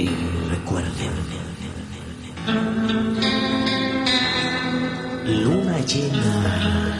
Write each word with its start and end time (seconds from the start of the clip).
Y 0.00 0.08
recuerden, 0.48 1.12
luna 5.26 5.78
llena, 5.80 6.96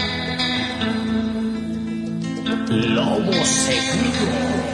lobo 2.68 3.32
seguro. 3.32 4.69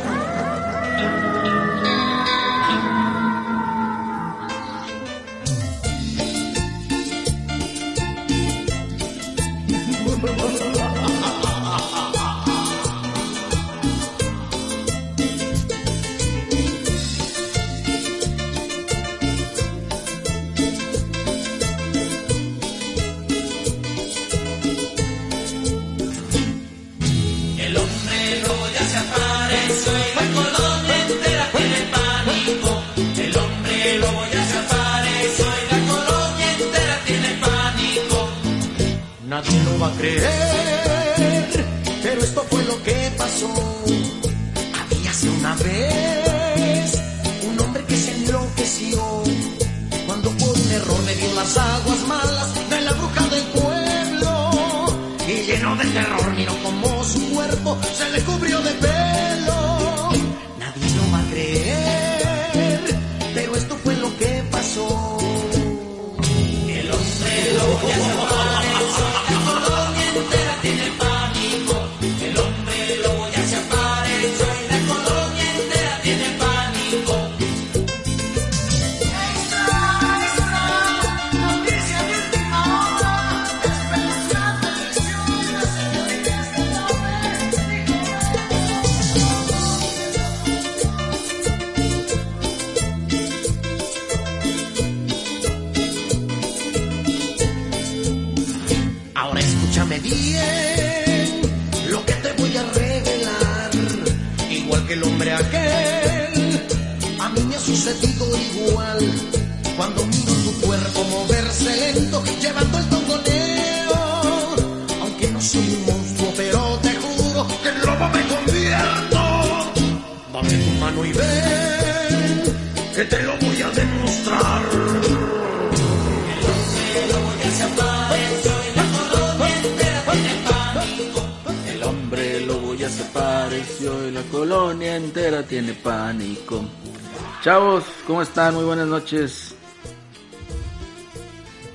Chavos, 137.47 137.85
¿cómo 138.09 138.23
están? 138.23 138.57
Muy 138.57 138.65
buenas 138.65 138.89
noches. 138.89 139.55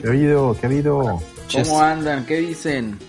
¿Qué 0.01 0.05
ha 0.05 0.09
habido? 0.09 0.53
¿Qué 0.59 0.65
ha 0.65 0.69
habido? 0.69 1.21
¿Cómo 1.49 1.81
andan? 1.81 2.25
¿Qué 2.25 2.39
dicen? 2.39 2.99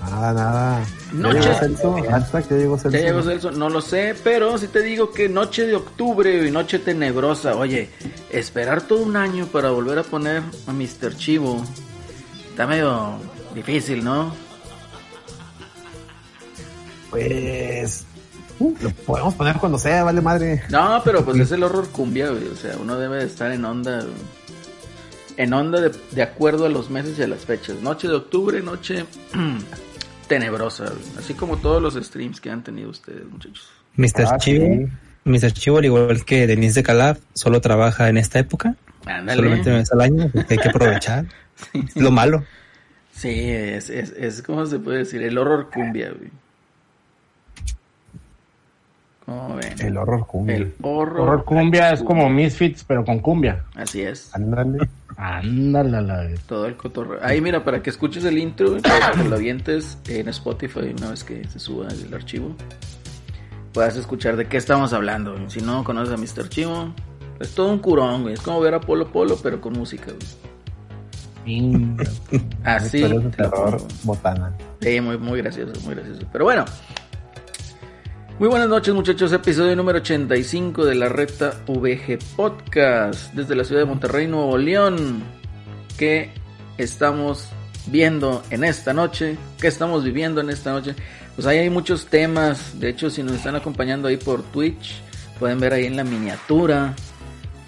Nada, 0.00 0.32
nada. 0.32 0.84
¿Ya 1.12 1.12
Noche. 1.12 1.38
llegó 1.38 1.54
Celso? 1.54 1.92
Hashtag, 2.02 2.48
¿ya 2.48 2.56
llegó 2.56 2.78
Celso? 2.78 2.98
¿Ya 2.98 3.04
llegó 3.04 3.22
Celso? 3.22 3.52
No 3.52 3.70
lo 3.70 3.80
sé, 3.80 4.16
pero 4.24 4.58
si 4.58 4.66
te 4.66 4.82
digo 4.82 5.12
que 5.12 5.28
noche 5.28 5.68
de 5.68 5.76
octubre 5.76 6.44
y 6.44 6.50
noche 6.50 6.80
tenebrosa. 6.80 7.54
Oye, 7.54 7.88
esperar 8.28 8.82
todo 8.82 9.04
un 9.04 9.14
año 9.14 9.46
para 9.46 9.70
volver 9.70 10.00
a 10.00 10.02
poner 10.02 10.42
a 10.66 10.72
Mr. 10.72 11.16
Chivo 11.16 11.62
está 12.50 12.66
medio 12.66 13.20
difícil, 13.54 14.02
¿no? 14.02 14.34
Podemos 19.06 19.34
poner 19.34 19.56
cuando 19.56 19.78
sea, 19.78 20.04
vale 20.04 20.20
madre. 20.20 20.62
No, 20.70 21.00
pero 21.04 21.24
pues 21.24 21.38
es 21.38 21.52
el 21.52 21.62
horror 21.62 21.88
cumbia, 21.90 22.30
güey. 22.30 22.46
O 22.48 22.56
sea, 22.56 22.76
uno 22.80 22.98
debe 22.98 23.18
de 23.18 23.24
estar 23.26 23.50
en 23.52 23.64
onda. 23.64 24.04
En 25.36 25.52
onda 25.54 25.80
de, 25.80 25.92
de 26.10 26.22
acuerdo 26.22 26.66
a 26.66 26.68
los 26.68 26.90
meses 26.90 27.18
y 27.18 27.22
a 27.22 27.28
las 27.28 27.44
fechas. 27.44 27.80
Noche 27.80 28.08
de 28.08 28.14
octubre, 28.14 28.60
noche 28.62 29.06
tenebrosa, 30.28 30.84
güey. 30.84 31.18
Así 31.18 31.34
como 31.34 31.56
todos 31.58 31.82
los 31.82 31.94
streams 31.94 32.40
que 32.40 32.50
han 32.50 32.62
tenido 32.62 32.90
ustedes, 32.90 33.24
muchachos. 33.30 33.68
Mr. 33.96 34.26
Ah, 34.26 34.36
Chivo, 34.38 34.66
sí. 34.66 34.86
Mr. 35.24 35.52
Chivo, 35.52 35.78
al 35.78 35.84
igual 35.84 36.24
que 36.24 36.46
Denise 36.46 36.80
de 36.80 36.82
Calaf, 36.82 37.18
solo 37.34 37.60
trabaja 37.60 38.08
en 38.08 38.16
esta 38.16 38.38
época, 38.38 38.76
Ándale. 39.06 39.36
solamente 39.36 39.68
una 39.70 39.78
vez 39.78 39.92
al 39.92 40.00
año, 40.00 40.30
hay 40.48 40.58
que 40.58 40.68
aprovechar. 40.68 41.26
Es 41.74 41.96
lo 41.96 42.10
malo. 42.10 42.42
Sí, 43.14 43.28
es, 43.28 43.90
es, 43.90 44.14
es, 44.16 44.40
¿cómo 44.40 44.64
se 44.64 44.78
puede 44.78 44.98
decir? 44.98 45.20
El 45.22 45.36
horror 45.36 45.68
cumbia, 45.70 46.10
güey. 46.10 46.30
El 49.78 49.96
horror 49.96 50.26
cumbia. 50.26 50.56
El 50.56 50.74
horror. 50.82 51.20
Horror 51.20 51.44
cumbia 51.44 51.92
es 51.92 52.02
como 52.02 52.28
Misfits, 52.28 52.84
pero 52.84 53.04
con 53.04 53.20
cumbia. 53.20 53.64
Así 53.74 54.02
es. 54.02 54.34
Ándale. 54.34 54.88
Ándale, 55.16 56.00
la 56.02 56.28
Todo 56.46 56.66
el 56.66 56.76
cotorreo. 56.76 57.18
Ahí, 57.22 57.40
mira, 57.40 57.62
para 57.64 57.82
que 57.82 57.90
escuches 57.90 58.24
el 58.24 58.38
intro, 58.38 58.76
para 58.82 59.12
que 59.12 59.28
lo 59.28 59.36
avientes 59.36 59.98
en 60.08 60.28
Spotify 60.28 60.94
una 60.96 61.10
vez 61.10 61.24
que 61.24 61.46
se 61.46 61.58
suba 61.58 61.88
el 61.88 62.12
archivo. 62.12 62.54
Puedas 63.72 63.96
escuchar 63.96 64.36
de 64.36 64.46
qué 64.48 64.56
estamos 64.56 64.92
hablando. 64.92 65.32
güey. 65.32 65.48
Si 65.50 65.60
no 65.60 65.84
conoces 65.84 66.14
a 66.14 66.16
Mr. 66.16 66.48
Chivo, 66.48 66.92
es 67.38 67.54
todo 67.54 67.72
un 67.72 67.78
curón, 67.78 68.22
güey. 68.22 68.34
Es 68.34 68.40
como 68.40 68.60
ver 68.60 68.74
a 68.74 68.80
Polo 68.80 69.10
Polo, 69.12 69.36
pero 69.42 69.60
con 69.60 69.74
música, 69.74 70.06
güey. 70.06 70.26
Así. 72.64 73.00
Terror, 73.36 73.80
botana. 74.04 74.52
Sí, 74.80 75.00
muy, 75.00 75.18
muy 75.18 75.40
gracioso, 75.40 75.80
muy 75.84 75.94
gracioso. 75.94 76.22
Pero 76.32 76.44
bueno. 76.44 76.64
Muy 78.40 78.48
buenas 78.48 78.70
noches 78.70 78.94
muchachos, 78.94 79.34
episodio 79.34 79.76
número 79.76 79.98
85 79.98 80.86
de 80.86 80.94
la 80.94 81.10
Reta 81.10 81.60
VG 81.66 82.18
Podcast 82.36 83.34
desde 83.34 83.54
la 83.54 83.64
ciudad 83.64 83.82
de 83.82 83.86
Monterrey, 83.86 84.26
Nuevo 84.28 84.56
León. 84.56 85.22
¿Qué 85.98 86.30
estamos 86.78 87.50
viendo 87.88 88.42
en 88.48 88.64
esta 88.64 88.94
noche? 88.94 89.36
¿Qué 89.60 89.66
estamos 89.66 90.04
viviendo 90.04 90.40
en 90.40 90.48
esta 90.48 90.72
noche? 90.72 90.94
Pues 91.34 91.46
ahí 91.46 91.58
hay 91.58 91.68
muchos 91.68 92.06
temas, 92.06 92.80
de 92.80 92.88
hecho 92.88 93.10
si 93.10 93.22
nos 93.22 93.34
están 93.34 93.56
acompañando 93.56 94.08
ahí 94.08 94.16
por 94.16 94.42
Twitch, 94.42 95.02
pueden 95.38 95.60
ver 95.60 95.74
ahí 95.74 95.84
en 95.84 95.98
la 95.98 96.04
miniatura 96.04 96.94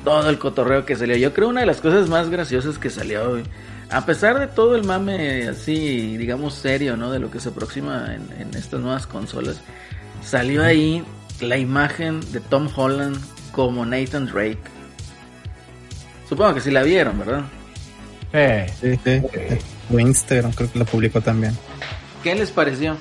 todo 0.02 0.30
el 0.30 0.38
cotorreo 0.38 0.86
que 0.86 0.96
salió. 0.96 1.18
Yo 1.18 1.34
creo 1.34 1.50
una 1.50 1.60
de 1.60 1.66
las 1.66 1.82
cosas 1.82 2.08
más 2.08 2.30
graciosas 2.30 2.78
que 2.78 2.88
salió, 2.88 3.28
güey. 3.28 3.42
A 3.90 4.06
pesar 4.06 4.38
de 4.40 4.46
todo 4.46 4.74
el 4.74 4.84
mame 4.84 5.48
así, 5.48 6.16
digamos, 6.16 6.54
serio, 6.54 6.96
¿no? 6.96 7.12
De 7.12 7.18
lo 7.18 7.30
que 7.30 7.40
se 7.40 7.50
aproxima 7.50 8.14
en 8.14 8.54
estas 8.54 8.80
nuevas 8.80 9.06
consolas. 9.06 9.60
Salió 10.24 10.64
ahí 10.64 11.04
la 11.40 11.58
imagen 11.58 12.20
de 12.32 12.40
Tom 12.40 12.68
Holland 12.74 13.18
como 13.52 13.84
Nathan 13.84 14.26
Drake. 14.26 14.58
Supongo 16.28 16.54
que 16.54 16.60
sí 16.60 16.70
la 16.70 16.82
vieron, 16.82 17.18
¿verdad? 17.18 17.42
Sí. 18.32 18.72
Sí, 18.80 19.00
sí. 19.04 19.22
O 19.92 19.98
Instagram 19.98 20.52
creo 20.52 20.72
que 20.72 20.78
lo 20.78 20.86
publicó 20.86 21.20
también. 21.20 21.56
¿Qué 22.22 22.34
les 22.34 22.50
pareció? 22.50 22.96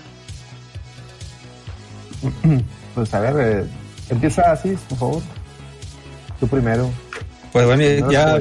Pues 2.94 3.14
a 3.14 3.22
ver, 3.22 3.36
eh, 3.40 3.66
empieza 4.10 4.52
así, 4.52 4.78
por 4.90 4.98
favor. 4.98 5.24
Tú 6.42 6.48
primero. 6.50 6.92
Pues 7.54 7.66
bueno, 7.66 7.84
No, 8.06 8.12
ya, 8.12 8.38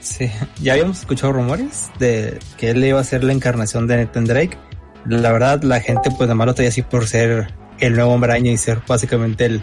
sí, 0.00 0.30
ya 0.60 0.74
habíamos 0.74 1.00
escuchado 1.00 1.32
rumores 1.32 1.90
de 1.98 2.38
que 2.58 2.70
él 2.70 2.84
iba 2.84 3.00
a 3.00 3.04
ser 3.04 3.24
la 3.24 3.32
encarnación 3.32 3.86
de 3.86 3.96
Nathan 3.96 4.26
Drake. 4.26 4.58
La 5.06 5.32
verdad, 5.32 5.62
la 5.62 5.80
gente 5.80 6.10
pues 6.10 6.28
nada 6.28 6.34
más 6.34 6.46
lo 6.46 6.54
traía 6.54 6.68
así 6.68 6.82
por 6.82 7.06
ser 7.06 7.54
el 7.80 7.94
nuevo 7.94 8.12
hombre 8.12 8.32
araña 8.32 8.50
y 8.52 8.56
ser 8.56 8.80
básicamente 8.86 9.44
el 9.46 9.62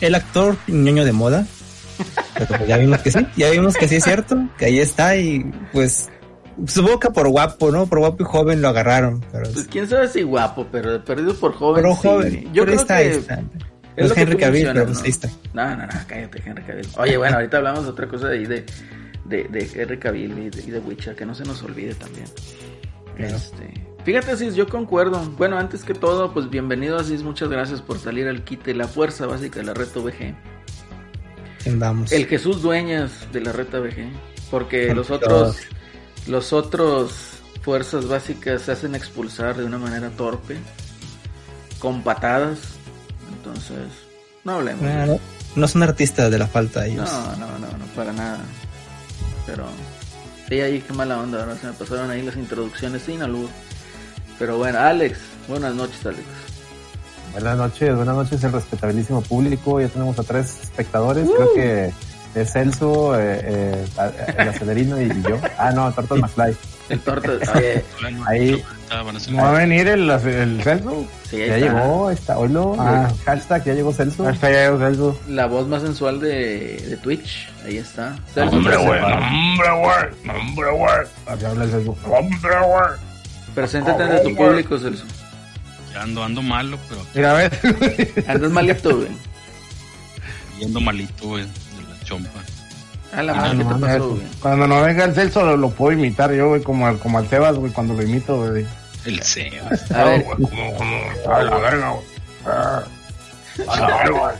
el 0.00 0.14
actor 0.14 0.56
ñoño 0.66 1.04
de 1.04 1.12
moda. 1.12 1.46
Pero 2.34 2.46
pues 2.48 2.66
ya 2.68 2.76
vimos 2.76 2.98
que 3.00 3.10
sí, 3.10 3.26
ya 3.36 3.50
vimos 3.50 3.74
que 3.76 3.88
sí 3.88 3.96
es 3.96 4.04
cierto, 4.04 4.36
que 4.58 4.66
ahí 4.66 4.78
está 4.80 5.16
y 5.16 5.50
pues 5.72 6.10
supongo 6.66 7.00
que 7.00 7.10
por 7.10 7.28
guapo, 7.28 7.70
¿no? 7.72 7.86
Por 7.86 8.00
guapo 8.00 8.22
y 8.22 8.26
joven 8.26 8.60
lo 8.60 8.68
agarraron, 8.68 9.24
pero 9.32 9.50
Pues 9.50 9.66
quién 9.68 9.88
sabe 9.88 10.08
si 10.08 10.22
guapo, 10.22 10.66
pero 10.70 11.02
perdido 11.04 11.34
por 11.34 11.54
joven. 11.54 11.82
pero 11.82 11.94
sí. 11.94 12.00
joven, 12.02 12.44
Yo 12.52 12.64
pero 12.64 12.66
creo 12.66 12.80
está, 12.80 12.98
que 12.98 13.10
está. 13.14 13.34
es 13.34 13.40
No 13.42 14.04
es 14.04 14.08
lo 14.10 14.14
que 14.14 14.20
Henry 14.20 14.36
Cavill, 14.36 14.66
pero 14.74 14.84
pues 14.84 14.98
¿no? 14.98 15.04
ahí 15.04 15.10
está. 15.10 15.28
No, 15.54 15.70
no, 15.70 15.86
no, 15.86 15.92
cállate, 16.06 16.42
Henry 16.44 16.62
Cavill. 16.64 16.88
Oye, 16.98 17.16
bueno, 17.16 17.36
ahorita 17.36 17.56
hablamos 17.56 17.84
de 17.84 17.90
otra 17.90 18.08
cosa 18.08 18.28
de 18.28 18.38
ahí 18.38 18.44
de, 18.46 18.66
de, 19.24 19.44
de 19.44 19.70
Henry 19.74 19.98
Cavill 19.98 20.38
y 20.38 20.50
de, 20.50 20.60
y 20.66 20.70
de 20.70 20.78
Witcher, 20.80 21.16
que 21.16 21.24
no 21.24 21.34
se 21.34 21.44
nos 21.44 21.62
olvide 21.62 21.94
también. 21.94 22.26
Este, 23.16 23.72
fíjate, 24.06 24.30
Asís, 24.30 24.54
yo 24.54 24.68
concuerdo. 24.68 25.20
Bueno, 25.36 25.58
antes 25.58 25.82
que 25.82 25.92
todo, 25.92 26.32
pues 26.32 26.48
bienvenido, 26.48 26.96
Asís. 26.96 27.24
Muchas 27.24 27.48
gracias 27.48 27.82
por 27.82 27.98
salir 27.98 28.28
al 28.28 28.44
quite, 28.44 28.72
la 28.72 28.86
fuerza 28.86 29.26
básica 29.26 29.58
de 29.58 29.66
la 29.66 29.74
red 29.74 29.88
VG. 29.88 30.32
Andamos. 31.66 32.12
El 32.12 32.26
Jesús 32.26 32.62
Dueñas 32.62 33.10
de 33.32 33.40
la 33.40 33.50
Reta 33.50 33.80
VG. 33.80 34.08
Porque 34.48 34.86
Con 34.86 34.96
los 34.96 35.10
otros, 35.10 35.56
los 36.28 36.52
otros 36.52 37.40
fuerzas 37.62 38.06
básicas 38.06 38.62
se 38.62 38.72
hacen 38.72 38.94
expulsar 38.94 39.56
de 39.56 39.64
una 39.64 39.76
manera 39.76 40.10
torpe, 40.10 40.56
con 41.80 42.04
patadas. 42.04 42.60
Entonces, 43.36 43.88
no 44.44 44.52
hablemos. 44.52 44.84
eso. 44.84 45.06
no, 45.06 45.20
no 45.56 45.66
son 45.66 45.82
artistas 45.82 46.30
de 46.30 46.38
la 46.38 46.46
falta 46.46 46.86
ellos. 46.86 47.10
No, 47.10 47.36
no, 47.36 47.58
no, 47.58 47.76
no, 47.76 47.84
para 47.96 48.12
nada. 48.12 48.38
Pero, 49.46 49.66
sí, 50.48 50.60
ahí 50.60 50.80
qué 50.80 50.92
mala 50.92 51.18
onda, 51.18 51.40
ahora 51.40 51.56
se 51.56 51.66
me 51.66 51.72
pasaron 51.72 52.08
ahí 52.08 52.22
las 52.22 52.36
introducciones 52.36 53.02
sin 53.02 53.20
albur. 53.20 53.50
Pero 54.38 54.58
bueno, 54.58 54.78
Alex, 54.78 55.18
buenas 55.48 55.74
noches, 55.74 56.04
Alex. 56.04 56.22
Buenas 57.32 57.56
noches, 57.58 57.94
buenas 57.94 58.16
noches, 58.16 58.44
el 58.44 58.52
respetabilísimo 58.52 59.20
público. 59.22 59.80
Ya 59.80 59.88
tenemos 59.88 60.18
a 60.18 60.22
tres 60.22 60.58
espectadores. 60.62 61.28
Creo 61.28 61.54
que 61.54 61.92
es 62.34 62.52
Celso, 62.52 63.18
eh, 63.18 63.40
eh, 63.44 63.84
el 64.38 64.48
acelerino 64.48 65.00
y 65.00 65.08
yo. 65.22 65.38
Ah, 65.58 65.70
no, 65.72 65.90
Tortas 65.92 66.18
McFly. 66.18 66.56
El 66.88 67.00
torta, 67.00 67.30
oye, 67.56 67.84
Ahí. 68.26 68.52
Ahí. 68.52 68.64
¿No 69.32 69.42
va 69.42 69.50
a 69.50 69.52
venir 69.58 69.88
el, 69.88 70.08
el 70.08 70.62
Celso? 70.62 71.04
sí, 71.28 71.42
ahí 71.42 71.48
Ya 71.48 71.56
está. 71.56 71.66
llegó, 71.82 72.10
está. 72.10 72.38
Oilo, 72.38 72.76
Ah. 72.78 73.08
hashtag, 73.24 73.64
ya 73.64 73.74
llegó 73.74 73.92
Celso. 73.92 74.28
Hasta 74.28 74.50
ya 74.50 74.66
el 74.68 74.78
Celso. 74.78 75.18
La 75.28 75.46
voz 75.46 75.66
más 75.66 75.82
sensual 75.82 76.20
de, 76.20 76.76
de 76.88 76.96
Twitch, 76.98 77.48
ahí 77.66 77.78
está. 77.78 78.16
Celso, 78.32 78.54
Hombre, 78.56 78.76
güey, 78.76 79.00
hombre, 79.02 79.68
güey, 79.80 80.38
hombre, 80.40 80.70
güey. 80.70 81.06
Así 81.26 81.44
habla 81.44 81.64
el 81.64 81.70
Celso. 81.70 81.96
Hombre, 82.04 82.50
güey. 82.66 83.05
Preséntate 83.56 84.02
ante 84.04 84.20
tu 84.20 84.36
público, 84.36 84.78
Celso. 84.78 85.04
Ya 85.92 86.02
ando, 86.02 86.22
ando 86.22 86.42
malo, 86.42 86.78
pero 86.88 87.00
Mira, 87.14 87.30
a 87.32 87.34
ver. 87.34 88.22
Andas 88.28 88.50
malito, 88.52 88.96
güey. 88.96 89.08
yendo 90.60 90.80
malito, 90.80 91.26
güey, 91.28 91.42
de 91.44 91.48
la 91.88 92.04
chompa. 92.04 92.40
A 93.12 93.22
la 93.22 93.32
Ah, 93.32 93.36
madre, 93.36 93.50
¿qué 93.58 93.64
no 93.64 93.68
te 93.74 93.80
mames. 93.80 93.96
pasó, 93.96 94.08
güey? 94.10 94.22
Cuando 94.40 94.66
no 94.68 94.82
venga 94.82 95.04
el 95.04 95.14
Celso 95.14 95.44
lo, 95.44 95.56
lo 95.56 95.70
puedo 95.70 95.92
imitar 95.98 96.32
yo, 96.32 96.48
güey, 96.50 96.62
como 96.62 96.86
al, 96.86 96.98
como 96.98 97.18
al 97.18 97.28
Sebas, 97.28 97.56
güey, 97.56 97.72
cuando 97.72 97.94
lo 97.94 98.02
imito, 98.02 98.36
güey. 98.36 98.66
El 99.06 99.22
CEO. 99.22 99.64
A 99.94 100.04
ver, 100.04 100.24
como, 100.24 100.48
como, 100.76 101.34
a 101.34 101.42
la 101.42 101.56
verga, 101.58 101.90
güey. 101.90 102.04
Ah, 102.46 102.82
A 103.68 103.80
la 103.80 103.96
verga. 103.96 104.34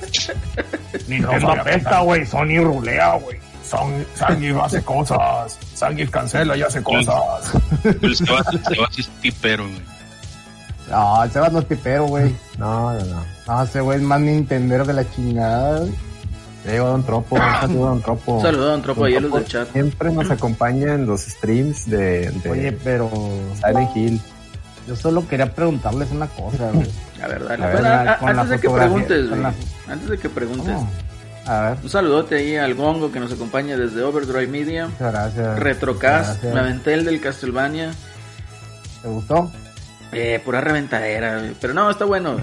Nintendo 1.08 1.50
apesta, 1.52 2.00
güey. 2.00 2.26
Sony 2.26 2.60
rulea, 2.62 3.14
güey. 3.14 3.38
Sang- 3.68 4.06
Sanguis 4.14 4.54
hace 4.62 4.82
cosas. 4.82 5.58
Sanguis 5.74 6.10
cancela 6.10 6.56
y 6.56 6.62
hace 6.62 6.82
cosas. 6.82 7.52
El 8.02 8.14
Sebas, 8.16 8.46
el 8.52 8.64
Sebas 8.64 8.98
es 8.98 9.08
tipero, 9.20 9.64
güey. 9.64 9.82
No, 10.90 11.22
el 11.24 11.30
Sebas 11.32 11.52
no 11.52 11.58
es 11.60 11.68
tipero, 11.68 12.04
güey. 12.06 12.34
No, 12.58 12.92
no, 12.92 13.04
no. 13.04 13.24
No, 13.46 13.62
ese 13.62 13.80
güey 13.80 13.98
es 13.98 14.04
más 14.04 14.20
Nintendero 14.20 14.84
que 14.86 14.92
la 14.92 15.08
chingada. 15.10 15.84
llegó 16.64 16.86
Don 16.88 17.02
Tropo, 17.04 17.36
un 17.36 17.40
saludo 17.60 17.86
a 17.86 17.88
Don 17.90 18.02
Tropo. 18.02 18.32
un 18.36 18.42
saludo 18.42 18.64
a 18.68 18.70
Don 18.72 18.82
Tropo 18.82 19.04
a 19.04 19.08
los 19.10 19.32
del 19.32 19.44
chat. 19.46 19.72
Siempre 19.72 20.10
nos 20.12 20.30
acompaña 20.30 20.94
en 20.94 21.06
los 21.06 21.22
streams 21.22 21.88
de, 21.88 22.30
de 22.30 22.50
Oye, 22.50 22.72
pero 22.72 23.10
Silent 23.64 23.96
Hill. 23.96 24.20
yo 24.88 24.96
solo 24.96 25.26
quería 25.28 25.52
preguntarles 25.54 26.10
una 26.10 26.26
cosa, 26.28 26.70
güey. 26.72 26.88
A 27.22 27.28
ver, 27.28 27.44
dale. 27.48 27.64
A 27.64 27.68
ver, 27.68 27.86
antes 28.20 28.48
de 28.50 28.60
que 28.60 28.68
preguntes, 28.70 29.28
güey. 29.30 29.42
Antes 29.88 30.08
de 30.08 30.18
que 30.18 30.28
preguntes. 30.28 30.76
A 31.46 31.70
ver, 31.70 31.78
Un 31.82 31.88
saludote 31.88 32.36
ahí 32.36 32.56
al 32.56 32.74
Gongo 32.74 33.12
que 33.12 33.20
nos 33.20 33.32
acompaña 33.32 33.76
desde 33.76 34.02
Overdrive 34.02 34.48
Media. 34.48 34.86
muchas 34.88 35.12
gracias. 35.12 35.58
Retrocast, 35.58 36.28
Gracias. 36.42 36.54
me 36.54 36.60
aventé 36.60 36.94
el 36.94 37.04
del 37.04 37.20
Castlevania. 37.20 37.92
¿Te 39.02 39.08
gustó? 39.08 39.50
Eh, 40.12 40.40
pura 40.44 40.60
reventadera, 40.60 41.38
güey. 41.38 41.52
Pero 41.60 41.74
no, 41.74 41.90
está 41.90 42.04
bueno. 42.04 42.36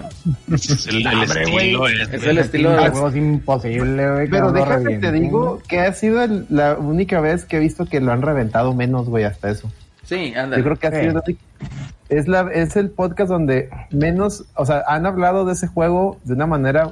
Es 0.52 0.88
el, 0.88 1.06
el 1.06 1.08
Hombre, 1.08 1.44
estilo, 1.44 1.80
güey. 1.80 2.02
es, 2.02 2.10
Es 2.14 2.24
el 2.24 2.38
estilo 2.38 2.78
El 2.78 2.84
de... 2.84 2.90
juego 2.92 3.10
es 3.10 3.16
imposible, 3.16 4.12
güey. 4.12 4.26
que 4.26 4.32
Pero 4.32 4.52
déjame 4.52 4.72
te 4.76 4.84
revienten, 4.84 5.22
digo 5.22 5.62
que 5.68 5.80
ha 5.80 5.94
sido 5.94 6.22
el- 6.24 6.46
la 6.50 6.76
única 6.76 7.20
vez 7.22 7.46
que 7.46 7.58
he 7.58 7.60
visto 7.60 7.86
que 7.86 8.00
lo 8.00 8.12
han 8.12 8.22
reventado 8.22 8.74
menos, 8.74 9.08
güey, 9.10 9.24
hasta 9.24 9.50
eso. 9.50 9.72
Sí, 10.04 10.34
Yo 10.34 10.42
ándale. 10.42 10.64
creo 10.64 10.76
que 10.78 10.88
ha 10.88 10.92
sido 11.02 11.24
es 12.10 12.28
la 12.28 12.50
es 12.54 12.76
el 12.76 12.90
podcast 12.90 13.30
donde 13.30 13.70
menos, 13.92 14.44
o 14.56 14.66
sea, 14.66 14.84
han 14.88 15.06
hablado 15.06 15.46
de 15.46 15.54
ese 15.54 15.68
juego 15.68 16.20
de 16.26 16.34
una 16.34 16.46
manera 16.46 16.92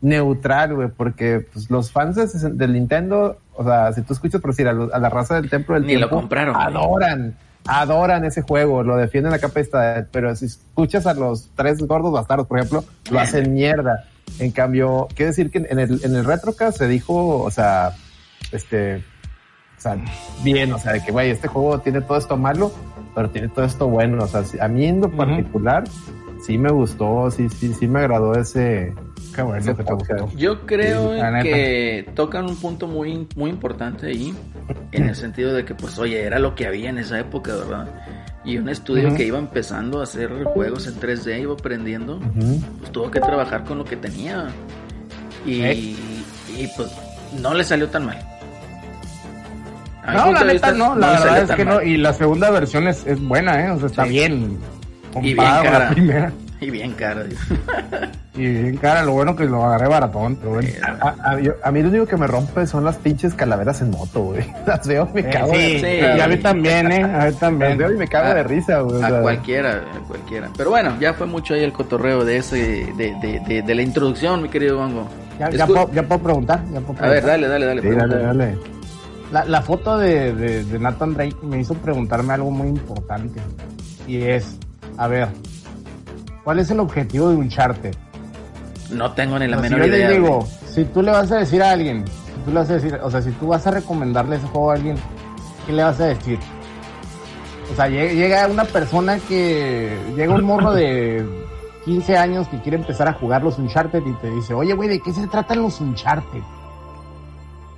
neutral, 0.00 0.74
güey, 0.74 0.88
porque 0.88 1.46
pues, 1.52 1.70
los 1.70 1.90
fans 1.90 2.16
de 2.16 2.50
del 2.50 2.72
Nintendo, 2.72 3.38
o 3.54 3.64
sea, 3.64 3.92
si 3.92 4.02
tú 4.02 4.12
escuchas 4.12 4.40
por 4.40 4.50
decir 4.50 4.68
a, 4.68 4.72
la 4.72 5.08
raza 5.08 5.34
del 5.34 5.50
templo 5.50 5.74
del 5.74 5.86
Ni 5.86 5.94
lo 5.94 6.00
tiempo, 6.00 6.16
compraron, 6.16 6.54
güey. 6.54 6.66
adoran, 6.66 7.36
adoran 7.66 8.24
ese 8.24 8.42
juego, 8.42 8.82
lo 8.82 8.96
defienden 8.96 9.32
a 9.32 9.38
capa 9.38 9.60
esta, 9.60 10.06
pero 10.12 10.34
si 10.36 10.46
escuchas 10.46 11.06
a 11.06 11.14
los 11.14 11.50
tres 11.54 11.78
gordos 11.86 12.12
bastardos, 12.12 12.46
por 12.46 12.58
ejemplo, 12.58 12.84
lo 13.10 13.20
hacen 13.20 13.52
mierda. 13.52 14.04
En 14.38 14.52
cambio, 14.52 15.08
quiero 15.14 15.30
decir 15.30 15.50
que 15.50 15.58
en 15.58 15.78
el, 15.78 16.04
en 16.04 16.14
el 16.14 16.24
Retrocast 16.24 16.78
se 16.78 16.86
dijo, 16.86 17.42
o 17.42 17.50
sea, 17.50 17.92
este, 18.52 18.96
o 18.96 19.80
sea, 19.80 19.96
bien, 20.42 20.72
o 20.72 20.78
sea, 20.78 20.92
de 20.92 21.04
que, 21.04 21.12
güey, 21.12 21.30
este 21.30 21.48
juego 21.48 21.80
tiene 21.80 22.00
todo 22.00 22.18
esto 22.18 22.36
malo, 22.36 22.72
pero 23.14 23.30
tiene 23.30 23.48
todo 23.48 23.64
esto 23.64 23.88
bueno. 23.88 24.24
O 24.24 24.26
sea, 24.26 24.42
a 24.60 24.68
mí 24.68 24.86
en 24.86 25.00
lo 25.00 25.10
particular, 25.10 25.84
sí 26.44 26.58
me 26.58 26.70
gustó, 26.70 27.30
sí, 27.30 27.48
sí, 27.48 27.72
sí 27.74 27.86
me 27.86 28.00
agradó 28.00 28.34
ese, 28.34 28.94
Qué 29.34 29.42
bueno 29.42 29.60
ese 29.60 29.70
que 29.74 29.82
te 29.84 29.90
podcast. 29.90 30.20
gustó. 30.22 30.38
Yo 30.38 30.66
creo 30.66 31.12
Sí, 31.14 31.42
que 31.48 32.10
tocan 32.14 32.46
un 32.46 32.56
punto 32.56 32.86
muy, 32.86 33.26
muy 33.36 33.50
importante 33.50 34.06
ahí, 34.08 34.34
en 34.92 35.08
el 35.08 35.14
sentido 35.14 35.52
de 35.54 35.64
que, 35.64 35.74
pues, 35.74 35.98
oye, 35.98 36.22
era 36.24 36.38
lo 36.38 36.54
que 36.54 36.66
había 36.66 36.90
en 36.90 36.98
esa 36.98 37.18
época, 37.20 37.54
¿verdad? 37.54 37.88
Y 38.44 38.56
un 38.58 38.68
estudio 38.68 39.14
que 39.14 39.24
iba 39.26 39.38
empezando 39.38 40.00
a 40.00 40.04
hacer 40.04 40.30
juegos 40.44 40.86
en 40.86 40.94
3D, 41.00 41.40
iba 41.42 41.52
aprendiendo, 41.52 42.18
pues 42.80 42.92
tuvo 42.92 43.10
que 43.10 43.20
trabajar 43.20 43.64
con 43.64 43.78
lo 43.78 43.84
que 43.84 43.96
tenía. 43.96 44.48
Y, 45.46 45.60
¿Eh? 45.62 45.74
y 45.74 46.66
pues, 46.76 46.90
no 47.40 47.54
le 47.54 47.62
salió 47.64 47.88
tan 47.88 48.06
mal. 48.06 48.18
A 50.04 50.14
No, 50.14 50.32
la 50.32 50.44
neta 50.44 50.72
no, 50.72 50.96
la 50.96 51.10
verdad 51.10 51.42
es 51.42 51.50
que 51.50 51.64
no, 51.64 51.82
y 51.82 51.96
la 51.98 52.12
segunda 52.14 52.50
versión 52.50 52.88
es, 52.88 53.06
es 53.06 53.20
buena, 53.20 53.66
¿eh? 53.66 53.70
O 53.72 53.78
sea, 53.78 53.86
está 53.88 54.04
Sí. 54.04 54.10
bien. 54.10 54.58
Y 55.22 55.34
con 55.34 55.44
cara. 55.44 55.78
la 55.80 55.90
primera. 55.90 56.32
Y 56.60 56.70
bien 56.70 56.92
cara. 56.94 57.24
Y 58.34 58.46
bien 58.46 58.76
cara, 58.76 59.02
lo 59.04 59.12
bueno 59.12 59.34
que 59.36 59.44
lo 59.44 59.64
agarré 59.64 59.88
baratón, 59.88 60.36
pero 60.36 60.52
bueno. 60.54 60.68
A, 61.00 61.14
a- 61.32 61.40
yo- 61.40 61.54
a 61.62 61.70
mí 61.70 61.82
lo 61.82 61.88
único 61.88 62.06
que 62.06 62.16
me 62.16 62.26
rompe 62.26 62.66
son 62.66 62.84
las 62.84 62.96
pinches 62.96 63.34
calaveras 63.34 63.80
en 63.80 63.90
moto, 63.90 64.20
güey. 64.22 64.44
Las 64.66 64.86
veo, 64.86 65.08
y 65.10 65.14
me 65.14 65.20
Eh, 65.20 65.30
cago 65.30 65.52
sí, 65.52 65.58
de 65.58 65.78
sí. 65.80 66.16
y 66.18 66.20
a 66.20 66.28
mí 66.28 66.36
también, 66.38 66.90
¿eh? 66.92 67.02
A 67.02 67.06
mí 67.06 67.12
Las 67.30 67.38
también. 67.38 67.78
veo 67.78 67.92
y 67.92 67.96
me 67.96 68.06
cago 68.08 68.28
A- 68.28 68.34
de 68.34 68.42
risa, 68.44 68.80
güey. 68.80 69.02
A 69.02 69.20
cualquiera, 69.20 69.82
a 69.94 69.98
cualquiera. 70.06 70.50
Pero 70.56 70.70
bueno, 70.70 70.96
ya 71.00 71.14
fue 71.14 71.26
mucho 71.26 71.54
ahí 71.54 71.62
el 71.64 71.72
cotorreo 71.72 72.24
de 72.24 72.36
ese, 72.38 72.56
de, 72.96 73.14
de, 73.22 73.40
de, 73.46 73.62
de 73.62 73.74
la 73.74 73.82
introducción, 73.82 74.42
mi 74.42 74.48
querido 74.48 74.76
Bongo. 74.78 75.08
Ya, 75.38 75.66
puedo, 75.66 75.90
ya 75.92 76.02
puedo 76.02 76.22
preguntar. 76.22 76.64
Ya 76.72 76.80
puedo 76.80 76.98
A 77.04 77.08
ver, 77.08 77.22
preguntar. 77.22 77.30
dale, 77.30 77.48
dale, 77.48 77.66
dale. 77.66 77.82
sí, 77.82 77.88
dale, 77.90 78.18
dale. 78.24 78.58
La, 79.32 79.44
la 79.44 79.62
foto 79.62 79.98
de, 79.98 80.32
de, 80.34 80.64
de 80.64 80.78
Nathan 80.78 81.14
Drake 81.14 81.36
me 81.42 81.60
hizo 81.60 81.74
preguntarme 81.74 82.34
algo 82.34 82.50
muy 82.50 82.68
importante. 82.68 83.40
Y 84.06 84.22
es, 84.22 84.56
a 84.96 85.06
ver, 85.06 85.28
¿cuál 86.48 86.60
es 86.60 86.70
el 86.70 86.80
objetivo 86.80 87.28
de 87.28 87.36
Uncharted? 87.36 87.94
No 88.90 89.12
tengo 89.12 89.38
ni 89.38 89.46
la 89.46 89.58
O 89.58 89.60
sea, 89.60 89.68
menor 89.68 89.84
si 89.84 89.90
yo 89.90 89.96
idea. 89.96 90.08
le 90.08 90.14
digo, 90.14 90.36
güey. 90.38 90.50
si 90.72 90.84
tú 90.86 91.02
le 91.02 91.10
vas 91.10 91.30
a 91.30 91.36
decir 91.36 91.62
a 91.62 91.72
alguien, 91.72 92.06
si 92.06 92.40
tú 92.42 92.52
le 92.52 92.60
vas 92.60 92.70
a 92.70 92.72
decir, 92.72 92.98
o 93.02 93.10
sea, 93.10 93.20
si 93.20 93.32
tú 93.32 93.48
vas 93.48 93.66
a 93.66 93.70
recomendarle 93.70 94.36
ese 94.36 94.46
juego 94.46 94.70
a 94.70 94.76
alguien, 94.76 94.96
¿qué 95.66 95.74
le 95.74 95.82
vas 95.82 96.00
a 96.00 96.06
decir? 96.06 96.38
O 97.70 97.76
sea, 97.76 97.88
llega, 97.88 98.46
una 98.46 98.64
persona 98.64 99.18
que, 99.18 99.94
llega 100.16 100.32
un 100.32 100.44
morro 100.46 100.72
de 100.72 101.22
15 101.84 102.16
años 102.16 102.48
que 102.48 102.58
quiere 102.62 102.78
empezar 102.78 103.08
a 103.08 103.12
jugar 103.12 103.42
los 103.42 103.58
Uncharted 103.58 104.02
y 104.06 104.12
te 104.14 104.30
dice, 104.30 104.54
oye, 104.54 104.72
güey, 104.72 104.88
¿de 104.88 105.00
qué 105.00 105.12
se 105.12 105.26
tratan 105.26 105.60
los 105.60 105.82
Uncharted? 105.82 106.40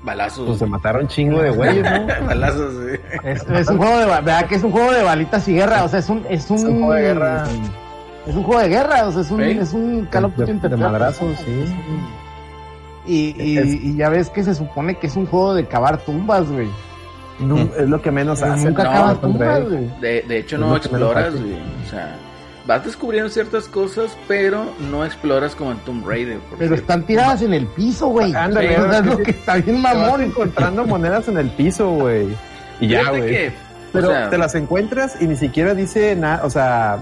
Balazos. 0.05 0.47
Pues 0.47 0.59
se 0.61 0.67
mataron 0.67 1.09
chingo 1.09 1.43
de 1.43 1.51
güeyes, 1.51 1.83
¿no? 1.83 2.07
Balazos, 2.27 2.73
sí. 2.73 3.01
Es, 3.25 3.43
es 3.49 3.69
un 3.69 3.79
juego 3.79 3.99
de, 3.99 4.07
¿verdad 4.07 4.47
que 4.47 4.55
es 4.55 4.63
un 4.63 4.71
juego 4.71 4.93
de 4.93 5.03
balitas 5.03 5.49
y 5.49 5.55
guerra? 5.55 5.83
O 5.83 5.89
sea, 5.89 5.99
es 5.99 6.09
un, 6.09 6.25
es 6.31 6.49
un, 6.49 6.57
Es 6.57 6.63
un 6.63 6.79
juego 6.79 6.95
de 6.95 7.03
guerra. 7.03 7.45
Es 8.27 8.35
un 8.37 8.43
juego 8.43 8.61
de 8.61 8.69
guerra, 8.69 9.07
o 9.07 9.13
sea, 9.13 9.23
es 9.23 9.31
un, 9.31 9.41
Sí. 9.43 9.51
es 9.51 9.73
un 9.73 10.07
Call 10.11 10.25
of 10.27 10.37
De- 10.37 10.45
Duty 10.47 10.59
personas, 10.69 11.15
sí. 11.17 11.45
un- 11.47 12.21
Y, 13.07 13.35
y, 13.43 13.59
Es- 13.59 13.67
y 13.67 13.97
ya 13.97 14.09
ves 14.11 14.29
que 14.31 14.45
se 14.45 14.55
supone 14.55 14.97
que 14.99 15.07
es 15.07 15.17
un 15.17 15.27
juego 15.27 15.55
de 15.55 15.67
cavar 15.67 15.99
tumbas, 15.99 16.49
güey. 16.51 16.69
No, 17.41 17.57
es 17.59 17.89
lo 17.89 18.03
que 18.03 18.11
menos 18.11 18.43
hacen. 18.43 18.69
nunca 18.69 18.85
no, 18.85 19.17
tumbas, 19.17 19.65
güey. 19.69 19.91
De, 20.01 20.23
de 20.29 20.39
hecho, 20.39 20.57
Es 20.57 20.61
no 20.61 20.77
exploras, 20.77 21.35
güey. 21.35 21.55
O 21.87 21.91
sea, 21.91 22.15
vas 22.67 22.85
descubriendo 22.85 23.31
ciertas 23.31 23.67
cosas, 23.69 24.15
pero 24.29 24.67
no 24.91 25.07
exploras 25.07 25.55
como 25.55 25.73
en 25.73 25.79
Tomb 25.79 26.07
Raider. 26.07 26.39
porque- 26.51 26.65
Pero 26.65 26.75
están 26.75 27.05
tiradas 27.07 27.41
en 27.41 27.55
el 27.55 27.67
piso, 27.69 28.09
güey. 28.09 28.35
Ándale, 28.35 28.69
sea, 28.77 28.87
es 28.91 29.01
es 29.01 29.07
lo 29.07 29.17
que 29.23 29.31
está 29.31 29.55
bien 29.57 29.81
mamón. 29.81 30.23
encontrando 30.23 30.85
monedas 30.85 31.27
en 31.29 31.39
el 31.39 31.49
piso, 31.49 31.91
güey. 31.93 32.29
Y 32.81 32.89
ya, 32.89 33.09
güey. 33.09 33.51
Pero 33.93 34.09
o 34.09 34.13
sea, 34.13 34.29
te 34.31 34.37
las 34.39 34.55
encuentras 34.55 35.17
y 35.21 35.27
ni 35.27 35.35
siquiera 35.37 35.75
dice 35.75 36.15
nada, 36.15 36.45
o 36.45 36.51
sea, 36.51 36.99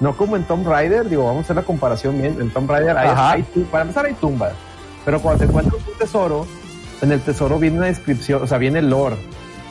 no 0.00 0.16
como 0.16 0.36
en 0.36 0.44
Tomb 0.44 0.66
Raider, 0.66 1.08
digo, 1.08 1.24
vamos 1.24 1.40
a 1.40 1.42
hacer 1.44 1.56
la 1.56 1.62
comparación 1.62 2.20
bien. 2.20 2.36
En 2.40 2.50
Tomb 2.50 2.70
Raider, 2.70 2.96
hay, 2.96 3.08
hay 3.16 3.64
para 3.70 3.82
empezar, 3.82 4.06
hay 4.06 4.14
tumbas. 4.14 4.52
Pero 5.04 5.20
cuando 5.20 5.40
te 5.40 5.44
encuentras 5.50 5.82
un 5.86 5.98
tesoro, 5.98 6.46
en 7.02 7.12
el 7.12 7.20
tesoro 7.20 7.58
viene 7.58 7.78
una 7.78 7.86
descripción, 7.86 8.42
o 8.42 8.46
sea, 8.46 8.58
viene 8.58 8.78
el 8.80 8.90
lore. 8.90 9.16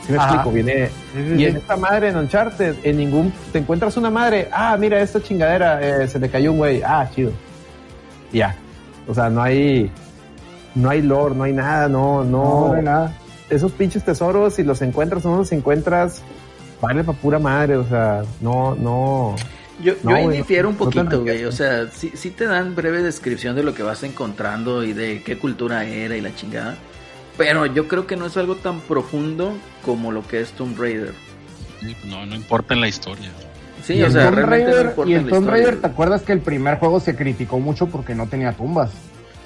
¿Sí 0.06 0.12
me 0.12 0.18
Ajá. 0.18 0.34
explico? 0.34 0.52
Viene. 0.52 0.90
Y 1.36 1.44
en 1.46 1.56
esta 1.56 1.76
madre 1.76 2.08
en 2.10 2.16
Uncharted, 2.16 2.76
en 2.82 2.96
ningún. 2.98 3.32
Te 3.52 3.58
encuentras 3.58 3.96
una 3.96 4.10
madre, 4.10 4.48
ah, 4.52 4.76
mira, 4.78 5.00
esta 5.00 5.22
chingadera, 5.22 5.80
eh, 6.02 6.08
se 6.08 6.18
le 6.18 6.28
cayó 6.28 6.52
un 6.52 6.58
güey, 6.58 6.82
ah, 6.82 7.08
chido. 7.14 7.32
Y 8.32 8.38
Ya. 8.38 8.54
O 9.08 9.14
sea, 9.14 9.30
no 9.30 9.42
hay. 9.42 9.90
No 10.74 10.90
hay 10.90 11.02
lore, 11.02 11.34
no 11.34 11.44
hay 11.44 11.52
nada, 11.52 11.88
no, 11.88 12.24
No, 12.24 12.68
no. 12.68 12.74
hay 12.74 12.82
nada. 12.82 13.16
Esos 13.48 13.72
pinches 13.72 14.04
tesoros, 14.04 14.54
si 14.54 14.62
los 14.62 14.82
encuentras 14.82 15.24
o 15.24 15.30
no 15.30 15.36
los 15.38 15.52
encuentras, 15.52 16.22
vale 16.80 17.04
pa' 17.04 17.12
pura 17.12 17.38
madre, 17.38 17.76
o 17.76 17.84
sea, 17.84 18.22
no, 18.40 18.74
no. 18.74 19.36
Yo, 19.82 19.94
No, 20.02 20.10
yo 20.10 20.16
ahí 20.16 20.24
güey, 20.24 20.36
difiero 20.38 20.68
un 20.68 20.74
no 20.76 20.84
poquito, 20.84 21.22
güey. 21.22 21.44
O 21.44 21.52
sea, 21.52 21.88
sí, 21.88 22.12
sí 22.14 22.30
te 22.30 22.46
dan 22.46 22.74
breve 22.74 23.02
descripción 23.02 23.56
de 23.56 23.62
lo 23.62 23.74
que 23.74 23.82
vas 23.82 24.02
encontrando 24.02 24.84
y 24.84 24.92
de 24.92 25.22
qué 25.22 25.36
cultura 25.38 25.84
era 25.84 26.16
y 26.16 26.20
la 26.20 26.34
chingada. 26.34 26.76
Pero 27.36 27.66
yo 27.66 27.88
creo 27.88 28.06
que 28.06 28.16
no 28.16 28.26
es 28.26 28.36
algo 28.36 28.56
tan 28.56 28.80
profundo 28.80 29.52
como 29.84 30.12
lo 30.12 30.26
que 30.26 30.40
es 30.40 30.52
Tomb 30.52 30.78
Raider. 30.78 31.14
Sí, 31.80 31.96
No, 32.04 32.24
no 32.24 32.34
importa 32.36 32.74
en 32.74 32.80
la 32.80 32.88
historia. 32.88 33.30
Sí, 33.84 33.94
y 33.94 34.02
o 34.02 34.10
sea, 34.10 34.26
Tomb 34.26 34.36
realmente 34.36 34.66
no 34.66 34.72
Raider, 34.76 34.86
importa 34.86 35.10
y 35.10 35.14
en 35.14 35.20
Tomb 35.20 35.28
historia, 35.32 35.50
Raider, 35.50 35.80
¿te 35.80 35.86
acuerdas 35.86 36.22
que 36.22 36.32
el 36.32 36.40
primer 36.40 36.78
juego 36.78 37.00
se 37.00 37.16
criticó 37.16 37.58
mucho 37.58 37.86
porque 37.88 38.14
no 38.14 38.26
tenía 38.28 38.52
tumbas? 38.52 38.90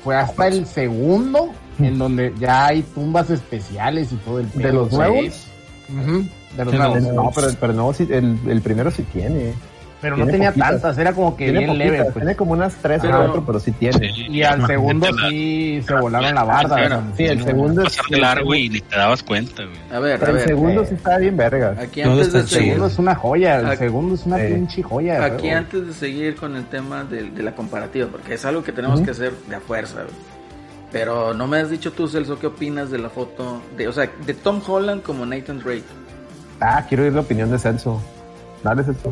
Fue 0.04 0.14
hasta 0.14 0.47
el 0.47 0.66
segundo 0.66 1.52
en 1.78 1.99
donde 1.99 2.32
ya 2.38 2.66
hay 2.66 2.82
tumbas 2.82 3.30
especiales 3.30 4.12
y 4.12 4.16
todo 4.16 4.40
el 4.40 4.50
¿De 4.52 4.73
los 4.73 4.92
nuevos? 4.92 5.47
De 5.88 6.64
los 6.64 6.73
De 6.73 6.78
los 6.78 7.02
nuevos. 7.02 7.02
No, 7.14 7.30
pero, 7.35 7.49
pero 7.58 7.73
no, 7.73 7.92
sí, 7.92 8.06
el, 8.11 8.38
el 8.47 8.61
primero 8.61 8.90
sí 8.90 9.02
tiene. 9.12 9.54
Pero 10.00 10.17
no 10.17 10.26
tenía 10.26 10.50
poquitas. 10.50 10.71
tantas, 10.71 10.99
era 10.99 11.12
como 11.12 11.37
que 11.37 11.45
Tiene, 11.47 11.59
bien 11.59 11.71
poquitas, 11.71 11.90
leve. 11.90 12.05
pues. 12.05 12.14
tiene 12.14 12.37
como 12.37 12.52
unas 12.52 12.75
tres 12.76 13.00
Pero- 13.02 13.17
o 13.19 13.25
cuatro, 13.25 13.45
pero 13.47 13.59
sí 13.61 13.73
tiene. 13.73 14.12
Sí, 14.14 14.26
Y 14.28 14.43
al 14.45 14.61
la 14.61 14.67
segundo 14.69 15.11
la- 15.11 15.28
sí 15.28 15.83
se 15.85 15.95
volaron 15.95 16.35
la 16.37 16.45
barda. 16.45 16.76
Sí, 16.76 16.83
o 16.85 16.88
sea, 16.88 17.02
Sí, 17.17 17.25
el 17.25 17.43
segundo 17.45 17.83
es. 17.83 17.97
pasar 17.97 18.11
de 18.11 18.19
largo 18.21 18.55
y 18.55 18.69
ni 18.69 18.81
te 18.81 18.97
dabas 18.97 19.23
cuenta, 19.25 19.64
güey. 19.64 19.76
A 19.90 19.99
ver, 19.99 20.14
a 20.14 20.19
Pero 20.21 20.31
el 20.33 20.37
ver. 20.38 20.47
segundo 20.49 20.83
eh. 20.83 20.87
sí 20.87 20.95
está 20.95 21.19
bien 21.19 21.37
verga. 21.37 21.75
Aquí 21.81 22.02
antes 22.02 22.17
de 22.17 22.23
está 22.23 22.38
El 22.38 22.47
segundo 22.49 22.75
seguir, 22.75 22.93
es 22.93 22.99
una 23.00 23.14
joya, 23.17 23.59
el 23.59 23.67
Aquí- 23.67 23.76
segundo 23.78 24.14
es 24.14 24.26
una 24.26 24.37
pinche 24.37 24.83
joya. 24.85 25.25
aquí 25.25 25.50
antes 25.50 25.87
de 25.87 25.93
seguir 25.93 26.37
con 26.37 26.55
el 26.55 26.64
tema 26.67 27.02
de, 27.02 27.31
de 27.31 27.43
la 27.43 27.52
comparativa, 27.57 28.07
porque 28.09 28.35
es 28.35 28.45
algo 28.45 28.62
que 28.62 28.71
tenemos 28.73 29.00
que 29.00 29.11
hacer 29.11 29.33
de 29.49 29.57
a 29.57 29.61
fuerza. 29.61 30.02
güey. 30.02 30.14
Pero 30.93 31.35
no 31.35 31.47
me 31.47 31.59
has 31.59 31.71
dicho 31.71 31.93
tú, 31.93 32.07
Celso, 32.09 32.38
qué 32.38 32.47
opinas 32.47 32.90
de 32.90 32.99
la 32.99 33.11
foto, 33.11 33.61
de, 33.76 33.88
o 33.88 33.93
sea, 33.93 34.09
de 34.25 34.33
Tom 34.35 34.61
Holland 34.67 35.02
como 35.02 35.26
Nathan 35.26 35.59
Drake. 35.59 35.83
Ah, 36.61 36.85
quiero 36.88 37.02
oír 37.05 37.12
la 37.12 37.21
opinión 37.21 37.50
de 37.50 37.59
Celso. 37.59 38.00
Dale, 38.62 38.84
Celso. 38.84 39.10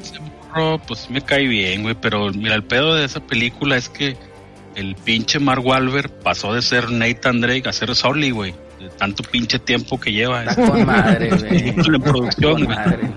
Ese 0.00 0.18
morro, 0.20 0.78
pues 0.86 1.08
me 1.10 1.20
cae 1.20 1.46
bien, 1.46 1.82
güey. 1.82 1.94
Pero 2.00 2.30
mira, 2.32 2.54
el 2.54 2.64
pedo 2.64 2.94
de 2.94 3.04
esa 3.04 3.20
película 3.20 3.76
es 3.76 3.88
que 3.88 4.16
el 4.74 4.94
pinche 4.96 5.38
Mark 5.38 5.64
Wahlberg 5.64 6.10
pasó 6.20 6.54
de 6.54 6.62
ser 6.62 6.90
Nathan 6.90 7.40
Drake 7.40 7.68
a 7.68 7.72
ser 7.72 7.94
Sully, 7.94 8.30
güey. 8.30 8.54
De 8.80 8.88
tanto 8.90 9.22
pinche 9.24 9.58
tiempo 9.58 9.98
que 9.98 10.12
lleva. 10.12 10.44
Está 10.44 10.70
con 10.70 10.86
madre, 10.86 11.30
güey. 11.36 11.48
Película 11.72 11.96
en 11.96 12.02
producción, 12.02 12.64
güey. 12.64 12.76
madre. 12.76 13.10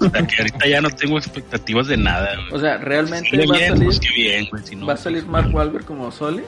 O 0.00 0.10
sea, 0.10 0.26
que 0.26 0.36
ahorita 0.38 0.66
ya 0.66 0.80
no 0.80 0.90
tengo 0.90 1.18
expectativas 1.18 1.86
de 1.86 1.96
nada, 1.96 2.34
güey. 2.34 2.52
O 2.52 2.58
sea, 2.60 2.78
realmente 2.78 3.28
Si 3.30 3.36
va 3.36 3.54
a 3.54 3.58
bien, 3.58 3.68
salir, 3.70 3.84
pues 3.84 4.00
qué 4.00 4.08
bien, 4.14 4.48
güey. 4.50 4.62
Si 4.66 4.76
no, 4.76 4.86
va 4.86 4.94
a 4.94 4.96
salir 4.96 5.24
Mark 5.26 5.54
Wahlberg 5.54 5.84
como 5.84 6.10
Sole. 6.10 6.42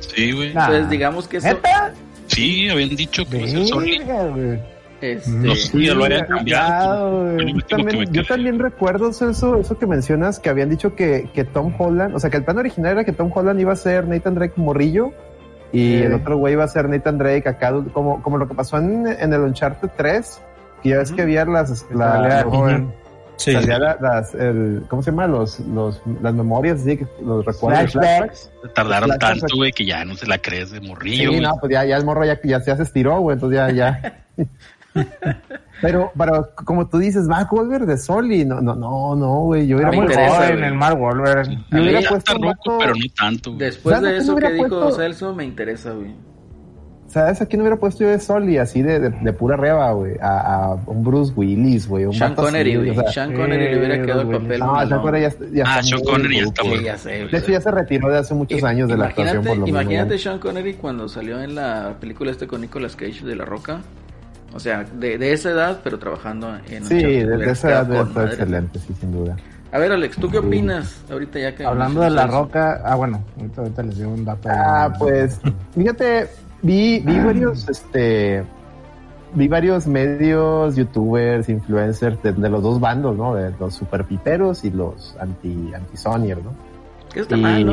Sí, 0.00 0.32
güey. 0.32 0.52
Nah. 0.52 0.66
Entonces, 0.66 0.90
digamos 0.90 1.26
que 1.26 1.38
eso, 1.38 1.48
¿Neta? 1.48 1.94
Sí, 2.26 2.68
habían 2.68 2.94
dicho 2.96 3.24
que 3.26 3.38
iba 3.38 3.46
a 3.46 3.50
ser 3.50 3.66
Sully. 3.66 3.98
Verga, 3.98 4.22
güey. 4.24 4.58
Este, 5.00 5.30
No 5.30 5.54
sé 5.54 5.68
si 5.68 5.86
ya 5.86 5.94
lo 5.94 6.04
hayan 6.04 6.26
cambiado. 6.26 7.22
güey. 7.22 7.34
Fue 7.36 7.44
lo 7.44 7.48
Yo 7.50 7.54
que 7.66 7.74
también, 7.76 8.12
yo 8.12 8.24
también 8.24 8.58
recuerdo 8.58 9.12
Celso, 9.12 9.56
eso 9.60 9.78
que 9.78 9.86
mencionas, 9.86 10.38
que 10.38 10.48
habían 10.48 10.70
dicho 10.70 10.94
que, 10.94 11.28
que 11.34 11.44
Tom 11.44 11.74
Holland, 11.78 12.14
o 12.14 12.18
sea, 12.18 12.30
que 12.30 12.38
el 12.38 12.44
plan 12.44 12.58
original 12.58 12.92
era 12.92 13.04
que 13.04 13.12
Tom 13.12 13.30
Holland 13.34 13.60
iba 13.60 13.72
a 13.72 13.76
ser 13.76 14.06
Nathan 14.08 14.34
Drake 14.34 14.54
morrillo 14.56 15.12
y 15.72 15.96
Sí. 15.98 16.02
el 16.02 16.14
otro 16.14 16.38
güey 16.38 16.54
iba 16.54 16.64
a 16.64 16.68
ser 16.68 16.88
Nathan 16.88 17.18
Drake 17.18 17.48
acá, 17.48 17.72
como, 17.92 18.22
como 18.22 18.38
lo 18.38 18.48
que 18.48 18.54
pasó 18.54 18.78
en, 18.78 19.06
en 19.06 19.32
el 19.32 19.40
Uncharted 19.40 19.90
3, 19.96 20.40
que 20.82 20.88
ya 20.90 20.98
ves 20.98 21.12
que 21.12 21.22
había 21.22 21.44
las, 21.44 21.84
la- 21.90 22.44
joven. 22.48 22.92
Sí. 23.38 23.52
la- 23.52 23.98
las, 24.00 24.34
el, 24.34 24.84
¿cómo 24.88 25.02
se 25.02 25.10
llama? 25.10 25.26
Los, 25.26 25.60
los, 25.60 26.00
las 26.22 26.32
memorias, 26.32 26.82
que 26.84 27.06
los 27.22 27.44
recuerdos. 27.44 27.92
Flashbacks. 27.92 28.50
Tardaron 28.74 29.10
Flashbacks. 29.10 29.40
tanto, 29.40 29.56
güey, 29.56 29.72
que 29.72 29.84
ya 29.84 30.06
no 30.06 30.14
se 30.14 30.26
la 30.26 30.38
crees 30.38 30.70
de 30.70 30.80
morrillo, 30.80 31.32
Sí, 31.32 31.40
no, 31.40 31.54
pues 31.60 31.70
ya, 31.70 31.84
ya 31.84 31.98
el 31.98 32.04
morro 32.06 32.24
ya, 32.24 32.40
ya, 32.42 32.62
ya 32.64 32.76
se 32.76 32.82
estiró, 32.82 33.20
güey, 33.20 33.34
entonces 33.34 33.58
ya, 33.58 33.70
ya. 33.72 34.22
pero, 35.82 36.10
pero 36.16 36.48
como 36.64 36.88
tú 36.88 36.98
dices, 36.98 37.28
va 37.30 37.38
a 37.40 37.44
volver 37.44 37.86
de 37.86 37.96
Soli. 37.98 38.44
No, 38.44 38.60
no, 38.60 38.74
no, 38.74 39.14
no, 39.16 39.40
güey. 39.42 39.66
Yo 39.66 39.76
hubiera 39.76 39.92
Muy 39.92 40.06
puesto- 40.06 40.20
interesa, 40.20 40.52
güey. 40.52 40.64
el 40.64 40.74
Mark 40.74 41.00
Wahlberg. 41.00 41.48
yo 41.70 41.80
hubiera 41.82 42.00
puesto 42.08 42.38
vato- 42.38 42.78
pero 42.78 42.94
no 42.94 43.04
tanto, 43.18 43.50
güey. 43.52 43.60
después 43.66 43.96
¿Sabes 43.96 44.10
de 44.12 44.18
eso 44.18 44.36
que 44.36 44.50
dijo 44.52 44.68
puesto? 44.68 44.90
Celso, 44.92 45.34
me 45.34 45.44
interesa, 45.44 45.92
güey. 45.92 46.14
¿Sabes 47.08 47.40
a 47.40 47.46
quién 47.46 47.60
hubiera 47.62 47.76
puesto 47.76 48.02
yo 48.02 48.10
de 48.10 48.18
Soli? 48.18 48.58
Así 48.58 48.82
de, 48.82 48.98
de, 48.98 49.10
de 49.10 49.32
pura 49.32 49.56
reba, 49.56 49.92
güey. 49.92 50.16
A, 50.20 50.64
a 50.64 50.74
un 50.86 51.04
Bruce 51.04 51.32
Willis, 51.36 51.86
güey. 51.88 52.04
un 52.04 52.12
Sean 52.12 52.34
Connery, 52.34 52.76
güey. 52.76 52.90
o 52.90 52.94
sea, 52.94 53.08
Sean 53.10 53.32
Connery 53.32 53.70
le 53.70 53.78
hubiera 53.78 53.94
eh, 53.94 54.02
quedado 54.02 54.20
el 54.22 54.28
papel. 54.28 54.58
no. 54.58 54.86
Sean 54.88 55.00
Connery 55.00 55.22
ya, 55.22 55.30
ya 55.52 55.64
Ah, 55.66 55.78
está 55.78 55.82
Sean 55.84 56.00
Connery 56.04 56.36
ya 56.38 56.42
está 56.42 56.62
Sí, 56.62 56.68
muy 56.68 56.84
ya 56.84 56.98
sé, 56.98 57.18
güey. 57.20 57.30
De 57.30 57.38
hecho, 57.38 57.52
ya 57.52 57.60
se 57.60 57.70
retiró 57.70 58.08
de 58.10 58.18
hace 58.18 58.34
muchos 58.34 58.60
I- 58.60 58.64
años 58.64 58.88
de 58.88 58.96
la 58.96 59.04
imagínate, 59.06 59.20
actuación, 59.22 59.44
por 59.44 59.56
lo 59.56 59.64
mismo, 59.66 59.80
Imagínate 59.80 60.16
ya. 60.18 60.22
Sean 60.24 60.38
Connery 60.40 60.74
cuando 60.74 61.08
salió 61.08 61.40
en 61.40 61.54
la 61.54 61.94
película 62.00 62.32
este 62.32 62.48
con 62.48 62.60
Nicolas 62.60 62.96
Cage 62.96 63.24
de 63.24 63.36
La 63.36 63.44
Roca. 63.44 63.80
O 64.54 64.60
sea, 64.60 64.84
de, 64.84 65.18
de 65.18 65.32
esa 65.32 65.50
edad, 65.50 65.80
pero 65.84 65.98
trabajando 65.98 66.54
en 66.68 66.84
Sí, 66.84 66.94
Uncharted, 66.94 66.98
de, 67.08 67.24
hubiera 67.26 67.46
de 67.46 67.52
esa 67.52 67.68
edad 67.70 67.92
está 67.92 68.04
madre. 68.14 68.30
excelente, 68.30 68.78
sí, 68.78 68.94
sin 68.98 69.12
duda. 69.12 69.36
A 69.72 69.78
ver, 69.78 69.92
Alex, 69.92 70.16
¿tú 70.16 70.30
qué 70.30 70.38
opinas? 70.38 71.02
Ahorita 71.10 71.38
ya 71.38 71.54
que... 71.54 71.64
Hablando 71.66 72.00
de 72.00 72.10
la 72.10 72.26
roca. 72.26 72.80
Ah, 72.84 72.94
bueno, 72.94 73.22
ahorita, 73.36 73.60
ahorita 73.62 73.82
les 73.82 73.98
digo 73.98 74.10
un 74.12 74.24
dato. 74.24 74.48
Ah, 74.50 74.90
pues, 74.98 75.40
fíjate, 75.74 76.28
vi, 76.62 77.00
vi 77.00 77.18
varios, 77.18 77.68
este, 77.68 78.42
vi 79.34 79.48
varios 79.48 79.86
medios, 79.86 80.76
youtubers, 80.76 81.48
influencers 81.50 82.22
de, 82.22 82.32
de 82.32 82.48
los 82.48 82.62
dos 82.62 82.80
bandos, 82.80 83.16
¿no? 83.16 83.34
De 83.34 83.52
los 83.60 83.74
superpiperos 83.74 84.64
y 84.64 84.70
los 84.70 85.14
anti, 85.20 85.72
anti 85.74 85.96
Sonyer, 85.96 86.38
¿no? 86.42 86.52
Eso 87.12 87.22
está 87.22 87.36
mal, 87.36 87.66
¿no? 87.66 87.72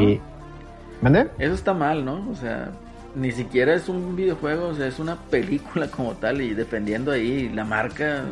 ¿Mande? 1.02 1.30
Eso 1.38 1.54
está 1.54 1.74
mal, 1.74 2.04
¿no? 2.04 2.28
O 2.30 2.36
sea, 2.36 2.72
ni 3.16 3.32
siquiera 3.32 3.74
es 3.74 3.90
un 3.90 4.16
videojuego, 4.16 4.68
o 4.68 4.76
sea, 4.76 4.88
es 4.88 5.00
una 5.00 5.16
película 5.16 5.88
como 5.88 6.14
tal 6.14 6.42
y 6.42 6.54
dependiendo 6.54 7.12
ahí 7.12 7.50
la 7.50 7.64
marca, 7.64 8.24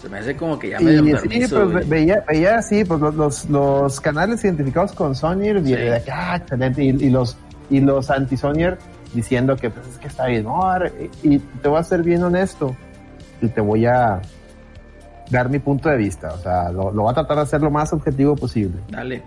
se 0.00 0.08
me 0.08 0.18
hace 0.18 0.36
como 0.36 0.58
que 0.58 0.70
ya 0.70 0.80
medio 0.80 1.14
Y 1.14 1.18
sí, 1.18 1.54
pues 1.54 1.88
veía, 1.88 2.24
veía 2.28 2.56
así, 2.56 2.84
pues 2.84 3.00
los, 3.00 3.48
los, 3.48 4.00
canales 4.00 4.44
identificados 4.44 4.92
con 4.92 5.14
Sonyer, 5.14 5.64
Sí. 5.64 5.74
que, 5.74 6.10
ah, 6.12 6.36
excelente, 6.36 6.82
y, 6.82 6.88
y 6.88 7.10
los, 7.10 7.36
y 7.70 7.80
los 7.80 8.10
anti 8.10 8.36
Sonyer 8.36 8.78
diciendo 9.14 9.56
que 9.56 9.70
pues 9.70 9.86
es 9.86 9.98
que 9.98 10.08
está 10.08 10.26
bien, 10.26 10.44
no, 10.44 10.60
y, 11.22 11.34
y 11.34 11.38
te 11.38 11.68
voy 11.68 11.78
a 11.78 11.84
ser 11.84 12.02
bien 12.02 12.22
honesto, 12.22 12.76
y 13.40 13.48
te 13.48 13.60
voy 13.60 13.86
a 13.86 14.20
dar 15.30 15.48
mi 15.48 15.58
punto 15.58 15.88
de 15.88 15.96
vista, 15.96 16.32
o 16.32 16.38
sea, 16.38 16.70
lo, 16.70 16.90
lo 16.90 17.02
voy 17.02 17.10
a 17.12 17.14
tratar 17.14 17.36
de 17.36 17.42
hacer 17.44 17.62
lo 17.62 17.70
más 17.70 17.92
objetivo 17.92 18.34
posible. 18.36 18.80
Dale. 18.88 19.22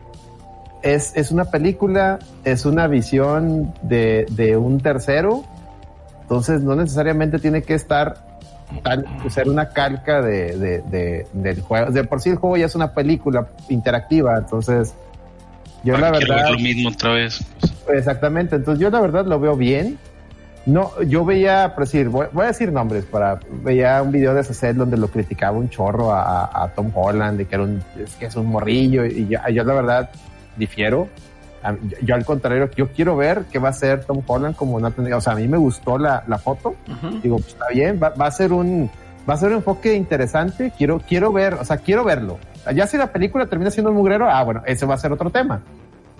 Es, 0.82 1.14
es 1.16 1.32
una 1.32 1.46
película, 1.46 2.20
es 2.44 2.66
una 2.66 2.88
visión 2.88 3.74
de, 3.82 4.26
de 4.32 4.56
un 4.58 4.80
tercero, 4.80 5.44
entonces 6.22 6.62
no 6.62 6.76
necesariamente 6.76 7.40
tiene 7.40 7.64
que 7.64 7.74
estar 7.74 8.26
tal, 8.84 9.06
ser 9.30 9.50
una 9.50 9.70
calca 9.70 10.22
de, 10.22 10.58
de, 10.58 10.82
de- 10.82 11.28
del 11.34 11.62
juego. 11.62 11.92
De 11.92 12.04
por 12.04 12.22
sí 12.22 12.30
el 12.30 12.36
juego 12.36 12.58
ya 12.58 12.68
es 12.68 12.76
una 12.76 12.94
película 12.94 13.48
interactiva, 13.70 14.38
entonces 14.38 14.94
yo 15.84 15.94
la 15.98 16.12
Para 16.12 16.20
verdad... 16.20 16.50
lo 16.52 16.60
mismo 16.60 16.90
otra 16.90 17.14
vez. 17.14 17.40
Exactamente, 17.94 18.56
entonces 18.58 18.80
yo 18.82 18.90
la 18.90 19.00
verdad 19.00 19.26
lo 19.26 19.40
veo 19.40 19.56
bien. 19.56 19.98
No, 20.66 20.92
yo 21.04 21.24
veía, 21.24 21.72
por 21.74 21.86
decir, 21.86 22.10
voy, 22.10 22.28
voy 22.34 22.44
a 22.44 22.48
decir 22.48 22.74
nombres, 22.74 23.06
para 23.06 23.40
veía 23.64 24.02
un 24.02 24.12
video 24.12 24.34
de 24.34 24.44
Sacet 24.44 24.76
donde 24.76 24.98
lo 24.98 25.08
criticaba 25.08 25.58
un 25.58 25.70
chorro 25.70 26.12
a, 26.14 26.44
a- 26.44 26.64
a 26.66 26.68
Tom 26.74 26.92
Holland, 26.94 27.38
de 27.38 27.46
que 27.46 27.56
era 27.56 27.64
un, 27.64 27.82
es 27.98 28.14
que 28.16 28.26
es 28.26 28.36
un 28.36 28.48
morrillo, 28.48 29.06
y 29.06 29.28
yo, 29.30 29.40
yo 29.52 29.64
la 29.64 29.74
verdad 29.74 30.10
difiero. 30.58 31.08
Yo, 32.02 32.16
al 32.16 32.24
contrario, 32.24 32.70
yo 32.76 32.88
quiero 32.90 33.18
ver 33.18 33.44
qué 33.52 33.60
va 33.60 33.68
a 33.70 33.72
hacer 33.72 34.06
Tom 34.06 34.22
Holland 34.26 34.56
como 34.56 34.80
Nathan. 34.80 35.12
O 35.14 35.20
sea, 35.22 35.34
a 35.34 35.36
mí 35.36 35.48
me 35.48 35.58
gustó 35.58 35.98
la, 35.98 36.24
la 36.28 36.38
foto, 36.38 36.76
Ujú. 36.88 37.20
digo, 37.22 37.36
pues, 37.38 37.50
está 37.50 37.66
bien, 37.74 38.00
va, 38.02 38.10
va 38.10 38.28
a 38.28 38.32
ser 38.32 38.54
un, 38.54 38.90
va 39.30 39.34
a 39.34 39.38
ser 39.38 39.50
un 39.50 39.56
enfoque 39.56 39.94
interesante, 39.94 40.72
quiero, 40.78 41.00
quiero 41.06 41.34
ver, 41.34 41.56
o 41.56 41.66
sea, 41.66 41.78
quiero 41.78 42.04
verlo. 42.06 42.38
Ya 42.74 42.88
si 42.88 42.98
la 42.98 43.08
película 43.08 43.48
termina 43.48 43.70
siendo 43.72 43.90
un 43.92 43.98
mugrero, 43.98 44.30
ah, 44.30 44.44
bueno, 44.44 44.62
ese 44.66 44.86
va 44.86 44.94
a 44.94 44.98
ser 44.98 45.12
otro 45.12 45.30
tema. 45.30 45.62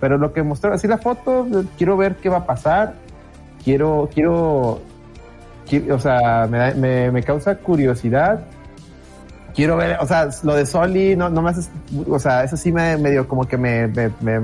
Pero 0.00 0.18
lo 0.18 0.32
que 0.32 0.42
mostró, 0.42 0.72
así 0.74 0.86
la 0.86 0.98
foto, 0.98 1.46
quiero 1.78 1.96
ver 1.96 2.16
qué 2.16 2.28
va 2.28 2.38
a 2.38 2.46
pasar, 2.46 2.94
quiero, 3.64 4.08
quiero, 4.12 4.80
qui- 5.66 5.90
o 5.90 5.98
sea, 5.98 6.46
me, 6.50 6.74
me, 6.74 7.10
me 7.10 7.22
causa 7.22 7.54
curiosidad 7.56 8.40
quiero 9.54 9.76
ver, 9.76 9.96
o 10.00 10.06
sea, 10.06 10.28
lo 10.42 10.54
de 10.54 10.66
Soli 10.66 11.16
no, 11.16 11.28
no 11.28 11.42
me 11.42 11.50
hace, 11.50 11.68
o 12.08 12.18
sea, 12.18 12.44
eso 12.44 12.56
sí 12.56 12.70
me 12.72 12.96
medio 12.96 13.26
como 13.28 13.46
que 13.46 13.56
me, 13.56 13.86
me, 13.88 14.10
me- 14.20 14.40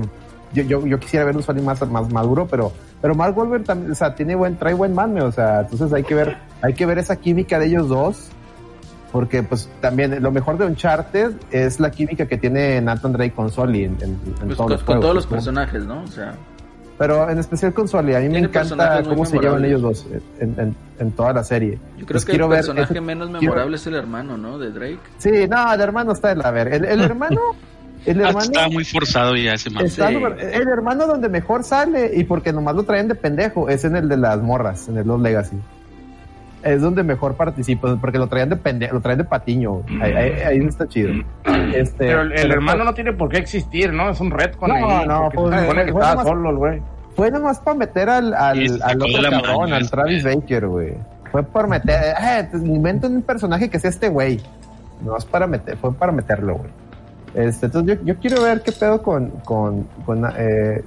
yo, 0.53 0.63
yo, 0.63 0.85
yo 0.85 0.99
quisiera 0.99 1.25
ver 1.25 1.35
un 1.35 1.43
Soli 1.43 1.61
más, 1.61 1.81
más 1.89 2.09
maduro, 2.11 2.47
pero, 2.49 2.71
pero 3.01 3.13
Mark 3.15 3.37
Wahlberg 3.37 3.63
también, 3.65 3.91
o 3.91 3.95
sea, 3.95 4.15
tiene 4.15 4.35
buen, 4.35 4.55
trae 4.57 4.73
buen 4.73 4.93
mame, 4.93 5.21
o 5.21 5.31
sea, 5.31 5.61
entonces 5.61 5.91
hay 5.93 6.03
que 6.03 6.15
ver, 6.15 6.37
hay 6.61 6.73
que 6.73 6.85
ver 6.85 6.97
esa 6.97 7.15
química 7.17 7.59
de 7.59 7.65
ellos 7.67 7.89
dos, 7.89 8.29
porque 9.11 9.43
pues 9.43 9.69
también 9.81 10.21
lo 10.21 10.31
mejor 10.31 10.57
de 10.57 10.65
Uncharted 10.65 11.31
es 11.51 11.79
la 11.79 11.89
química 11.91 12.25
que 12.25 12.37
tiene 12.37 12.81
Nathan 12.81 13.13
Drake 13.13 13.33
con 13.33 13.49
Soli 13.51 13.83
en, 13.85 13.97
en- 14.01 14.19
en 14.41 14.47
Pues 14.47 14.57
todos 14.57 14.57
con, 14.57 14.69
los 14.69 14.79
con 14.79 14.85
juegos, 14.85 15.01
todos 15.01 15.15
los 15.15 15.27
personajes, 15.27 15.85
¿no? 15.85 16.01
O 16.03 16.07
sea, 16.07 16.33
Pero 16.97 17.29
en 17.29 17.37
especial 17.39 17.73
con 17.73 17.87
Soli, 17.89 18.15
a 18.15 18.19
mí 18.19 18.29
me 18.29 18.39
encanta 18.39 19.03
cómo 19.03 19.25
se 19.25 19.37
llevan 19.37 19.65
ellos 19.65 19.81
dos 19.81 20.07
en, 20.39 20.55
en- 20.57 20.75
en 20.97 21.11
toda 21.11 21.33
la 21.33 21.43
serie. 21.43 21.73
yo 21.97 22.05
creo 22.05 22.07
Pues 22.07 22.23
que 22.25 22.31
quiero 22.31 22.45
el 22.45 22.51
ver 22.51 22.59
personaje 22.59 22.93
ese- 22.93 23.01
menos 23.01 23.27
quiero- 23.27 23.41
memorable 23.41 23.75
es 23.75 23.87
el 23.87 23.95
hermano, 23.95 24.37
¿no? 24.37 24.57
De 24.57 24.71
Drake. 24.71 24.99
Sí, 25.17 25.29
no, 25.49 25.73
el 25.73 25.81
hermano 25.81 26.13
está 26.13 26.29
de 26.29 26.35
la 26.37 26.51
verga. 26.51 26.77
El, 26.77 26.85
el 26.85 27.01
hermano, 27.11 27.41
el 28.05 28.19
Ah, 28.23 28.27
hermano 28.29 28.45
Estaba 28.45 28.69
muy 28.69 28.85
forzado 28.85 29.35
ya 29.35 29.55
ese 29.55 29.69
man. 29.71 29.85
está 29.85 30.07
Sí. 30.07 30.15
el 30.15 30.67
hermano 30.69 31.05
donde 31.05 31.27
mejor 31.27 31.63
sale 31.65 32.11
y 32.15 32.23
porque 32.23 32.53
nomás 32.53 32.75
lo 32.75 32.83
traen 32.83 33.09
de 33.09 33.15
pendejo 33.15 33.67
es 33.67 33.83
en 33.83 33.97
el 33.97 34.07
de 34.07 34.15
las 34.15 34.41
morras, 34.41 34.87
en 34.87 34.97
el 34.97 35.05
Los 35.07 35.19
Legacy. 35.19 35.57
Es 36.65 36.81
donde 36.81 37.03
mejor 37.03 37.35
participa, 37.35 37.95
porque 38.01 38.17
lo 38.17 38.27
traían 38.27 38.49
de 38.49 38.55
pendejo, 38.57 38.95
lo 38.95 38.99
traen 39.01 39.19
de 39.19 39.23
patiño. 39.23 39.83
Ahí, 40.01 40.11
ahí, 40.13 40.31
ahí 40.41 40.57
está 40.65 40.87
chido. 40.87 41.13
Este, 41.73 42.05
Pero 42.07 42.21
el, 42.23 42.31
el 42.31 42.41
pero 42.41 42.53
hermano 42.55 42.83
no 42.83 42.93
tiene 42.93 43.13
por 43.13 43.29
qué 43.29 43.37
existir, 43.37 43.93
¿no? 43.93 44.09
Es 44.09 44.19
un 44.19 44.31
red 44.31 44.51
con 44.55 44.69
No, 44.69 44.75
ahí. 44.75 45.07
no, 45.07 45.29
pues, 45.33 45.53
se 45.55 45.61
supone 45.61 45.85
que 45.85 45.91
fue 45.91 46.01
estaba 46.01 46.23
nomás- 46.23 46.27
solo 46.27 46.49
el 46.49 46.55
güey. 46.57 46.81
Fue 47.15 47.31
nomás 47.31 47.59
para 47.59 47.77
meter 47.77 48.09
al, 48.09 48.33
al, 48.33 48.81
al 48.83 49.01
otro 49.01 49.29
cabrón, 49.31 49.71
al 49.73 49.89
Travis 49.89 50.23
güey. 50.23 50.35
Baker, 50.35 50.67
güey. 50.67 50.93
Fue 51.31 51.43
por 51.43 51.67
meter, 51.67 52.15
eh, 52.21 52.49
inventen 52.63 53.15
un 53.17 53.21
personaje 53.21 53.69
que 53.69 53.79
sea 53.79 53.89
este 53.91 54.09
güey. 54.09 54.41
No 55.03 55.15
es 55.17 55.23
para 55.25 55.45
meter, 55.47 55.77
fue 55.77 55.93
para 55.93 56.11
meterlo, 56.11 56.55
güey. 56.55 56.69
Este, 57.35 57.67
entonces 57.67 57.99
yo, 57.99 58.05
yo 58.05 58.19
quiero 58.19 58.41
ver 58.41 58.61
qué 58.63 58.71
pedo 58.71 59.01
con, 59.03 59.29
con, 59.45 59.83
con, 60.05 60.25
eh, 60.37 60.81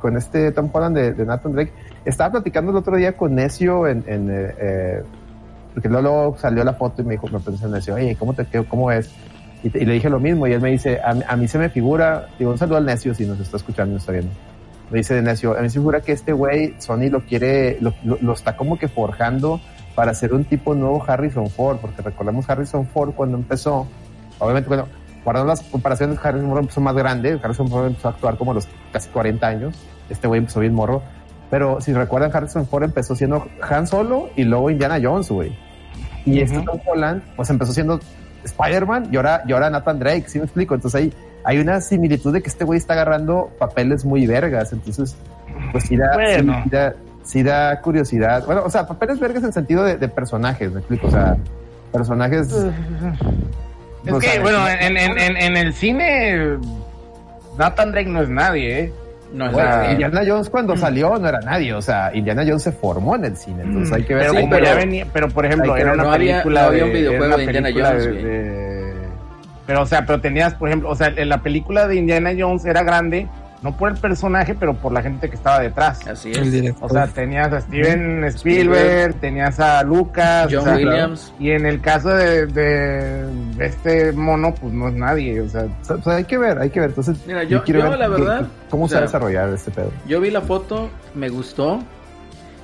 con 0.00 0.16
este 0.16 0.52
Tom 0.52 0.68
Holland 0.72 0.96
de, 0.96 1.12
de 1.14 1.24
Nathan 1.24 1.52
Drake. 1.52 1.72
Estaba 2.04 2.32
platicando 2.32 2.70
el 2.72 2.76
otro 2.76 2.96
día 2.96 3.16
con 3.16 3.34
Necio 3.34 3.86
en, 3.86 4.04
en 4.06 4.30
eh, 4.30 4.54
eh, 4.58 5.02
porque 5.74 5.88
luego 5.88 6.36
salió 6.38 6.64
la 6.64 6.74
foto 6.74 7.02
y 7.02 7.04
me 7.04 7.12
dijo, 7.12 7.28
me 7.28 7.40
pensé 7.40 7.64
en 7.66 7.72
Necio, 7.72 7.94
oye, 7.94 8.16
¿cómo 8.16 8.34
te 8.34 8.44
quedó? 8.44 8.66
¿Cómo 8.68 8.90
es? 8.92 9.10
Y, 9.64 9.68
y 9.76 9.84
le 9.84 9.94
dije 9.94 10.10
lo 10.10 10.18
mismo 10.20 10.46
y 10.46 10.52
él 10.52 10.60
me 10.60 10.70
dice, 10.70 11.00
a, 11.00 11.14
a 11.28 11.36
mí 11.36 11.48
se 11.48 11.58
me 11.58 11.68
figura, 11.70 12.28
digo, 12.38 12.50
un 12.50 12.58
saludo 12.58 12.76
al 12.78 12.84
Necio 12.86 13.14
si 13.14 13.24
nos 13.26 13.38
está 13.40 13.56
escuchando 13.56 13.90
y 13.92 13.94
nos 13.94 14.02
está 14.02 14.12
viendo. 14.12 14.30
Me 14.90 14.98
dice 14.98 15.14
de 15.14 15.22
Necio, 15.22 15.52
a 15.56 15.62
mí 15.62 15.70
se 15.70 15.78
me 15.78 15.82
figura 15.82 16.00
que 16.00 16.12
este 16.12 16.32
güey, 16.32 16.74
Sony 16.78 17.08
lo 17.10 17.20
quiere, 17.20 17.78
lo, 17.80 17.94
lo- 18.04 18.18
lo 18.20 18.32
está 18.32 18.56
como 18.56 18.78
que 18.78 18.88
forjando 18.88 19.60
para 19.94 20.12
ser 20.14 20.34
un 20.34 20.44
tipo 20.44 20.74
nuevo 20.74 21.02
Harrison 21.06 21.48
Ford, 21.48 21.78
porque 21.80 22.02
recordemos 22.02 22.48
Harrison 22.50 22.86
Ford 22.86 23.12
cuando 23.14 23.36
empezó, 23.38 23.86
obviamente, 24.38 24.68
bueno, 24.68 24.86
guardando 25.24 25.48
las 25.50 25.62
comparaciones, 25.62 26.18
Harrison 26.22 26.48
Ford 26.50 26.60
empezó 26.60 26.80
más 26.80 26.94
grande, 26.94 27.38
Harrison 27.42 27.68
Ford 27.68 27.86
empezó 27.86 28.08
a 28.08 28.10
actuar 28.10 28.36
como 28.36 28.50
a 28.50 28.54
los 28.54 28.68
casi 28.92 29.08
40 29.10 29.46
años, 29.46 29.74
este 30.10 30.26
güey 30.28 30.38
empezó 30.40 30.60
bien 30.60 30.74
morro, 30.74 31.02
pero 31.52 31.82
si 31.82 31.92
recuerdan, 31.92 32.34
Harrison 32.34 32.66
Ford 32.66 32.82
empezó 32.84 33.14
siendo 33.14 33.46
Han 33.60 33.86
Solo 33.86 34.30
y 34.36 34.44
luego 34.44 34.70
Indiana 34.70 34.98
Jones, 35.02 35.28
güey. 35.28 35.54
Y 36.24 36.40
este 36.40 36.58
Tom 36.60 36.80
Holland, 36.86 37.22
pues 37.36 37.50
empezó 37.50 37.74
siendo 37.74 38.00
Spider-Man 38.42 39.10
y 39.12 39.16
ahora, 39.16 39.42
y 39.46 39.52
ahora 39.52 39.68
Nathan 39.68 39.98
Drake, 39.98 40.24
¿sí 40.28 40.38
me 40.38 40.46
explico? 40.46 40.74
Entonces 40.74 40.98
hay, 40.98 41.12
hay 41.44 41.58
una 41.58 41.82
similitud 41.82 42.32
de 42.32 42.40
que 42.40 42.48
este 42.48 42.64
güey 42.64 42.78
está 42.78 42.94
agarrando 42.94 43.50
papeles 43.58 44.06
muy 44.06 44.26
vergas, 44.26 44.72
entonces, 44.72 45.14
pues 45.72 45.84
sí 45.84 45.94
da, 45.94 46.14
Bueno. 46.14 46.62
sí, 46.64 46.70
da, 46.70 46.94
sí 47.22 47.42
da 47.42 47.80
curiosidad. 47.82 48.46
Bueno, 48.46 48.62
o 48.64 48.70
sea, 48.70 48.86
papeles 48.86 49.20
vergas 49.20 49.44
en 49.44 49.52
sentido 49.52 49.84
de, 49.84 49.98
de 49.98 50.08
personajes, 50.08 50.72
me 50.72 50.78
explico, 50.78 51.08
o 51.08 51.10
sea, 51.10 51.36
personajes... 51.92 52.50
Es 54.06 54.14
que, 54.20 54.40
bueno, 54.40 54.66
en, 54.66 54.96
en, 54.96 55.18
en, 55.18 55.36
en 55.36 55.56
el 55.58 55.74
cine, 55.74 56.56
Nathan 57.58 57.92
Drake 57.92 58.08
no 58.08 58.22
es 58.22 58.30
nadie, 58.30 58.80
¿eh? 58.84 58.92
No, 59.32 59.46
es 59.46 59.52
Bueno, 59.52 59.90
Indiana 59.92 60.20
Jones 60.26 60.50
cuando 60.50 60.76
salió 60.76 61.16
no 61.18 61.26
era 61.28 61.40
nadie, 61.40 61.72
o 61.72 61.80
sea, 61.80 62.10
Indiana 62.14 62.42
Jones 62.46 62.62
se 62.62 62.72
formó 62.72 63.16
en 63.16 63.24
el 63.24 63.36
cine, 63.36 63.62
entonces 63.62 63.92
hay 63.94 64.02
que 64.04 64.14
ver 64.14 64.24
Pero, 64.24 64.32
Sí, 64.34 64.40
como 64.40 64.50
pero- 64.52 64.64
ya 64.66 64.74
venía, 64.74 65.06
pero 65.12 65.28
por 65.28 65.46
ejemplo, 65.46 65.76
era 65.76 65.92
una 65.94 66.02
no 66.02 66.12
había- 66.12 66.32
película 66.34 66.60
no 66.62 66.66
había 66.68 66.84
un 66.84 66.92
de- 66.92 66.98
videojuego 66.98 67.36
de 67.38 67.44
Indiana 67.44 67.68
Jones, 67.72 68.04
de- 68.04 68.10
güey. 68.12 68.22
de- 68.24 68.92
Pero, 69.66 69.82
o 69.82 69.86
sea, 69.86 70.04
pero 70.04 70.20
tenías, 70.20 70.54
por 70.54 70.68
ejemplo, 70.68 70.90
o 70.90 70.94
sea, 70.96 71.12
en 71.16 71.28
la 71.28 71.38
película 71.38 71.86
de 71.86 71.96
Indiana 71.96 72.30
Jones 72.38 72.64
era 72.66 72.82
grande, 72.82 73.26
no 73.62 73.76
por 73.76 73.90
el 73.92 73.96
personaje, 73.96 74.54
pero 74.54 74.74
por 74.74 74.92
la 74.92 75.02
gente 75.02 75.28
que 75.30 75.36
estaba 75.36 75.60
detrás. 75.60 76.06
Así 76.06 76.32
es. 76.32 76.74
O 76.80 76.88
sea, 76.88 77.06
tenías 77.06 77.52
a 77.52 77.60
Steven 77.60 78.24
Spielberg, 78.24 79.14
tenías 79.20 79.60
a 79.60 79.82
Lucas, 79.84 80.48
John 80.50 80.60
o 80.60 80.64
sea, 80.64 80.74
Williams. 80.76 81.32
Y 81.38 81.50
en 81.52 81.66
el 81.66 81.80
caso 81.80 82.08
de, 82.10 82.46
de 82.46 83.24
este 83.60 84.12
mono, 84.12 84.54
pues 84.54 84.72
no 84.72 84.88
es 84.88 84.94
nadie, 84.94 85.40
o 85.40 85.48
sea, 85.48 85.66
O 85.88 86.02
sea, 86.02 86.14
hay 86.16 86.24
que 86.24 86.38
ver, 86.38 86.58
hay 86.58 86.70
que 86.70 86.80
ver. 86.80 86.88
Entonces, 86.90 87.16
Mira, 87.26 87.44
yo- 87.44 87.62
quiero 87.62 87.80
yo, 87.84 87.90
ver 87.90 87.98
la 87.98 88.08
verdad, 88.08 88.40
qué- 88.40 88.46
cómo 88.70 88.84
o 88.84 88.88
se 88.88 88.94
va 88.94 89.00
a 89.00 89.04
desarrollar 89.04 89.48
este 89.50 89.70
pedo. 89.70 89.90
Yo 90.08 90.20
vi 90.20 90.30
la 90.30 90.40
foto, 90.40 90.90
me 91.14 91.28
gustó. 91.28 91.80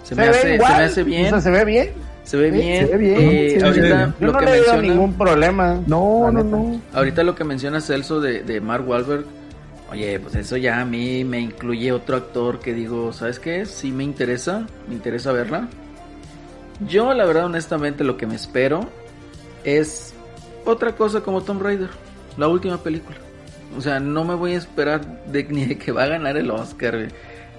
Se, 0.03 0.15
se, 0.15 0.15
me, 0.17 0.23
ve 0.23 0.29
hace, 0.31 0.55
igual, 0.55 0.73
se 0.73 0.79
me 0.79 0.85
hace 0.85 1.03
bien. 1.05 1.27
o 1.27 1.29
sea, 1.29 1.41
se 1.41 1.51
ve 1.51 1.65
bien. 1.65 1.91
se 2.25 2.37
ve 2.39 2.51
sí, 2.51 2.57
bien. 2.57 2.87
se 2.87 2.93
ve 2.93 2.99
bien, 2.99 3.17
Eh, 3.21 3.57
sí, 3.59 3.65
ahorita 3.65 4.15
Yo 4.21 4.27
lo 4.27 4.33
no 4.33 4.39
que 4.39 4.45
le 4.47 4.51
veo 4.53 4.61
menciona, 4.63 4.83
ningún 4.83 5.13
problema. 5.15 5.81
No, 5.87 6.31
no, 6.31 6.33
neta. 6.33 6.57
no. 6.57 6.81
ahorita 6.95 7.23
lo 7.23 7.35
que 7.35 7.45
menciona 7.45 7.81
Celso 7.81 8.21
de, 8.21 8.43
de 8.43 8.61
Mark 8.61 8.89
Wahlberg, 8.89 9.25
oye, 9.91 10.19
pues 10.21 10.35
eso 10.35 10.57
ya 10.57 10.81
a 10.81 10.85
mí 10.85 11.25
me 11.25 11.41
incluye 11.41 11.93
otro 11.93 12.17
actor 12.17 12.61
que 12.61 12.73
digo, 12.75 13.13
¿sabes 13.13 13.39
qué? 13.41 13.67
Sí 13.67 13.91
me 13.91 14.05
interesa, 14.05 14.67
me 14.89 14.95
interesa 14.95 15.33
verla. 15.33 15.69
Yo, 16.87 17.13
la 17.15 17.25
verdad, 17.25 17.47
honestamente, 17.47 18.05
lo 18.05 18.17
que 18.17 18.27
me 18.27 18.37
espero 18.37 18.89
es 19.65 20.15
otra 20.65 20.93
cosa 20.93 21.21
como 21.23 21.43
Tomb 21.43 21.63
Raider, 21.63 21.89
la 22.37 22.49
última 22.49 22.79
película. 22.83 23.17
O 23.77 23.81
sea, 23.81 23.99
no 24.01 24.25
me 24.25 24.35
voy 24.35 24.55
a 24.55 24.59
esperar 24.59 25.25
de, 25.27 25.45
ni 25.51 25.65
de 25.67 25.79
que 25.79 25.93
va 25.93 26.05
a 26.05 26.09
ganar 26.09 26.37
el 26.37 26.51
Oscar, 26.51 27.09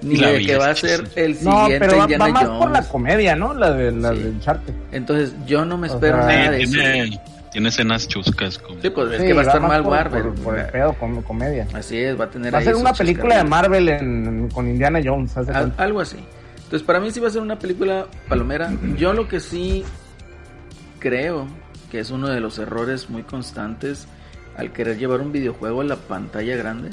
ni 0.02 0.16
La 0.16 0.30
de 0.32 0.46
que 0.46 0.56
va 0.56 0.70
a 0.70 0.76
ser 0.76 1.06
sí. 1.08 1.14
el 1.18 1.32
No, 1.44 1.64
siguiente 1.64 1.80
pero 1.80 1.98
va, 1.98 2.04
Indiana 2.04 2.26
va 2.26 2.32
más 2.32 2.44
Jones. 2.46 2.60
por 2.60 2.72
la 2.72 2.84
comedia, 2.88 3.36
¿no? 3.36 3.54
La 3.54 3.72
de 3.74 3.92
la 3.92 4.14
Sí. 4.14 4.20
de 4.24 4.30
Uncharted. 4.30 4.74
Entonces, 4.94 5.34
yo 5.46 5.66
no 5.66 5.78
me 5.78 5.90
O 5.90 5.94
espero 5.94 6.18
sea, 6.20 6.28
nada 6.28 6.52
de 6.52 6.64
eso. 6.64 6.78
Tiene, 7.52 7.70
escenas 7.70 8.08
chuscas. 8.08 8.58
Como... 8.58 8.82
Sí, 8.82 8.90
pues 8.90 9.12
es 9.12 9.22
Sí, 9.22 9.28
que 9.28 9.34
va 9.34 9.42
a 9.42 9.46
estar 9.46 9.62
mal 9.62 9.84
por, 9.84 9.92
Wahlberg. 9.94 10.34
por, 10.36 10.44
por 10.44 10.60
el 10.60 10.66
pedo 10.68 10.94
con 10.94 11.22
comedia. 11.22 11.68
Así 11.74 11.98
es, 11.98 12.20
va 12.20 12.26
a 12.26 12.30
tener 12.30 12.54
Va 12.54 12.60
a 12.60 12.64
ser 12.64 12.76
una 12.76 12.94
película 12.94 13.38
de. 13.38 13.44
Marvel 13.44 13.90
en, 13.90 14.50
con 14.50 14.68
Indiana 14.68 15.00
Jones, 15.04 15.36
algo 15.78 16.02
así. 16.02 16.18
Entonces, 16.56 16.84
para 16.84 17.00
mí 17.00 17.10
sí 17.12 17.20
va 17.20 17.30
a 17.30 17.32
ser 17.32 17.42
una 17.42 17.58
película 17.58 18.06
palomera. 18.28 18.72
Yo 18.96 19.14
lo 19.14 19.28
que 19.28 19.40
sí 19.40 19.84
creo 21.00 21.48
que 21.90 22.00
es 22.00 22.12
uno 22.12 22.28
de 22.28 22.40
los 22.40 22.60
errores 22.60 23.10
muy 23.10 23.24
constantes 23.24 24.08
al 24.56 24.72
querer 24.72 24.98
llevar 24.98 25.22
un 25.22 25.32
videojuego 25.32 25.82
a 25.82 25.86
la 25.86 25.96
pantalla 25.96 26.56
grande 26.56 26.90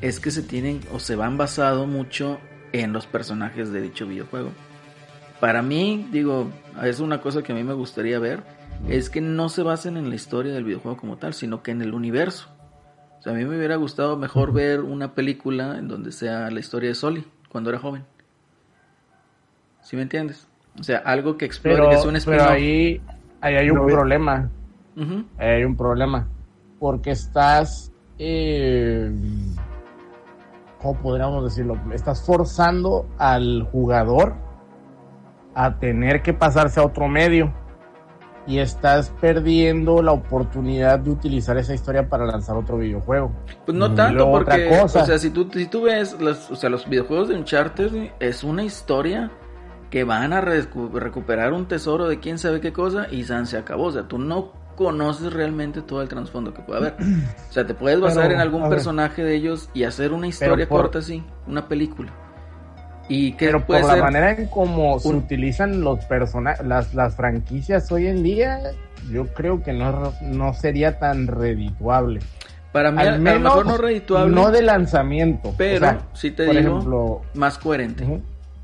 es 0.00 0.20
que 0.20 0.30
se 0.30 0.42
tienen 0.42 0.80
o 0.92 1.00
se 1.00 1.16
van 1.16 1.36
basado 1.36 1.86
mucho 1.86 2.38
en 2.72 2.92
los 2.92 3.06
personajes 3.06 3.72
de 3.72 3.80
dicho 3.80 4.06
videojuego. 4.06 4.52
Para 5.40 5.62
mí, 5.62 6.08
digo, 6.10 6.50
es 6.82 7.00
una 7.00 7.20
cosa 7.20 7.42
que 7.42 7.52
a 7.52 7.54
mí 7.54 7.64
me 7.64 7.74
gustaría 7.74 8.18
ver, 8.18 8.42
es 8.88 9.10
que 9.10 9.20
no 9.20 9.48
se 9.48 9.62
basen 9.62 9.96
en 9.96 10.08
la 10.08 10.14
historia 10.14 10.52
del 10.52 10.64
videojuego 10.64 10.96
como 10.96 11.16
tal, 11.16 11.34
sino 11.34 11.62
que 11.62 11.70
en 11.70 11.82
el 11.82 11.94
universo. 11.94 12.48
O 13.18 13.22
sea, 13.22 13.32
a 13.32 13.36
mí 13.36 13.44
me 13.44 13.56
hubiera 13.56 13.76
gustado 13.76 14.16
mejor 14.16 14.52
ver 14.52 14.80
una 14.80 15.14
película 15.14 15.78
en 15.78 15.88
donde 15.88 16.12
sea 16.12 16.50
la 16.50 16.60
historia 16.60 16.90
de 16.90 16.94
Soli 16.94 17.24
cuando 17.48 17.70
era 17.70 17.78
joven. 17.78 18.04
¿Sí 19.80 19.96
me 19.96 20.02
entiendes? 20.02 20.46
O 20.78 20.82
sea, 20.82 20.98
algo 20.98 21.36
que 21.36 21.44
explore, 21.44 21.76
Pero, 21.76 21.88
que 21.90 21.96
es 21.96 22.04
un 22.04 22.18
pero 22.24 22.48
ahí, 22.48 23.00
ahí 23.40 23.54
hay 23.56 23.70
un 23.70 23.78
No, 23.78 23.86
problema. 23.86 24.50
Ahí 25.38 25.48
hay 25.48 25.64
un 25.64 25.76
problema. 25.76 26.28
Porque 26.78 27.10
estás. 27.12 27.92
Eh, 28.18 29.10
¿Cómo 30.80 31.00
podríamos 31.00 31.44
decirlo? 31.44 31.78
Estás 31.92 32.24
forzando 32.26 33.08
al 33.18 33.62
jugador 33.72 34.34
a 35.54 35.78
tener 35.78 36.22
que 36.22 36.34
pasarse 36.34 36.80
a 36.80 36.84
otro 36.84 37.08
medio. 37.08 37.52
Y 38.46 38.58
estás 38.58 39.10
perdiendo 39.22 40.02
la 40.02 40.12
oportunidad 40.12 40.98
de 40.98 41.10
utilizar 41.10 41.56
esa 41.56 41.72
historia 41.72 42.08
para 42.08 42.26
lanzar 42.26 42.56
otro 42.56 42.76
videojuego. 42.76 43.32
Pues 43.64 43.76
no 43.76 43.94
tanto 43.94 44.28
otra 44.30 44.54
porque, 44.56 44.68
cosa. 44.68 45.02
o 45.02 45.06
sea, 45.06 45.18
si 45.18 45.30
tú, 45.30 45.48
si 45.52 45.66
tú 45.66 45.82
ves, 45.82 46.14
los, 46.20 46.50
o 46.50 46.56
sea, 46.56 46.68
los 46.68 46.86
videojuegos 46.88 47.28
de 47.28 47.36
Uncharted 47.36 48.10
es 48.20 48.44
una 48.44 48.62
historia 48.62 49.30
que 49.90 50.04
van 50.04 50.32
a 50.34 50.42
recu- 50.42 50.92
recuperar 50.92 51.52
un 51.54 51.66
tesoro 51.66 52.06
de 52.06 52.20
quién 52.20 52.36
sabe 52.38 52.60
qué 52.60 52.72
cosa 52.72 53.06
y 53.10 53.24
San 53.24 53.46
se 53.46 53.56
acabó. 53.56 53.84
O 53.84 53.92
sea, 53.92 54.02
tú 54.08 54.18
no 54.18 54.52
conoces 54.76 55.32
realmente 55.32 55.80
todo 55.82 56.02
el 56.02 56.08
trasfondo 56.08 56.52
que 56.52 56.60
puede 56.62 56.80
haber. 56.80 56.94
O 57.48 57.52
sea, 57.52 57.64
te 57.66 57.74
puedes 57.74 58.00
basar 58.00 58.24
Pero, 58.24 58.34
en 58.34 58.40
algún 58.40 58.68
personaje 58.68 59.22
de 59.24 59.36
ellos 59.36 59.70
y 59.72 59.84
hacer 59.84 60.12
una 60.12 60.26
historia 60.26 60.68
por- 60.68 60.82
corta 60.82 60.98
así, 60.98 61.22
una 61.46 61.66
película. 61.68 62.12
Y 63.08 63.32
que 63.32 63.46
Pero 63.46 63.66
por 63.66 63.84
la 63.84 63.96
manera 63.96 64.30
en 64.32 64.46
cómo 64.46 64.98
se 64.98 65.08
utilizan 65.08 65.82
los 65.82 66.04
personajes, 66.06 66.66
las, 66.66 66.94
las 66.94 67.14
franquicias 67.16 67.92
hoy 67.92 68.06
en 68.06 68.22
día, 68.22 68.60
yo 69.10 69.26
creo 69.34 69.62
que 69.62 69.72
no, 69.74 70.12
no 70.22 70.54
sería 70.54 70.98
tan 70.98 71.26
redituable. 71.26 72.20
para 72.72 72.90
mí 72.90 73.02
Al 73.02 73.14
a 73.14 73.18
menos 73.18 73.42
lo 73.42 73.48
mejor 73.50 73.66
no 73.66 73.76
redituable, 73.76 74.34
No 74.34 74.50
de 74.50 74.62
lanzamiento. 74.62 75.54
pero 75.58 75.76
o 75.76 75.90
sea, 75.90 75.98
sí 76.14 76.30
te 76.30 76.46
por 76.46 76.56
digo 76.56 76.68
ejemplo, 76.78 77.20
más 77.34 77.58
coherente. 77.58 78.22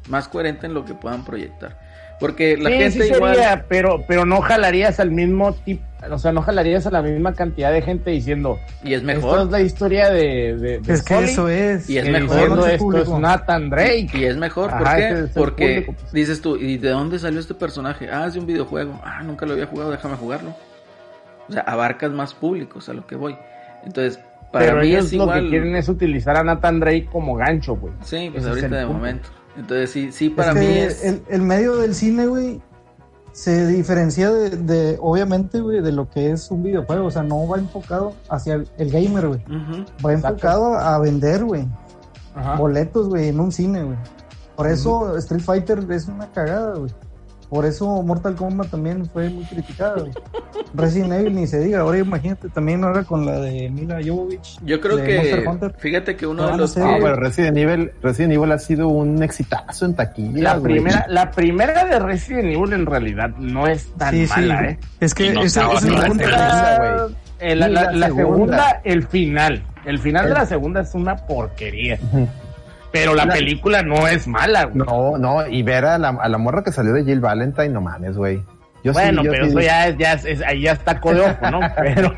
más 0.08 0.26
coherente 0.28 0.66
en 0.66 0.72
lo 0.74 0.84
que 0.86 0.94
puedan 0.94 1.22
proyectar. 1.24 1.78
Porque 2.20 2.56
la 2.58 2.68
Sí, 2.70 2.76
gente 2.76 3.02
sí 3.06 3.12
igual... 3.14 3.34
sería, 3.34 3.64
pero, 3.68 4.04
pero 4.06 4.24
no 4.26 4.40
jalarías 4.42 5.00
al 5.00 5.10
mismo 5.10 5.54
tipo, 5.54 5.82
o 6.10 6.18
sea, 6.18 6.32
no 6.32 6.42
jalarías 6.42 6.86
a 6.86 6.90
la 6.90 7.00
misma 7.02 7.32
cantidad 7.32 7.72
de 7.72 7.80
gente 7.82 8.10
diciendo, 8.10 8.58
Y 8.84 8.92
es 8.92 9.00
Esta 9.00 9.12
es 9.12 9.16
mejor. 9.18 9.50
la 9.50 9.60
historia 9.62 10.10
de, 10.10 10.54
de, 10.56 10.78
de 10.80 10.92
Es 10.92 11.02
que 11.02 11.18
eso 11.24 11.48
es. 11.48 11.88
Y 11.88 11.96
es 11.98 12.04
mejor. 12.04 12.28
diciendo 12.28 12.48
Conoce 12.56 12.72
esto 12.74 12.84
público. 12.84 13.14
es 13.14 13.20
Nathan 13.20 13.70
Drake. 13.70 14.10
Y 14.12 14.24
es 14.24 14.36
mejor, 14.36 14.70
¿por 14.70 14.86
Ajá, 14.86 14.96
qué? 14.96 15.08
es 15.12 15.30
Porque 15.30 15.82
público. 15.86 16.04
dices 16.12 16.40
tú, 16.42 16.56
¿y 16.56 16.76
de 16.76 16.90
dónde 16.90 17.18
salió 17.18 17.40
este 17.40 17.54
personaje? 17.54 18.08
Ah, 18.12 18.26
es 18.26 18.34
de 18.34 18.40
un 18.40 18.46
videojuego. 18.46 19.00
Ah, 19.02 19.22
nunca 19.24 19.46
lo 19.46 19.54
había 19.54 19.66
jugado, 19.66 19.90
déjame 19.90 20.16
jugarlo. 20.16 20.54
O 21.48 21.52
sea, 21.52 21.62
abarcas 21.62 22.12
más 22.12 22.34
públicos 22.34 22.88
a 22.90 22.92
lo 22.92 23.06
que 23.06 23.16
voy. 23.16 23.34
Entonces, 23.84 24.20
para 24.52 24.66
pero 24.66 24.80
mí 24.82 24.88
ellos 24.88 25.06
es 25.06 25.12
lo 25.14 25.22
igual. 25.24 25.42
que 25.44 25.48
quieren 25.48 25.74
es 25.74 25.88
utilizar 25.88 26.36
a 26.36 26.44
Nathan 26.44 26.80
Drake 26.80 27.08
como 27.10 27.34
gancho, 27.34 27.76
güey. 27.76 27.94
Sí, 28.04 28.28
pues 28.30 28.44
Ese 28.44 28.50
ahorita 28.50 28.76
de 28.76 28.82
punto. 28.84 28.92
momento. 28.98 29.28
Entonces, 29.60 29.90
sí, 29.90 30.12
sí, 30.12 30.26
Es 30.26 30.32
para 30.32 30.54
que 30.54 30.60
mí 30.60 30.66
es. 30.66 31.04
el, 31.04 31.22
el 31.28 31.42
medio 31.42 31.76
del 31.76 31.94
cine, 31.94 32.26
güey, 32.26 32.60
se 33.32 33.66
diferencia 33.66 34.30
de, 34.32 34.50
de, 34.50 34.98
obviamente, 35.00 35.60
güey, 35.60 35.80
de 35.80 35.92
lo 35.92 36.08
que 36.10 36.30
es 36.32 36.50
un 36.50 36.62
videojuego. 36.62 37.06
O 37.06 37.10
sea, 37.10 37.22
no 37.22 37.46
va 37.46 37.58
enfocado 37.58 38.14
hacia 38.28 38.54
el, 38.54 38.68
el 38.78 38.90
gamer, 38.90 39.28
güey. 39.28 39.40
Va 40.04 40.12
Exacto. 40.12 40.28
enfocado 40.28 40.74
a 40.74 40.98
vender, 40.98 41.44
güey. 41.44 41.68
Ajá. 42.34 42.56
Boletos, 42.56 43.08
güey, 43.08 43.28
en 43.28 43.40
un 43.40 43.52
cine, 43.52 43.82
güey. 43.84 43.96
Por 44.56 44.66
eso 44.66 45.16
Street 45.18 45.42
Fighter 45.42 45.86
es 45.90 46.06
una 46.06 46.30
cagada, 46.32 46.74
güey. 46.76 46.90
Por 47.50 47.66
eso 47.66 48.02
Mortal 48.04 48.36
Kombat 48.36 48.68
también 48.70 49.04
fue 49.06 49.28
muy 49.28 49.44
criticada, 49.44 49.96
güey. 50.00 50.12
Resident 50.72 51.12
Evil 51.14 51.34
ni 51.34 51.46
se 51.48 51.58
diga. 51.58 51.80
Ahora 51.80 51.98
imagínate 51.98 52.48
también 52.48 52.84
ahora 52.84 53.02
con 53.02 53.26
la 53.26 53.40
de 53.40 53.68
Mila 53.70 53.98
Jovovich. 54.06 54.58
Yo 54.64 54.80
creo 54.80 54.98
que, 54.98 55.44
fíjate 55.78 56.14
que 56.16 56.26
uno 56.28 56.44
Ah, 56.44 56.46
de 56.46 56.52
no 56.52 56.58
los 56.58 56.70
sé. 56.72 56.80
que- 56.80 56.86
No, 56.86 56.92
pero 57.00 57.16
Resident 57.16 57.56
Evil, 57.58 57.90
Resident 58.02 58.34
Evil 58.34 58.52
ha 58.52 58.58
sido 58.60 58.86
un 58.88 59.20
exitazo 59.24 59.84
en 59.84 59.94
taquilla. 59.96 60.42
La 60.42 60.56
güey. 60.58 60.74
primera, 60.74 61.06
la 61.08 61.30
primera 61.32 61.84
de 61.84 61.98
Resident 61.98 62.54
Evil 62.54 62.72
en 62.72 62.86
realidad 62.86 63.30
no 63.38 63.66
es 63.66 63.88
tan 63.98 64.12
Sí, 64.14 64.26
sí. 64.28 64.32
mala, 64.40 64.64
¿eh? 64.70 64.78
Es 65.00 65.12
que 65.12 65.32
no 65.32 65.42
estaba 65.42 65.74
ese 65.74 65.88
es 65.88 65.92
la 65.92 66.00
segunda, 66.02 66.78
güey. 67.04 67.16
Eh, 67.40 67.56
la, 67.56 67.66
Ni 67.68 67.74
la- 67.74 67.82
la 67.84 67.92
la 67.92 68.06
segunda. 68.06 68.32
segunda, 68.34 68.80
el 68.84 69.02
final. 69.08 69.62
El 69.84 69.98
final 69.98 70.28
de 70.28 70.34
la 70.34 70.46
segunda 70.46 70.80
es 70.82 70.94
una 70.94 71.16
porquería. 71.16 71.98
Pero 72.92 73.14
la 73.14 73.26
película 73.26 73.82
no 73.82 74.08
es 74.08 74.26
mala, 74.26 74.64
güey. 74.64 74.78
No, 74.78 75.16
no, 75.18 75.46
y 75.46 75.62
ver 75.62 75.84
a 75.84 75.98
la, 75.98 76.08
a 76.08 76.28
la 76.28 76.38
morra 76.38 76.62
que 76.64 76.72
salió 76.72 76.92
de 76.92 77.04
Jill 77.04 77.20
Valentine, 77.20 77.68
no 77.68 77.80
mames, 77.80 78.16
güey. 78.16 78.42
Yo 78.82 78.92
sí- 78.94 79.00
bueno, 79.00 79.22
yo 79.22 79.30
pero 79.30 79.44
sí- 79.44 79.50
eso 79.50 79.60
ya 79.60 79.88
es, 79.88 79.98
ya 79.98 80.12
es, 80.14 80.24
es- 80.24 80.42
ahí 80.42 80.62
ya 80.62 80.72
está 80.72 80.98
codeojo, 81.00 81.50
¿no? 81.50 81.60
Pero. 81.76 82.14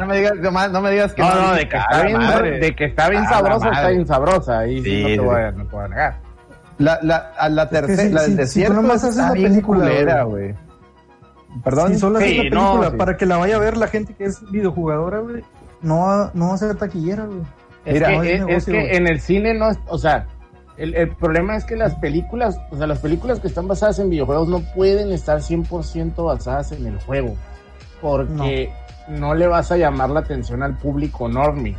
No 0.00 0.06
me 0.06 0.16
digas, 0.16 0.32
no, 0.40 0.68
no 0.68 0.80
me 0.80 0.90
digas 0.90 1.12
que 1.12 1.22
no, 1.22 1.34
no, 1.34 1.54
de 1.54 1.68
que 1.68 1.76
está 1.76 2.02
bien, 2.02 2.60
de 2.60 2.74
que 2.74 2.84
está 2.86 3.08
bien 3.10 3.24
sabrosa, 3.26 3.68
está 3.68 3.88
bien 3.88 4.06
sabrosa. 4.06 4.58
Ahí 4.60 4.82
sí, 4.82 4.90
Sí, 4.90 5.02
no, 5.02 5.08
te 5.08 5.28
voy 5.28 5.40
a, 5.42 5.50
no 5.52 5.66
te 5.66 5.76
voy 5.76 5.84
a 5.84 5.88
negar. 5.88 6.16
La, 6.78 6.98
la, 7.02 7.16
a 7.38 7.48
la 7.48 7.68
tercera, 7.68 8.02
si- 8.02 8.12
la 8.12 8.22
del 8.22 8.36
desierto 8.36 8.74
nomás 8.74 9.04
haces 9.04 9.16
la 9.16 9.32
película, 9.32 9.80
culera, 9.84 10.22
güey. 10.24 10.54
Perdón. 11.64 11.92
Si 11.94 11.98
solo 11.98 12.18
Sí, 12.18 12.24
haces 12.24 12.36
la 12.36 12.42
no, 12.58 12.66
película 12.66 12.90
sí. 12.90 12.96
para 12.96 13.16
que 13.16 13.26
la 13.26 13.36
vaya 13.38 13.56
a 13.56 13.58
ver 13.60 13.76
la 13.76 13.86
gente 13.88 14.14
que 14.14 14.24
es 14.24 14.50
videojugadora, 14.50 15.18
güey, 15.20 15.42
no 15.82 16.30
no 16.34 16.48
va 16.48 16.54
a 16.54 16.58
ser 16.58 16.74
taquillera, 16.76 17.24
güey. 17.24 17.40
Es, 17.86 17.94
Mira, 17.94 18.20
que, 18.20 18.34
es 18.34 18.42
es 18.48 18.68
en 18.68 19.06
el 19.06 19.20
cine 19.20 19.54
no 19.54 19.70
es, 19.70 19.78
o 19.86 19.96
sea, 19.96 20.26
el, 20.76 20.94
el 20.94 21.08
problema 21.16 21.56
es 21.56 21.64
que 21.64 21.76
las 21.76 21.94
películas, 21.94 22.58
o 22.70 22.76
sea, 22.76 22.86
las 22.86 22.98
películas 22.98 23.40
que 23.40 23.46
están 23.46 23.68
basadas 23.68 23.98
en 24.00 24.10
videojuegos 24.10 24.48
no 24.48 24.60
pueden 24.74 25.12
estar 25.12 25.38
100% 25.38 26.16
basadas 26.24 26.72
en 26.72 26.86
el 26.86 26.98
juego, 27.00 27.36
porque 28.02 28.70
no. 29.08 29.34
le 29.34 29.46
vas 29.46 29.70
a 29.72 29.76
llamar 29.76 30.10
la 30.10 30.20
atención 30.20 30.62
al 30.62 30.76
público 30.76 31.28
normie. 31.28 31.76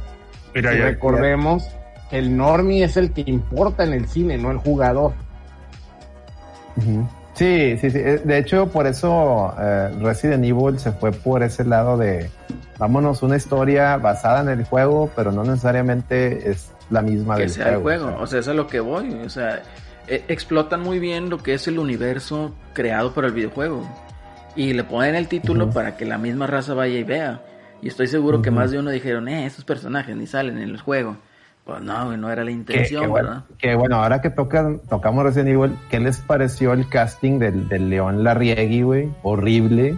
Mira, 0.56 0.74
Y 0.74 0.78
ya- 0.80 0.86
recordemos 0.86 1.68
que 2.10 2.18
el 2.20 2.36
normie 2.38 2.84
es 2.86 2.96
el 2.98 3.12
que 3.12 3.24
importa 3.28 3.84
en 3.84 3.92
el 3.94 4.08
cine, 4.08 4.38
no 4.38 4.50
el 4.50 4.58
jugador. 4.58 5.12
Ujú. 6.78 7.08
Sí, 7.38 7.78
sí, 7.80 7.92
sí. 7.92 8.00
De 8.00 8.38
hecho, 8.40 8.68
por 8.68 8.88
eso 8.88 9.54
eh, 9.60 9.90
Resident 10.02 10.44
Evil 10.44 10.80
se 10.80 10.92
fue 10.92 11.12
por 11.12 11.44
ese 11.44 11.64
lado 11.64 11.96
de 11.96 12.30
vámonos 12.80 13.22
una 13.22 13.36
historia 13.38 13.98
basada 13.98 14.42
en 14.42 14.50
el 14.60 14.66
juego, 14.66 15.12
pero 15.16 15.32
no 15.32 15.44
necesariamente 15.44 16.50
es 16.50 16.72
la 16.90 17.02
misma 17.04 17.36
que 17.36 17.42
del 17.44 17.50
sea 17.52 17.70
el 17.70 17.82
juego. 17.82 18.06
juego. 18.08 18.22
O 18.24 18.28
sea, 18.28 18.40
eso 18.40 18.52
es 18.52 18.56
a 18.56 18.58
lo 18.58 18.66
que 18.68 18.80
voy. 18.80 19.14
O 19.24 19.30
sea, 19.30 19.62
e- 20.08 20.24
explotan 20.30 20.82
muy 20.82 20.98
bien 20.98 21.30
lo 21.30 21.38
que 21.38 21.54
es 21.54 21.68
el 21.68 21.78
universo 21.78 22.56
creado 22.74 23.14
para 23.14 23.28
el 23.28 23.34
videojuego. 23.34 23.88
Y 24.56 24.74
le 24.74 24.84
ponen 24.84 25.14
el 25.14 25.28
título 25.28 25.70
para 25.70 25.96
que 25.96 26.06
la 26.06 26.18
misma 26.18 26.48
raza 26.48 26.74
vaya 26.74 26.98
y 26.98 27.04
vea. 27.04 27.42
Y 27.84 27.90
estoy 27.90 28.08
seguro 28.08 28.42
que 28.42 28.50
más 28.50 28.72
de 28.72 28.80
uno 28.80 28.90
dijeron, 28.90 29.28
eh, 29.28 29.46
esos 29.46 29.64
personajes 29.64 30.16
ni 30.16 30.26
salen 30.26 30.58
en 30.58 30.70
el 30.70 30.82
juego. 30.82 31.18
Pues 31.68 31.82
no, 31.82 32.06
güey, 32.06 32.18
no 32.18 32.32
era 32.32 32.44
la 32.46 32.52
intención, 32.52 33.02
que 33.04 33.08
bueno, 33.10 33.28
¿verdad? 33.30 33.44
que 33.60 33.76
bueno, 33.76 33.96
ahora 34.02 34.22
que 34.22 34.30
tocan, 34.30 34.80
tocamos 34.90 35.24
Resident 35.26 35.50
Evil, 35.50 35.78
¿qué 35.92 36.00
les 36.00 36.18
pareció 36.20 36.72
el 36.74 36.88
casting 36.88 37.38
del, 37.40 37.68
del 37.68 37.90
León 37.90 38.24
Larriegui, 38.24 38.82
güey? 38.84 39.10
Horrible. 39.22 39.98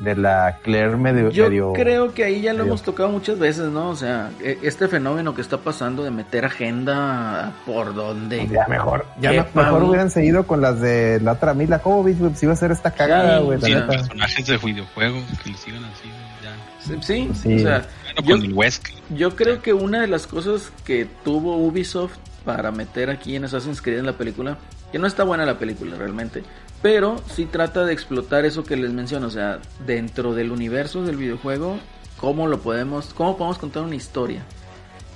De 0.00 0.16
la 0.16 0.58
Claire 0.62 0.96
medio... 0.96 1.30
Yo 1.30 1.48
medio- 1.48 1.72
creo 1.74 2.14
que 2.14 2.24
ahí 2.24 2.40
ya 2.40 2.52
lo 2.52 2.60
medio- 2.60 2.70
hemos 2.70 2.82
tocado 2.82 3.10
muchas 3.10 3.38
veces, 3.38 3.70
¿no? 3.70 3.90
O 3.90 3.94
sea, 3.96 4.30
e- 4.40 4.58
este 4.62 4.88
fenómeno 4.88 5.34
que 5.34 5.42
está 5.42 5.58
pasando 5.58 6.02
de 6.02 6.10
meter 6.10 6.44
agenda 6.44 7.52
por 7.66 7.94
donde... 7.94 8.48
Ya 8.48 8.66
mejor, 8.68 9.04
ya 9.20 9.46
mejor 9.54 9.82
hubieran 9.84 10.10
seguido 10.10 10.44
con 10.46 10.60
las 10.60 10.80
de 10.80 11.20
la 11.20 11.32
otra 11.32 11.52
Mila 11.54 11.78
Jovovich, 11.78 12.18
güey, 12.18 12.34
si 12.34 12.46
iba 12.46 12.52
a 12.54 12.56
ser 12.56 12.70
esta 12.72 12.90
cagada, 12.92 13.38
Sí, 13.38 13.44
güey, 13.44 13.60
la 13.60 13.66
Sí, 13.66 13.74
neta. 13.74 13.86
personajes 13.88 14.46
de 14.46 14.56
videojuegos 14.58 15.24
que 15.44 15.50
les 15.50 15.68
iban 15.68 15.84
así, 15.84 16.08
ya. 16.42 17.02
Sí, 17.02 17.30
Sí. 17.34 17.54
o 17.56 17.58
sea, 17.58 17.78
Bueno, 17.78 17.84
yo, 18.24 18.36
con 18.36 18.44
el 18.44 18.52
Wesker. 18.52 18.94
yo 19.14 19.34
creo 19.36 19.62
que 19.62 19.72
una 19.72 20.00
de 20.00 20.06
las 20.06 20.26
cosas 20.26 20.72
que 20.84 21.06
tuvo 21.24 21.56
Ubisoft 21.56 22.16
para 22.44 22.70
meter 22.72 23.10
aquí 23.10 23.36
en 23.36 23.44
Assassin's 23.44 23.80
Creed 23.80 23.98
en 23.98 24.06
la 24.06 24.14
película, 24.18 24.58
que 24.90 24.98
no 24.98 25.06
está 25.06 25.24
buena 25.24 25.46
la 25.46 25.58
película 25.58 25.96
realmente, 25.96 26.42
pero 26.82 27.22
sí 27.32 27.46
trata 27.46 27.84
de 27.84 27.92
explotar 27.92 28.44
eso 28.44 28.64
que 28.64 28.76
les 28.76 28.92
menciono, 28.92 29.28
o 29.28 29.30
sea, 29.30 29.60
dentro 29.86 30.34
del 30.34 30.50
universo 30.50 31.04
del 31.04 31.16
videojuego, 31.16 31.78
cómo 32.16 32.48
lo 32.48 32.60
podemos, 32.60 33.14
cómo 33.14 33.36
podemos 33.36 33.58
contar 33.58 33.84
una 33.84 33.94
historia 33.94 34.42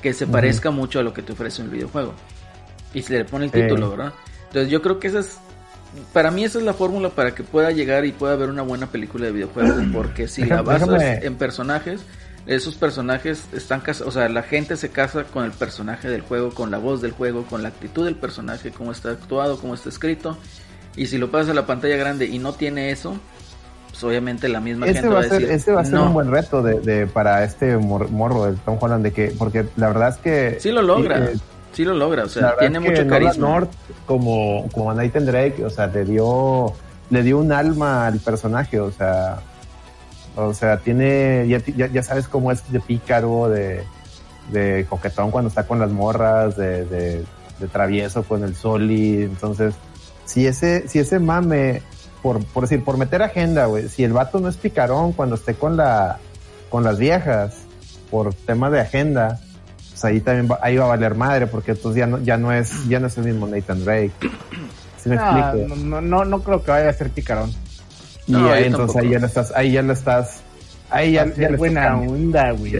que 0.03 0.13
se 0.13 0.27
parezca 0.27 0.71
mucho 0.71 1.01
a 1.01 1.03
lo 1.03 1.13
que 1.13 1.23
te 1.23 1.33
ofrece 1.33 1.63
un 1.63 1.71
videojuego. 1.71 2.15
Y 2.95 3.03
se 3.03 3.15
le 3.19 3.25
pone 3.25 3.47
el 3.47 3.51
título, 3.51 3.91
¿verdad? 3.91 4.13
Entonces 4.49 4.71
yo 4.71 4.81
creo 4.83 5.01
que 5.01 5.09
esa 5.09 5.19
es 5.21 5.39
para 6.13 6.31
mí 6.31 6.45
esa 6.45 6.59
es 6.59 6.65
la 6.65 6.75
fórmula 6.75 7.09
para 7.11 7.35
que 7.35 7.43
pueda 7.43 7.71
llegar 7.71 8.05
y 8.05 8.13
pueda 8.13 8.35
haber 8.35 8.51
una 8.51 8.63
buena 8.63 8.87
película 8.87 9.27
de 9.27 9.33
videojuegos, 9.33 9.83
porque 9.93 10.29
si 10.29 10.45
la 10.45 10.63
basas 10.63 10.89
déjame- 10.89 11.25
en 11.25 11.35
personajes, 11.37 12.01
esos 12.47 12.75
personajes 12.77 13.45
están 13.53 13.81
casados, 13.81 14.15
o 14.15 14.19
sea, 14.19 14.29
la 14.29 14.43
gente 14.43 14.77
se 14.77 14.91
casa 14.91 15.25
con 15.25 15.45
el 15.45 15.51
personaje 15.53 16.09
del 16.09 16.21
juego, 16.21 16.51
con 16.55 16.71
la 16.71 16.79
voz 16.79 17.03
del 17.03 17.11
juego, 17.13 17.45
con 17.45 17.63
la 17.63 17.69
actitud 17.69 18.05
del 18.05 18.15
personaje, 18.15 18.71
cómo 18.71 18.93
está 18.93 19.11
actuado, 19.11 19.59
cómo 19.59 19.75
está 19.75 19.89
escrito. 19.89 20.37
Y 20.97 21.07
si 21.07 21.19
lo 21.19 21.31
pasas 21.31 21.51
a 21.51 21.55
la 21.55 21.67
pantalla 21.67 21.97
grande 21.97 22.27
y 22.27 22.39
no 22.39 22.53
tiene 22.55 22.91
eso, 22.91 23.17
pues 23.91 24.03
obviamente 24.05 24.49
la 24.49 24.61
misma 24.61 24.87
Ese 24.87 25.01
gente 25.01 25.09
va, 25.09 25.21
a 25.21 25.25
a 25.25 25.29
ser, 25.29 25.33
decir, 25.41 25.51
ese 25.51 25.73
va 25.73 25.81
a 25.81 25.85
ser 25.85 25.95
"No". 25.95 26.07
un 26.07 26.13
buen 26.15 26.31
reto 26.31 26.63
de, 26.63 26.81
de- 26.81 27.07
para 27.07 27.43
este 27.45 27.77
mor- 27.77 28.11
morro 28.11 28.45
del 28.47 28.57
Tom 28.59 28.79
Holland, 28.81 29.03
de 29.05 29.13
que, 29.13 29.35
porque 29.37 29.67
la 29.77 29.89
verdad 29.89 30.11
es 30.11 30.17
que... 30.19 30.61
Sí 30.61 30.71
lo 30.71 30.83
logra, 30.83 31.19
eh, 31.25 31.35
sí 31.73 31.85
lo 31.85 31.95
logra, 31.95 32.25
o 32.25 32.29
sea, 32.29 32.55
tiene 32.59 32.79
mucho 32.81 33.05
Nolan 33.05 33.09
carisma. 33.09 33.49
North, 33.49 33.71
como, 34.07 34.69
como 34.73 34.95
Nathan 34.95 35.27
Drake, 35.27 35.65
o 35.65 35.71
sea, 35.71 35.89
le 35.89 36.05
dio, 36.05 36.73
le 37.11 37.23
dio 37.23 37.39
un 37.39 37.51
alma 37.53 38.07
al 38.07 38.21
personaje, 38.21 38.79
o 38.81 38.91
sea, 38.93 39.39
o 40.37 40.55
sea, 40.55 40.79
tiene, 40.79 41.47
ya, 41.49 41.59
ya, 41.77 41.87
ya 41.89 42.03
sabes 42.03 42.29
cómo 42.29 42.53
es 42.53 42.71
de 42.71 42.79
pícaro, 42.81 43.49
de, 43.49 43.83
de 44.53 44.87
coquetón 44.89 45.31
cuando 45.31 45.49
está 45.49 45.67
con 45.67 45.79
las 45.81 45.91
morras, 45.91 46.57
de, 46.57 46.85
de, 46.85 47.25
de 47.59 47.69
travieso 47.69 48.23
con 48.23 48.45
el 48.45 48.55
soli, 48.55 49.23
entonces, 49.23 49.75
si 50.25 50.47
ese, 50.47 50.87
si 50.89 50.99
ese 50.99 51.19
mame, 51.19 51.83
por, 52.23 52.45
por 52.47 52.65
decir, 52.65 52.85
por 52.85 52.97
meter 52.99 53.23
agenda, 53.23 53.67
güey, 53.67 53.89
si 53.89 54.05
el 54.05 54.13
vato 54.13 54.39
no 54.41 54.49
es 54.49 54.57
picarón 54.57 55.13
cuando 55.13 55.37
esté 55.37 55.55
con 55.55 55.77
la, 55.77 56.19
con 56.69 56.85
las 56.85 56.99
viejas, 56.99 57.55
por 58.11 58.35
tema 58.35 58.71
de 58.71 58.81
agenda, 58.81 59.41
pues 59.91 60.05
ahí 60.05 60.21
también 60.21 60.49
va, 60.51 60.59
ahí 60.63 60.77
va 60.77 60.85
a 60.85 60.89
valer 60.89 61.15
madre, 61.15 61.47
porque 61.47 61.73
entonces 61.73 61.99
ya 61.99 62.07
no, 62.07 62.19
ya 62.19 62.37
no 62.37 62.53
es, 62.53 62.87
ya 62.89 63.01
no 63.01 63.07
es 63.07 63.17
el 63.19 63.25
mismo 63.25 63.47
Nathan 63.47 63.85
Drake. 63.85 64.13
¿Sí 65.03 65.09
me 65.09 65.17
Ah, 65.19 65.53
explico? 65.55 65.77
no, 65.87 66.01
no, 66.01 66.25
no 66.25 66.41
creo 66.43 66.63
que 66.63 66.71
vaya 66.71 66.91
a 66.91 66.93
ser 66.93 67.11
picarón. 67.11 67.51
Y 68.27 68.33
No, 68.33 68.51
ahí, 68.51 68.65
entonces 68.65 68.97
ahí 68.97 69.11
ya 69.11 69.19
lo 69.21 69.27
estás, 69.27 69.53
ahí 69.55 69.73
ya 69.73 69.83
lo 69.83 69.93
estás, 69.93 70.41
ahí 70.91 71.13
ya, 71.13 71.27
ya 71.35 71.51
le 71.51 71.57
buena 71.57 71.81
estás 71.83 71.91
cambiando, 72.01 72.13
onda, 72.13 72.51
güey. 72.53 72.73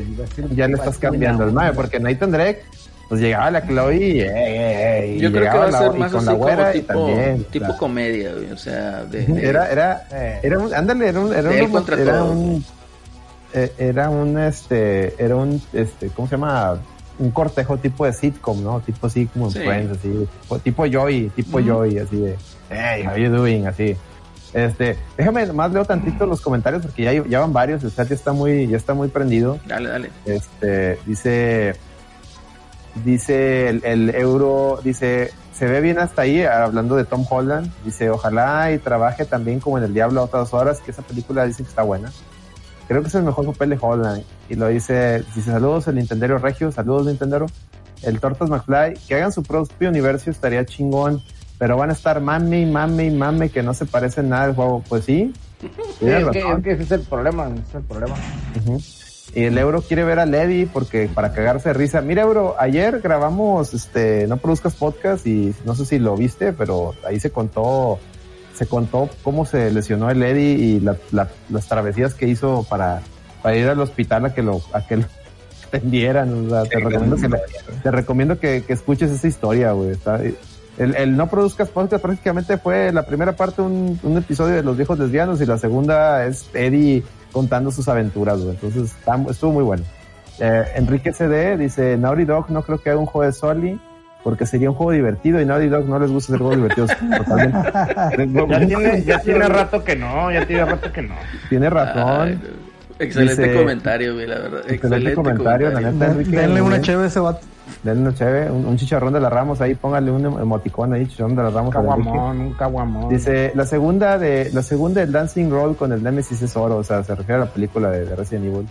Ya 0.55 0.65
a 0.65 0.69
estás 0.69 0.99
cambiando 0.99 1.45
el 1.45 1.53
mame, 1.53 1.73
porque 1.73 2.01
Nathan 2.01 2.33
Drake, 2.33 2.63
pues 3.09 3.21
llegaba 3.21 3.51
la 3.53 3.65
Chloe 3.65 3.97
y, 3.97 4.21
eh, 4.21 4.27
eh, 4.27 4.99
eh, 5.05 5.15
y 5.17 5.21
Yo 5.21 5.31
creo 5.31 5.53
que 5.53 5.59
va 5.59 5.65
a 5.67 5.71
la- 5.71 5.79
ser 5.79 5.95
y 5.95 5.99
más 6.01 6.11
con 6.11 6.19
así 6.21 6.27
la 6.27 6.33
güera 6.35 6.73
tipo, 6.73 6.93
también, 6.93 7.45
tipo 7.53 7.77
comedia, 7.77 8.33
güey, 8.33 8.51
o 8.51 8.57
sea, 8.57 9.05
de, 9.05 9.23
de- 9.25 9.49
era, 9.49 9.71
era, 9.71 10.09
Eh, 10.11 10.41
Era 10.43 10.59
un, 10.59 10.75
ándale, 10.75 11.09
era 11.09 11.21
un, 11.21 11.33
era 11.33 11.49
un, 11.51 11.71
contra 11.71 11.97
era 12.01 12.25
un, 12.25 12.65
eh, 13.55 13.73
era 13.79 14.11
un, 14.11 14.39
este, 14.41 15.15
era 15.23 15.37
un, 15.37 15.63
este, 15.73 16.09
¿cómo 16.09 16.27
se 16.27 16.33
llama? 16.35 16.79
Un 17.19 17.31
cortejo 17.31 17.79
tipo 17.79 18.05
de 18.05 18.13
sitcom, 18.13 18.63
¿no? 18.63 18.81
Tipo 18.81 19.07
así 19.07 19.27
como 19.27 19.47
en 19.47 19.53
Sí. 19.53 19.59
Friends, 19.61 19.99
así, 19.99 20.09
tipo, 20.43 20.59
tipo 20.59 20.85
Joey, 20.93 21.31
tipo 21.37 21.59
Ujú. 21.59 21.69
Joey, 21.71 21.99
así 21.99 22.17
de, 22.17 22.37
hey, 22.69 23.05
how 23.07 23.17
you 23.17 23.31
doing, 23.31 23.67
así. 23.69 23.97
Este, 24.57 24.97
déjame 25.19 25.53
más 25.53 25.71
leo 25.71 25.85
tantito 25.85 26.25
los 26.25 26.41
comentarios 26.41 26.81
porque 26.81 27.03
ya, 27.03 27.13
ya 27.29 27.41
van 27.41 27.53
varios, 27.53 27.85
el 27.85 27.95
chat 27.95 28.09
ya 28.09 28.15
está 28.15 28.33
muy, 28.33 28.67
ya 28.67 28.79
está 28.79 28.95
muy 28.95 29.09
prendido. 29.09 29.61
Dale, 29.67 29.91
dale. 29.91 30.11
Este, 30.25 30.99
dice, 31.05 31.75
dice 33.05 33.69
el, 33.69 33.85
el 33.85 34.15
euro, 34.15 34.81
dice, 34.83 35.31
se 35.53 35.67
ve 35.67 35.83
bien 35.83 35.99
hasta 35.99 36.23
ahí, 36.23 36.43
hablando 36.43 36.97
de 36.97 37.05
Tom 37.05 37.27
Holland. 37.29 37.71
Dice, 37.85 38.09
ojalá 38.09 38.73
y 38.73 38.79
trabaje 38.79 39.27
también 39.27 39.61
como 39.61 39.77
en 39.77 39.85
El 39.85 39.93
Diablo 39.93 40.23
a 40.23 40.25
otras 40.25 40.55
horas, 40.55 40.81
que 40.81 40.91
esa 40.91 41.03
película 41.03 41.45
dice 41.45 41.63
que 41.63 41.69
está 41.69 41.83
buena. 41.83 42.11
Creo 42.89 43.03
que 43.03 43.09
es 43.09 43.15
el 43.15 43.25
mejor 43.25 43.45
papel 43.45 43.69
de 43.69 43.79
Holland. 43.79 44.25
Y 44.49 44.55
lo 44.55 44.69
dice, 44.69 45.23
dice, 45.35 45.51
saludos 45.51 45.87
el 45.89 45.97
Nintendero 45.97 46.39
Regio, 46.39 46.73
saludos 46.73 47.05
Nintendero. 47.05 47.45
El 48.03 48.21
Tortas 48.21 48.49
McFly, 48.49 48.95
que 49.07 49.17
hagan 49.17 49.33
su 49.33 49.43
propio 49.43 49.91
universo 49.91 50.31
estaría 50.31 50.65
chingón, 50.65 51.23
pero 51.59 51.77
van 51.77 51.91
a 51.91 51.93
estar 51.93 52.21
mame 52.21 52.61
y 52.61 52.67
mame 52.67 53.07
y 53.07 53.11
mame 53.11 53.49
que 53.51 53.63
no 53.63 53.75
se 53.75 53.87
parecen 53.87 54.29
nada 54.29 54.45
al 54.45 54.55
juego. 54.55 54.83
Pues 54.89 55.05
sí. 55.05 55.33
Sí, 55.61 55.69
es, 56.07 56.29
que, 56.29 56.41
razón. 56.41 56.59
es 56.59 56.65
que 56.65 56.71
ese 56.73 56.83
es 56.83 56.91
el 56.93 57.01
problema, 57.01 57.49
ese 57.49 57.63
es 57.69 57.75
el 57.77 57.83
problema. 57.83 58.15
Y 59.35 59.45
el 59.45 59.59
Euro 59.59 59.83
quiere 59.83 60.05
ver 60.05 60.19
a 60.19 60.27
Lady 60.27 60.67
porque 60.67 61.09
para 61.13 61.33
cagarse 61.33 61.71
de 61.71 61.75
risa. 61.75 62.01
Mira, 62.01 62.23
Euro, 62.23 62.55
ayer 62.59 63.01
grabamos 63.01 63.75
este 63.75 64.27
No 64.29 64.37
Produzcas 64.39 64.75
Podcast 64.75 65.27
y 65.27 65.55
no 65.65 65.75
sé 65.75 65.85
si 65.85 65.99
lo 65.99 66.17
viste, 66.17 66.53
pero 66.53 66.95
ahí 67.07 67.19
se 67.21 67.31
contó, 67.31 67.99
se 68.55 68.67
contó 68.67 69.11
cómo 69.23 69.45
se 69.45 69.71
lesionó 69.71 70.11
el 70.11 70.23
Eddie 70.23 70.53
y 70.55 70.81
la- 70.81 70.97
la- 71.11 71.29
las 71.51 71.67
travesías 71.69 72.15
que 72.15 72.27
hizo 72.29 72.65
para, 72.69 73.03
para 73.43 73.57
ir 73.57 73.69
al 73.69 73.81
hospital 73.81 74.27
a 74.27 74.35
que 74.35 74.43
lo, 74.43 74.61
a 74.73 74.87
que 74.87 74.97
lo 74.99 75.05
atendieran. 75.69 76.47
O 76.47 76.51
sea, 76.51 76.63
te 76.65 76.79
recomiendo 76.79 77.17
que, 77.17 77.29
te 77.83 77.91
recomiendo 77.91 78.39
que, 78.39 78.63
que 78.67 78.73
escuches 78.73 79.11
esa 79.11 79.27
historia, 79.27 79.73
güey. 79.73 79.91
Está- 79.91 80.21
El, 80.79 80.95
el 80.97 81.17
No 81.17 81.29
Produzcas 81.29 81.69
Podcast 81.69 82.03
prácticamente 82.03 82.59
fue 82.59 82.93
la 82.93 83.05
primera 83.07 83.33
parte 83.35 83.63
un, 83.63 83.99
un 84.03 84.17
episodio 84.19 84.57
de 84.57 84.63
los 84.63 84.77
viejos 84.77 84.99
lesbianos 84.99 85.41
y 85.41 85.47
la 85.47 85.57
segunda 85.59 86.27
es 86.27 86.49
Eddie 86.53 87.03
contando 87.33 87.71
sus 87.71 87.89
aventuras, 87.89 88.39
güey. 88.41 88.51
Entonces 88.61 88.95
estuvo 89.31 89.53
muy 89.53 89.65
bueno. 89.65 89.83
Eh, 90.39 90.65
Enrique 90.75 91.13
CD 91.15 91.57
dice, 91.57 91.97
Naughty 91.97 92.25
Dog 92.25 92.51
no 92.51 92.63
creo 92.63 92.79
que 92.83 92.91
haga 92.91 92.99
un 92.99 93.07
juego 93.07 93.27
de 93.27 93.33
Soli 93.33 93.81
porque 94.23 94.45
sería 94.45 94.69
un 94.69 94.77
juego 94.77 94.93
divertido 94.93 95.41
y 95.41 95.47
Naughty 95.47 95.69
Dog 95.69 95.89
no 95.89 95.99
les 95.99 96.11
gusta 96.11 96.33
hacer 96.35 96.41
juegos 96.41 96.57
divertidos. 96.57 96.91
Totalmente. 97.17 98.47
Ya 98.49 98.67
tiene, 98.67 99.03
ya 99.05 99.19
tiene 99.21 99.49
rato 99.49 99.83
que 99.85 99.97
no, 99.97 100.31
ya 100.33 100.45
tiene 100.47 100.65
rato 100.65 100.93
que 100.93 101.03
no. 101.03 101.15
Tiene 101.49 101.71
razón. 101.71 102.21
Ay, 102.21 102.41
excelente 102.99 103.43
Dice- 103.47 103.55
comentario, 103.57 104.15
güey, 104.15 104.27
la 104.27 104.39
verdad. 104.41 104.61
Excelente 104.69 105.15
comentario, 105.15 105.71
la 105.71 105.81
neta, 105.81 106.07
Enrique. 106.07 106.37
denle 106.37 106.61
una 106.61 106.81
chévere 106.81 107.05
a 107.05 107.09
ese 107.09 107.21
vato. 107.21 107.41
Denle 107.83 108.03
una 108.03 108.15
cheve, 108.15 108.51
un, 108.51 108.65
un 108.65 108.77
chicharrón 108.77 109.13
de 109.13 109.21
la 109.21 109.29
Ramos 109.29 109.61
ahí, 109.61 109.75
póngale 109.75 110.11
un 110.11 110.25
emoticón 110.25 110.93
ahí, 110.93 111.07
chicharrón 111.07 111.37
de 111.37 111.43
la 111.43 111.51
Ramos. 111.51 111.73
Caguamón, 111.73 112.41
un 112.41 112.53
caguamón. 112.55 113.09
Dice, 113.09 113.53
la 113.55 113.65
segunda 113.67 114.19
de, 114.19 114.51
la 114.53 114.63
segunda 114.63 115.01
del 115.01 115.13
Dancing 115.13 115.51
Roll 115.51 115.77
con 115.77 115.93
el 115.93 116.03
Nemesis 116.03 116.41
es 116.43 116.57
oro, 116.57 116.79
o 116.79 116.85
sea, 116.85 117.03
se 117.05 117.15
refiere 117.15 117.43
a 117.43 117.45
la 117.47 117.51
película 117.51 117.91
de, 117.91 118.05
de 118.07 118.17
Resident 118.17 118.47
Evil. 118.47 118.69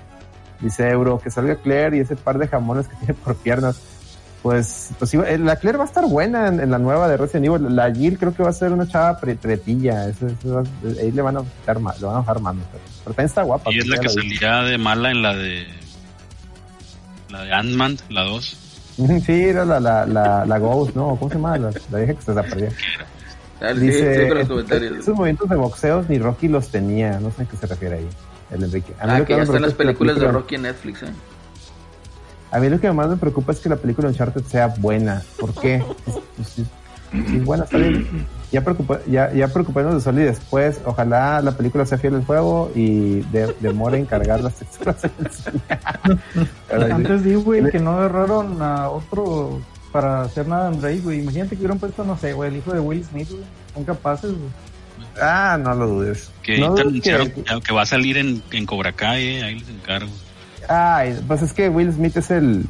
Dice 0.62 0.89
Euro, 0.89 1.19
que 1.19 1.29
salga 1.29 1.55
Claire 1.58 1.97
y 1.97 1.99
ese 1.99 2.15
par 2.15 2.38
de 2.38 2.47
jamones 2.47 2.88
que 2.88 2.95
tiene 2.99 3.13
por 3.13 3.36
piernas. 3.36 3.79
Pues, 4.41 4.91
pues 4.99 5.12
eh, 5.15 5.39
la 5.39 5.55
Claire 5.55 5.77
va 5.79 5.86
a 5.86 5.88
estar 5.88 6.05
buena 6.08 6.47
en, 6.47 6.60
en 6.60 6.69
la 6.69 6.77
nueva 6.77 7.08
de 7.08 7.17
Resident 7.17 7.45
Evil. 7.47 7.75
La 7.75 7.91
Jill 7.91 8.17
creo 8.19 8.34
que 8.34 8.43
va 8.43 8.49
a 8.49 8.53
ser 8.53 8.71
una 8.71 8.88
chava 8.88 9.19
pre- 9.19 9.36
pretilla. 9.36 10.08
Eso- 10.08 10.27
eso 10.27 10.53
va- 10.55 10.63
ahí 11.01 11.12
le 11.12 11.21
van 11.23 11.38
a 11.38 11.41
quitar 11.41 11.79
ma- 11.79 11.95
le 11.99 12.05
van 12.05 12.15
a 12.15 12.19
bajar 12.19 12.39
mano. 12.39 12.62
Pero, 12.71 12.84
pero 13.03 13.15
también 13.15 13.25
está 13.25 13.41
guapa. 13.41 13.71
Y 13.73 13.79
es 13.79 13.88
la 13.88 13.97
que 13.97 14.08
salía 14.08 14.62
de 14.62 14.77
mala 14.77 15.10
en 15.12 15.21
la 15.23 15.34
de. 15.36 15.65
La 17.31 17.41
de 17.43 17.53
Ant-Man, 17.53 17.97
la 18.10 18.21
2. 18.23 18.58
Sí, 19.25 19.43
era 19.43 19.65
la, 19.65 19.79
la, 19.79 20.05
la, 20.05 20.45
la 20.45 20.60
Ghost, 20.60 20.95
¿no? 20.95 21.15
¿Cómo 21.17 21.29
se 21.29 21.36
llama? 21.36 21.58
La, 21.58 21.71
la 21.91 21.97
vieja 21.97 22.13
que 22.13 22.21
se 22.21 22.34
desapareció. 22.34 22.69
Dale, 23.60 23.79
sí, 23.79 23.86
Dice, 23.88 24.29
sí, 24.69 24.95
esos 24.99 25.15
movimientos 25.15 25.49
de 25.49 25.55
boxeos 25.55 26.10
ni 26.10 26.19
Rocky 26.19 26.47
los 26.47 26.69
tenía. 26.69 27.19
No 27.19 27.31
sé 27.31 27.43
a 27.43 27.45
qué 27.45 27.58
se 27.58 27.67
refiere 27.67 27.95
ahí, 27.95 28.10
el 28.51 28.63
Enrique. 28.63 28.93
A 28.99 29.05
mí 29.05 29.12
Ah, 29.13 29.19
lo 29.19 29.25
que 29.25 29.36
ya 29.36 29.43
están 29.43 29.62
las 29.62 29.71
es 29.71 29.77
películas 29.77 30.19
de 30.19 30.27
Rocky 30.31 30.55
en 30.55 30.62
Netflix, 30.63 31.03
¿eh? 31.03 31.08
A 32.51 32.60
mí 32.60 32.69
lo 32.69 32.79
que 32.79 32.91
más 32.91 33.10
me 33.10 33.17
preocupa 33.17 33.51
es 33.51 33.60
que 33.60 33.69
la 33.69 33.75
película 33.75 34.08
Uncharted 34.08 34.43
sea 34.43 34.67
buena. 34.67 35.23
¿Por 35.39 35.53
qué? 35.53 35.84
Pues, 36.36 36.49
sí, 36.49 36.65
sí, 37.29 37.39
buena, 37.39 37.63
está 37.63 37.77
bien. 37.77 38.27
Ya, 38.51 38.63
preocupa, 38.63 38.99
ya, 39.08 39.34
ya 39.34 39.47
preocupémonos 39.47 39.95
de 39.95 40.01
Sol 40.01 40.19
y 40.19 40.23
después, 40.23 40.79
ojalá 40.86 41.41
la 41.41 41.51
película 41.58 41.86
sea 41.86 41.97
fiel 41.97 42.15
al 42.15 42.25
juego 42.25 42.71
y 42.75 43.21
de- 43.31 43.55
demore 43.60 43.97
en 43.97 44.05
cargar 44.05 44.41
las 44.41 44.55
texturas. 44.55 44.97
Antes 46.91 47.23
di, 47.23 47.36
güey, 47.36 47.69
que 47.69 47.79
no 47.79 47.91
agarraron 47.91 48.62
a 48.62 48.89
otro 48.89 49.60
para 49.91 50.23
hacer 50.23 50.47
nada 50.47 50.69
en 50.73 50.81
Rey, 50.81 50.99
güey. 50.99 51.19
Imagínate 51.21 51.51
que 51.51 51.62
hubieran 51.62 51.79
puesto, 51.79 52.03
no 52.03 52.17
sé, 52.17 52.34
güey, 52.34 52.49
el 52.51 52.58
hijo 52.58 52.73
de 52.73 52.79
Will 52.79 53.03
Smith, 53.03 53.29
güey. 53.29 53.43
Son 53.73 53.84
capaces, 53.84 54.31
güey. 54.31 54.49
ah, 55.21 55.58
no 55.62 55.73
lo 55.73 55.88
dudes. 55.88 56.29
Que 56.43 56.58
No 56.60 56.71
dudes 56.71 56.86
anunciaron 56.86 57.31
que- 57.31 57.43
que, 57.43 57.62
que 57.62 57.73
va 57.73 57.81
a 57.81 57.86
salir 57.86 58.17
en, 58.17 58.41
en 58.51 58.65
Cobra 58.65 58.91
Kai, 58.91 59.23
eh, 59.38 59.43
ahí 59.43 59.60
les 59.60 59.69
encargo. 59.69 60.12
Ay, 60.67 61.19
pues 61.27 61.41
es 61.41 61.53
que 61.53 61.69
Will 61.69 61.91
Smith 61.93 62.17
es 62.17 62.31
el, 62.31 62.65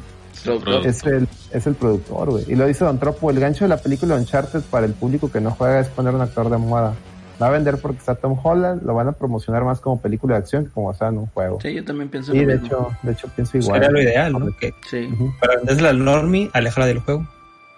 Productor. 0.46 0.86
es 0.86 1.04
el, 1.04 1.28
es 1.52 1.66
el 1.66 1.74
productor, 1.74 2.30
güey. 2.30 2.44
Y 2.48 2.54
lo 2.56 2.66
dice 2.66 2.84
Don 2.84 2.98
Tropo, 2.98 3.30
el 3.30 3.38
gancho 3.40 3.64
de 3.64 3.68
la 3.68 3.76
película 3.78 4.14
Uncharted 4.16 4.62
para 4.70 4.86
el 4.86 4.92
público 4.92 5.30
que 5.30 5.40
no 5.40 5.50
juega 5.50 5.80
es 5.80 5.88
poner 5.88 6.14
un 6.14 6.20
actor 6.22 6.48
de 6.50 6.56
moda. 6.58 6.94
Va 7.40 7.48
a 7.48 7.50
vender 7.50 7.76
porque 7.78 7.98
está 7.98 8.14
Tom 8.14 8.38
Holland, 8.42 8.82
lo 8.82 8.94
van 8.94 9.08
a 9.08 9.12
promocionar 9.12 9.62
más 9.62 9.80
como 9.80 10.00
película 10.00 10.36
de 10.36 10.38
acción 10.40 10.64
que 10.64 10.70
como 10.70 10.86
basada 10.86 11.10
en 11.10 11.18
un 11.18 11.26
juego. 11.26 11.58
Sí, 11.60 11.74
yo 11.74 11.84
también 11.84 12.08
pienso 12.08 12.32
Sí, 12.32 12.40
lo 12.40 12.46
de 12.46 12.54
mismo. 12.58 12.66
hecho, 12.66 12.88
de 13.02 13.12
hecho 13.12 13.28
pienso 13.36 13.58
igual. 13.58 13.74
Sería 13.80 13.90
lo 13.90 14.02
ideal, 14.02 14.32
¿no? 14.32 14.46
Sí, 14.88 15.10
Ujú, 15.12 15.32
para 15.38 15.56
venderla 15.56 15.90
al 15.90 16.02
normie, 16.04 16.48
alejarla 16.54 16.86
del 16.86 17.00
juego. 17.00 17.26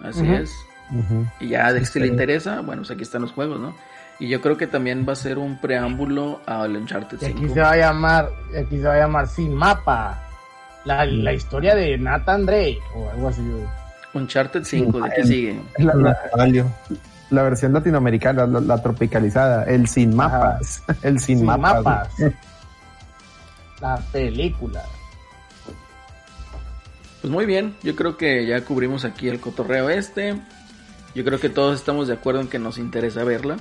así 0.01 0.25
es. 0.31 0.51
Y 1.41 1.49
ya 1.49 1.71
de 1.73 1.85
si 1.85 1.99
le 1.99 2.07
interesa, 2.07 2.61
bueno, 2.61 2.81
pues 2.83 2.91
aquí 2.91 3.03
están 3.03 3.21
los 3.21 3.31
juegos, 3.33 3.59
¿no? 3.59 3.75
Y 4.17 4.27
yo 4.29 4.41
creo 4.41 4.57
que 4.57 4.65
también 4.67 5.05
va 5.07 5.13
a 5.13 5.15
ser 5.15 5.37
un 5.37 5.59
preámbulo 5.61 6.39
al 6.45 6.75
Uncharted 6.75 7.17
Y 7.21 7.25
aquí 7.25 7.35
5. 7.39 7.53
se 7.53 7.59
va 7.61 7.71
a 7.71 7.77
llamar, 7.77 8.29
aquí 8.57 8.77
se 8.77 8.83
va 8.87 8.93
a 8.93 8.97
llamar 8.99 9.27
Sin 9.27 9.53
Mapa. 9.53 10.23
La, 10.85 11.05
la 11.05 11.33
historia 11.33 11.75
de 11.75 11.97
Nathan 11.97 12.45
Drake 12.45 12.79
o 12.95 13.09
algo 13.09 13.27
así. 13.27 13.41
Uncharted 14.13 14.63
5, 14.63 15.01
¿de 15.01 15.09
qué 15.11 15.21
el- 15.21 15.27
sigue? 15.27 15.59
La, 15.77 15.93
la- 15.93 16.17
Valio. 16.35 16.65
la 17.29 17.43
versión 17.43 17.73
latinoamericana, 17.73 18.45
la, 18.47 18.59
la 18.59 18.81
tropicalizada, 18.81 19.65
el 19.65 19.87
sin 19.87 20.15
mapas, 20.15 20.81
el 21.03 21.19
sin, 21.19 21.37
Sin 21.39 21.45
mapas. 21.47 21.83
Mapas. 21.83 22.09
La 23.81 23.95
película. 24.11 24.83
Pues 27.21 27.31
muy 27.31 27.45
bien, 27.45 27.75
yo 27.83 27.95
creo 27.95 28.17
que 28.17 28.45
ya 28.45 28.61
cubrimos 28.65 29.05
aquí 29.05 29.29
el 29.29 29.39
cotorreo 29.39 29.89
este. 29.89 30.35
Yo 31.15 31.23
creo 31.23 31.39
que 31.39 31.49
todos 31.49 31.79
estamos 31.79 32.07
de 32.07 32.13
acuerdo 32.15 32.41
en 32.41 32.47
que 32.47 32.59
nos 32.59 32.77
interesa 32.77 33.23
verla. 33.23 33.57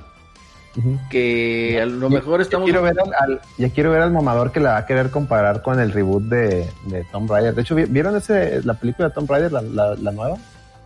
Que 1.11 1.81
a 1.83 1.87
lo 1.87 2.09
Ya- 2.09 2.17
mejor 2.17 2.38
ya 2.41 2.43
estamos... 2.45 2.64
quiero 2.67 2.83
ver 2.83 2.97
al, 3.01 3.12
al- 3.33 3.41
ya 3.57 3.71
quiero 3.71 3.91
ver 3.91 4.03
al 4.03 4.12
mamador 4.12 4.53
que 4.53 4.61
la 4.61 4.73
va 4.73 4.77
a 4.79 4.87
querer 4.87 5.11
comparar 5.11 5.62
con 5.62 5.81
el 5.81 5.93
reboot 5.93 6.25
de, 6.25 6.69
de 6.87 7.05
Tomb 7.12 7.31
Raider. 7.31 7.55
De 7.55 7.62
hecho, 7.62 7.75
¿vi- 7.75 7.87
¿vieron 7.87 8.17
ese, 8.17 8.62
la 8.64 8.75
película 8.75 9.09
de 9.09 9.14
Tomb 9.14 9.31
Raider, 9.31 9.53
la, 9.53 9.62
la, 9.62 9.95
la 9.95 10.11
nueva? 10.12 10.37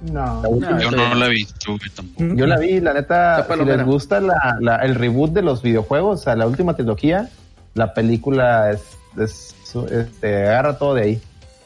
No. 0.00 0.42
La 0.42 0.48
última. 0.48 0.81
Yo 0.81 0.90
no 0.90 1.14
la 1.14 1.26
he 1.26 1.31
visto, 1.31 1.76
güey, 1.76 1.90
tampoco. 1.94 2.35
Yo 2.35 2.46
la 2.46 2.59
vi, 2.59 2.81
la 2.81 2.92
neta, 2.94 3.46
si 3.48 3.64
les 3.64 3.85
gusta 3.85 4.20
la, 4.20 4.57
la- 4.61 4.76
el 4.76 4.94
reboot 4.94 5.33
de 5.33 5.42
los 5.42 5.62
videojuegos, 5.62 6.20
o 6.20 6.22
sea, 6.24 6.35
la 6.37 6.46
última 6.46 6.74
trilogía, 6.74 7.28
la 7.74 7.94
película 7.94 8.70
es, 8.70 8.83
es- 9.18 9.55
este, 9.90 10.48
agarra 10.48 10.76
todo 10.78 10.94
de 10.94 11.02
ahí. 11.02 11.22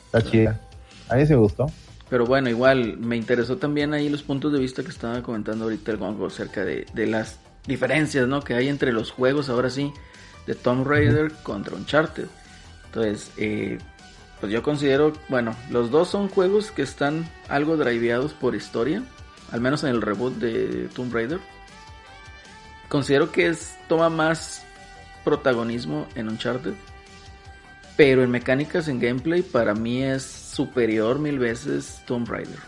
Está 0.07 0.23
chida. 0.23 0.61
A 1.09 1.17
mí 1.17 1.27
sí 1.27 1.33
me 1.33 1.39
gustó. 1.39 1.67
Pero 2.09 2.25
bueno, 2.25 2.49
igual 2.49 2.99
me 2.99 3.17
interesó 3.17 3.57
también 3.57 3.93
ahí 3.93 4.09
los 4.09 4.23
puntos 4.23 4.53
de 4.53 4.61
vista 4.61 4.83
que 4.83 4.91
estaba 4.91 5.21
comentando 5.23 5.65
ahorita 5.65 5.91
el 5.91 5.97
Gongo 5.97 6.27
acerca 6.27 6.65
de, 6.65 6.87
de 6.95 7.07
las 7.09 7.39
diferencias 7.67 8.27
¿no? 8.29 8.43
que 8.43 8.55
hay 8.55 8.69
entre 8.69 8.93
los 8.93 9.11
juegos, 9.11 9.49
ahora 9.49 9.71
sí, 9.71 9.93
de 10.47 10.55
Tomb 10.55 10.87
Raider 10.87 11.33
contra 11.43 11.77
Uncharted. 11.77 12.27
Entonces, 12.87 13.31
eh, 13.37 13.79
pues 14.41 14.53
yo 14.53 14.63
considero, 14.63 15.13
bueno, 15.29 15.57
los 15.71 15.91
dos 15.91 16.09
son 16.09 16.29
juegos 16.29 16.71
que 16.71 16.83
están 16.83 17.29
algo 17.49 17.77
driveados 17.77 18.33
por 18.33 18.55
historia, 18.55 19.03
al 19.51 19.61
menos 19.61 19.83
en 19.85 19.91
el 19.91 20.03
reboot 20.03 20.35
de 20.37 20.89
Tomb 20.95 21.13
Raider. 21.13 21.41
Considero 22.89 23.33
que 23.33 23.49
es, 23.49 23.77
toma 23.89 24.09
más 24.09 24.63
protagonismo 25.25 26.07
en 26.15 26.29
Uncharted. 26.29 26.75
Pero 27.97 28.23
en 28.23 28.31
mecánicas, 28.31 28.89
en 28.89 29.01
gameplay, 29.01 29.43
para 29.43 29.75
mí 29.75 30.03
es 30.03 30.23
superior 30.23 31.19
mil 31.19 31.39
veces 31.39 32.03
Tomb 32.07 32.29
Raider. 32.29 32.61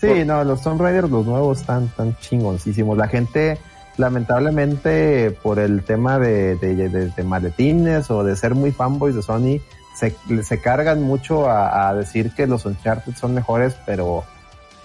Sí, 0.00 0.06
Por- 0.08 0.26
no, 0.26 0.44
los 0.44 0.62
Tomb 0.62 0.80
Raider, 0.80 1.08
los 1.08 1.24
nuevos, 1.26 1.60
están 1.60 1.88
tan 1.96 2.16
chingoncísimos. 2.18 2.96
La 2.98 3.08
gente, 3.08 3.58
lamentablemente, 3.96 5.30
por 5.42 5.58
el 5.58 5.82
tema 5.84 6.18
de, 6.18 6.56
de, 6.56 6.88
de- 6.88 7.08
de 7.10 7.22
maletines 7.22 8.10
o 8.10 8.24
de 8.24 8.36
ser 8.36 8.54
muy 8.54 8.72
fanboys 8.72 9.14
de 9.14 9.22
Sony, 9.22 9.60
se, 9.96 10.14
se 10.42 10.60
cargan 10.60 11.02
mucho 11.02 11.48
a, 11.48 11.88
a 11.88 11.94
decir 11.94 12.32
que 12.34 12.46
los 12.46 12.66
Uncharted 12.66 13.14
son 13.14 13.34
mejores, 13.34 13.74
pero 13.86 14.24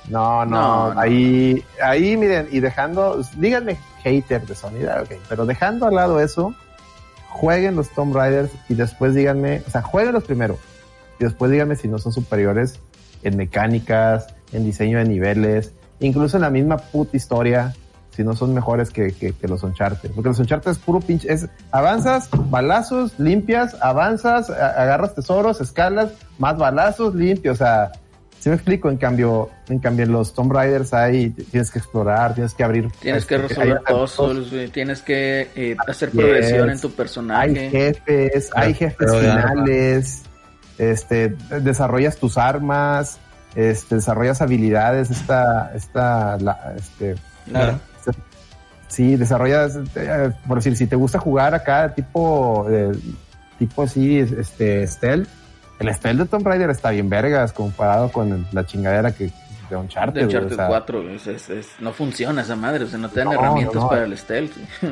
no, 0.10 0.46
no, 0.46 0.88
No, 0.90 0.94
no. 0.94 1.00
ahí, 1.00 1.64
ahí 1.84 2.16
miren, 2.16 2.48
y 2.52 2.60
dejando, 2.62 3.22
díganme 3.36 3.78
hater 4.04 4.46
de 4.46 4.56
Sony, 4.56 4.86
ah, 4.90 5.02
ok, 5.04 5.12
pero 5.28 5.46
dejando 5.46 5.88
al 5.88 5.96
lado 5.96 6.20
eso, 6.22 6.54
jueguen 7.30 7.76
los 7.76 7.90
Tomb 7.90 8.16
Raiders 8.16 8.52
y 8.70 8.76
después 8.76 9.14
díganme, 9.14 9.62
o 9.68 9.70
sea, 9.70 9.82
jueguen 9.82 10.14
los 10.14 10.24
primero 10.24 10.58
y 11.20 11.24
después 11.26 11.52
díganme 11.52 11.76
si 11.76 11.88
no 11.88 11.98
son 12.00 12.14
superiores 12.14 12.80
en 13.24 13.36
mecánicas, 13.38 14.28
en 14.52 14.66
diseño 14.66 14.98
de 15.00 15.06
niveles, 15.06 15.74
incluso 16.00 16.38
en 16.38 16.42
la 16.42 16.50
misma 16.50 16.78
puta 16.78 17.16
historia, 17.18 17.74
si 18.16 18.24
no 18.24 18.36
son 18.36 18.54
mejores 18.54 18.90
que, 18.90 19.14
que, 19.14 19.32
que 19.34 19.48
los 19.48 19.64
Uncharted. 19.64 20.12
Porque 20.12 20.30
los 20.30 20.40
Uncharted 20.40 20.72
es 20.72 20.78
puro 20.80 21.00
pinche, 21.00 21.32
es 21.32 21.48
avanzas, 21.72 22.28
balazos, 22.50 23.18
limpias, 23.18 23.76
avanzas, 23.82 24.50
a- 24.50 24.82
agarras 24.82 25.16
tesoros, 25.16 25.62
escalas, 25.62 26.12
más 26.38 26.58
balazos, 26.58 27.16
limpios, 27.16 27.56
o 27.56 27.64
sea, 27.64 27.92
Si 28.40 28.50
me 28.50 28.56
explico, 28.56 28.90
en 28.90 28.98
cambio, 28.98 29.50
en 29.70 29.78
cambio 29.78 30.04
en 30.04 30.12
los 30.12 30.34
Tomb 30.34 30.52
Raiders 30.52 30.96
hay, 30.96 31.30
tienes 31.30 31.70
que 31.70 31.78
explorar, 31.78 32.34
tienes 32.34 32.56
que 32.56 32.64
abrir. 32.64 32.90
Tienes 33.00 33.24
que 33.28 33.36
este, 33.36 33.48
resolver 33.48 33.82
hay- 33.86 33.94
puzzles, 33.96 34.72
tienes 34.72 35.02
que 35.04 35.48
eh, 35.56 35.76
hacer 35.88 36.10
Yes. 36.10 36.20
progresión 36.20 36.70
en 36.72 36.82
tu 36.82 36.88
Hay 36.88 36.94
personaje. 36.94 37.70
jefes, 37.70 38.50
hay 38.56 38.74
jefes 38.74 38.96
Pero 38.98 39.20
de 39.22 39.30
arma. 39.32 39.52
finales, 39.52 40.24
este, 40.80 41.36
desarrollas 41.62 42.18
tus 42.18 42.38
armas, 42.40 43.20
este, 43.56 43.96
desarrollas 43.96 44.42
habilidades, 44.42 45.10
esta, 45.12 45.72
esta, 45.76 46.38
la, 46.38 46.74
este, 46.78 47.16
Claro. 47.48 47.80
sí, 48.88 49.16
desarrollas, 49.16 49.78
eh, 49.96 50.32
por 50.48 50.58
decir, 50.58 50.76
si 50.76 50.88
te 50.88 50.96
gusta 50.96 51.20
jugar 51.20 51.54
acá 51.56 51.94
tipo, 51.94 52.68
eh, 52.70 52.92
tipo 53.60 53.84
así, 53.84 54.20
este, 54.20 54.86
stealth, 54.88 55.28
el 55.80 55.94
stealth 55.94 56.20
de 56.20 56.26
Tomb 56.28 56.46
Raider 56.46 56.70
está 56.70 56.92
bien 56.92 57.10
vergas 57.10 57.54
comparado 57.54 58.12
con 58.12 58.46
la 58.52 58.66
chingadera 58.66 59.12
que 59.12 59.32
de 59.70 59.78
Uncharted. 59.78 60.20
De 60.20 60.26
güey, 60.26 60.36
Uncharted 60.36 60.54
o 60.54 60.58
sea, 60.58 60.68
4, 60.68 61.10
es- 61.12 61.28
es- 61.28 61.50
es- 61.50 61.68
no 61.80 61.94
funciona 61.94 62.42
esa 62.42 62.56
madre, 62.58 62.84
o 62.84 62.88
sea, 62.88 63.00
no 63.00 63.08
te 63.10 63.22
dan 63.22 63.30
No, 63.30 63.34
herramientas 63.34 63.76
no, 63.76 63.82
no. 63.84 63.90
para 63.90 64.04
el 64.04 64.18
stealth. 64.18 64.52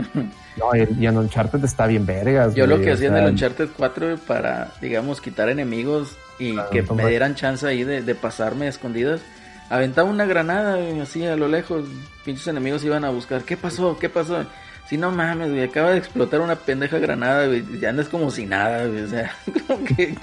No, 0.57 0.75
y, 0.75 1.05
en 1.05 1.17
Uncharted 1.17 1.63
está 1.63 1.85
bien 1.87 2.05
vergas. 2.05 2.53
Yo 2.55 2.65
lo 2.67 2.81
que 2.81 2.91
hacía 2.91 3.07
en 3.09 3.15
el 3.17 3.29
Uncharted 3.31 3.69
4 3.77 4.07
güey, 4.07 4.17
para, 4.17 4.71
digamos, 4.81 5.21
quitar 5.21 5.47
enemigos 5.49 6.17
y 6.39 6.53
Claro, 6.53 6.69
que 6.69 6.81
me 6.81 7.07
dieran 7.07 7.35
chance 7.35 7.67
ahí 7.67 7.83
de, 7.83 8.01
de 8.01 8.15
pasarme 8.15 8.65
a 8.65 8.69
escondidas, 8.69 9.21
aventaba 9.69 10.09
una 10.09 10.25
granada 10.25 10.77
güey, 10.77 10.99
así 10.99 11.25
a 11.25 11.35
lo 11.35 11.47
lejos, 11.47 11.85
pinches 12.25 12.47
enemigos 12.47 12.83
iban 12.83 13.05
a 13.05 13.09
buscar, 13.09 13.43
¿qué 13.43 13.57
pasó? 13.57 13.97
¿Qué 13.99 14.09
pasó? 14.09 14.45
Si 14.89 14.97
no 14.97 15.11
mames, 15.11 15.51
güey, 15.51 15.63
acaba 15.63 15.91
de 15.91 15.99
explotar 15.99 16.41
una 16.41 16.55
pendeja 16.55 16.97
granada, 16.97 17.45
güey, 17.45 17.63
y 17.79 17.85
andas 17.85 18.09
como 18.09 18.31
si 18.31 18.45
nada, 18.45 18.87
güey, 18.87 19.03
o 19.03 19.07
sea, 19.07 19.31
como 19.67 19.83
que... 19.83 20.15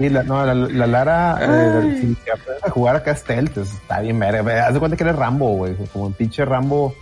Sí, 0.00 0.08
la, 0.08 0.22
no, 0.22 0.46
la, 0.46 0.54
la 0.54 0.86
Lara, 0.86 1.36
eh, 1.42 1.98
si 2.00 2.30
aprendes 2.30 2.64
a 2.64 2.70
jugar 2.70 2.96
acá 2.96 3.14
stealth, 3.14 3.52
pues, 3.52 3.74
está 3.74 4.00
bien 4.00 4.18
verga. 4.18 4.40
Ve, 4.40 4.58
Haz 4.58 4.72
de 4.72 4.78
cuenta 4.78 4.96
que 4.96 5.04
eres 5.04 5.14
Rambo, 5.14 5.56
güey. 5.56 5.74
Como 5.92 6.06
un 6.06 6.14
pinche 6.14 6.42
Rambo, 6.42 6.94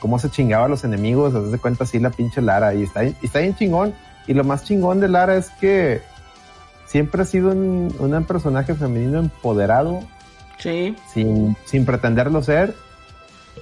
cómo 0.00 0.18
se 0.18 0.28
chingaba 0.28 0.66
a 0.66 0.68
los 0.68 0.84
enemigos, 0.84 1.34
haz 1.34 1.50
de 1.50 1.56
cuenta 1.56 1.84
así 1.84 1.98
la 1.98 2.10
pinche 2.10 2.42
Lara. 2.42 2.74
Y 2.74 2.82
está, 2.82 3.04
y 3.04 3.16
está 3.22 3.38
bien 3.38 3.56
chingón. 3.56 3.94
Y 4.26 4.34
lo 4.34 4.44
más 4.44 4.64
chingón 4.64 5.00
de 5.00 5.08
Lara 5.08 5.36
es 5.36 5.48
que 5.58 6.02
siempre 6.94 7.22
ha 7.22 7.24
sido 7.24 7.50
un, 7.50 7.92
un 7.98 8.24
personaje 8.24 8.72
femenino 8.76 9.18
empoderado, 9.18 9.98
Sí, 10.58 10.94
sin, 11.12 11.56
sin 11.64 11.84
pretenderlo 11.84 12.40
ser. 12.40 12.72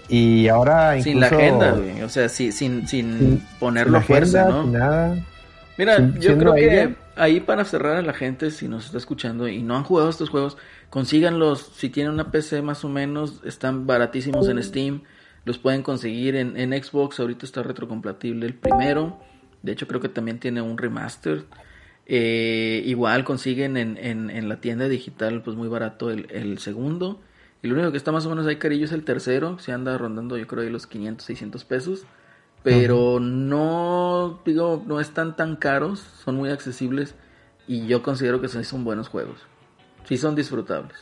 Y 0.07 0.49
ahora 0.49 0.99
incluso... 0.99 1.11
sin 1.13 1.21
la 1.21 1.27
agenda, 1.29 1.71
güey, 1.73 2.03
o 2.03 2.11
sea, 2.11 2.29
sin, 2.29 2.53
sin, 2.53 2.87
Sin- 2.87 3.43
ponerlo 3.59 3.97
a 3.97 4.01
sin 4.03 4.07
fuerza, 4.09 4.43
agenda, 4.43 4.59
¿no? 4.59 4.63
sin 4.65 4.73
nada. 4.75 5.17
Mira, 5.79 6.11
yo 6.21 6.37
creo 6.37 6.53
que 6.55 6.95
ahí 7.17 7.41
para 7.41 7.65
cerrar 7.65 7.97
a 7.97 8.03
la 8.03 8.13
gente, 8.13 8.51
si 8.51 8.69
nos 8.69 8.85
está 8.85 8.99
escuchando 8.99 9.49
y 9.49 9.63
no 9.63 9.77
han 9.79 9.85
jugado 9.85 10.11
estos 10.11 10.29
juegos, 10.29 10.59
consíganlos. 10.91 11.73
Si 11.75 11.89
tienen 11.89 12.13
una 12.13 12.31
PC 12.31 12.61
más 12.61 12.85
o 12.85 12.91
menos, 12.91 13.41
están 13.47 13.87
baratísimos 13.87 14.47
en 14.51 14.63
Steam. 14.63 15.01
Los 15.47 15.57
pueden 15.57 15.83
conseguir 15.83 16.37
en, 16.37 16.59
en 16.59 16.71
Xbox. 16.85 17.19
Ahorita 17.19 17.47
está 17.47 17.63
retrocompatible 17.63 18.45
el 18.45 18.53
primero. 18.53 19.19
De 19.63 19.73
hecho, 19.73 19.89
creo 19.89 20.03
que 20.03 20.11
también 20.11 20.39
tiene 20.39 20.61
un 20.61 20.77
remaster. 20.77 21.45
Eh, 22.07 22.83
igual 22.87 23.25
consiguen 23.25 23.77
en, 23.77 23.97
en, 23.97 24.29
en 24.31 24.49
la 24.49 24.61
tienda 24.61 24.89
digital, 24.89 25.43
pues 25.43 25.57
muy 25.57 25.69
barato 25.69 26.11
el, 26.11 26.27
el 26.31 26.59
segundo. 26.59 27.21
Y 27.63 27.69
lo 27.69 27.75
único 27.75 27.93
que 27.93 27.97
está 27.99 28.11
más 28.13 28.27
o 28.27 28.31
menos 28.31 28.47
ahí 28.47 28.57
carillo 28.57 28.85
es 28.87 28.93
el 28.93 29.05
tercero. 29.05 29.59
Se 29.59 29.73
anda 29.73 29.97
rondando, 29.99 30.37
yo 30.37 30.47
creo, 30.47 30.63
ahí 30.65 30.71
los 30.71 30.87
500, 30.87 31.25
600 31.27 31.65
pesos 31.65 32.05
pero 32.65 33.19
no 33.19 34.41
digo 34.47 34.85
no 34.87 35.01
están 35.01 35.35
tan 35.35 35.57
caros 35.57 35.99
son 36.25 36.37
muy 36.37 36.49
accesibles 36.51 37.17
y 37.67 37.89
yo 37.89 38.05
considero 38.05 38.41
que 38.41 38.47
sí 38.47 38.63
son 38.63 38.85
buenos 38.85 39.09
juegos 39.09 39.41
sí 40.05 40.17
son 40.17 40.37
disfrutables 40.37 40.97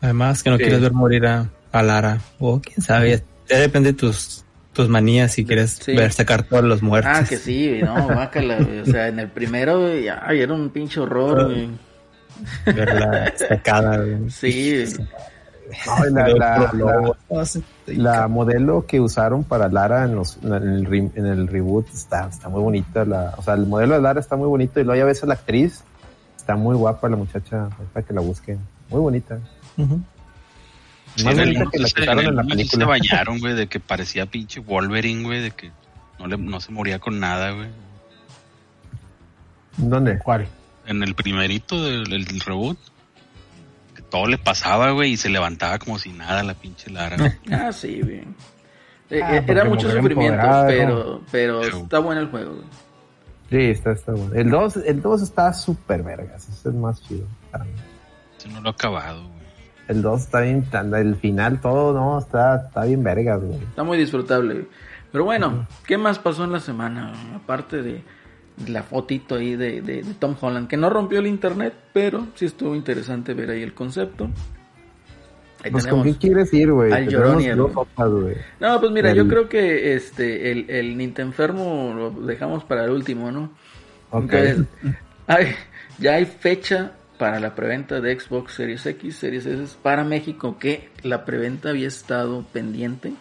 Además, 0.00 0.42
que 0.42 0.50
no 0.50 0.56
Sí. 0.56 0.62
quieres 0.64 0.80
ver 0.80 0.92
morir 0.92 1.26
a, 1.26 1.48
a 1.72 1.82
Lara. 1.82 2.20
O 2.38 2.60
quién 2.60 2.80
sabe, 2.82 3.22
ya 3.48 3.58
depende 3.58 3.92
de 3.92 3.98
tus, 3.98 4.44
tus 4.78 4.88
manías 4.88 5.32
si 5.32 5.44
quieres 5.44 5.72
Sí. 5.82 5.94
ver 5.96 6.12
sacar 6.12 6.44
todos 6.44 6.62
los 6.62 6.82
muertos. 6.82 7.12
ah 7.12 7.24
que 7.28 7.36
sí 7.36 7.80
no 7.82 8.06
güey. 8.06 8.78
o 8.80 8.86
sea 8.86 9.08
en 9.08 9.18
el 9.18 9.28
primero 9.28 9.86
ay, 10.22 10.40
era 10.40 10.54
un 10.54 10.70
pinche 10.70 11.00
horror 11.00 11.46
güey. 11.46 11.68
Verla 12.64 13.32
sacada. 13.36 13.96
güey. 13.98 14.30
sí 14.30 14.84
No, 15.86 16.04
la- 16.10 16.28
la- 16.28 16.72
la- 16.72 17.44
La 17.86 18.28
modelo 18.28 18.86
que 18.86 19.00
usaron 19.00 19.42
para 19.44 19.68
Lara 19.68 20.04
en, 20.04 20.14
los, 20.14 20.38
en, 20.42 20.52
el, 20.54 20.84
re- 20.86 21.10
en 21.14 21.26
el 21.26 21.46
reboot 21.48 21.86
está, 21.92 22.28
está 22.28 22.48
muy 22.48 22.60
bonita. 22.62 23.04
La, 23.04 23.34
o 23.36 23.42
sea, 23.42 23.52
el 23.54 23.66
modelo 23.66 23.94
de 23.96 24.00
Lara 24.00 24.20
está 24.20 24.36
muy 24.36 24.46
bonito 24.48 24.80
y 24.80 24.84
luego 24.84 24.98
ya 24.98 25.04
ves 25.04 25.22
a 25.24 25.26
la 25.26 25.34
actriz. 25.34 25.82
Está 26.38 26.54
muy 26.56 26.74
guapa 26.76 27.08
la 27.10 27.16
muchacha, 27.16 27.68
para 27.92 28.06
que 28.06 28.14
la 28.14 28.20
busquen. 28.22 28.58
Muy 28.88 29.00
bonita. 29.00 29.38
Sí, 31.16 31.24
Más 31.24 31.36
bonita 31.36 31.64
que 31.72 31.78
la 31.78 31.88
que 31.88 32.04
en 32.04 32.36
la 32.36 32.42
película. 32.44 32.84
Se 32.84 32.88
bañaron, 32.88 33.38
güey, 33.40 33.54
de 33.54 33.66
que 33.66 33.80
parecía 33.80 34.26
pinche 34.26 34.60
Wolverine, 34.60 35.24
güey, 35.24 35.40
de 35.40 35.50
que 35.50 35.70
no, 36.18 36.26
le, 36.26 36.36
no 36.38 36.60
se 36.60 36.72
moría 36.72 36.98
con 36.98 37.18
nada, 37.18 37.50
güey. 37.50 37.68
¿Dónde? 39.76 40.18
¿Cuál? 40.18 40.48
En 40.86 41.02
el 41.02 41.14
primerito 41.14 41.82
del, 41.84 42.40
reboot, 42.40 42.78
que 43.94 44.02
todo 44.02 44.26
le 44.26 44.38
pasaba, 44.38 44.90
güey, 44.90 45.12
y 45.12 45.16
se 45.16 45.28
levantaba 45.28 45.78
como 45.78 45.98
si 45.98 46.10
nada 46.10 46.42
la 46.42 46.54
pinche 46.54 46.90
Lara. 46.90 47.16
ah 47.52 47.72
sí 47.72 48.00
güey 48.00 48.22
Eh, 49.10 49.20
Ah, 49.22 49.36
eh, 49.36 49.44
era 49.46 49.64
mucho 49.64 49.90
sufrimiento 49.90 50.46
pero 50.66 51.22
pero 51.30 51.60
Pero- 51.60 51.78
está 51.78 51.98
bueno 51.98 52.20
el 52.20 52.28
juego 52.28 52.54
güey. 52.54 52.66
Sí, 53.50 53.56
está, 53.70 53.92
está 53.92 54.12
bueno. 54.12 54.34
El 54.34 54.50
2 54.50 54.76
el 54.84 55.00
2 55.00 55.22
está 55.22 55.54
súper 55.54 56.02
vergas. 56.02 56.42
Ese 56.42 56.52
es 56.52 56.66
el 56.66 56.74
más 56.74 57.00
chido. 57.02 57.26
no 58.52 58.60
lo 58.60 58.68
ha 58.68 58.72
acabado, 58.72 59.26
güey. 59.26 59.37
El 59.88 60.02
2 60.02 60.20
está 60.20 60.40
bien, 60.42 60.64
el 60.96 61.16
final 61.16 61.60
todo, 61.60 61.92
no, 61.94 62.18
está, 62.18 62.56
está 62.66 62.84
bien 62.84 63.02
vergas, 63.02 63.40
güey. 63.42 63.58
Está 63.58 63.82
muy 63.84 63.96
disfrutable. 63.98 64.66
Pero 65.10 65.24
bueno, 65.24 65.66
¿qué 65.86 65.96
más 65.96 66.18
pasó 66.18 66.44
en 66.44 66.52
la 66.52 66.60
semana? 66.60 67.12
Aparte 67.34 67.82
de 67.82 68.02
la 68.66 68.82
fotito 68.82 69.36
ahí 69.36 69.56
de, 69.56 69.80
de- 69.80 70.02
de 70.02 70.14
Tom 70.18 70.34
Holland, 70.38 70.68
que 70.68 70.76
no 70.76 70.90
rompió 70.90 71.20
el 71.20 71.26
internet, 71.26 71.72
pero 71.94 72.26
sí 72.34 72.44
estuvo 72.44 72.74
interesante 72.76 73.32
ver 73.32 73.50
ahí 73.50 73.62
el 73.62 73.72
concepto. 73.72 74.28
Ahí 75.64 75.70
Pues, 75.72 75.86
¿con 75.86 76.02
qué 76.04 76.14
quieres 76.16 76.52
ir, 76.54 76.70
güey? 76.70 76.92
al 76.92 77.06
güey. 78.22 78.36
No, 78.60 78.78
pues 78.80 78.92
mira, 78.92 79.10
El- 79.10 79.16
yo 79.16 79.28
creo 79.28 79.48
que 79.48 79.94
este 79.94 80.52
el, 80.52 80.68
el 80.70 80.96
Nintendo 80.96 81.30
enfermo 81.30 81.94
lo 81.96 82.10
dejamos 82.26 82.62
para 82.64 82.84
el 82.84 82.90
último, 82.90 83.32
¿no? 83.32 83.50
Ok. 84.10 84.32
Entonces, 84.32 84.66
hay- 85.26 85.54
ya 85.98 86.14
hay 86.14 86.26
fecha 86.26 86.92
para 87.18 87.40
la 87.40 87.54
preventa 87.54 88.00
de 88.00 88.18
Xbox 88.18 88.54
Series 88.54 88.86
X, 88.86 89.16
Series 89.16 89.44
S 89.44 89.76
para 89.82 90.04
México, 90.04 90.58
que 90.58 90.90
la 91.02 91.24
preventa 91.24 91.70
había 91.70 91.88
estado 91.88 92.46
pendiente, 92.52 93.12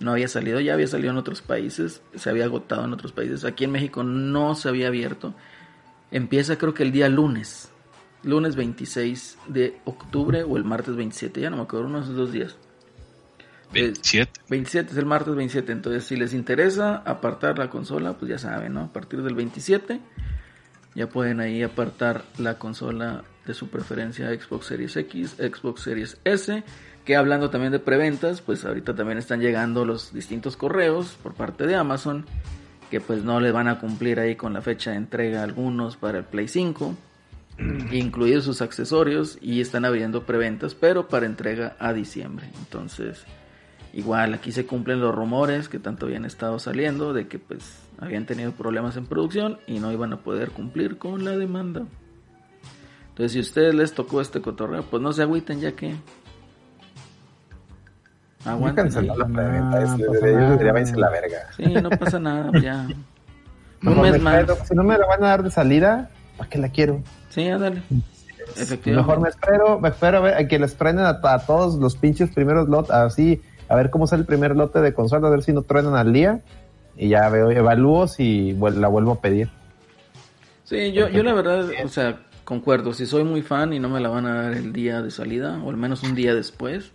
no 0.00 0.12
había 0.12 0.28
salido, 0.28 0.60
ya 0.60 0.74
había 0.74 0.86
salido 0.86 1.10
en 1.10 1.18
otros 1.18 1.42
países, 1.42 2.02
se 2.14 2.30
había 2.30 2.44
agotado 2.44 2.84
en 2.84 2.92
otros 2.92 3.12
países, 3.12 3.44
aquí 3.44 3.64
en 3.64 3.72
México 3.72 4.02
no 4.04 4.54
se 4.54 4.68
había 4.68 4.86
abierto. 4.86 5.34
Empieza 6.10 6.56
creo 6.56 6.74
que 6.74 6.84
el 6.84 6.92
día 6.92 7.08
lunes, 7.08 7.70
lunes 8.22 8.54
26 8.56 9.38
de 9.48 9.80
octubre 9.84 10.44
o 10.44 10.56
el 10.56 10.64
martes 10.64 10.94
27, 10.94 11.40
ya 11.40 11.50
no 11.50 11.56
me 11.56 11.62
acuerdo, 11.64 11.86
uno 11.86 11.98
de 11.98 12.04
esos 12.04 12.16
dos 12.16 12.32
días. 12.32 12.56
27. 13.72 14.30
27 14.48 14.92
es 14.92 14.96
el 14.96 15.06
martes 15.06 15.34
27, 15.34 15.72
entonces 15.72 16.04
si 16.04 16.14
les 16.14 16.32
interesa 16.32 16.98
apartar 16.98 17.58
la 17.58 17.68
consola, 17.68 18.12
pues 18.12 18.30
ya 18.30 18.38
saben, 18.38 18.74
¿no? 18.74 18.82
A 18.82 18.92
partir 18.92 19.22
del 19.22 19.34
27 19.34 20.00
ya 20.94 21.08
pueden 21.08 21.40
ahí 21.40 21.62
apartar 21.62 22.24
la 22.38 22.58
consola 22.58 23.24
de 23.46 23.54
su 23.54 23.68
preferencia 23.68 24.28
Xbox 24.28 24.66
Series 24.66 24.96
X, 24.96 25.36
Xbox 25.38 25.82
Series 25.82 26.18
S, 26.24 26.62
que 27.04 27.16
hablando 27.16 27.50
también 27.50 27.72
de 27.72 27.78
preventas, 27.78 28.40
pues 28.40 28.64
ahorita 28.64 28.94
también 28.94 29.18
están 29.18 29.40
llegando 29.40 29.84
los 29.84 30.12
distintos 30.12 30.56
correos 30.56 31.18
por 31.22 31.34
parte 31.34 31.66
de 31.66 31.74
Amazon, 31.74 32.24
que 32.90 33.00
pues 33.00 33.24
no 33.24 33.40
le 33.40 33.52
van 33.52 33.68
a 33.68 33.78
cumplir 33.78 34.20
ahí 34.20 34.36
con 34.36 34.52
la 34.52 34.62
fecha 34.62 34.92
de 34.92 34.96
entrega 34.96 35.42
algunos 35.42 35.96
para 35.96 36.18
el 36.18 36.24
Play 36.24 36.48
5, 36.48 36.94
incluidos 37.92 38.44
sus 38.44 38.62
accesorios, 38.62 39.38
y 39.42 39.60
están 39.60 39.84
abriendo 39.84 40.24
preventas, 40.24 40.74
pero 40.74 41.08
para 41.08 41.26
entrega 41.26 41.76
a 41.78 41.92
diciembre. 41.92 42.48
Entonces, 42.58 43.24
Igual 43.94 44.34
aquí 44.34 44.50
se 44.50 44.66
cumplen 44.66 44.98
los 45.00 45.14
rumores 45.14 45.68
que 45.68 45.78
tanto 45.78 46.06
habían 46.06 46.24
estado 46.24 46.58
saliendo 46.58 47.12
de 47.12 47.28
que 47.28 47.38
pues 47.38 47.78
habían 48.00 48.26
tenido 48.26 48.50
problemas 48.50 48.96
en 48.96 49.06
producción 49.06 49.58
y 49.68 49.78
no 49.78 49.92
iban 49.92 50.12
a 50.12 50.16
poder 50.16 50.50
cumplir 50.50 50.98
con 50.98 51.24
la 51.24 51.36
demanda. 51.36 51.84
Entonces 53.10 53.30
si 53.32 53.38
a 53.38 53.42
ustedes 53.42 53.72
les 53.72 53.94
tocó 53.94 54.20
este 54.20 54.40
cotorreo, 54.42 54.82
pues 54.82 55.00
no 55.00 55.12
se 55.12 55.22
agüiten 55.22 55.60
ya 55.60 55.72
que... 55.72 55.94
Aguanten. 58.44 58.92
la 59.06 59.26
preventa. 59.26 59.80
No 59.80 60.14
ellos 60.26 60.96
la 60.96 61.10
verga. 61.10 61.38
Sí, 61.56 61.64
no 61.74 61.88
pasa 61.90 62.18
nada, 62.18 62.50
ya. 62.60 62.88
Un 63.82 63.90
Mejor 63.90 64.02
mes 64.02 64.12
me 64.14 64.18
más. 64.18 64.40
espero, 64.40 64.64
Si 64.64 64.74
no 64.74 64.82
me 64.82 64.98
la 64.98 65.06
van 65.06 65.22
a 65.22 65.28
dar 65.28 65.42
de 65.44 65.50
salida, 65.52 66.10
¿para 66.36 66.50
qué 66.50 66.58
la 66.58 66.68
quiero? 66.68 67.00
Sí, 67.28 67.48
ándale. 67.48 67.76
Mejor 67.76 69.20
me 69.20 69.28
Efectivamente. 69.28 69.28
espero, 69.30 69.78
me 69.80 69.88
espero 69.88 70.18
a, 70.18 70.20
ver, 70.20 70.34
a 70.34 70.48
que 70.48 70.58
les 70.58 70.74
prenden 70.74 71.06
a, 71.06 71.20
a 71.22 71.38
todos 71.46 71.76
los 71.76 71.96
pinches 71.96 72.30
primeros 72.30 72.68
lotes, 72.68 72.90
así, 72.90 73.40
a 73.68 73.74
ver 73.76 73.90
cómo 73.90 74.06
sale 74.06 74.20
el 74.20 74.26
primer 74.26 74.56
lote 74.56 74.80
de 74.80 74.92
consola, 74.94 75.28
a 75.28 75.30
ver 75.30 75.42
si 75.42 75.52
no 75.52 75.62
truenan 75.62 75.94
al 75.96 76.12
día. 76.12 76.40
Y 76.96 77.08
ya 77.08 77.28
veo, 77.28 77.50
evalúo 77.50 78.06
si 78.06 78.52
la 78.52 78.88
vuelvo 78.88 79.12
a 79.12 79.20
pedir. 79.20 79.48
Sí, 80.64 80.92
yo, 80.92 81.08
yo 81.08 81.22
la 81.22 81.34
verdad, 81.34 81.68
o 81.84 81.88
sea, 81.88 82.20
concuerdo, 82.44 82.92
si 82.92 83.04
soy 83.06 83.24
muy 83.24 83.42
fan 83.42 83.72
y 83.72 83.78
no 83.80 83.88
me 83.88 84.00
la 84.00 84.08
van 84.08 84.26
a 84.26 84.42
dar 84.42 84.52
el 84.54 84.72
día 84.72 85.02
de 85.02 85.10
salida, 85.10 85.60
o 85.64 85.70
al 85.70 85.76
menos 85.76 86.02
un 86.04 86.14
día 86.14 86.34
después, 86.34 86.92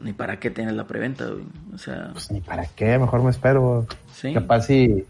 ni 0.00 0.12
para 0.12 0.40
qué 0.40 0.50
tienes 0.50 0.74
la 0.74 0.86
preventa, 0.86 1.26
güey. 1.26 1.44
O 1.74 1.78
sea, 1.78 2.10
Pues 2.12 2.30
ni 2.30 2.40
para 2.40 2.64
qué, 2.66 2.98
mejor 2.98 3.22
me 3.22 3.30
espero. 3.30 3.86
sí, 4.14 4.32
Capaz 4.32 4.62
si 4.62 5.04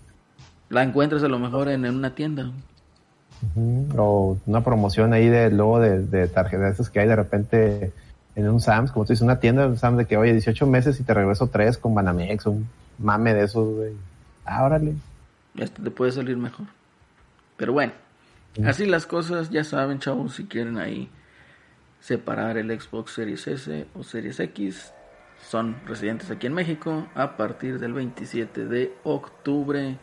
la 0.68 0.82
encuentras 0.82 1.22
a 1.22 1.28
lo 1.28 1.38
mejor 1.38 1.68
en, 1.68 1.84
en 1.84 1.94
una 1.94 2.14
tienda. 2.14 2.50
o 3.96 4.36
una 4.46 4.62
promoción 4.62 5.12
ahí 5.14 5.28
de 5.28 5.50
luego 5.50 5.80
de, 5.80 6.02
de 6.02 6.28
tarjetas 6.28 6.90
que 6.90 7.00
hay 7.00 7.08
de 7.08 7.16
repente 7.16 7.92
en 8.40 8.50
un 8.50 8.60
Sam's, 8.60 8.90
como 8.90 9.04
tú 9.04 9.12
dices, 9.12 9.22
una 9.22 9.40
tienda 9.40 9.62
de 9.62 9.68
un 9.68 9.76
Sam's 9.76 9.98
de 9.98 10.06
que 10.06 10.16
oye 10.16 10.32
18 10.32 10.66
meses 10.66 10.98
y 11.00 11.04
te 11.04 11.14
regreso 11.14 11.48
3 11.48 11.78
con 11.78 11.94
Banamex, 11.94 12.46
un 12.46 12.68
mame 12.98 13.34
de 13.34 13.44
esos, 13.44 13.74
güey. 13.74 13.92
Ah, 14.44 14.64
órale. 14.64 14.94
Este 15.56 15.82
te 15.82 15.90
puede 15.90 16.12
salir 16.12 16.36
mejor. 16.36 16.66
Pero 17.56 17.72
bueno, 17.72 17.92
así 18.64 18.86
las 18.86 19.06
cosas, 19.06 19.50
ya 19.50 19.64
saben, 19.64 19.98
chavos, 19.98 20.34
si 20.34 20.46
quieren 20.46 20.78
ahí 20.78 21.08
separar 22.00 22.56
el 22.56 22.80
Xbox 22.80 23.12
Series 23.12 23.46
S 23.46 23.86
o 23.94 24.02
Series 24.02 24.40
X, 24.40 24.92
son 25.48 25.76
residentes 25.86 26.30
aquí 26.30 26.46
en 26.46 26.54
México 26.54 27.06
a 27.14 27.36
partir 27.36 27.78
del 27.78 27.92
27 27.92 28.66
de 28.66 28.94
octubre. 29.04 29.98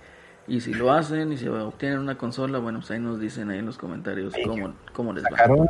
Y 0.48 0.62
si 0.62 0.74
lo 0.74 0.92
hacen 0.92 1.34
y 1.34 1.38
si 1.38 1.48
obtienen 1.48 2.00
una 2.00 2.18
consola, 2.18 2.60
bueno, 2.60 2.80
pues 2.80 2.92
ahí 2.92 3.00
nos 3.00 3.20
dicen 3.20 3.50
ahí 3.50 3.60
en 3.60 3.66
los 3.66 3.78
comentarios 3.78 4.34
cómo, 4.46 4.74
cómo 4.94 5.14
les 5.14 5.24
va. 5.26 5.68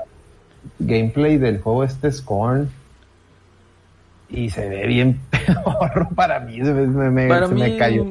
Gameplay 0.79 1.37
del 1.37 1.59
juego 1.61 1.83
este 1.83 2.11
Scorn 2.11 2.69
y 4.29 4.49
se 4.49 4.67
ve 4.67 4.85
bien 4.87 5.19
peor 5.31 6.07
para 6.15 6.39
mí, 6.39 6.57
se 6.57 6.73
me, 6.73 6.87
me- 6.87 7.09
me- 7.11 7.27
Para 7.27 7.47
se 7.47 7.53
mí, 7.55 7.61
me 7.61 7.77
cayó. 7.77 8.05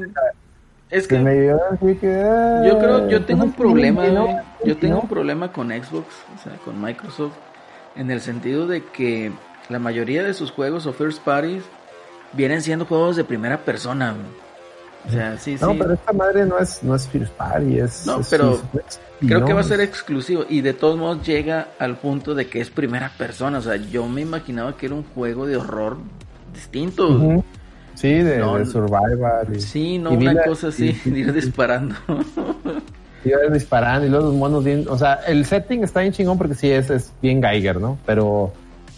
es 0.90 1.06
que 1.06 1.18
me 1.18 1.34
dio 1.40 1.60
así 1.72 1.94
que, 1.96 2.22
ah, 2.24 2.62
Yo 2.66 2.78
creo, 2.78 3.08
yo 3.08 3.24
tengo 3.24 3.44
un 3.44 3.50
¿cómo 3.52 3.70
problema, 3.70 4.06
no? 4.08 4.24
güey. 4.24 4.36
yo 4.64 4.76
tengo 4.76 4.94
¿No? 4.96 5.00
un 5.02 5.08
problema 5.08 5.52
con 5.52 5.68
Xbox, 5.70 6.06
o 6.38 6.42
sea, 6.42 6.52
con 6.64 6.80
Microsoft, 6.80 7.34
en 7.96 8.10
el 8.10 8.20
sentido 8.20 8.66
de 8.66 8.82
que 8.84 9.30
la 9.68 9.78
mayoría 9.78 10.22
de 10.22 10.32
sus 10.32 10.50
juegos 10.52 10.86
o 10.86 10.92
first 10.92 11.22
parties 11.22 11.64
vienen 12.32 12.62
siendo 12.62 12.86
juegos 12.86 13.16
de 13.16 13.24
primera 13.24 13.58
persona. 13.58 14.14
O 15.06 15.10
sea, 15.10 15.38
sí, 15.38 15.56
No, 15.60 15.70
sí. 15.72 15.76
pero 15.78 15.92
esta 15.94 16.12
madre 16.12 16.44
no 16.46 16.58
es, 16.58 16.82
no 16.82 16.94
es 16.94 17.06
First 17.08 17.32
Party, 17.34 17.78
es. 17.78 18.06
No, 18.06 18.20
es- 18.20 18.28
pero 18.28 18.58
Creo 19.20 19.44
que 19.44 19.52
va 19.52 19.60
a 19.60 19.64
ser 19.64 19.80
exclusivo 19.80 20.44
y 20.48 20.60
de 20.60 20.74
todos 20.74 20.98
modos 20.98 21.26
llega 21.26 21.68
al 21.78 21.96
punto 21.96 22.34
de 22.34 22.48
que 22.48 22.60
es 22.60 22.70
primera 22.70 23.10
persona. 23.16 23.58
O 23.58 23.62
sea, 23.62 23.76
yo 23.76 24.06
me 24.08 24.20
imaginaba 24.22 24.76
que 24.76 24.86
era 24.86 24.94
un 24.94 25.04
juego 25.14 25.46
de 25.46 25.56
horror 25.56 25.96
distinto. 26.52 27.42
Sí, 27.94 28.12
de, 28.12 28.38
No, 28.38 28.56
de 28.58 28.66
Survival. 28.66 29.46
y- 29.56 29.60
Sí, 29.60 29.98
no 29.98 30.12
y 30.12 30.16
una 30.18 30.34
la- 30.34 30.44
cosa 30.44 30.68
así, 30.68 30.94
y- 31.06 31.08
ir 31.20 31.32
disparando. 31.32 31.94
ibas 33.24 33.52
disparando 33.52 34.06
y 34.06 34.10
luego 34.10 34.26
los 34.26 34.34
monos 34.34 34.64
bien. 34.64 34.86
O 34.88 34.98
sea, 34.98 35.14
el 35.26 35.44
setting 35.46 35.82
está 35.82 36.00
bien 36.00 36.12
chingón 36.12 36.36
porque 36.38 36.54
sí 36.54 36.70
es, 36.70 36.90
es 36.90 37.12
bien 37.22 37.42
Geiger, 37.42 37.80
¿no? 37.80 37.98
Pero. 38.06 38.52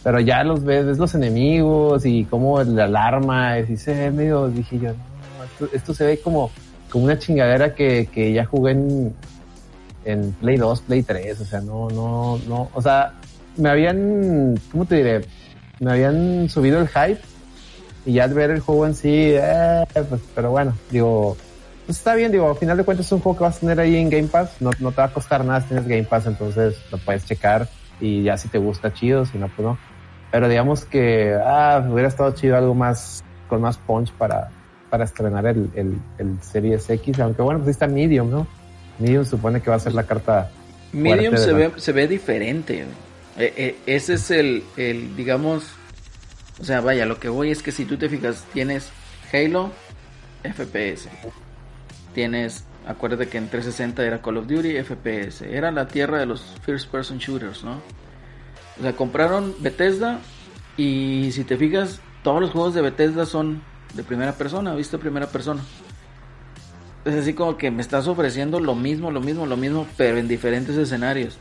Pero 0.05 0.21
ya 0.21 0.45
los 0.45 0.65
ves, 0.65 0.87
ves 0.87 0.97
los 0.99 1.15
enemigos 1.17 2.07
y 2.07 2.25
como 2.25 2.63
la 2.63 2.85
alarma, 2.85 3.59
y 3.59 3.77
se 3.77 3.93
ve 3.95 4.11
medio, 4.13 4.47
dije 4.49 4.79
yo, 4.79 4.91
esto, 5.59 5.77
esto 5.77 5.95
se 5.95 6.07
ve 6.07 6.21
como, 6.21 6.51
como 6.91 7.05
una 7.05 7.19
chingadera 7.19 7.75
que, 7.75 8.07
que 8.07 8.33
ya 8.33 8.45
jugué 8.45 8.73
en, 8.73 9.15
en 10.05 10.33
Play 10.33 10.57
2, 10.57 10.81
Play 10.83 11.03
3, 11.03 11.41
o 11.41 11.45
sea, 11.45 11.61
no, 11.61 11.89
no, 11.89 12.39
no, 12.49 12.71
o 12.73 12.83
sea, 12.83 13.15
me 13.57 13.69
habían, 13.69 14.59
¿cómo 14.71 14.85
te 14.85 14.97
diré? 14.97 15.21
Me 15.81 15.93
habían 15.93 16.49
subido 16.49 16.81
el 16.81 16.89
hype 16.89 17.21
y 18.07 18.15
ya 18.15 18.25
al 18.25 18.35
ver 18.35 18.51
el 18.51 18.61
juego 18.61 18.87
en 18.87 18.95
sí, 18.95 19.33
eh, 19.35 19.85
pues, 20.09 20.21
pero 20.35 20.51
bueno, 20.51 20.75
digo, 20.91 21.37
pues 21.87 21.99
está 21.99 22.15
bien, 22.15 22.33
digo, 22.33 22.49
al 22.49 22.57
final 22.57 22.77
de 22.77 22.85
cuentas 22.85 23.07
es 23.07 23.13
un 23.13 23.21
juego 23.21 23.39
que 23.39 23.45
vas 23.45 23.57
a 23.57 23.61
tener 23.61 23.81
ahí 23.81 23.97
en 23.97 24.11
Game 24.11 24.29
Pass, 24.29 24.57
no, 24.61 24.71
no 24.79 24.93
te 24.93 24.97
va 24.97 25.05
a 25.05 25.13
costar 25.13 25.45
nada 25.45 25.61
si 25.61 25.69
tienes 25.69 25.87
Game 25.87 26.05
Pass, 26.05 26.27
entonces 26.27 26.77
lo 26.91 26.99
puedes 26.99 27.25
checar 27.25 27.69
y 28.01 28.23
ya 28.23 28.37
si 28.37 28.49
te 28.49 28.59
gusta, 28.59 28.93
chido, 28.93 29.25
si 29.25 29.39
no, 29.39 29.49
pues 29.49 29.67
no. 29.67 29.79
Pero 30.31 30.49
digamos 30.49 30.85
que, 30.85 31.35
ah, 31.43 31.83
hubiera 31.91 32.09
estado 32.09 32.33
chido 32.33 32.57
algo 32.57 32.75
más, 32.75 33.25
con 33.49 33.63
más 33.63 33.79
punch 33.79 34.13
para, 34.13 34.51
para 34.91 35.05
estrenar 35.05 35.47
el, 35.47 35.71
el, 35.75 35.99
el 36.19 36.41
Series 36.43 36.89
X, 36.91 37.19
aunque 37.21 37.43
bueno, 37.43 37.59
pues 37.61 37.69
ahí 37.69 37.73
está 37.73 37.87
Medium, 37.87 38.31
¿no? 38.31 38.47
Medium 38.99 39.25
supone 39.25 39.61
que 39.61 39.71
va 39.71 39.77
a 39.77 39.81
ser 39.81 39.95
la 39.95 40.05
carta. 40.05 40.51
Medium 40.93 41.37
se 41.37 41.53
la- 41.53 41.59
ve, 41.59 41.73
se 41.77 41.93
ve 41.93 42.09
diferente. 42.09 42.81
Eh, 43.37 43.55
eh, 43.57 43.77
ese 43.87 44.15
es 44.15 44.31
el, 44.31 44.65
el, 44.77 45.15
digamos, 45.17 45.65
o 46.61 46.65
sea, 46.65 46.81
vaya, 46.81 47.07
lo 47.07 47.21
que 47.21 47.29
voy 47.29 47.51
es 47.51 47.63
que 47.63 47.71
si 47.71 47.85
tú 47.85 47.97
te 47.97 48.09
fijas, 48.09 48.45
tienes 48.53 48.91
Halo, 49.33 49.71
FPS. 50.43 51.09
Tienes, 52.15 52.65
acuérdate 52.87 53.29
que 53.29 53.39
en 53.39 53.49
360 53.49 54.05
era 54.05 54.21
Call 54.23 54.39
of 54.39 54.47
Duty, 54.47 54.83
FPS. 54.83 55.43
Era 55.43 55.71
la 55.71 55.87
tierra 55.87 56.19
de 56.19 56.27
los 56.27 56.57
first 56.63 56.91
person 56.91 57.19
shooters, 57.19 57.63
¿no? 57.63 57.81
O 58.79 58.83
sea, 58.83 58.93
compraron 58.95 59.55
Bethesda 59.61 60.21
y 60.77 61.31
si 61.33 61.45
te 61.45 61.57
fijas, 61.57 62.01
todos 62.23 62.41
los 62.41 62.51
juegos 62.51 62.75
de 62.75 62.83
Bethesda 62.83 63.27
son 63.27 63.63
de 63.95 64.03
primera 64.03 64.33
persona, 64.33 64.75
viste 64.75 64.99
primera 64.99 65.27
persona. 65.27 65.63
Es 67.05 67.15
así 67.15 67.33
como 67.33 67.57
que 67.57 67.71
me 67.71 67.81
estás 67.83 68.07
ofreciendo 68.07 68.61
lo 68.61 68.75
mismo, 68.75 69.11
lo 69.11 69.21
mismo, 69.21 69.47
lo 69.47 69.57
mismo, 69.57 69.87
pero 69.97 70.19
en 70.19 70.29
diferentes 70.29 70.77
escenarios. 70.77 71.39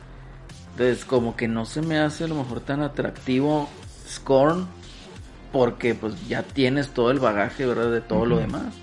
Entonces, 0.72 1.04
como 1.04 1.36
que 1.36 1.48
no 1.48 1.66
se 1.66 1.82
me 1.82 1.98
hace 1.98 2.24
a 2.24 2.28
lo 2.28 2.36
mejor 2.36 2.60
tan 2.60 2.82
atractivo 2.82 3.68
Scorn, 4.08 4.66
porque 5.52 5.94
pues 5.94 6.14
ya 6.28 6.42
tienes 6.42 6.90
todo 6.90 7.10
el 7.10 7.18
bagaje, 7.18 7.66
¿verdad? 7.66 7.90
De 7.90 8.00
todo 8.00 8.24
lo 8.26 8.38
demás. 8.38 8.74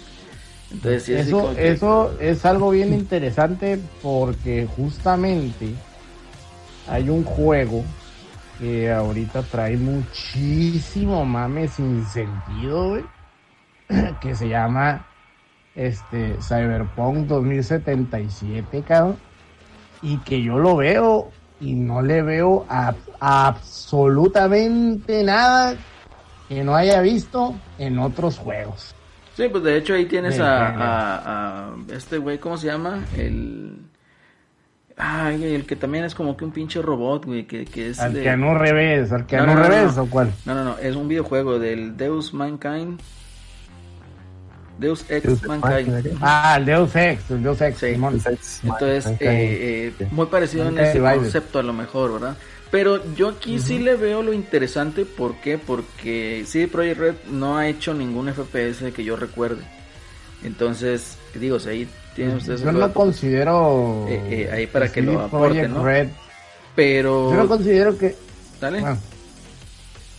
Entonces, 0.71 1.03
sí, 1.03 1.13
es 1.13 1.21
así 1.21 1.29
Eso, 1.29 1.55
que- 1.55 1.71
eso 1.71 2.19
es 2.19 2.45
algo 2.45 2.69
bien 2.71 2.93
interesante 2.93 3.79
porque 4.01 4.67
justamente 4.75 5.73
hay 6.87 7.09
un 7.09 7.23
juego 7.23 7.83
que 8.59 8.91
ahorita 8.91 9.41
trae 9.43 9.77
muchísimo 9.77 11.25
mame 11.25 11.67
sin 11.67 12.05
sentido, 12.05 12.89
güey, 12.89 13.03
que 14.21 14.35
se 14.35 14.47
llama 14.49 15.05
este 15.75 16.35
Cyberpunk 16.41 17.27
2077, 17.27 18.83
cabrón, 18.87 19.17
y 20.01 20.17
que 20.19 20.41
yo 20.41 20.57
lo 20.59 20.77
veo 20.77 21.31
y 21.59 21.73
no 21.75 22.01
le 22.01 22.21
veo 22.21 22.65
a, 22.69 22.93
absolutamente 23.19 25.23
nada 25.23 25.75
que 26.47 26.63
no 26.63 26.75
haya 26.75 27.01
visto 27.01 27.55
en 27.77 27.99
otros 27.99 28.37
juegos. 28.37 28.95
Sí, 29.35 29.47
pues 29.51 29.63
de 29.63 29.77
hecho 29.77 29.93
ahí 29.95 30.05
tienes 30.05 30.39
a, 30.39 30.67
género. 30.67 30.83
a- 30.83 31.67
a 31.67 31.75
este 31.93 32.17
güey, 32.19 32.37
¿cómo 32.39 32.57
se 32.57 32.67
llama? 32.67 33.03
El... 33.17 33.79
Ay, 34.97 35.43
el 35.53 35.65
que 35.65 35.75
también 35.75 36.05
es 36.05 36.15
como 36.15 36.37
que 36.37 36.45
un 36.45 36.51
pinche 36.51 36.81
robot, 36.81 37.25
güey, 37.25 37.43
que, 37.45 37.65
que 37.65 37.89
es 37.89 37.99
Al 37.99 38.13
de- 38.13 38.23
que 38.23 38.37
no 38.37 38.57
revés, 38.57 39.11
al 39.11 39.25
que 39.25 39.35
No, 39.35 39.45
no, 39.47 39.55
no, 39.55 39.61
no, 39.63 39.67
revés 39.67 39.97
no. 39.97 40.03
o 40.03 40.09
cuál. 40.09 40.31
No, 40.45 40.55
no, 40.55 40.63
no, 40.63 40.77
es 40.77 40.95
un 40.95 41.09
videojuego 41.09 41.59
del 41.59 41.97
Deus 41.97 42.33
Mankind. 42.33 43.01
Deus 44.77 45.05
Ex 45.09 45.23
Deus 45.25 45.43
Mankind. 45.43 46.17
Ah, 46.21 46.55
el 46.57 46.65
Deus 46.65 46.95
Ex, 46.95 47.31
el 47.31 47.43
Deus 47.43 47.61
Ex, 47.61 47.77
Sí. 47.79 47.87
Entonces, 47.87 49.05
Mankind, 49.05 49.21
eh, 49.21 49.93
eh, 49.99 50.07
muy 50.11 50.25
parecido 50.27 50.67
en 50.67 50.77
ese 50.79 50.93
Divided. 50.99 51.15
concepto 51.17 51.59
a 51.59 51.63
lo 51.63 51.73
mejor, 51.73 52.13
¿verdad? 52.13 52.37
Pero 52.71 53.01
yo 53.15 53.29
aquí 53.29 53.59
sí 53.59 53.79
le 53.79 53.95
veo 53.95 54.21
lo 54.21 54.33
interesante, 54.33 55.05
¿por 55.05 55.35
qué? 55.35 55.57
Porque 55.57 56.43
CD 56.45 56.67
Projekt 56.67 56.99
Red 56.99 57.15
no 57.29 57.57
ha 57.57 57.67
hecho 57.69 57.93
ningún 57.93 58.27
FPS 58.27 58.91
que 58.91 59.03
yo 59.03 59.15
recuerde. 59.15 59.63
Entonces, 60.43 61.17
digo, 61.35 61.59
si 61.59 61.69
ahí 61.69 61.87
tienen 62.15 62.37
ustedes 62.37 62.61
Yo 62.61 62.71
no 62.71 62.91
considero. 62.93 64.05
Eh, 64.09 64.21
eh, 64.29 64.49
ahí 64.51 64.67
para 64.67 64.87
que 64.91 65.01
CD 65.01 65.13
lo 65.13 65.21
aporten, 65.21 65.73
¿no? 65.73 65.85
Red. 65.85 66.09
pero... 66.75 67.31
Yo 67.31 67.37
no 67.37 67.47
considero 67.47 67.97
que. 67.97 68.15
Dale. 68.59 68.81
bueno, 68.81 68.97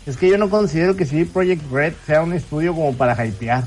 es 0.07 0.17
que 0.17 0.29
yo 0.29 0.39
no 0.39 0.49
considero 0.49 0.97
que 0.97 1.05
CD 1.05 1.27
Projekt 1.27 1.71
Red 1.71 1.93
sea 2.07 2.23
un 2.23 2.33
estudio 2.33 2.75
como 2.75 2.97
para 2.97 3.27
hypear. 3.27 3.65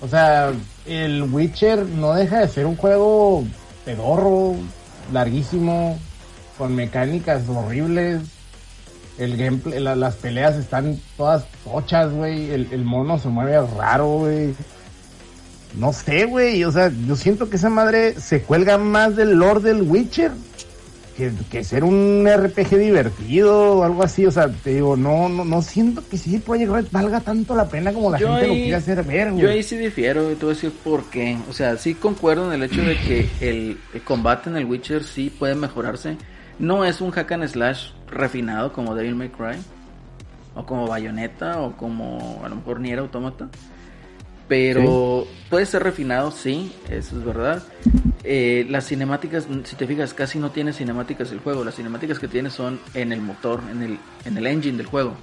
O 0.00 0.08
sea, 0.08 0.52
el 0.86 1.22
Witcher 1.24 1.84
no 1.86 2.14
deja 2.14 2.40
de 2.40 2.48
ser 2.48 2.66
un 2.66 2.76
juego 2.76 3.44
pedorro, 3.84 4.54
larguísimo, 5.12 5.98
con 6.56 6.74
mecánicas 6.74 7.42
horribles. 7.48 8.22
El 9.18 9.36
gameplay, 9.36 9.80
la- 9.80 9.96
las 9.96 10.14
peleas 10.16 10.56
están 10.56 10.98
todas 11.16 11.44
tochas, 11.64 12.10
güey. 12.12 12.50
El, 12.50 12.68
el 12.72 12.84
mono 12.84 13.18
se 13.18 13.28
mueve 13.28 13.60
raro, 13.76 14.06
güey. 14.20 14.54
No 15.76 15.92
sé, 15.92 16.24
güey. 16.24 16.64
O 16.64 16.72
sea, 16.72 16.90
yo 17.06 17.14
siento 17.16 17.50
que 17.50 17.56
esa 17.56 17.68
madre 17.68 18.18
se 18.18 18.40
cuelga 18.42 18.78
más 18.78 19.16
del 19.16 19.32
lore 19.34 19.60
del 19.60 19.82
Witcher 19.82 20.32
que, 21.16 21.32
que 21.50 21.64
ser 21.64 21.84
un 21.84 22.28
RPG 22.28 22.76
divertido 22.76 23.78
o 23.78 23.82
algo 23.84 24.02
así. 24.02 24.26
O 24.26 24.30
sea, 24.30 24.48
te 24.48 24.74
digo, 24.74 24.96
no, 24.96 25.28
no, 25.28 25.44
no 25.44 25.62
siento 25.62 26.02
que 26.08 26.16
CD 26.16 26.40
Projekt 26.40 26.72
Red 26.72 26.86
valga 26.90 27.20
tanto 27.20 27.54
la 27.54 27.68
pena 27.68 27.92
como 27.92 28.10
la 28.10 28.18
Yo 28.18 28.28
gente 28.28 28.48
lo 28.48 28.54
quiere 28.54 28.74
hacer 28.74 29.02
ver, 29.04 29.30
güey. 29.32 29.42
Yo 29.42 29.50
ahí 29.50 29.62
sí 29.62 29.76
difiero, 29.76 30.26
te 30.28 30.34
voy 30.34 30.52
a 30.52 30.54
decir 30.54 30.72
por 30.84 31.04
qué. 31.10 31.36
O 31.48 31.52
sea, 31.52 31.76
sí 31.76 31.94
concuerdo 31.94 32.52
en 32.52 32.60
el 32.60 32.70
hecho 32.70 32.82
de 32.82 32.96
que 32.96 33.28
el, 33.40 33.78
el 33.94 34.02
combate 34.02 34.50
en 34.50 34.56
el 34.56 34.64
Witcher 34.64 35.04
sí 35.04 35.30
puede 35.30 35.54
mejorarse. 35.54 36.16
No 36.58 36.84
es 36.84 37.00
un 37.00 37.10
hack 37.10 37.32
and 37.32 37.48
slash 37.48 37.90
refinado 38.08 38.72
como 38.72 38.94
Devil 38.94 39.14
May 39.14 39.30
Cry, 39.30 39.58
o 40.54 40.66
como 40.66 40.86
Bayonetta, 40.86 41.60
o 41.60 41.76
como 41.76 42.42
a 42.44 42.48
lo 42.48 42.56
mejor 42.56 42.80
Nier 42.80 42.98
Automata. 42.98 43.48
Pero 44.50 45.26
puede 45.48 45.64
ser 45.64 45.84
refinado, 45.84 46.32
sí, 46.32 46.74
eso 46.90 47.16
es 47.16 47.24
verdad. 47.24 47.62
Eh, 48.24 48.66
las 48.68 48.86
cinemáticas, 48.86 49.46
si 49.64 49.76
te 49.76 49.86
fijas, 49.86 50.12
casi 50.12 50.40
no 50.40 50.50
tiene 50.50 50.72
cinemáticas 50.72 51.30
el 51.30 51.38
juego. 51.38 51.64
Las 51.64 51.76
cinemáticas 51.76 52.18
que 52.18 52.26
tiene 52.26 52.50
son 52.50 52.80
en 52.94 53.12
el 53.12 53.20
motor, 53.22 53.60
en 53.70 53.82
el, 53.82 53.98
en 54.24 54.36
el 54.36 54.46
engine 54.48 54.76
del 54.76 54.86
juego. 54.86 55.14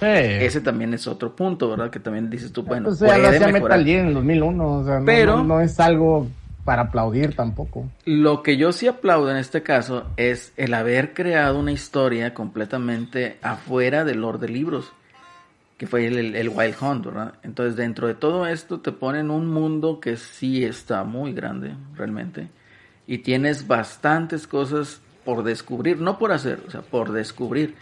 Sí. 0.00 0.06
Ese 0.08 0.62
también 0.62 0.94
es 0.94 1.06
otro 1.06 1.36
punto, 1.36 1.68
¿verdad? 1.68 1.90
Que 1.90 2.00
también 2.00 2.30
dices 2.30 2.50
tú, 2.50 2.62
bueno, 2.62 2.88
o 2.88 2.94
sea, 2.94 3.08
puede 3.14 3.38
mejorar. 3.52 3.78
Metal 3.78 3.84
Gear 3.84 4.06
en 4.06 4.14
2001, 4.14 4.72
o 4.78 4.84
sea, 4.84 4.98
no, 5.00 5.04
Pero- 5.04 5.36
no, 5.36 5.44
no 5.44 5.60
es 5.60 5.78
algo 5.78 6.26
para 6.64 6.82
aplaudir 6.82 7.36
tampoco. 7.36 7.84
Lo 8.06 8.42
que 8.42 8.56
yo 8.56 8.72
sí 8.72 8.88
aplaudo 8.88 9.30
en 9.30 9.36
este 9.36 9.62
caso 9.62 10.04
es 10.16 10.52
el 10.56 10.72
haber 10.74 11.12
creado 11.12 11.58
una 11.58 11.72
historia 11.72 12.32
completamente 12.34 13.36
afuera 13.42 14.04
del 14.04 14.22
lore 14.22 14.38
de 14.38 14.48
libros, 14.48 14.92
que 15.82 15.88
fue 15.88 16.06
el, 16.06 16.48
Wild 16.48 16.76
Hunt, 16.80 17.06
¿verdad? 17.06 17.34
Entonces 17.42 17.74
dentro 17.74 18.06
de 18.06 18.14
todo 18.14 18.46
esto 18.46 18.78
te 18.78 18.92
ponen 18.92 19.32
un 19.32 19.48
mundo 19.48 19.98
que 19.98 20.16
sí 20.16 20.64
está 20.64 21.02
muy 21.02 21.32
grande, 21.32 21.74
realmente, 21.96 22.50
y 23.04 23.18
tienes 23.18 23.66
bastantes 23.66 24.46
cosas 24.46 25.00
por 25.24 25.42
descubrir, 25.42 26.00
no 26.00 26.20
por 26.20 26.30
hacer, 26.30 26.62
o 26.68 26.70
sea, 26.70 26.82
por 26.82 27.10
descubrir. 27.10 27.74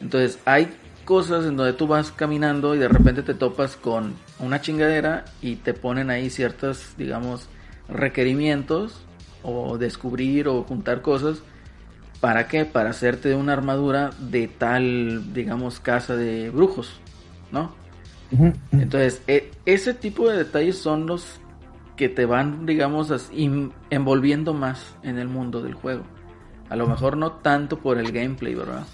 Entonces 0.00 0.38
hay 0.44 0.68
cosas 1.04 1.44
en 1.44 1.56
donde 1.56 1.72
tú 1.72 1.88
vas 1.88 2.12
caminando 2.12 2.76
y 2.76 2.78
de 2.78 2.86
repente 2.86 3.24
te 3.24 3.34
topas 3.34 3.74
con 3.74 4.14
una 4.38 4.60
chingadera 4.60 5.24
y 5.42 5.56
te 5.56 5.74
ponen 5.74 6.10
ahí 6.10 6.30
ciertos, 6.30 6.94
digamos, 6.96 7.48
requerimientos 7.88 9.02
o 9.42 9.76
descubrir 9.76 10.46
o 10.46 10.62
juntar 10.62 11.02
cosas. 11.02 11.42
¿Para 12.20 12.46
qué? 12.46 12.64
Para 12.64 12.90
hacerte 12.90 13.34
una 13.34 13.54
armadura 13.54 14.10
de 14.20 14.46
tal, 14.46 15.32
digamos, 15.34 15.80
casa 15.80 16.14
de 16.14 16.50
brujos, 16.50 17.00
¿no? 17.52 17.72
Entonces, 18.72 19.22
e- 19.26 19.50
ese 19.66 19.94
tipo 19.94 20.28
de 20.28 20.38
detalles 20.38 20.78
son 20.78 21.06
los 21.06 21.40
que 21.96 22.08
te 22.08 22.24
van, 22.24 22.64
digamos, 22.64 23.12
envolviendo 23.90 24.54
más 24.54 24.94
en 25.02 25.18
el 25.18 25.28
mundo 25.28 25.62
del 25.62 25.74
juego. 25.74 26.04
A 26.68 26.76
lo 26.76 26.86
mejor 26.86 27.16
no 27.16 27.32
tanto 27.32 27.78
por 27.78 27.98
el 27.98 28.12
gameplay, 28.12 28.54
¿verdad? 28.54 28.86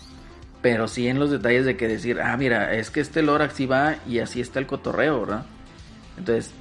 Pero 0.63 0.89
sí 0.89 1.07
en 1.07 1.21
los 1.21 1.31
detalles 1.31 1.67
de 1.67 1.77
que 1.77 1.87
decir, 1.87 2.21
ah, 2.21 2.37
mira, 2.37 2.75
es 2.75 2.91
que 2.91 3.01
este 3.01 3.23
lore 3.23 3.45
así 3.45 3.67
va 3.67 3.97
y 4.09 4.19
así 4.19 4.41
está 4.41 4.59
el 4.59 4.67
cotorreo, 4.67 5.21
¿verdad? 5.21 5.45
Entonces, 6.19 6.53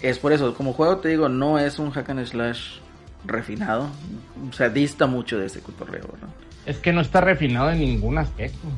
es 0.00 0.18
por 0.18 0.32
eso, 0.32 0.54
como 0.54 0.72
juego 0.72 0.98
te 0.98 1.08
digo, 1.08 1.28
no 1.28 1.58
es 1.58 1.78
un 1.78 1.90
hack 1.90 2.10
and 2.10 2.24
slash 2.24 2.78
refinado. 3.24 3.88
O 4.48 4.52
sea, 4.52 4.68
dista 4.68 5.06
mucho 5.06 5.38
de 5.38 5.46
ese 5.46 5.60
cotorreo, 5.60 6.08
¿verdad? 6.12 6.28
Es 6.64 6.78
que 6.78 6.92
no 6.92 7.00
está 7.00 7.20
refinado 7.20 7.70
en 7.70 7.80
ningún 7.80 8.18
aspecto. 8.18 8.68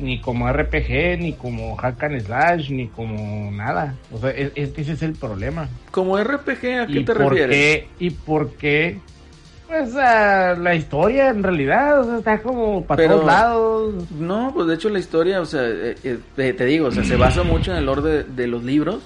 Ni 0.00 0.20
como 0.20 0.50
RPG, 0.50 1.18
ni 1.18 1.34
como 1.34 1.76
hack 1.76 2.02
and 2.04 2.20
slash, 2.22 2.70
ni 2.70 2.88
como 2.88 3.50
nada. 3.52 3.94
O 4.12 4.18
sea, 4.18 4.30
es, 4.30 4.52
es 4.54 4.70
que 4.70 4.80
ese 4.82 4.92
es 4.92 5.02
el 5.02 5.12
problema. 5.12 5.68
Como 5.90 6.16
RPG, 6.18 6.80
¿a 6.80 6.86
qué 6.86 7.00
¿Y 7.00 7.04
te 7.04 7.14
refieres? 7.14 7.56
qué? 7.56 7.88
¿Y 7.98 8.10
por 8.10 8.52
qué? 8.54 8.98
Pues 9.68 9.94
ah, 9.96 10.56
la 10.60 10.74
historia 10.74 11.28
en 11.28 11.42
realidad, 11.44 12.00
o 12.00 12.04
sea, 12.04 12.18
está 12.18 12.38
como 12.42 12.84
para 12.84 12.96
Pero- 12.96 13.14
todos 13.16 13.26
lados. 13.26 13.94
No, 14.18 14.52
pues 14.52 14.66
de 14.66 14.74
hecho 14.74 14.88
la 14.88 14.98
historia, 14.98 15.40
o 15.40 15.44
sea, 15.44 15.62
eh, 15.64 15.94
eh, 16.02 16.18
te, 16.34 16.52
te 16.54 16.64
digo, 16.64 16.88
o 16.88 16.90
sea, 16.90 17.04
se 17.04 17.14
basa 17.16 17.44
mucho 17.44 17.70
en 17.70 17.76
el 17.78 17.88
orden 17.88 18.12
de, 18.34 18.42
de 18.42 18.46
los 18.48 18.64
libros. 18.64 19.00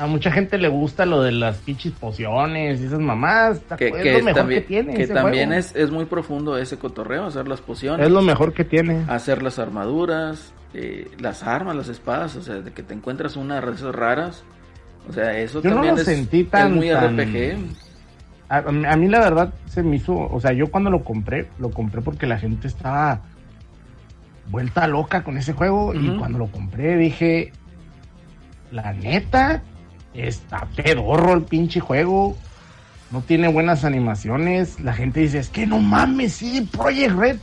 A 0.00 0.06
mucha 0.06 0.30
gente 0.32 0.56
le 0.56 0.68
gusta 0.68 1.04
lo 1.04 1.22
de 1.22 1.30
las 1.32 1.58
pinches 1.58 1.92
pociones 1.92 2.80
y 2.80 2.86
esas 2.86 3.00
mamás. 3.00 3.60
Que, 3.76 3.88
es 3.88 3.94
que 3.96 4.12
lo 4.12 4.18
es 4.18 4.24
mejor 4.24 4.40
también, 4.40 4.62
que 4.62 4.66
tiene. 4.68 4.94
que 4.94 5.02
ese 5.02 5.12
también 5.14 5.48
juego. 5.50 5.60
es, 5.60 5.76
es 5.76 5.90
muy 5.90 6.06
profundo 6.06 6.56
ese 6.56 6.78
cotorreo, 6.78 7.26
hacer 7.26 7.46
las 7.46 7.60
pociones, 7.60 8.06
Es 8.06 8.12
lo 8.12 8.22
mejor 8.22 8.52
que 8.54 8.64
tiene. 8.64 9.04
hacer 9.08 9.42
las 9.42 9.58
armaduras, 9.58 10.52
eh, 10.72 11.10
las 11.18 11.42
armas, 11.42 11.76
las 11.76 11.88
espadas, 11.88 12.34
o 12.36 12.42
sea, 12.42 12.56
de 12.56 12.72
que 12.72 12.82
te 12.82 12.94
encuentras 12.94 13.36
una 13.36 13.60
de 13.60 13.72
esas 13.72 13.94
raras. 13.94 14.42
O 15.08 15.12
sea, 15.12 15.36
eso 15.38 15.60
Yo 15.62 15.68
no 15.70 15.76
también 15.76 15.94
lo 15.96 16.00
es, 16.00 16.06
sentí 16.06 16.40
es 16.40 16.50
tan- 16.50 16.74
muy 16.76 16.88
tan- 16.88 17.18
RPG. 17.18 17.58
A, 18.48 18.56
a 18.58 18.72
mí- 18.72 18.86
a 18.86 18.96
mí 18.96 19.06
la 19.08 19.20
verdad 19.20 19.52
se 19.66 19.82
me 19.82 19.96
hizo, 19.96 20.14
o 20.16 20.40
sea, 20.40 20.52
yo 20.52 20.68
cuando 20.70 20.88
lo 20.90 21.04
compré, 21.04 21.48
lo 21.58 21.70
compré 21.70 22.00
porque 22.00 22.26
la 22.26 22.38
gente 22.38 22.68
estaba 22.68 23.20
vuelta 24.50 24.86
loca 24.88 25.22
con 25.22 25.36
ese 25.36 25.52
juego 25.52 25.94
y 25.94 26.16
cuando 26.18 26.38
lo 26.38 26.46
compré 26.48 26.96
dije, 26.96 27.52
la 28.72 28.92
neta, 28.92 29.62
está 30.14 30.66
pedorro 30.76 31.34
el 31.34 31.42
pinche 31.42 31.80
juego, 31.80 32.36
no 33.10 33.22
tiene 33.22 33.48
buenas 33.48 33.84
animaciones, 33.84 34.80
la 34.80 34.92
gente 34.92 35.20
dice, 35.20 35.38
es 35.38 35.48
que 35.48 35.66
no 35.66 35.78
mames, 35.78 36.34
sí, 36.34 36.68
Project 36.76 37.16
Red, 37.16 37.36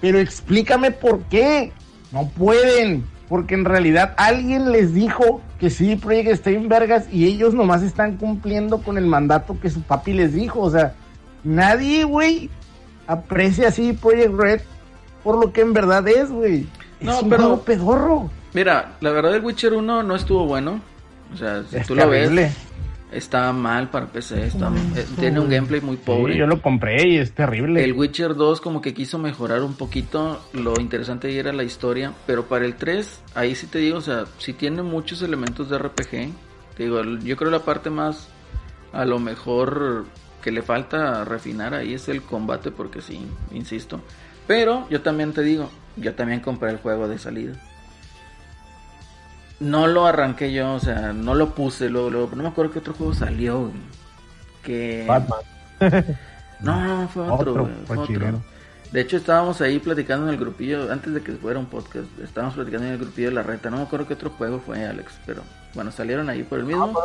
pero 0.00 0.18
explícame 0.18 0.90
por 0.90 1.20
qué, 1.24 1.72
no 2.12 2.28
pueden, 2.28 3.04
porque 3.28 3.54
en 3.54 3.64
realidad 3.64 4.14
alguien 4.18 4.72
les 4.72 4.92
dijo 4.94 5.40
que 5.58 5.70
sí, 5.70 5.96
Project 5.96 6.28
está 6.28 6.50
en 6.50 6.68
vergas 6.68 7.06
y 7.10 7.26
ellos 7.26 7.54
nomás 7.54 7.82
están 7.82 8.16
cumpliendo 8.16 8.82
con 8.82 8.98
el 8.98 9.06
mandato 9.06 9.58
que 9.60 9.70
su 9.70 9.80
papi 9.82 10.12
les 10.12 10.34
dijo. 10.34 10.60
O 10.60 10.70
sea, 10.70 10.94
nadie, 11.44 12.04
güey, 12.04 12.50
aprecia 13.06 13.68
así 13.68 13.92
Project 13.92 14.34
Red 14.34 14.60
por 15.22 15.38
lo 15.38 15.52
que 15.52 15.60
en 15.60 15.72
verdad 15.72 16.06
es, 16.08 16.30
güey. 16.30 16.66
No, 17.00 17.12
es 17.16 17.22
un 17.22 17.30
pero- 17.30 17.60
pedorro. 17.62 18.30
Mira, 18.52 18.92
la 19.00 19.10
verdad 19.12 19.34
el 19.34 19.44
Witcher 19.44 19.72
1 19.72 20.02
no 20.02 20.14
estuvo 20.14 20.46
bueno. 20.46 20.80
O 21.32 21.36
sea, 21.36 21.62
si 21.64 21.76
Es 21.76 21.86
tú 21.86 21.94
lo 21.94 22.08
terrible. 22.08 22.42
ves, 22.42 22.56
está 23.12 23.52
mal 23.52 23.90
para 23.90 24.06
PC, 24.06 24.46
está, 24.46 24.70
eh, 24.96 25.06
tiene 25.18 25.38
un 25.40 25.48
gameplay 25.50 25.80
muy 25.80 25.96
Sí, 25.96 26.02
pobre. 26.04 26.36
yo 26.36 26.46
lo 26.46 26.62
compré 26.62 27.06
y 27.08 27.16
es 27.18 27.32
terrible. 27.32 27.82
El 27.84 27.92
Witcher 27.92 28.34
2 28.34 28.60
como 28.60 28.80
que 28.80 28.94
quiso 28.94 29.18
mejorar 29.18 29.62
un 29.62 29.74
poquito, 29.74 30.40
lo 30.54 30.74
interesante 30.80 31.28
ahí 31.28 31.36
era 31.38 31.52
la 31.52 31.62
historia, 31.64 32.12
pero 32.26 32.46
para 32.46 32.64
el 32.64 32.74
3, 32.74 33.22
ahí 33.34 33.54
sí 33.54 33.66
te 33.66 33.78
digo, 33.78 33.98
o 33.98 34.02
sea, 34.02 34.24
sí 34.38 34.52
tiene 34.54 34.82
muchos 34.82 35.20
elementos 35.22 35.68
de 35.68 35.78
RPG. 35.78 36.32
Te 36.76 36.84
digo, 36.84 37.02
yo 37.02 37.36
creo 37.36 37.50
la 37.50 37.60
parte 37.60 37.90
más, 37.90 38.28
a 38.94 39.04
lo 39.04 39.18
mejor 39.18 40.06
que 40.42 40.50
le 40.50 40.62
falta 40.62 41.24
refinar 41.24 41.74
ahí 41.74 41.94
es 41.94 42.08
el 42.08 42.22
combate, 42.22 42.70
porque 42.70 43.02
sí, 43.02 43.20
insisto. 43.52 44.00
Pero 44.46 44.86
yo 44.90 45.02
también 45.02 45.32
te 45.32 45.42
digo, 45.42 45.70
yo 45.96 46.14
también 46.14 46.40
compré 46.40 46.70
el 46.70 46.78
juego 46.78 47.06
de 47.08 47.18
salida. 47.18 47.52
No 49.62 49.86
lo 49.86 50.06
arranqué 50.06 50.52
yo, 50.52 50.74
o 50.74 50.80
sea, 50.80 51.12
no 51.12 51.34
lo 51.34 51.54
puse 51.54 51.88
luego, 51.88 52.10
luego, 52.10 52.30
no 52.34 52.42
me 52.42 52.48
acuerdo 52.48 52.72
qué 52.72 52.78
otro 52.80 52.94
juego 52.94 53.14
salió. 53.14 53.70
Que... 54.62 55.04
Batman. 55.08 55.40
No, 56.60 57.08
fue 57.12 57.28
otro, 57.28 57.68
fue 57.86 57.98
otro. 57.98 58.40
De 58.92 59.00
hecho, 59.00 59.16
estábamos 59.16 59.60
ahí 59.60 59.80
platicando 59.80 60.28
en 60.28 60.34
el 60.34 60.38
grupillo, 60.38 60.92
antes 60.92 61.12
de 61.12 61.20
que 61.20 61.32
fuera 61.32 61.58
un 61.58 61.66
podcast, 61.66 62.06
estábamos 62.22 62.54
platicando 62.54 62.86
en 62.86 62.92
el 62.92 62.98
grupillo 63.00 63.30
de 63.30 63.34
la 63.34 63.42
reta. 63.42 63.68
No 63.68 63.78
me 63.78 63.82
acuerdo 63.82 64.06
qué 64.06 64.14
otro 64.14 64.30
juego 64.30 64.60
fue, 64.64 64.84
Alex, 64.86 65.12
pero 65.26 65.42
bueno, 65.74 65.90
salieron 65.90 66.28
ahí 66.28 66.44
por 66.44 66.60
el 66.60 66.66
mismo. 66.66 66.92
Cuando- 66.92 67.00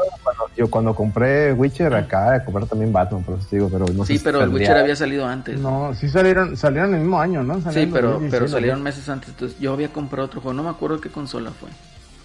yo 0.56 0.70
cuando 0.70 0.94
compré 0.94 1.54
Witcher, 1.54 1.92
acá 1.96 2.34
de 2.34 2.44
comprar 2.46 2.68
también 2.68 2.94
Batman, 2.94 3.24
por 3.24 3.40
eso 3.40 3.48
digo, 3.50 3.68
pero 3.72 3.86
no 3.92 4.04
sé 4.06 4.14
Sí, 4.14 4.18
si 4.20 4.24
pero 4.24 4.44
el 4.44 4.50
Witcher 4.50 4.78
había 4.78 4.96
salido 4.96 5.26
antes. 5.26 5.60
No, 5.60 5.92
sí 5.96 6.08
salieron, 6.08 6.56
salieron 6.56 6.94
el 6.94 7.00
mismo 7.00 7.20
año, 7.20 7.42
¿no? 7.42 7.56
Sí, 7.56 7.62
Salieron 7.64 7.94
pero, 7.94 8.08
2016, 8.12 8.32
pero 8.32 8.46
¿no? 8.46 8.52
salieron 8.52 8.84
meses 8.84 9.10
antes. 9.10 9.30
Entonces 9.30 9.60
yo 9.60 9.74
había 9.74 9.88
comprado 9.92 10.28
otro 10.28 10.42
juego. 10.42 10.54
No 10.54 10.64
me 10.64 10.70
acuerdo 10.70 11.02
qué 11.02 11.10
consola 11.10 11.50
fue. 11.50 11.70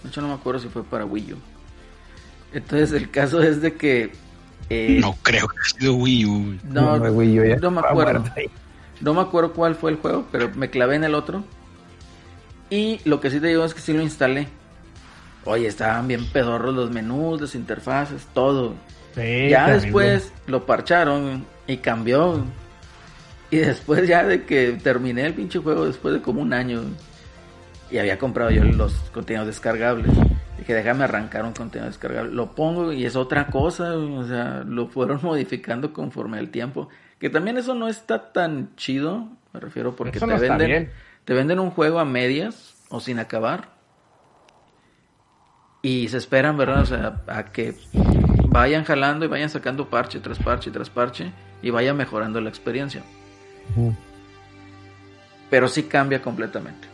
De 0.02 0.08
hecho, 0.08 0.20
no 0.20 0.28
me 0.28 0.34
acuerdo 0.34 0.60
si 0.60 0.68
fue 0.68 0.82
para 0.84 1.04
Wii 1.04 1.32
U. 1.34 1.36
Entonces 2.52 2.92
el 2.92 3.10
caso 3.10 3.42
es 3.42 3.60
de 3.62 3.74
que... 3.74 4.12
eh, 4.68 4.98
No 5.00 5.16
creo 5.22 5.48
que 5.48 5.56
haya 5.58 5.78
sido 5.78 5.94
Wii 5.94 6.26
U. 6.26 6.58
no, 6.64 6.98
No, 6.98 7.10
Wii 7.12 7.40
U 7.40 7.44
ya 7.44 7.56
no 7.56 7.70
me 7.70 7.80
acuerdo. 7.80 8.24
No 9.00 9.14
me 9.14 9.20
acuerdo 9.20 9.52
cuál 9.52 9.74
fue 9.74 9.90
el 9.92 9.96
juego, 9.96 10.26
pero 10.30 10.50
me 10.54 10.70
clavé 10.70 10.96
en 10.96 11.04
el 11.04 11.14
otro. 11.14 11.44
Y 12.70 13.00
lo 13.04 13.20
que 13.20 13.30
sí 13.30 13.40
te 13.40 13.48
digo 13.48 13.64
es 13.64 13.74
que 13.74 13.80
sí 13.80 13.92
lo 13.92 14.02
instalé. 14.02 14.48
Oye, 15.44 15.66
estaban 15.66 16.06
bien 16.06 16.26
pedorros 16.26 16.74
los 16.74 16.90
menús, 16.90 17.40
las 17.40 17.54
interfaces, 17.54 18.26
todo. 18.32 18.74
Sí, 19.14 19.48
ya 19.50 19.68
después 19.72 20.32
lo 20.46 20.64
parcharon 20.64 21.44
y 21.66 21.78
cambió. 21.78 22.44
Y 23.50 23.56
después 23.56 24.08
ya 24.08 24.24
de 24.24 24.44
que 24.44 24.78
terminé 24.82 25.26
el 25.26 25.34
pinche 25.34 25.58
juego, 25.58 25.84
después 25.84 26.14
de 26.14 26.22
como 26.22 26.40
un 26.40 26.52
año, 26.54 26.82
y 27.92 27.98
había 27.98 28.18
comprado 28.18 28.50
yo 28.50 28.64
los 28.64 28.94
contenidos 29.12 29.46
descargables. 29.46 30.10
Dije, 30.58 30.74
déjame 30.74 31.04
arrancar 31.04 31.44
un 31.44 31.52
contenido 31.52 31.88
descargable. 31.88 32.32
Lo 32.32 32.54
pongo 32.54 32.92
y 32.92 33.04
es 33.04 33.16
otra 33.16 33.48
cosa. 33.48 33.94
O 33.96 34.24
sea, 34.26 34.64
lo 34.66 34.86
fueron 34.88 35.20
modificando 35.22 35.92
conforme 35.92 36.38
el 36.38 36.50
tiempo. 36.50 36.88
Que 37.18 37.28
también 37.30 37.58
eso 37.58 37.74
no 37.74 37.88
está 37.88 38.32
tan 38.32 38.74
chido. 38.76 39.28
Me 39.52 39.60
refiero 39.60 39.94
porque 39.94 40.16
Eso 40.16 40.26
te 40.26 40.32
no 40.32 40.38
está 40.38 40.56
venden, 40.56 40.68
bien. 40.68 40.90
te 41.24 41.34
venden 41.34 41.60
un 41.60 41.70
juego 41.70 41.98
a 41.98 42.04
medias 42.04 42.74
o 42.88 42.98
sin 43.00 43.18
acabar. 43.18 43.68
Y 45.82 46.08
se 46.08 46.16
esperan, 46.16 46.56
¿verdad? 46.56 46.80
O 46.80 46.86
sea, 46.86 47.22
a 47.26 47.44
que 47.46 47.74
vayan 48.48 48.84
jalando 48.84 49.24
y 49.24 49.28
vayan 49.28 49.50
sacando 49.50 49.90
parche 49.90 50.20
tras 50.20 50.38
parche 50.38 50.70
tras 50.70 50.88
parche 50.88 51.32
y 51.60 51.70
vaya 51.70 51.92
mejorando 51.92 52.40
la 52.40 52.48
experiencia. 52.48 53.02
Pero 55.50 55.68
sí 55.68 55.82
cambia 55.84 56.22
completamente. 56.22 56.91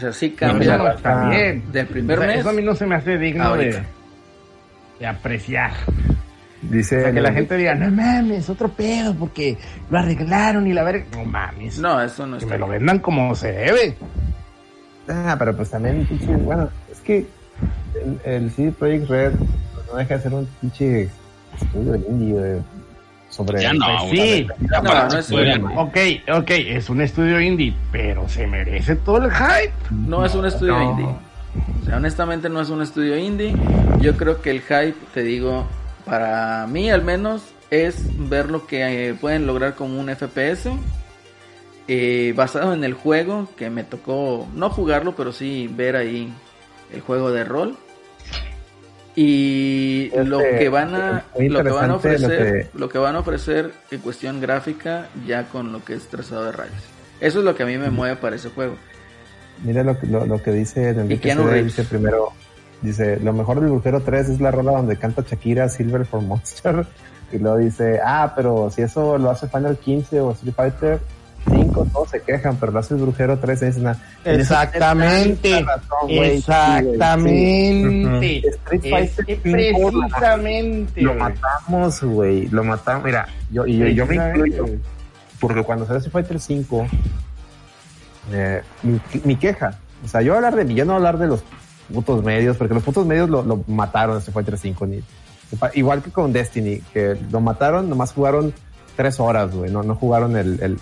O 0.00 0.02
sea, 0.02 0.12
sí 0.14 0.26
Eso 0.28 0.36
cambia 0.36 0.78
no 0.78 1.28
bien. 1.28 1.62
del 1.72 1.86
primer 1.86 2.18
O 2.18 2.22
sea, 2.22 2.30
mes. 2.30 2.40
Eso 2.40 2.48
a 2.48 2.52
mí 2.54 2.62
no 2.62 2.74
se 2.74 2.86
me 2.86 2.94
hace 2.94 3.18
digno 3.18 3.54
de, 3.54 3.82
de 4.98 5.06
apreciar. 5.06 5.72
Dice 6.62 6.96
O 6.96 7.00
sea, 7.02 7.12
que 7.12 7.20
la 7.20 7.32
gente 7.34 7.54
diga, 7.58 7.74
no 7.74 7.90
mames, 7.90 8.48
otro 8.48 8.68
pedo, 8.70 9.14
porque 9.14 9.58
lo 9.90 9.98
arreglaron 9.98 10.66
y 10.66 10.72
la 10.72 10.84
verga. 10.84 11.04
No 11.12 11.24
mames. 11.26 11.78
No, 11.78 12.00
eso 12.00 12.26
no 12.26 12.38
que 12.38 12.44
está 12.44 12.54
me 12.54 12.60
lo 12.60 12.68
vendan 12.68 12.98
como 13.00 13.34
se 13.34 13.52
debe. 13.52 13.94
Ah, 15.06 15.36
pero 15.38 15.54
pues 15.54 15.68
también, 15.68 16.06
pinche, 16.06 16.34
bueno, 16.36 16.70
es 16.90 17.00
que 17.00 17.26
el, 18.02 18.20
el 18.24 18.50
CD 18.52 18.72
Projekt 18.72 19.08
Red 19.10 19.32
no 19.92 19.98
deja 19.98 20.16
de 20.16 20.22
ser 20.22 20.32
un 20.32 20.46
pinche 20.62 21.10
estudio 21.60 21.98
güey, 21.98 22.62
sobre 23.30 23.62
Ya 23.62 23.72
no, 23.72 23.86
Pues 23.86 24.20
sí. 24.20 24.46
No, 24.82 25.08
no 25.08 25.18
es. 25.18 25.30
Ok, 25.76 25.96
ok, 26.32 26.50
es 26.50 26.90
un 26.90 27.00
estudio 27.00 27.40
indie, 27.40 27.74
pero 27.90 28.28
se 28.28 28.46
merece 28.46 28.96
todo 28.96 29.24
el 29.24 29.30
hype. 29.30 29.72
No 29.90 30.24
es 30.26 30.34
un 30.34 30.44
estudio 30.46 30.74
No. 30.74 30.82
indie. 30.90 31.06
O 31.82 31.84
sea, 31.86 31.96
honestamente 31.96 32.48
no 32.48 32.60
es 32.60 32.68
un 32.68 32.82
estudio 32.82 33.16
indie. 33.16 33.54
Yo 34.00 34.16
creo 34.16 34.42
que 34.42 34.50
el 34.50 34.60
hype, 34.60 34.94
te 35.14 35.22
digo, 35.22 35.66
para 36.04 36.66
mí 36.66 36.90
al 36.90 37.02
menos, 37.02 37.42
es 37.70 37.96
ver 38.28 38.50
lo 38.50 38.66
que 38.66 39.08
eh, 39.10 39.14
pueden 39.14 39.46
lograr 39.46 39.74
como 39.74 39.98
un 40.00 40.08
FPS. 40.14 40.70
eh, 41.88 42.32
basado 42.36 42.72
en 42.72 42.84
el 42.84 42.94
juego, 42.94 43.48
que 43.56 43.68
me 43.70 43.82
tocó 43.82 44.46
no 44.54 44.70
jugarlo, 44.70 45.16
pero 45.16 45.32
sí 45.32 45.68
ver 45.74 45.96
ahí 45.96 46.32
el 46.92 47.00
juego 47.00 47.32
de 47.32 47.42
rol. 47.42 47.76
Y 49.16 50.06
Este, 50.06 50.24
lo 50.24 50.38
que 50.38 50.68
van 50.68 50.94
a 50.94 51.24
lo 51.38 51.62
que 51.64 51.70
van 51.70 51.84
a 51.84 51.88
lo 51.88 51.96
ofrecer, 51.96 52.70
lo 52.74 52.88
que 52.88 52.98
van 52.98 53.16
a 53.16 53.18
ofrecer 53.20 53.72
en 53.90 54.00
cuestión 54.00 54.40
gráfica 54.40 55.08
ya 55.26 55.48
con 55.48 55.72
lo 55.72 55.84
que 55.84 55.94
es 55.94 56.06
trazado 56.08 56.44
de 56.44 56.52
rayos. 56.52 56.82
Eso 57.20 57.40
es 57.40 57.44
lo 57.44 57.54
que 57.54 57.64
a 57.64 57.66
mí 57.66 57.76
me 57.76 57.90
mueve 57.90 58.16
para 58.16 58.36
ese 58.36 58.50
juego. 58.50 58.76
Mira 59.64 59.82
lo, 59.82 59.98
que- 59.98 60.06
lo, 60.06 60.24
lo 60.26 60.42
que 60.42 60.52
dice 60.52 60.90
en 60.90 61.00
el 61.00 61.20
Reeves. 61.20 61.64
dice 61.76 61.84
primero, 61.84 62.30
dice, 62.80 63.18
lo 63.20 63.32
mejor 63.32 63.60
del 63.60 63.70
Brujero 63.70 64.00
3 64.00 64.28
es 64.30 64.40
la 64.40 64.50
rola 64.50 64.72
donde 64.72 64.96
canta 64.96 65.22
Shakira 65.28 65.68
Silver 65.68 66.04
for 66.06 66.20
Monster. 66.22 66.86
Y 67.32 67.38
luego 67.38 67.58
dice, 67.58 68.00
ah, 68.04 68.32
pero 68.34 68.70
si 68.74 68.82
eso 68.82 69.16
lo 69.16 69.30
hace 69.30 69.46
Final 69.46 69.76
15 69.78 70.18
o 70.20 70.32
Street 70.32 70.52
Fighter 70.52 70.98
5, 71.84 71.92
todos 71.92 72.10
se 72.10 72.22
quejan, 72.22 72.56
pero 72.56 72.72
lo 72.72 72.78
hace 72.78 72.94
el 72.94 73.00
Brujero 73.00 73.38
3 73.38 73.62
y 73.62 73.66
dicen, 73.66 73.86
ah, 73.88 73.96
en 74.24 74.40
eso 74.40 74.54
Exactamente. 74.54 75.62
razón, 75.62 76.10
Exactamente. 76.10 78.20
sí. 78.20 78.42
Street 78.46 78.80
Es 78.84 78.90
Fighter 78.90 79.26
que 79.26 79.40
5 79.72 79.90
lo- 79.90 80.00
precisamente. 80.00 81.00
lo 81.02 81.14
matamos, 81.14 82.02
güey, 82.02 82.46
lo 82.48 82.64
matamos. 82.64 83.04
Mira, 83.04 83.28
yo, 83.50 83.66
y 83.66 83.78
yo, 83.78 83.86
yo 83.88 84.06
me 84.06 84.16
incluyo, 84.16 84.64
porque 85.40 85.62
cuando 85.62 85.86
salió 85.86 85.98
Street 85.98 86.12
Fighter 86.12 86.40
5, 86.40 86.86
eh, 88.32 88.62
mi, 88.82 89.00
mi 89.24 89.36
queja, 89.36 89.78
o 90.04 90.08
sea, 90.08 90.22
yo 90.22 90.34
hablar 90.34 90.54
de 90.56 90.64
mí, 90.64 90.74
yo 90.74 90.84
no 90.84 90.94
hablar 90.94 91.18
de 91.18 91.26
los 91.26 91.42
putos 91.92 92.22
medios, 92.24 92.56
porque 92.56 92.74
los 92.74 92.82
putos 92.82 93.06
medios 93.06 93.28
lo, 93.28 93.42
lo 93.42 93.64
mataron 93.66 94.18
Street 94.18 94.34
Fighter 94.34 94.58
5, 94.58 94.86
ni, 94.86 95.00
igual 95.74 96.02
que 96.02 96.10
con 96.10 96.32
Destiny, 96.32 96.80
que 96.92 97.16
lo 97.30 97.40
mataron, 97.40 97.88
nomás 97.88 98.12
jugaron 98.12 98.52
tres 98.96 99.18
horas, 99.18 99.54
güey, 99.54 99.70
no, 99.70 99.82
no 99.82 99.94
jugaron 99.96 100.36
el, 100.36 100.60
el, 100.62 100.78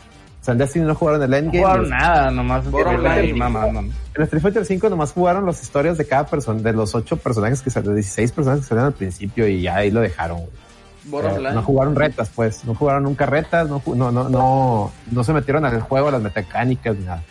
o 0.48 0.50
sea, 0.50 0.52
en 0.52 0.58
Destiny 0.58 0.84
no 0.86 0.94
jugaron 0.94 1.22
el 1.22 1.30
No 1.30 1.36
endgame. 1.36 1.58
jugaron 1.58 1.86
y- 1.86 1.90
nada, 1.90 2.30
nomás. 2.30 2.70
Borderline. 2.70 3.36
Mamá, 3.36 3.66
mamá. 3.66 3.92
en 4.14 4.22
Street 4.22 4.42
Fighter 4.42 4.64
5 4.64 4.88
nomás 4.88 5.12
jugaron 5.12 5.44
las 5.44 5.62
historias 5.62 5.98
de 5.98 6.06
cada 6.06 6.26
persona, 6.26 6.60
de 6.62 6.72
los 6.72 6.94
ocho 6.94 7.16
personajes 7.18 7.60
que 7.60 7.70
salieron, 7.70 7.94
de 7.96 8.00
16 8.00 8.32
personajes 8.32 8.64
que 8.64 8.68
salieron 8.70 8.86
al 8.92 8.94
principio 8.94 9.46
y 9.46 9.62
ya 9.62 9.76
ahí 9.76 9.90
lo 9.90 10.00
dejaron, 10.00 10.38
güey. 10.38 11.22
No 11.54 11.62
jugaron 11.62 11.94
retas, 11.96 12.30
pues. 12.34 12.64
No 12.64 12.74
jugaron 12.74 13.02
nunca 13.04 13.26
retas, 13.26 13.68
no, 13.68 13.82
no, 13.94 14.10
no, 14.12 14.28
no, 14.28 14.90
no 15.10 15.24
se 15.24 15.32
metieron 15.32 15.64
al 15.64 15.80
juego, 15.80 16.08
a 16.08 16.12
las 16.12 16.22
mecánicas, 16.22 16.96
ni 16.96 17.04
nada. 17.04 17.22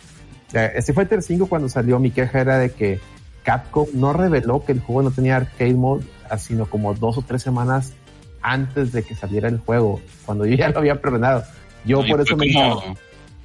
O 0.48 0.52
sea, 0.52 0.66
Street 0.68 0.96
Fighter 0.96 1.22
5 1.22 1.48
cuando 1.48 1.70
salió, 1.70 2.00
mi 2.00 2.10
queja 2.12 2.40
era 2.40 2.58
de 2.58 2.72
que 2.72 3.00
Capcom 3.44 3.88
no 3.94 4.14
reveló 4.14 4.64
que 4.66 4.72
el 4.74 4.80
juego 4.80 5.02
no 5.04 5.12
tenía 5.12 5.36
arcade 5.38 5.74
mode, 5.74 6.06
ah, 6.30 6.38
sino 6.38 6.66
como 6.68 6.94
dos 6.94 7.18
o 7.18 7.22
tres 7.22 7.42
semanas 7.42 7.94
antes 8.42 8.92
de 8.94 9.04
que 9.04 9.14
saliera 9.16 9.50
el 9.50 9.58
juego, 9.60 10.00
cuando 10.26 10.46
yo 10.46 10.56
ya 10.56 10.70
lo 10.70 10.80
había 10.80 11.02
preordenado. 11.02 11.44
Yo 11.86 12.02
Y 12.04 12.10
por 12.12 12.22
eso 12.22 12.36
me 12.36 12.52
como, 12.54 12.82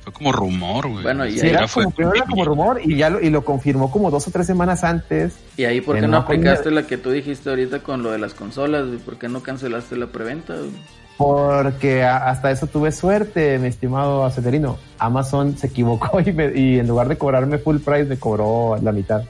fue 0.04 0.12
como 0.12 0.32
rumor, 0.32 0.88
güey. 0.88 1.02
Bueno, 1.02 1.24
y 1.26 1.32
Sí, 1.32 1.38
era 1.40 1.66
siquiera 1.66 1.68
fue 1.68 1.84
como, 1.84 1.94
primero 1.96 2.16
era 2.16 2.26
como 2.26 2.44
rumor 2.44 2.80
y 2.84 2.96
ya 2.96 3.08
lo, 3.10 3.20
y 3.20 3.30
lo 3.30 3.44
confirmó 3.44 3.90
como 3.90 4.10
dos 4.10 4.26
o 4.26 4.30
tres 4.30 4.46
semanas 4.46 4.82
antes. 4.84 5.34
Y 5.56 5.64
ahí, 5.64 5.80
¿por 5.80 5.98
qué 5.98 6.06
no 6.06 6.16
aplicaste 6.18 6.70
la 6.70 6.86
que 6.86 6.96
tú 6.98 7.10
dijiste 7.10 7.50
ahorita 7.50 7.80
con 7.80 8.02
lo 8.02 8.10
de 8.10 8.18
las 8.18 8.34
consolas? 8.34 8.86
güey? 8.86 8.98
¿Por 8.98 9.18
qué 9.18 9.28
no 9.28 9.42
cancelaste 9.42 9.96
la 9.96 10.06
preventa? 10.08 10.54
güey? 10.54 10.70
Porque 11.18 12.02
a- 12.02 12.28
hasta 12.30 12.50
eso 12.50 12.66
tuve 12.66 12.90
suerte, 12.90 13.58
mi 13.58 13.68
estimado 13.68 14.24
Acelerino. 14.24 14.76
Amazon 14.98 15.56
se 15.56 15.68
equivocó 15.68 16.20
y, 16.26 16.32
me- 16.32 16.52
y 16.58 16.78
en 16.80 16.88
lugar 16.88 17.08
de 17.08 17.16
cobrarme 17.16 17.58
full 17.58 17.78
price 17.78 18.04
me 18.04 18.16
cobró 18.18 18.76
la 18.82 18.90
mitad. 18.92 19.22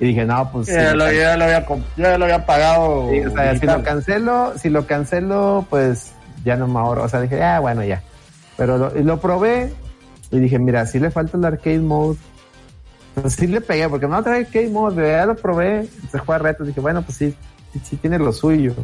Y 0.00 0.06
dije, 0.06 0.24
no, 0.26 0.50
pues... 0.52 0.66
Ya 0.66 0.90
si 0.90 0.96
lo, 0.96 1.06
lo 1.06 1.12
ya 1.12 1.36
lo 1.36 1.44
había, 1.44 1.66
ya 1.96 2.18
lo 2.18 2.24
había 2.24 2.44
pagado. 2.44 3.08
can- 3.08 3.10
sí, 3.10 3.20
o 3.26 3.30
sea, 3.30 3.56
si 3.58 3.66
lo 3.66 3.82
cancelo, 3.82 4.52
si 4.58 4.68
lo 4.68 4.86
cancelo, 4.86 5.66
pues 5.70 6.12
ya 6.44 6.56
no 6.56 6.66
me 6.66 6.78
ahorro. 6.80 7.04
O 7.04 7.08
sea, 7.08 7.20
dije, 7.20 7.42
ah, 7.42 7.60
bueno, 7.60 7.84
ya. 7.84 8.02
Pero 8.56 8.76
lo, 8.76 8.98
y 8.98 9.02
lo 9.02 9.18
probé 9.20 9.72
y 10.36 10.40
dije, 10.40 10.58
mira, 10.58 10.86
si 10.86 10.98
le 10.98 11.10
falta 11.10 11.36
el 11.36 11.44
arcade 11.44 11.78
mode. 11.78 12.18
Pues 13.14 13.34
sí 13.34 13.46
le 13.46 13.60
pegué, 13.60 13.88
porque 13.88 14.08
no 14.08 14.22
trae 14.22 14.40
arcade 14.40 14.68
mode, 14.70 15.08
ya 15.08 15.26
lo 15.26 15.36
probé, 15.36 15.86
se 16.10 16.18
juega 16.18 16.38
retos, 16.38 16.66
dije, 16.66 16.80
bueno, 16.80 17.02
pues 17.02 17.16
sí, 17.16 17.34
sí, 17.72 17.80
sí 17.84 17.96
tiene 17.96 18.18
lo 18.18 18.32
suyo. 18.32 18.74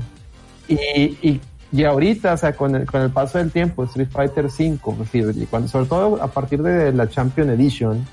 Y, 0.69 0.75
y, 0.77 1.41
y 1.73 1.85
ahorita, 1.85 2.35
o 2.35 2.37
sea, 2.37 2.55
con 2.55 2.77
el, 2.77 2.87
con 2.87 3.03
el 3.03 3.11
paso 3.11 3.39
del 3.39 3.51
tiempo, 3.51 3.85
Street 3.85 4.09
Fighter 4.09 4.47
V, 4.47 4.79
pues, 4.85 5.09
sí, 5.11 5.19
y 5.19 5.47
cuando, 5.47 5.69
sobre 5.69 5.87
todo 5.87 6.23
a 6.23 6.29
partir 6.29 6.63
de 6.63 6.93
la 6.93 7.09
Champion 7.09 7.51
Edition, 7.51 8.07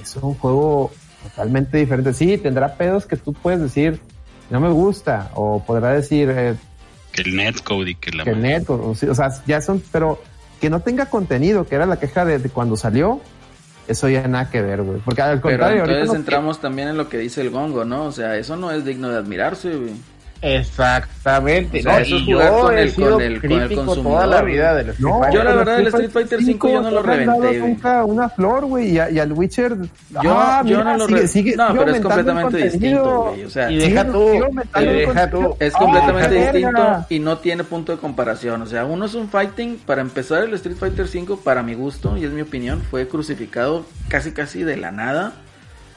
es 0.00 0.16
un 0.16 0.34
juego 0.34 0.90
totalmente 1.22 1.76
diferente. 1.76 2.14
Sí, 2.14 2.38
tendrá 2.38 2.74
pedos 2.76 3.04
que 3.04 3.16
tú 3.16 3.34
puedes 3.34 3.60
decir, 3.60 4.00
no 4.48 4.60
me 4.60 4.70
gusta, 4.70 5.30
o 5.34 5.62
podrá 5.62 5.92
decir 5.92 6.30
eh, 6.30 6.54
Que 7.12 7.22
el 7.22 7.36
netcode 7.36 7.90
y 7.90 7.94
que 7.96 8.12
la 8.12 8.24
que 8.24 8.34
net, 8.34 8.68
o, 8.70 8.90
o 8.90 8.94
sí, 8.94 9.06
o 9.06 9.14
sea, 9.14 9.30
ya 9.46 9.60
son, 9.60 9.82
pero 9.92 10.22
que 10.60 10.70
no 10.70 10.80
tenga 10.80 11.06
contenido, 11.06 11.66
que 11.66 11.74
era 11.74 11.86
la 11.86 11.98
queja 11.98 12.24
de, 12.24 12.38
de 12.38 12.48
cuando 12.50 12.76
salió, 12.76 13.20
eso 13.88 14.08
ya 14.08 14.28
nada 14.28 14.50
que 14.50 14.60
ver, 14.62 14.82
güey. 14.82 15.00
Porque 15.00 15.22
al 15.22 15.40
Pero 15.40 15.42
contrario, 15.42 15.78
entonces 15.78 15.96
ahorita 15.96 16.12
no- 16.12 16.18
entramos 16.18 16.60
también 16.60 16.88
en 16.88 16.96
lo 16.96 17.08
que 17.08 17.18
dice 17.18 17.40
el 17.40 17.50
gongo, 17.50 17.84
¿no? 17.84 18.04
O 18.04 18.12
sea, 18.12 18.36
eso 18.36 18.56
no 18.56 18.70
es 18.70 18.84
digno 18.84 19.08
de 19.08 19.16
admirarse, 19.16 19.70
güey. 19.74 19.94
Exactamente. 20.42 21.80
O 21.80 21.82
sea, 21.82 21.92
¿no? 21.92 21.98
eso 21.98 22.16
es 22.16 22.22
jugar 22.24 22.50
yo 22.50 22.60
con 22.60 22.78
he 22.78 22.82
el- 22.82 22.90
sido 22.92 23.10
con 23.12 23.22
el- 23.22 23.40
con 23.40 23.52
el 23.52 23.74
consumidor, 23.74 24.02
toda 24.14 24.26
la 24.26 24.42
vida 24.42 24.74
del 24.74 24.88
Street 24.90 25.08
No, 25.10 25.18
Fighter. 25.20 25.34
Yo 25.38 25.44
la 25.44 25.54
verdad 25.54 25.80
el 25.80 25.86
Street 25.88 26.10
Fighter 26.10 26.42
5 26.42 26.68
yo 26.70 26.82
no 26.82 26.90
lo 26.90 27.02
reventé, 27.02 27.58
nunca 27.58 28.04
una 28.04 28.28
flor, 28.28 28.64
güey, 28.66 28.92
y, 28.92 28.98
al 29.18 29.32
Witcher. 29.32 29.76
Yo, 30.22 30.32
ah, 30.38 30.62
yo 30.64 30.78
mira, 30.78 30.84
no 30.96 30.98
lo 30.98 31.06
sigue- 31.06 31.28
sigue- 31.28 31.56
No, 31.56 31.68
pero 31.76 31.92
es 31.94 32.00
completamente 32.00 32.56
distinto, 32.56 33.22
güey. 33.30 33.44
O 33.44 33.50
sea, 33.50 33.70
Y 33.70 33.76
deja 33.78 34.04
tú, 34.06 34.32
y 34.80 34.84
deja 34.84 35.30
tú. 35.30 35.56
es 35.58 35.72
completamente 35.74 36.28
verga. 36.34 36.52
distinto 36.52 37.06
y 37.10 37.18
no 37.18 37.38
tiene 37.38 37.64
punto 37.64 37.92
de 37.92 37.98
comparación. 37.98 38.62
O 38.62 38.66
sea, 38.66 38.84
uno 38.84 39.04
es 39.06 39.14
un 39.14 39.28
fighting. 39.28 39.78
Para 39.86 40.00
empezar, 40.00 40.44
el 40.44 40.54
Street 40.54 40.76
Fighter 40.76 41.06
5, 41.08 41.40
para 41.42 41.62
mi 41.62 41.74
gusto 41.74 42.16
y 42.16 42.24
es 42.24 42.30
mi 42.30 42.40
opinión, 42.42 42.80
fue 42.90 43.06
crucificado 43.08 43.84
casi 44.08 44.32
casi 44.32 44.62
de 44.62 44.76
la 44.76 44.90
nada. 44.90 45.32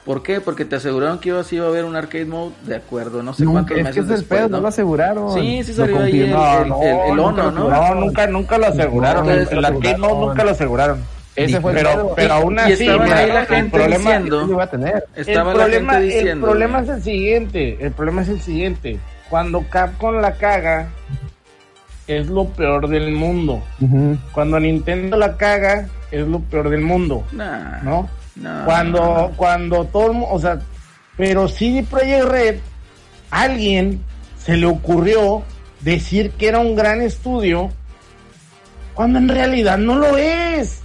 ¿Por 0.05 0.21
qué? 0.21 0.41
Porque 0.41 0.65
te 0.65 0.75
aseguraron 0.75 1.19
que 1.19 1.29
iba, 1.29 1.39
a 1.39 1.67
haber 1.69 1.85
un 1.85 1.95
arcade 1.95 2.25
mode, 2.25 2.51
de 2.65 2.75
acuerdo, 2.75 3.23
no 3.23 3.33
sé 3.33 3.45
Nunca, 3.45 3.59
cuántos 3.61 3.77
es 3.77 3.83
meses 3.83 3.95
que 3.95 3.99
es 4.01 4.09
el 4.09 4.15
después, 4.17 4.39
pedo, 4.41 4.49
no 4.49 4.59
lo 4.61 4.67
aseguraron. 4.67 5.33
Sí, 5.33 5.63
sí 5.63 5.73
salió 5.73 5.99
ahí 5.99 6.11
el, 6.11 6.15
el, 6.23 6.23
el, 6.25 6.31
el 6.31 7.15
No, 7.15 7.25
Ono, 7.27 7.51
nunca 7.51 7.51
¿no? 7.51 7.69
No, 7.69 7.95
nunca, 7.95 8.27
nunca 8.27 8.57
lo 8.57 8.65
aseguraron. 8.67 9.25
No, 9.25 9.31
el 9.31 9.65
arcade 9.65 9.97
mode 9.97 10.13
nunca 10.27 10.43
lo 10.43 10.51
aseguraron. 10.51 10.97
Ese 11.35 11.59
fue 11.61 11.73
pero, 11.73 12.13
pero 12.15 12.33
aún 12.35 12.59
así, 12.59 12.73
estaban 12.83 13.03
mira, 13.05 13.17
ahí 13.17 13.27
la 13.29 13.39
el 13.39 13.47
gente 13.47 13.77
problema- 13.77 13.97
diciendo- 14.11 14.47
iba 14.49 14.63
a 14.63 14.67
tener. 14.69 15.05
Estaba 15.15 15.51
el 15.53 15.57
la 15.57 15.63
problema, 15.63 15.97
el 15.99 16.39
problema 16.39 16.79
es 16.81 16.89
el 16.89 17.01
siguiente, 17.03 17.77
el 17.79 17.91
problema 17.91 18.21
es 18.23 18.29
el 18.29 18.41
siguiente. 18.41 18.99
Cuando 19.29 19.63
Capcom 19.69 20.15
la 20.21 20.33
caga, 20.33 20.89
es 22.07 22.27
lo 22.27 22.45
peor 22.49 22.87
del 22.89 23.11
mundo. 23.13 23.61
Cuando 24.33 24.59
Nintendo 24.59 25.17
la 25.17 25.37
caga, 25.37 25.87
es 26.11 26.27
lo 26.27 26.39
peor 26.41 26.69
del 26.69 26.81
mundo, 26.81 27.23
Nah, 27.31 27.81
¿no? 27.81 28.09
No. 28.35 28.65
Cuando, 28.65 29.33
cuando 29.35 29.85
todo 29.85 30.25
o 30.29 30.39
sea, 30.39 30.59
pero 31.17 31.47
CD 31.47 31.83
Projekt 31.83 32.25
Red, 32.25 32.55
alguien 33.31 34.01
se 34.37 34.57
le 34.57 34.65
ocurrió 34.65 35.43
decir 35.81 36.31
que 36.31 36.47
era 36.47 36.59
un 36.59 36.75
gran 36.75 37.01
estudio, 37.01 37.69
cuando 38.93 39.19
en 39.19 39.29
realidad 39.29 39.77
no 39.77 39.95
lo 39.95 40.17
es. 40.17 40.79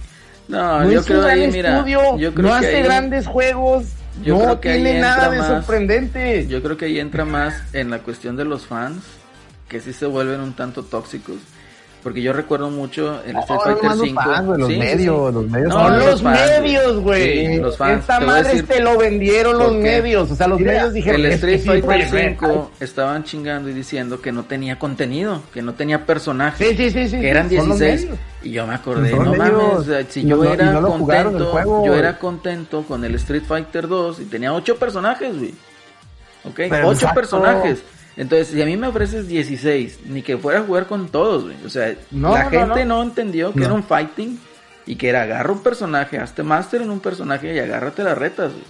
No, 0.47 0.79
No 0.83 0.91
yo 0.91 0.99
es 1.01 1.05
creo 1.05 1.19
un 1.19 1.25
gran 1.25 1.39
ahí, 1.39 1.51
mira, 1.51 1.75
estudio, 1.77 2.17
yo 2.17 2.33
creo 2.33 2.49
no 2.49 2.55
hace 2.55 2.77
ahí- 2.77 2.83
grandes 2.83 3.27
juegos, 3.27 3.85
yo 4.23 4.35
no 4.37 4.43
creo 4.43 4.61
que 4.61 4.69
ahí 4.71 4.83
tiene 4.83 4.99
nada 4.99 5.29
de 5.29 5.37
más- 5.37 5.47
sorprendente. 5.47 6.47
Yo 6.47 6.61
creo 6.63 6.75
que 6.77 6.85
ahí 6.85 6.99
entra 6.99 7.23
más 7.25 7.53
en 7.73 7.89
la 7.91 7.99
cuestión 7.99 8.35
de 8.35 8.45
los 8.45 8.65
fans, 8.65 9.03
que 9.67 9.79
sí 9.79 9.93
se 9.93 10.05
vuelven 10.07 10.41
un 10.41 10.53
tanto 10.53 10.83
tóxicos. 10.83 11.35
Porque 12.01 12.21
yo 12.21 12.31
recuerdo 12.31 12.69
mucho 12.69 13.19
el 13.25 13.35
Street 13.35 13.49
No, 13.49 13.59
Fighter 13.59 13.83
nomás 13.83 13.97
los 13.97 14.07
5. 14.07 14.21
fans, 14.23 14.45
güey, 14.47 14.59
los 14.59 14.69
Sí, 14.69 14.77
medios, 14.77 15.27
sí. 15.29 15.33
los 15.33 15.47
medios 15.49 15.67
No, 15.69 15.89
los 15.89 16.21
fans, 16.21 16.39
medios, 16.61 16.99
güey. 17.01 17.47
Sí, 17.47 17.57
los 17.59 17.77
fans. 17.77 17.99
Esta 17.99 18.19
Te 18.19 18.25
voy 18.25 18.33
a 18.33 18.37
madre 18.37 18.49
decir 18.53 18.67
te 18.67 18.79
lo 18.81 18.97
vendieron 18.97 19.57
los 19.59 19.73
medios. 19.75 20.31
O 20.31 20.35
sea, 20.35 20.47
los 20.47 20.59
Mira, 20.59 20.71
medios 20.71 20.93
dijeron 20.93 21.19
el 21.19 21.25
"Es 21.27 21.33
Street 21.35 21.59
Fighter 21.65 21.83
Projekt 21.85 22.11
Red". 22.13 22.29
5 22.39 22.71
estaban 22.79 23.23
chingando 23.25 23.69
y 23.69 23.73
diciendo 23.73 24.21
que 24.21 24.31
no 24.31 24.45
tenía 24.45 24.79
contenido, 24.79 25.41
que 25.53 25.61
no 25.61 25.73
tenía 25.73 26.05
personajes, 26.05 26.69
Sí, 26.69 26.75
sí, 26.77 26.89
sí, 26.89 27.09
sí. 27.09 27.19
que 27.19 27.29
eran 27.29 27.49
son 27.49 27.67
los 27.69 27.79
16. 27.79 28.01
medios. 28.05 28.19
Y 28.43 28.51
yo 28.51 28.65
me 28.65 28.75
acordé, 28.75 29.11
no 29.11 29.31
medios. 29.33 29.87
mames, 29.87 30.05
si 30.09 30.25
yo 30.25 30.37
no- 30.37 30.43
era 30.53 30.71
no 30.71 30.87
contento, 30.87 31.45
juego, 31.51 31.81
yo 31.85 31.87
güey. 31.91 31.99
era 31.99 32.17
contento 32.17 32.83
con 32.83 33.03
el 33.03 33.15
Street 33.15 33.43
Fighter 33.45 33.89
2 33.89 34.21
y 34.21 34.25
tenía 34.25 34.53
8 34.53 34.77
personajes, 34.77 35.37
güey. 35.37 35.53
¿Ok? 36.45 36.55
Pero 36.55 36.87
8 36.87 36.91
exacto. 36.93 37.15
personajes. 37.15 37.83
Entonces, 38.19 38.49
si 38.49 38.61
a 38.61 38.65
mí 38.65 38.75
me 38.75 38.87
ofreces 38.87 39.27
16, 39.29 40.01
ni 40.07 40.21
que 40.21 40.37
fuera 40.37 40.59
a 40.59 40.63
jugar 40.63 40.87
con 40.87 41.07
todos, 41.07 41.45
güey. 41.45 41.55
O 41.65 41.69
sea, 41.69 41.95
No, 42.11 42.33
la 42.33 42.43
no, 42.43 42.49
gente 42.49 42.85
no. 42.85 42.97
no, 42.97 43.03
entendió 43.03 43.53
que 43.53 43.61
No. 43.61 43.65
era 43.67 43.73
un 43.75 43.83
fighting 43.83 44.37
y 44.85 44.95
que 44.97 45.07
era 45.09 45.21
agarra 45.23 45.53
un 45.53 45.63
personaje, 45.63 46.17
hazte 46.17 46.43
master 46.43 46.81
en 46.81 46.89
un 46.89 46.99
personaje 46.99 47.55
y 47.55 47.59
agárrate 47.59 48.03
las 48.03 48.17
retas, 48.17 48.51
güey. 48.51 48.65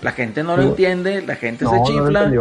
La 0.00 0.12
gente 0.12 0.42
no 0.42 0.56
lo 0.56 0.62
entiende, 0.62 1.20
la 1.20 1.34
gente 1.36 1.64
No, 1.66 1.72
se 1.84 1.92
chifla 1.92 2.32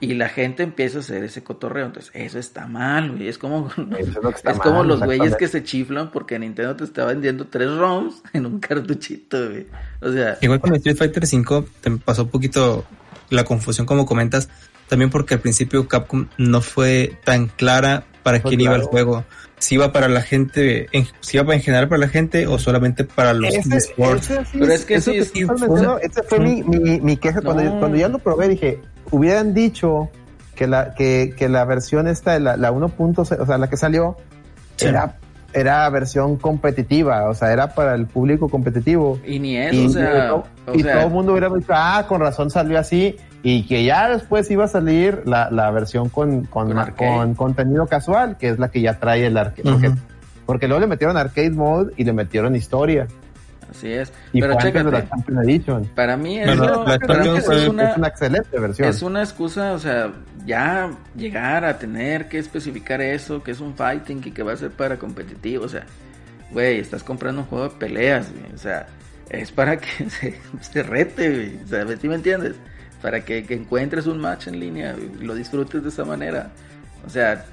y 0.00 0.14
la 0.14 0.28
gente 0.28 0.62
empieza 0.64 0.98
a 0.98 1.00
hacer 1.00 1.24
ese 1.24 1.42
cotorreo. 1.42 1.86
Entonces, 1.86 2.10
eso 2.12 2.38
está 2.38 2.66
mal, 2.66 3.12
güey. 3.12 3.28
Es 3.28 3.38
como, 3.38 3.70
es 3.98 4.14
lo 4.14 4.30
que 4.30 4.36
está 4.36 4.50
es 4.50 4.58
como 4.58 4.80
mal, 4.80 4.88
los 4.88 5.00
güeyes 5.00 5.36
que 5.36 5.48
se 5.48 5.62
chiflan 5.62 6.10
porque 6.10 6.38
Nintendo 6.38 6.76
te 6.76 6.84
está 6.84 7.06
vendiendo 7.06 7.46
tres 7.46 7.70
ROMs 7.70 8.20
en 8.34 8.44
un 8.46 8.58
cartuchito, 8.58 9.38
güey. 9.48 9.66
O 10.02 10.12
sea, 10.12 10.36
Igual 10.42 10.60
con 10.60 10.74
Street 10.74 10.96
Fighter 10.96 11.22
V 11.22 11.64
te 11.80 11.90
pasó 11.92 12.24
un 12.24 12.30
poquito 12.30 12.84
la 13.30 13.44
confusión 13.44 13.86
como 13.86 14.04
comentas, 14.04 14.48
también 14.88 15.10
porque 15.10 15.34
al 15.34 15.40
principio 15.40 15.86
Capcom 15.88 16.26
no 16.38 16.60
fue 16.60 17.12
tan 17.24 17.46
clara 17.48 18.04
para 18.22 18.40
Pues 18.40 18.50
quién 18.50 18.60
iba 18.62 18.76
el 18.76 18.82
juego. 18.82 19.24
Si 19.58 19.74
iba 19.74 19.92
para 19.92 20.08
la 20.08 20.22
gente, 20.22 20.88
en, 20.92 21.06
si 21.20 21.36
iba 21.36 21.52
en 21.54 21.60
general 21.60 21.88
para 21.88 22.00
la 22.00 22.08
gente 22.08 22.46
o 22.46 22.58
solamente 22.58 23.04
para 23.04 23.32
los 23.32 23.52
Ese, 23.52 23.76
esports. 23.76 24.30
ese 24.30 24.44
sí 24.44 24.58
Pero 24.60 24.72
es 24.72 24.84
que 24.84 24.94
eso 24.94 25.10
sí, 25.10 25.18
es- 25.18 25.32
fue 26.28 26.38
mi, 26.38 26.62
mi, 26.62 27.00
mi 27.00 27.16
queja. 27.16 27.40
Cuando, 27.40 27.62
yo- 27.64 27.78
cuando 27.78 27.96
ya 27.96 28.08
lo 28.08 28.18
probé, 28.18 28.48
dije, 28.48 28.80
hubieran 29.10 29.54
dicho 29.54 30.10
que 30.54 30.66
la, 30.66 30.94
que, 30.94 31.34
que 31.36 31.48
la 31.48 31.64
versión 31.64 32.06
esta, 32.08 32.38
la, 32.38 32.56
la 32.56 32.70
1.0, 32.72 33.18
o 33.40 33.46
sea, 33.46 33.58
la 33.58 33.68
que 33.68 33.76
salió, 33.76 34.16
Sí. 34.76 34.86
era, 34.86 35.16
era 35.52 35.88
versión 35.90 36.36
competitiva, 36.36 37.28
o 37.28 37.34
sea, 37.34 37.52
era 37.52 37.74
para 37.74 37.94
el 37.94 38.06
público 38.06 38.48
competitivo. 38.48 39.18
y 39.26 39.38
ni 39.40 39.56
eso, 39.56 39.74
Y, 39.74 39.86
o 39.86 39.90
sea, 39.90 40.28
todo, 40.28 40.44
o 40.66 40.74
y 40.74 40.82
sea, 40.82 40.94
todo 40.94 41.06
el 41.06 41.12
mundo 41.12 41.32
hubiera 41.32 41.48
dicho, 41.48 41.72
ah, 41.74 42.04
con 42.08 42.20
razón 42.20 42.50
salió 42.50 42.78
así, 42.78 43.16
y 43.42 43.66
que 43.66 43.84
ya 43.84 44.08
después 44.08 44.50
iba 44.50 44.64
a 44.64 44.68
salir 44.68 45.22
la, 45.24 45.50
la 45.50 45.70
versión 45.70 46.08
con, 46.08 46.44
con, 46.46 46.72
Con 46.96 47.34
contenido 47.34 47.86
casual, 47.86 48.36
que 48.36 48.48
es 48.50 48.58
la 48.58 48.68
que 48.70 48.80
ya 48.80 48.98
trae 48.98 49.26
el 49.26 49.36
arcade. 49.36 49.62
porque, 49.70 49.92
porque 50.46 50.66
luego 50.68 50.80
le 50.80 50.86
metieron 50.88 51.16
arcade 51.16 51.50
mode 51.50 51.92
y 51.96 52.04
le 52.04 52.12
metieron 52.12 52.56
historia. 52.56 53.06
así 53.70 53.92
es. 53.92 54.12
Y 54.32 54.40
Pero 54.40 54.56
chécate, 54.58 54.90
la 54.90 55.08
Champion 55.08 55.42
Edition. 55.44 55.84
para 55.94 56.16
mí 56.16 56.38
eso, 56.40 56.54
la 56.84 56.98
para 56.98 56.98
mí 56.98 57.06
Champions 57.06 57.38
eso 57.38 57.46
fue- 57.46 57.62
es 57.62 57.68
una, 57.68 57.90
es 57.90 57.96
una 57.96 58.08
excelente 58.08 58.58
versión. 58.58 58.88
Es 58.88 59.02
una 59.02 59.20
excusa, 59.22 59.72
o 59.72 59.78
sea, 59.78 60.10
ya 60.44 60.90
llegar 61.14 61.64
a 61.64 61.78
tener 61.78 62.28
que 62.28 62.38
especificar 62.38 63.00
eso, 63.02 63.42
que 63.42 63.52
es 63.52 63.60
un 63.60 63.74
fighting 63.76 64.20
y 64.24 64.30
que 64.32 64.42
va 64.42 64.52
a 64.54 64.56
ser 64.56 64.70
para 64.70 64.96
competitivo, 64.98 65.64
o 65.64 65.68
sea, 65.68 65.84
güey, 66.50 66.80
estás 66.80 67.04
comprando 67.04 67.42
un 67.42 67.46
juego 67.46 67.64
de 67.68 67.74
peleas, 67.76 68.32
güey, 68.32 68.52
o 68.52 68.58
sea, 68.58 68.86
es 69.30 69.52
para 69.52 69.76
que 69.76 70.08
se, 70.10 70.40
se 70.60 70.82
rete, 70.82 71.30
güey, 71.30 71.62
o 71.62 71.66
sea, 71.68 71.86
¿sí 71.98 72.08
me 72.08 72.14
entiendes? 72.16 72.54
Para 73.02 73.24
que, 73.24 73.44
que 73.44 73.54
encuentres 73.54 74.06
un 74.06 74.18
match 74.18 74.48
en 74.48 74.58
línea 74.58 74.96
y 74.96 75.24
lo 75.24 75.34
disfrutes 75.34 75.82
de 75.82 75.88
esa 75.88 76.04
manera, 76.04 76.50
o 77.06 77.10
sea, 77.10 77.44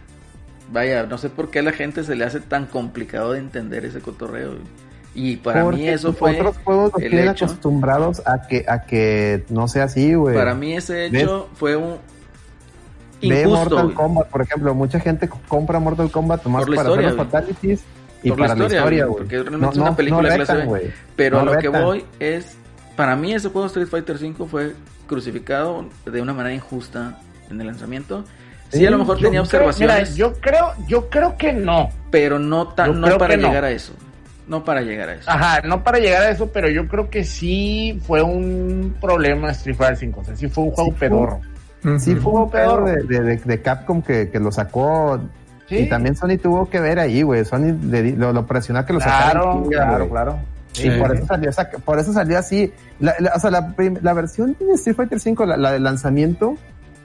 vaya, 0.71 1.05
no 1.05 1.17
sé 1.17 1.29
por 1.29 1.51
qué 1.51 1.59
a 1.59 1.63
la 1.63 1.71
gente 1.71 2.03
se 2.03 2.15
le 2.15 2.25
hace 2.25 2.39
tan 2.39 2.65
complicado 2.65 3.33
de 3.33 3.39
entender 3.39 3.85
ese 3.85 4.01
cotorreo, 4.01 4.55
y 5.13 5.37
para 5.37 5.61
mí 5.63 5.65
Porque 5.69 5.93
eso 5.93 6.11
fue 6.13 6.31
Otros 6.33 6.57
juegos 6.63 6.91
nos 6.91 6.99
tienen 6.99 7.29
hecho. 7.29 7.45
acostumbrados 7.45 8.21
a 8.25 8.47
que, 8.47 8.65
a 8.67 8.83
que 8.83 9.45
no 9.49 9.67
sea 9.69 9.85
así, 9.85 10.13
güey. 10.13 10.35
Para 10.35 10.53
mí 10.55 10.73
ese 10.75 11.05
hecho 11.05 11.49
fue 11.53 11.77
un 11.77 11.97
Ve 13.21 13.43
injusto, 13.43 13.77
Mortal 13.77 13.83
güey. 13.85 13.95
Kombat, 13.95 14.27
por 14.29 14.41
ejemplo. 14.41 14.75
Mucha 14.75 14.99
gente 14.99 15.29
compra 15.47 15.79
Mortal 15.79 16.11
Kombat 16.11 16.45
más 16.47 16.65
para 16.65 16.75
historia, 16.75 17.07
hacer 17.07 17.17
los 17.17 17.27
fatalities 17.27 17.83
y 18.23 18.29
Por 18.29 18.39
para 18.39 18.55
la 18.55 18.65
historia, 18.65 19.05
güey, 19.05 19.17
porque 19.19 19.41
realmente 19.41 19.69
es 19.69 19.77
una 19.77 19.95
película 19.95 20.29
de 20.29 20.35
clase 20.35 20.53
retan, 20.53 20.73
B. 20.73 20.93
Pero 21.15 21.37
No 21.37 21.41
a 21.41 21.45
lo 21.45 21.51
que 21.59 21.67
retan. 21.67 21.83
voy 21.83 22.05
es, 22.19 22.57
para 22.97 23.15
mí 23.15 23.33
ese 23.33 23.49
juego 23.49 23.67
Street 23.67 23.87
Fighter 23.87 24.17
V 24.17 24.45
fue 24.47 24.75
crucificado 25.07 25.85
de 26.05 26.21
una 26.21 26.33
manera 26.33 26.53
injusta 26.55 27.19
en 27.49 27.59
el 27.61 27.67
lanzamiento. 27.67 28.23
Sí, 28.71 28.79
Sí, 28.79 28.85
a 28.85 28.91
lo 28.91 28.97
mejor 28.97 29.17
tenía 29.17 29.29
creo- 29.31 29.41
observaciones, 29.43 30.11
mira, 30.11 30.17
yo 30.17 30.33
creo, 30.41 30.73
yo 30.87 31.09
creo 31.09 31.37
que 31.37 31.53
no. 31.53 31.89
pero 32.11 32.39
no 32.39 32.69
tan, 32.69 32.99
no 32.99 33.17
para 33.17 33.37
no. 33.37 33.47
llegar 33.47 33.63
a 33.63 33.71
eso. 33.71 33.93
No 34.47 34.63
para 34.63 34.81
llegar 34.81 35.09
a 35.09 35.13
eso. 35.15 35.29
Ajá, 35.29 35.61
no 35.63 35.83
para 35.83 35.97
llegar 35.99 36.21
a 36.23 36.29
eso, 36.29 36.49
pero 36.51 36.69
yo 36.69 36.87
creo 36.87 37.09
que 37.09 37.23
sí 37.23 37.99
fue 38.05 38.21
un 38.21 38.95
problema 39.01 39.49
Street 39.51 39.75
Fighter 39.75 39.97
5. 39.97 40.21
O 40.21 40.23
sea, 40.23 40.35
sí 40.35 40.47
fue 40.49 40.65
un 40.65 40.71
juego 40.71 40.91
Sí 40.91 40.95
fue. 40.97 41.09
pedorro. 41.09 41.41
Sí, 41.99 42.15
fue 42.15 42.31
un 42.33 42.49
pedo 42.49 42.77
Pedorro. 42.77 42.85
de, 42.87 43.03
de, 43.03 43.21
de- 43.21 43.37
de 43.37 43.61
Capcom 43.61 44.01
que, 44.01 44.29
que 44.29 44.39
lo 44.39 44.51
sacó. 44.51 45.19
Sí. 45.69 45.77
Y 45.77 45.89
también 45.89 46.15
Sony 46.15 46.37
tuvo 46.41 46.67
que 46.69 46.79
ver 46.79 46.99
ahí, 46.99 47.21
güey. 47.23 47.43
Sony 47.45 47.73
le 47.89 48.01
di- 48.03 48.11
lo, 48.13 48.33
lo 48.33 48.45
presionó 48.45 48.83
que 48.85 48.93
lo. 48.93 48.99
Claro, 48.99 49.61
chinga, 49.63 49.69
claro, 49.77 49.97
güey. 49.97 50.09
claro. 50.09 50.39
Y 50.77 50.81
Sí. 50.83 50.89
por 50.99 51.15
eso 51.15 51.25
salió, 51.25 51.49
esa- 51.49 51.69
por 51.69 51.99
eso 51.99 52.13
salió 52.13 52.37
así. 52.37 52.73
La, 52.99 53.15
la- 53.19 53.33
o 53.35 53.39
sea, 53.39 53.51
la, 53.51 54.13
versión 54.13 54.55
de 54.59 54.73
Street 54.75 54.95
Fighter 54.95 55.19
V, 55.35 55.45
la, 55.57 55.71
de 55.71 55.79
lanzamiento, 55.79 56.55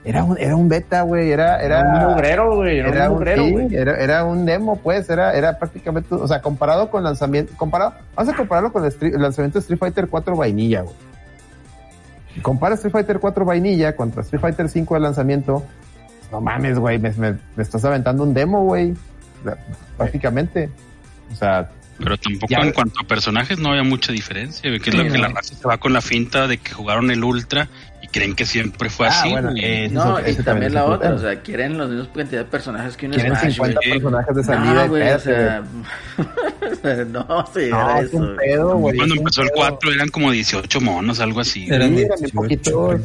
era 0.03 0.23
un, 0.23 0.37
era 0.39 0.55
un 0.55 0.67
beta, 0.67 1.03
güey. 1.03 1.31
Era, 1.31 1.61
Era 1.61 1.79
era, 1.79 2.07
un 2.07 2.11
mugrero, 2.13 2.55
güey. 2.55 2.79
Era, 2.79 2.89
era 2.89 3.05
un 3.05 3.11
un, 3.11 3.13
mugrero, 3.19 3.43
sí, 3.43 3.51
güey. 3.51 3.75
era, 3.75 3.95
era 3.97 4.23
un 4.25 4.45
demo, 4.45 4.75
pues, 4.77 5.09
era, 5.09 5.33
era 5.33 5.57
prácticamente, 5.59 6.13
o 6.15 6.27
sea, 6.27 6.41
comparado 6.41 6.89
con 6.89 7.03
lanzamiento, 7.03 7.53
comparado, 7.55 7.93
vamos 8.15 8.33
a 8.33 8.37
compararlo 8.37 8.73
con 8.73 8.83
el, 8.83 8.89
Street- 8.89 9.13
el 9.15 9.21
lanzamiento 9.21 9.59
de 9.59 9.61
Street 9.61 9.79
Fighter 9.79 10.07
4 10.07 10.35
vainilla, 10.35 10.81
güey. 10.81 10.95
Compara 12.41 12.75
Street 12.75 12.91
Fighter 12.93 13.19
4 13.19 13.45
vainilla 13.45 13.95
contra 13.95 14.21
Street 14.21 14.41
Fighter 14.41 14.69
5 14.69 14.93
de 14.95 14.99
lanzamiento, 15.01 15.63
no 16.31 16.39
mames, 16.41 16.79
güey, 16.79 16.97
me, 16.97 17.11
me- 17.11 17.37
me 17.55 17.63
estás 17.63 17.83
aventando 17.85 18.23
un 18.23 18.33
demo, 18.33 18.63
güey, 18.63 18.93
O 19.41 19.43
sea, 19.43 19.57
prácticamente. 19.97 20.69
O 21.31 21.35
sea, 21.35 21.69
Pero 22.03 22.17
tampoco 22.17 22.47
Ya- 22.51 22.59
en 22.59 22.71
cuanto 22.73 22.99
a 23.01 23.07
personajes 23.07 23.59
no 23.59 23.69
había 23.69 23.83
mucha 23.83 24.11
diferencia, 24.11 24.61
que 24.79 24.89
es 24.89 24.95
lo 24.95 25.03
que 25.03 25.17
la 25.17 25.27
raza 25.29 25.55
se 25.55 25.67
va 25.67 25.77
con 25.77 25.93
la 25.93 26.01
finta 26.01 26.47
de 26.47 26.57
que 26.57 26.71
jugaron 26.71 27.11
el 27.11 27.23
Ultra 27.23 27.67
y 28.01 28.07
creen 28.07 28.35
que 28.35 28.45
siempre 28.45 28.89
fue 28.89 29.07
Ah, 29.07 29.09
así. 29.19 29.29
bueno, 29.29 29.51
eh, 29.55 29.87
no, 29.91 30.19
y 30.19 30.23
también 30.23 30.43
también 30.43 30.73
la 30.73 30.85
otra, 30.85 31.13
o 31.13 31.19
sea, 31.19 31.39
quieren 31.41 31.77
los 31.77 31.89
mismos 31.89 32.07
cantidad 32.15 32.43
de 32.43 32.49
personajes 32.49 32.97
que 32.97 33.05
un 33.05 33.13
quieren 33.13 33.35
Smash, 33.35 33.53
50 33.53 33.79
güey. 33.79 33.91
personajes 33.99 34.35
de 34.35 34.43
salida 34.43 34.73
No, 34.73 34.85
y 34.85 34.87
güey, 34.89 35.01
o 35.03 35.05
espérate, 35.05 35.23
sea, 36.81 37.05
no, 37.05 37.45
sí, 37.53 37.67
No, 37.69 37.89
era 37.89 38.01
eso. 38.01 38.35
pedo, 38.37 38.77
güey. 38.77 38.95
Cuando 38.97 39.15
empezó 39.15 39.41
el 39.43 39.47
pedo. 39.49 39.57
4 39.57 39.91
eran 39.91 40.09
como 40.09 40.31
18 40.31 40.81
monos, 40.81 41.19
algo 41.19 41.39
así. 41.39 41.67
Eran 41.69 41.89
Sí, 41.89 41.95
18, 41.95 42.13
eran 42.19 42.31
poquitos. 42.31 43.01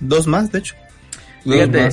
Dos 0.00 0.26
más, 0.26 0.52
de 0.52 0.58
hecho. 0.58 0.74
Fíjate, 1.44 1.88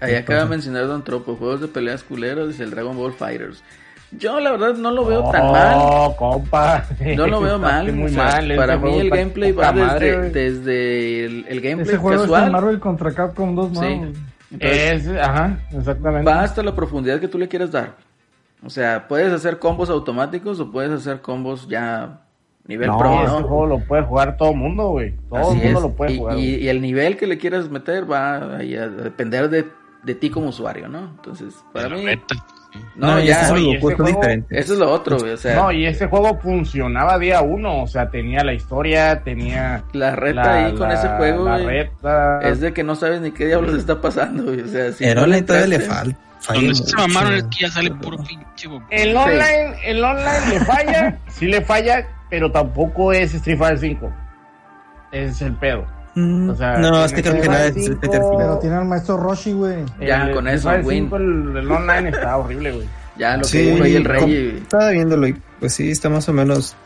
ahí, 0.00 0.14
acaba 0.14 0.44
de 0.44 0.46
mencionar 0.50 0.86
Don 0.86 1.02
Tropo, 1.02 1.34
juegos 1.36 1.60
de 1.60 1.66
peleas 1.68 2.02
culeros, 2.04 2.48
dice 2.50 2.62
el 2.62 2.70
Dragon 2.70 2.96
Ball 2.96 3.12
Fighters. 3.12 3.62
Yo 4.18 4.38
la 4.40 4.50
verdad 4.52 4.74
no 4.74 4.90
lo 4.90 5.04
veo 5.04 5.30
tan 5.30 5.42
Oh, 5.46 5.52
mal. 5.52 6.16
compa. 6.16 6.84
No 7.16 7.26
lo 7.26 7.40
veo 7.40 7.58
mal. 7.58 7.86
Está 7.88 7.98
Muy 7.98 8.10
o 8.10 8.14
sea, 8.14 8.24
mal. 8.24 8.50
ese 8.50 8.56
Para 8.60 8.76
mí 8.76 8.80
juego 8.82 9.00
el 9.00 9.10
gameplay 9.10 9.52
va 9.52 9.72
desde, 9.72 9.86
madre, 9.86 10.16
güey. 10.18 10.30
desde 10.32 11.24
el, 11.24 11.46
el 11.48 11.60
gameplay 11.60 11.88
Ese 11.94 11.96
juego 11.96 12.20
casual. 12.22 12.50
Marvel 12.52 12.78
contra 12.80 13.12
Capcom 13.12 13.54
2, 13.54 13.72
¿no? 13.72 13.80
Sí. 13.80 13.86
Entonces, 14.50 15.06
Es, 15.06 15.08
ajá, 15.18 15.58
exactamente. 15.72 16.30
va 16.30 16.42
hasta 16.42 16.62
la 16.62 16.74
profundidad 16.74 17.18
que 17.20 17.28
tú 17.28 17.38
le 17.38 17.48
quieras 17.48 17.70
dar. 17.72 17.94
O 18.64 18.68
sea, 18.70 19.08
puedes 19.08 19.32
hacer 19.32 19.58
combos 19.58 19.88
automáticos 19.88 20.60
o 20.60 20.70
puedes 20.70 20.92
hacer 20.92 21.20
combos 21.22 21.66
ya 21.68 22.20
nivel 22.68 22.88
No, 22.88 22.98
pro, 22.98 23.10
¿no? 23.26 23.38
juego 23.40 23.66
lo 23.66 23.78
puede 23.80 24.02
jugar 24.02 24.36
todo 24.36 24.50
el 24.50 24.56
mundo, 24.56 24.90
güey. 24.90 25.14
Todo 25.30 25.38
Así 25.40 25.58
el 25.58 25.64
mundo 25.64 25.78
es. 25.78 25.82
lo 25.82 25.90
puede 25.94 26.12
y, 26.12 26.18
jugar. 26.18 26.38
y- 26.38 26.68
el 26.68 26.80
nivel 26.82 27.16
que 27.16 27.26
le 27.26 27.38
quieras 27.38 27.70
meter 27.70 28.08
va 28.10 28.34
a 28.36 28.58
depender 28.58 29.48
de, 29.48 29.66
de 30.04 30.14
ti 30.14 30.28
como 30.30 30.48
usuario, 30.50 30.86
¿no? 30.88 30.98
Entonces, 31.16 31.54
para 31.72 31.88
mí. 31.88 32.04
No, 32.94 33.06
No, 33.12 33.20
ya, 33.20 33.40
ese 33.40 33.46
son 33.48 33.58
juego- 33.64 34.44
eso 34.50 34.72
es 34.74 34.78
lo 34.78 34.90
otro, 34.90 35.18
güey, 35.18 35.32
o 35.32 35.36
sea, 35.36 35.54
No, 35.56 35.72
y 35.72 35.86
ese 35.86 36.06
juego 36.06 36.38
funcionaba 36.40 37.18
día 37.18 37.40
uno. 37.42 37.82
O 37.82 37.86
sea, 37.86 38.10
tenía 38.10 38.42
la 38.44 38.54
historia, 38.54 39.22
tenía. 39.22 39.84
la 39.92 40.14
reta 40.16 40.42
la- 40.42 40.66
ahí 40.66 40.74
con 40.74 40.88
la- 40.88 40.94
ese 40.94 41.08
juego, 41.16 41.44
La 41.48 41.58
güey, 41.60 41.66
reta. 41.82 42.40
es 42.42 42.60
de 42.60 42.72
que 42.72 42.82
no 42.84 42.94
sabes 42.94 43.20
ni 43.20 43.30
qué 43.32 43.46
diablos 43.46 43.74
está 43.76 44.00
pasando, 44.00 44.44
güey, 44.44 44.60
o 44.60 44.68
sea, 44.68 44.92
si 44.92 45.04
El 45.04 45.14
no 45.16 45.22
online 45.22 45.42
todavía 45.42 45.68
le 45.78 45.80
falta. 45.80 46.18
falla 46.40 46.60
Donde 46.60 46.74
se 46.74 46.96
mamaron 46.96 47.34
es 47.34 47.42
que 47.44 47.58
ya 47.60 47.70
sale 47.70 47.90
puro 47.92 48.16
pinche. 48.18 48.68
El 48.90 49.16
online, 49.16 49.74
el 49.84 50.02
online 50.04 50.48
le 50.50 50.60
falla, 50.60 51.18
sí 51.28 51.46
le 51.46 51.60
falla, 51.62 52.06
pero 52.30 52.50
tampoco 52.50 53.12
es 53.12 53.32
Street 53.34 53.58
Fighter 53.58 53.78
5. 53.78 54.12
Ese 55.12 55.30
es 55.30 55.42
el 55.42 55.54
pedo. 55.56 55.86
Mm, 56.14 56.50
O 56.50 56.54
sea, 56.54 56.76
no, 56.78 57.04
es 57.04 57.12
tiene 57.14 57.22
que 57.22 57.30
creo 57.30 57.34
que 57.34 57.40
que 57.42 57.48
nada 57.48 57.64
ser 57.72 57.78
es 57.78 57.88
Fighter 57.88 58.20
Pero 58.36 58.58
tiene 58.58 58.76
al 58.76 58.84
maestro 58.84 59.16
Roshi, 59.16 59.52
güey. 59.52 59.84
Ya, 60.00 60.24
El 60.26 60.34
con 60.34 60.46
eso. 60.48 60.70
5, 60.86 61.16
el, 61.16 61.56
el 61.56 61.70
online 61.70 62.10
está 62.10 62.36
horrible, 62.38 62.72
güey. 62.72 62.88
ya 63.18 63.36
lo 63.36 63.42
que 63.42 63.48
Sí, 63.48 63.58
dijo 63.62 63.84
ahí 63.84 63.96
el 63.96 64.04
rey, 64.04 64.58
Estaba 64.62 64.90
viéndolo 64.90 65.26
y 65.28 65.36
pues 65.58 65.72
sí, 65.74 65.90
está 65.90 66.08
más 66.10 66.28
o 66.28 66.32
menos. 66.32 66.76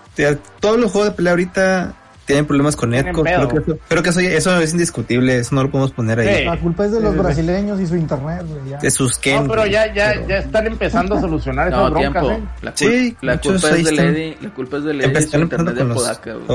Todos 0.60 0.78
los 0.78 0.92
juegos 0.92 1.10
de 1.10 1.16
pelea 1.16 1.32
ahorita 1.32 1.92
tienen 2.24 2.44
problemas 2.46 2.74
con 2.76 2.90
pedo. 2.90 3.04
Creo 3.12 3.48
que, 3.48 3.58
eso, 3.58 3.78
creo 3.88 4.02
que 4.02 4.08
eso, 4.10 4.20
eso 4.20 4.60
es 4.60 4.72
indiscutible, 4.72 5.38
eso 5.38 5.54
no 5.54 5.62
lo 5.64 5.70
podemos 5.70 5.92
poner 5.92 6.18
ahí. 6.20 6.38
Sí. 6.38 6.44
La 6.44 6.56
culpa 6.58 6.84
es 6.86 6.92
de 6.92 7.00
los 7.00 7.12
Sí, 7.14 7.18
brasileños 7.20 7.80
y 7.80 7.86
su 7.86 7.96
internet, 7.96 8.44
güey. 8.48 8.70
ya. 8.70 8.78
De 8.78 8.90
sus 8.90 9.18
Ken. 9.18 9.42
No, 9.44 9.48
pero 9.50 9.66
ya, 9.66 9.92
ya, 9.94 10.12
pero- 10.14 10.28
ya 10.28 10.38
están 10.38 10.66
empezando 10.66 11.14
a 11.16 11.20
solucionar 11.20 11.68
esas 11.68 11.80
No, 11.80 11.90
broncas, 11.90 12.22
tiempo. 12.22 12.30
¿eh? 12.30 12.48
La, 12.62 12.70
cul- 12.72 12.76
Sí, 12.76 13.16
la 13.20 13.40
culpa 13.40 13.68
es 13.70 13.84
de. 13.84 13.92
Lady, 13.92 14.36
la 14.40 14.50
culpa 14.54 14.76
es 14.78 14.84
de 14.84 14.94
Lady 14.94 14.98
y 14.98 15.02
su 15.02 15.08
Empezaron 15.18 15.42
internet 15.44 15.74
de 15.74 15.78
con 15.80 15.88
los 15.88 15.96
Podaca, 15.98 16.32
güey. 16.34 16.46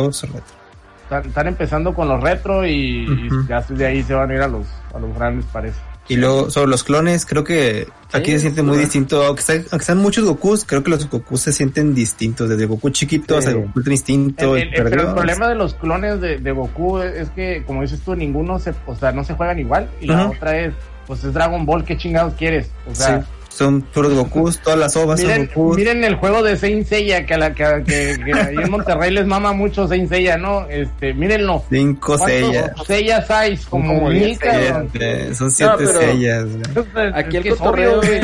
Están, 1.12 1.26
están 1.28 1.47
empezando 1.47 1.93
con 1.93 2.07
los 2.07 2.22
retro 2.24 2.66
y, 2.66 3.03
y 3.03 3.28
Ujú. 3.28 3.45
ya 3.49 3.59
de 3.68 3.86
ahí 3.86 4.01
se 4.01 4.14
van 4.14 4.32
a 4.32 4.34
ir 4.34 4.39
a 4.41 4.47
los, 4.47 4.66
a 4.93 4.99
los 4.99 5.14
grandes, 5.14 5.45
parece. 5.51 5.78
Y 6.07 6.16
luego 6.16 6.49
sobre 6.49 6.68
los 6.70 6.84
clones, 6.86 7.26
creo 7.26 7.43
que 7.43 7.88
aquí 8.14 8.28
Sí, 8.28 8.32
se 8.32 8.39
siente 8.39 8.64
muy 8.64 8.78
distinto. 8.78 9.22
Aunque, 9.26 9.41
está- 9.41 9.53
aunque 9.72 9.86
sean 9.86 9.97
muchos 9.97 10.24
Gokus, 10.26 10.64
creo 10.66 10.84
que 10.84 10.89
los 10.89 11.09
Gokus 11.09 11.41
se 11.41 11.51
sienten 11.53 11.93
distintos. 11.93 12.47
Desde 12.49 12.66
Goku 12.66 12.89
chiquito 12.91 13.34
Sí. 13.41 13.47
hasta 13.49 13.59
Goku 13.59 13.82
Instinto. 13.89 14.55
El- 14.55 14.74
el- 14.74 14.84
pero 14.84 15.01
el 15.09 15.14
problema 15.14 15.49
de 15.49 15.55
los 15.55 15.74
clones 15.74 16.22
de, 16.22 16.38
de 16.39 16.51
Goku 16.53 16.99
es, 16.99 17.30
que, 17.32 17.64
como 17.68 17.82
dices 17.82 17.99
tú, 18.01 18.16
ninguno 18.16 18.57
se, 18.59 18.74
o 18.86 18.95
sea, 18.95 19.12
no 19.12 19.24
se 19.26 19.34
juegan 19.36 19.59
igual. 19.59 19.89
Y 19.99 20.07
la 20.07 20.28
otra 20.30 20.57
es, 20.57 20.74
pues 21.07 21.24
es 21.26 21.34
Dragon 21.34 21.66
Ball, 21.66 21.84
¿qué 21.84 21.97
chingados 21.97 22.34
quieres? 22.36 22.70
O 22.89 22.95
sea, 22.95 23.20
Sí. 23.22 23.26
Son 23.54 23.82
puros 23.82 24.14
Gokus, 24.14 24.60
todas 24.60 24.80
las 24.80 24.95
ovas 24.95 25.20
son 25.20 25.30
Miren, 25.30 25.49
Gokus. 25.54 25.78
miren 25.78 26.04
el 26.06 26.16
juego 26.16 26.41
de 26.41 26.56
Saint 26.56 26.88
Seiya, 26.88 27.26
que, 27.26 27.34
a 27.34 27.38
la, 27.38 27.54
que, 27.54 27.64
que, 27.86 28.16
que 28.24 28.34
ahí 28.34 28.56
en 28.56 28.72
Monterrey 28.72 29.12
les 29.12 29.26
mama 29.28 29.52
mucho 29.54 29.88
Saint 29.88 30.10
Seiya, 30.10 30.38
¿no? 30.38 30.66
Este, 30.70 31.14
mírenlo. 31.14 31.62
Cinco 31.70 32.18
¿Cuántos 32.18 32.28
sellas. 32.30 32.72
Seiya 32.88 33.26
hay? 33.30 33.58
Como. 33.70 34.10
Eh, 34.12 35.32
Son 35.34 35.52
siete 35.52 35.74
pero- 35.78 35.91
sellas. 35.99 36.45
güey. 36.45 37.12
Aquí 37.14 37.38
el 37.38 37.43
Es 37.43 37.43
que 37.43 37.49
es 37.49 37.56
cotorreo, 37.56 38.02
güey. 38.02 38.22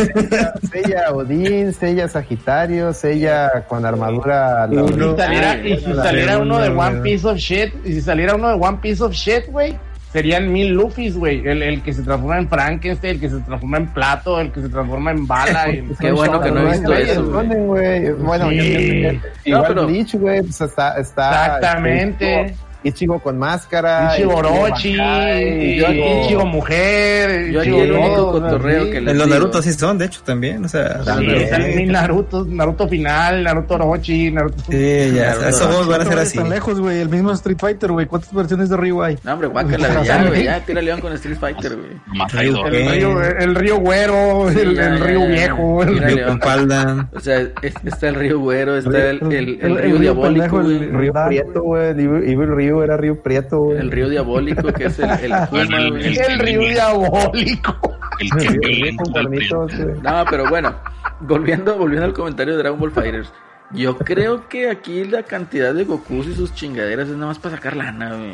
Sella 0.72 1.12
Odín, 1.14 1.74
Sella 1.74 2.08
Sagitario, 2.08 2.94
Sella 2.94 3.66
con 3.68 3.86
armadura. 3.86 4.68
Y 4.72 4.78
Uno. 4.78 5.12
si 5.12 5.18
saliera, 5.22 5.56
y 5.68 5.78
si 5.78 5.94
la 5.94 6.04
saliera 6.04 6.38
uno 6.40 6.60
de 6.60 6.70
One. 6.70 7.02
Piece 7.02 7.28
of 7.28 7.38
Shit, 7.38 7.74
y 7.86 7.94
si 7.94 8.02
saliera 8.02 8.36
uno 8.36 8.50
de 8.50 8.56
One 8.56 8.78
Piece 8.82 9.04
of 9.04 9.12
Shit, 9.14 9.48
güey, 9.48 9.78
serían 10.18 10.51
mil 10.51 10.70
Luffy's, 10.74 11.15
güey. 11.15 11.47
El, 11.47 11.61
el 11.61 11.82
que 11.84 11.93
se 11.93 12.01
transforma 12.01 12.39
en 12.39 12.49
Frankenstein, 12.49 13.13
el 13.15 13.20
que 13.22 13.30
se 13.30 13.39
transforma 13.41 13.78
en 13.78 13.88
plato, 13.88 14.39
el 14.39 14.51
que 14.51 14.61
se 14.61 14.70
transforma 14.70 15.11
en 15.11 15.28
bala. 15.28 15.63
el- 15.70 15.95
Qué 15.99 16.11
bueno 16.11 16.41
que 16.41 16.51
no 16.51 16.61
he 16.68 16.72
visto 16.72 16.93
eso, 16.93 17.24
güey. 17.65 18.11
Bueno, 18.13 18.49
Sí. 18.49 19.03
yo 19.03 19.11
igual 19.45 19.65
pero- 19.68 19.86
Bleach, 19.88 20.15
güey, 20.15 20.41
pues 20.41 20.59
está, 20.61 20.99
está. 20.99 21.30
Exactamente. 21.57 22.41
este, 22.41 22.55
Ichigo 22.88 23.20
con 23.20 23.38
máscara. 23.38 24.14
Ichigo 24.14 24.36
Orochi, 24.36 24.98
Bankai, 24.98 25.76
yo 25.78 25.88
aquí- 25.88 26.04
Ichigo 26.26 26.46
mujer, 26.46 27.52
Yo 27.52 27.62
aquí 27.62 27.70
el 27.76 27.92
único 27.92 28.32
cotorreo 28.32 28.90
que 28.92 29.02
les 29.02 29.16
los 29.16 29.28
Naruto 29.28 29.62
sí 29.62 29.74
son, 29.74 29.98
de 29.98 30.06
hecho, 30.06 30.22
también. 30.24 30.66
O 30.66 30.68
sea, 30.70 31.02
También. 31.04 31.92
Naruto, 31.92 32.46
Naruto 32.46 32.88
final, 32.88 33.44
Naruto 33.44 33.76
Orochi, 33.76 34.32
Naruto... 34.32 34.64
Sí, 34.70 35.12
ya, 35.14 35.34
esos 35.50 35.68
juegos 35.68 35.88
van 35.88 36.02
a 36.02 36.06
ser 36.06 36.20
así. 36.20 36.38
tan 36.38 36.50
lejos, 36.50 36.80
güey. 36.80 37.00
El 37.02 37.10
mismo 37.10 37.32
Street 37.34 37.58
Fighter, 37.60 37.92
güey. 37.92 38.06
¿Cuántas 38.06 38.34
versiones 38.34 38.70
de 38.70 38.78
Ryu 38.78 39.02
hay? 39.02 39.18
No, 39.24 39.34
hombre, 39.34 39.48
guácala, 39.48 40.04
ya, 40.04 40.24
güey, 40.28 40.44
ya, 40.44 40.60
tira 40.66 40.82
león 40.82 41.00
con 41.02 41.14
Street 41.14 41.38
Fighter, 41.40 41.76
güey. 41.76 42.52
Dos. 42.52 42.66
El 42.72 42.90
río, 42.90 43.20
río 43.56 43.78
güero, 43.80 44.50
el, 44.50 45.00
río 45.00 45.28
viejo, 45.28 45.84
el 45.84 45.98
Río 46.00 46.16
León. 46.16 46.30
con 46.40 46.42
falda. 46.42 47.10
O 47.14 47.20
sea, 47.20 47.40
es- 47.62 47.74
está 47.86 48.10
el 48.10 48.16
río 48.16 48.40
güero, 48.40 48.78
está 48.78 49.10
el, 49.10 49.20
río 49.20 49.76
río 49.78 49.96
diabólico, 50.00 50.60
el 50.62 50.78
güey. 50.78 50.92
Río 50.92 51.14
Prieto, 51.28 51.62
güey. 51.64 51.90
el 51.92 52.00
Evil 52.00 52.48
Era 52.84 52.98
Río 52.98 53.22
Prieto, 53.22 53.60
güey. 53.60 53.78
El 53.80 53.92
río 53.92 54.10
diabólico, 54.10 54.72
que 54.74 54.86
es 54.86 55.00
el, 55.00 55.10
el 55.10 55.34
Akuma, 55.34 55.64
Bueno, 55.66 55.78
el- 55.98 56.40
río 56.40 56.60
diabólico. 56.62 57.76
El 58.20 58.30
que 58.32 58.52
prieto. 58.60 59.68
No, 60.02 60.26
pero 60.30 60.50
bueno, 60.50 60.76
volviendo, 61.20 61.78
volviendo 61.78 62.06
al 62.06 62.14
comentario 62.14 62.54
de 62.56 62.60
Dragon 62.64 62.80
Ball 62.80 62.92
Fighters. 62.92 63.32
Yo 63.72 63.98
creo 63.98 64.48
que 64.48 64.70
aquí 64.70 65.04
la 65.04 65.24
cantidad 65.24 65.74
de 65.74 65.84
Gokus 65.84 66.28
y 66.28 66.34
sus 66.34 66.54
chingaderas 66.56 67.10
es 67.10 67.16
nada 67.16 67.28
más 67.28 67.40
para 67.40 67.56
sacar 67.58 67.76
lana, 67.76 68.16
güey. 68.16 68.34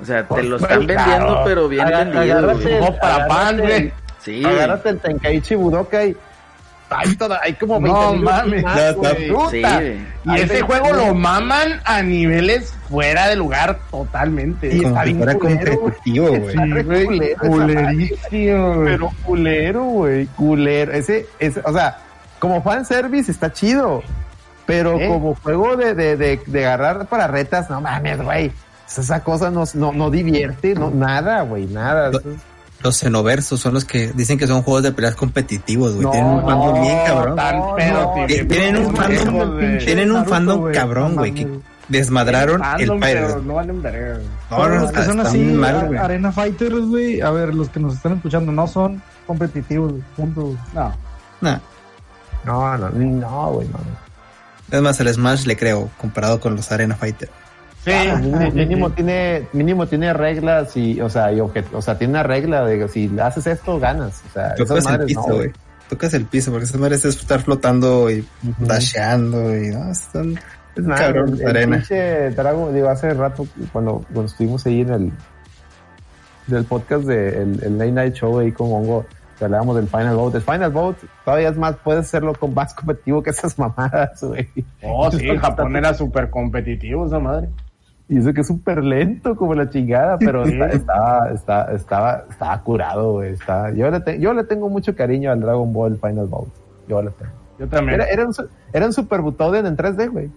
O 0.00 0.04
sea, 0.04 0.26
te 0.26 0.42
lo 0.42 0.56
están 0.56 0.86
claro. 0.86 1.04
vendiendo, 1.04 1.42
pero 1.44 1.68
bien 1.68 1.86
vendido, 1.88 2.20
agárrate, 2.20 2.80
para 3.00 3.28
pan, 3.28 3.58
güey. 3.58 3.92
Sí. 4.18 4.44
Agárrate 4.44 4.88
el 4.90 4.98
Tenkaichi 4.98 5.54
Budokai. 5.54 6.16
Hay, 6.90 7.16
toda, 7.16 7.40
hay 7.42 7.54
como 7.54 7.80
20 7.80 8.00
No 8.00 8.14
mames. 8.14 8.62
más. 8.62 8.94
Puta. 8.94 9.50
Sí. 9.50 9.62
Y 10.24 10.36
ese 10.40 10.62
juego 10.62 10.92
lo 10.92 11.14
maman 11.14 11.80
a 11.84 12.02
niveles 12.02 12.72
fuera 12.88 13.28
de 13.28 13.36
lugar 13.36 13.78
totalmente. 13.90 14.74
Y 14.74 14.84
está 14.84 15.02
bien 15.04 15.18
culero, 15.18 15.38
competitivo, 15.38 16.28
güey. 16.28 17.34
Culerísimo, 17.34 18.74
güey. 18.74 18.84
Pero 18.84 19.10
culero, 19.24 19.84
güey, 19.84 20.26
culero. 20.26 20.92
Ese, 20.92 21.26
ese, 21.38 21.60
o 21.64 21.72
sea, 21.72 21.98
como 22.38 22.62
fan 22.62 22.84
service 22.84 23.30
está 23.30 23.52
chido, 23.52 24.02
pero 24.64 24.98
¿Eh? 25.00 25.08
como 25.08 25.34
juego 25.36 25.76
de, 25.76 25.94
de, 25.94 26.16
de, 26.16 26.40
de 26.46 26.66
agarrar 26.66 27.06
para 27.06 27.26
retas, 27.26 27.68
no 27.70 27.80
mames, 27.80 28.22
güey. 28.22 28.52
Esa 28.86 29.22
cosa 29.24 29.50
no, 29.50 29.64
no, 29.74 29.92
no 29.92 30.10
divierte, 30.10 30.74
no, 30.74 30.90
nada, 30.90 31.42
güey, 31.42 31.66
nada. 31.66 32.12
Los 32.86 32.98
xenoversos 32.98 33.58
son 33.58 33.74
los 33.74 33.84
que 33.84 34.12
dicen 34.14 34.38
que 34.38 34.46
son 34.46 34.62
juegos 34.62 34.84
de 34.84 34.92
peleas 34.92 35.16
competitivos, 35.16 35.94
güey. 35.94 36.04
No, 36.04 36.10
tienen 36.12 36.30
un 36.30 36.42
fandom 36.44 36.74
no, 36.76 36.80
bien 36.82 36.98
cabrón. 37.04 37.36
Tan 37.36 37.58
No, 37.58 37.74
pedo, 37.74 38.00
no, 38.00 38.14
tío. 38.14 38.26
Tien- 38.26 38.48
Tienen 38.48 38.76
un 38.76 38.96
fandom, 38.96 39.58
tienen 39.78 40.12
un 40.12 40.26
fandom 40.26 40.72
cabrón, 40.72 41.14
No 41.16 41.20
güey, 41.22 41.34
que 41.34 41.48
desmadraron 41.88 42.60
Fandom, 42.60 42.94
el 42.96 43.00
pero 43.00 43.26
Pirate. 43.26 43.42
no 43.44 43.54
valen 43.54 43.82
verga. 43.82 44.18
No, 44.50 44.68
no, 44.68 44.74
los 44.76 44.92
que 44.92 45.02
son 45.04 45.18
así, 45.20 45.38
mal. 45.38 45.96
Arena 45.98 46.30
Fighters, 46.30 46.80
güey. 46.86 47.20
A 47.20 47.30
ver, 47.32 47.54
los 47.54 47.68
que 47.70 47.80
nos 47.80 47.94
están 47.94 48.12
escuchando 48.14 48.52
no 48.52 48.66
son 48.68 49.02
competitivos. 49.26 49.92
Punto. 50.16 50.54
No. 50.72 50.94
Nah. 51.40 51.58
No, 52.44 52.78
no, 52.78 52.88
ni- 52.90 53.10
no, 53.20 53.50
güey, 53.50 53.66
no. 53.68 53.78
Es 54.76 54.80
más, 54.82 55.00
el 55.00 55.12
Smash 55.12 55.44
le 55.46 55.56
creo, 55.56 55.90
comparado 56.00 56.38
con 56.40 56.54
los 56.54 56.70
Arena 56.70 56.94
Fighter. 56.94 57.28
Sí, 57.86 58.50
mínimo, 58.52 58.90
tiene, 58.90 59.46
mínimo 59.52 59.86
tiene 59.86 60.12
reglas 60.12 60.76
y, 60.76 61.00
o 61.00 61.08
sea, 61.08 61.32
y 61.32 61.36
objet- 61.38 61.72
o 61.72 61.80
sea, 61.80 61.96
tiene 61.96 62.14
una 62.14 62.22
regla 62.24 62.64
de 62.64 62.88
si 62.88 63.10
haces 63.20 63.46
esto, 63.46 63.78
ganas. 63.78 64.22
O 64.28 64.32
sea, 64.32 64.54
esas 64.54 64.66
Tocas 64.68 64.86
el 64.90 65.04
piso, 65.06 65.24
no, 65.28 65.34
güey. 65.36 65.52
Tocas 65.88 66.14
el 66.14 66.24
piso, 66.24 66.50
porque 66.50 66.64
esas 66.64 66.80
madres 66.80 67.04
es 67.04 67.16
estar 67.16 67.40
flotando 67.40 68.10
y 68.10 68.26
Ujú. 68.48 68.66
dasheando 68.66 69.56
y 69.56 69.68
no, 69.68 69.90
están 69.92 70.34
Es 70.76 70.84
nada, 70.84 71.00
cabrón, 71.00 71.34
el, 71.34 71.40
el 71.42 71.46
arena. 71.46 71.76
pinche 71.76 72.30
Dragon, 72.30 72.74
digo, 72.74 72.88
hace 72.88 73.14
rato 73.14 73.46
cuando, 73.72 74.02
cuando 74.12 74.24
estuvimos 74.24 74.66
ahí 74.66 74.80
en 74.80 74.90
el 74.92 75.12
del 76.48 76.64
podcast 76.64 77.04
de 77.04 77.28
el, 77.42 77.62
el 77.62 77.78
Late 77.78 77.92
Night 77.92 78.14
Show 78.14 78.38
ahí 78.40 78.52
con 78.52 78.72
Hongo, 78.72 79.04
que 79.38 79.44
hablábamos 79.44 79.76
del 79.76 79.86
Final 79.88 80.16
Vote. 80.16 80.38
El 80.38 80.42
Final 80.42 80.70
Vote 80.72 81.06
todavía 81.24 81.48
es 81.50 81.56
más, 81.56 81.76
puedes 81.84 82.06
hacerlo 82.06 82.34
con 82.34 82.52
más 82.54 82.74
competitivo 82.74 83.22
que 83.22 83.30
esas 83.30 83.56
mamadas, 83.58 84.22
güey. 84.22 84.48
Oh, 84.82 85.10
sí, 85.10 85.28
Japón 85.38 85.76
era 85.76 85.94
súper 85.94 86.30
competitivo, 86.30 87.06
esa 87.06 87.18
madre. 87.20 87.48
Y 88.08 88.18
eso 88.18 88.32
que 88.32 88.42
es 88.42 88.46
súper 88.46 88.84
lento 88.84 89.34
como 89.34 89.54
la 89.54 89.68
chingada, 89.68 90.16
pero 90.18 90.44
está, 90.46 90.66
estaba, 90.68 91.30
está, 91.30 91.72
estaba, 91.74 92.24
estaba 92.30 92.62
curado, 92.62 93.12
güey. 93.14 93.32
Está, 93.32 93.70
yo, 93.72 93.90
le 93.90 94.00
te- 94.00 94.20
yo 94.20 94.32
le 94.32 94.44
tengo 94.44 94.68
mucho 94.68 94.94
cariño 94.94 95.32
al 95.32 95.40
Dragon 95.40 95.72
Ball 95.72 95.98
Final 95.98 96.26
Vote. 96.26 96.50
Yo 96.88 97.02
le 97.02 97.10
tengo. 97.10 97.32
Yo 97.58 97.66
también. 97.68 98.00
Era, 98.00 98.10
era 98.10 98.26
un, 98.26 98.34
era 98.72 98.86
un 98.86 98.92
Super 98.92 99.20
Butoden 99.22 99.66
en 99.66 99.76
3D, 99.76 100.10
güey. 100.10 100.30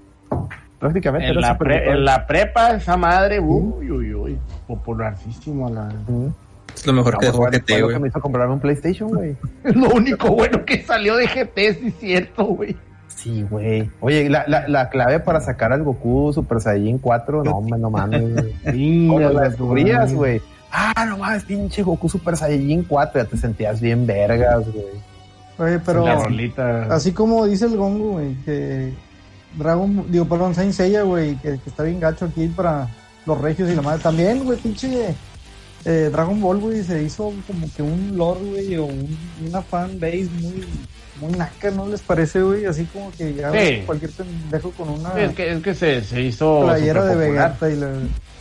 Prácticamente 0.80 1.28
en, 1.28 1.32
era 1.34 1.42
la 1.42 1.48
Super 1.54 1.68
pre- 1.68 1.78
Butoden. 1.80 1.98
en 1.98 2.06
la 2.06 2.26
prepa, 2.28 2.72
esa 2.72 2.98
madre, 2.98 3.40
uy, 3.40 3.92
uy, 3.92 4.14
uy, 4.16 4.38
popularísimo. 4.68 5.70
La... 5.70 5.90
Es 6.74 6.88
lo 6.88 6.94
mejor 6.94 7.14
No, 7.14 7.20
que 7.20 7.26
dejó 7.28 7.44
GT, 7.46 7.66
que 7.66 7.82
güey. 7.82 8.00
me 8.00 8.08
hizo 8.08 8.22
comprarme 8.22 8.54
un 8.54 8.60
PlayStation, 8.60 9.10
güey. 9.10 9.36
Lo 9.76 9.90
único 9.90 10.30
bueno 10.32 10.64
que 10.66 10.82
salió 10.82 11.16
de 11.18 11.28
GT, 11.28 11.58
sí 11.80 11.88
es 11.88 11.96
cierto, 12.00 12.46
güey. 12.46 12.76
Sí, 13.22 13.46
güey. 13.50 13.90
Oye, 14.00 14.30
la, 14.30 14.46
la, 14.48 14.68
la 14.68 14.90
clave 14.90 15.20
para 15.20 15.42
sacar 15.42 15.74
al 15.74 15.84
Goku 15.84 16.32
Super 16.34 16.62
Saiyan 16.62 16.98
4, 17.00 17.44
no, 17.44 17.52
hombre, 17.52 17.78
no 17.80 17.90
mames, 17.90 18.22
güey. 18.34 18.54
Cuando 19.10 19.34
la 19.34 19.50
descubrías, 19.50 20.14
güey. 20.14 20.42
Ah, 20.72 21.06
no 21.06 21.18
mames, 21.18 21.44
pinche 21.44 21.84
Goku 21.84 22.08
Super 22.08 22.38
Saiyan 22.38 22.84
4, 22.84 23.22
ya 23.24 23.28
te 23.30 23.36
sentías 23.38 23.82
bien 23.82 24.06
vergas, 24.08 24.64
güey. 24.72 24.86
Oye, 25.58 25.80
pero 25.86 26.06
así 26.90 27.12
como 27.12 27.46
dice 27.46 27.66
el 27.66 27.76
Gongo, 27.76 28.12
güey, 28.14 28.34
que 28.46 28.94
Dragon, 29.58 30.06
digo, 30.10 30.24
perdón, 30.26 30.56
Saint 30.56 30.72
Seiya, 30.72 31.02
güey, 31.02 31.36
que, 31.38 31.60
que 31.60 31.70
está 31.70 31.84
bien 31.84 32.00
gacho 32.00 32.26
aquí 32.26 32.48
para 32.48 32.88
los 33.26 33.42
regios 33.42 33.70
y 33.70 33.76
la 33.76 33.82
madre. 33.82 34.02
También, 34.02 34.46
güey, 34.46 34.58
pinche 34.60 35.14
eh, 35.84 36.10
Dragon 36.12 36.40
Ball, 36.40 36.60
güey, 36.60 36.82
se 36.84 37.04
hizo 37.04 37.34
como 37.46 37.68
que 37.76 37.82
un 37.82 38.16
lore, 38.16 38.40
güey, 38.50 38.78
o 38.78 38.86
un- 38.86 39.18
una 39.50 39.62
fan 39.62 40.00
base 40.00 40.30
muy, 40.40 40.64
muy 41.20 41.32
naca, 41.34 41.72
¿no 41.72 41.88
les 41.88 42.02
parece, 42.02 42.42
güey? 42.42 42.66
Así 42.66 42.86
como 42.86 43.12
que 43.12 43.34
ya 43.34 43.52
Sí. 43.52 43.84
cualquier 43.86 44.12
pendejo 44.12 44.72
con 44.72 44.90
una 44.90 45.14
Sí, 45.14 45.20
es 45.22 45.36
que, 45.36 45.52
es 45.54 45.62
que 45.64 45.76
se, 45.76 46.02
se 46.04 46.22
hizo. 46.22 46.62
playera 46.66 47.06
de. 47.06 47.16
Vegeta 47.16 47.70
y 47.70 47.76
la... 47.76 47.90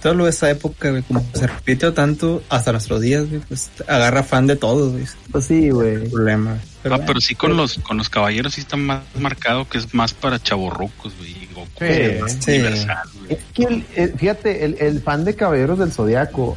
Solo 0.02 0.28
esa 0.28 0.48
época, 0.48 0.90
güey, 0.90 1.02
como 1.02 1.24
se 1.34 1.46
repitió 1.48 1.92
tanto 1.92 2.40
hasta 2.48 2.70
nuestros 2.70 3.00
días, 3.00 3.28
güey, 3.28 3.40
pues 3.48 3.68
agarra 3.88 4.22
fan 4.22 4.46
de 4.46 4.54
todos, 4.54 4.92
güey. 4.92 5.04
Pues 5.32 5.44
sí, 5.46 5.70
güey. 5.70 6.08
Problema. 6.08 6.56
Pero, 6.84 6.94
Ah, 6.94 7.00
pero 7.04 7.20
sí 7.20 7.34
con 7.34 7.56
los 7.56 7.78
con 7.78 7.96
los 7.98 8.08
caballeros 8.08 8.54
sí 8.54 8.60
está 8.60 8.76
más 8.76 9.00
marcado 9.18 9.68
que 9.68 9.78
es 9.78 9.92
más 9.94 10.14
para 10.14 10.38
chavorrucos, 10.40 11.16
güey. 11.18 11.48
Goku 11.52 11.66
Sí, 11.80 11.84
es 11.86 12.32
sí. 12.44 12.50
universal, 12.52 13.08
güey. 13.18 13.32
Es 13.32 13.38
que, 13.52 13.64
el- 13.64 13.84
el- 13.96 14.12
fíjate, 14.12 14.64
el, 14.64 14.76
el 14.78 15.02
fan 15.02 15.24
de 15.24 15.34
Caballeros 15.34 15.80
del 15.80 15.90
Zodiaco, 15.90 16.56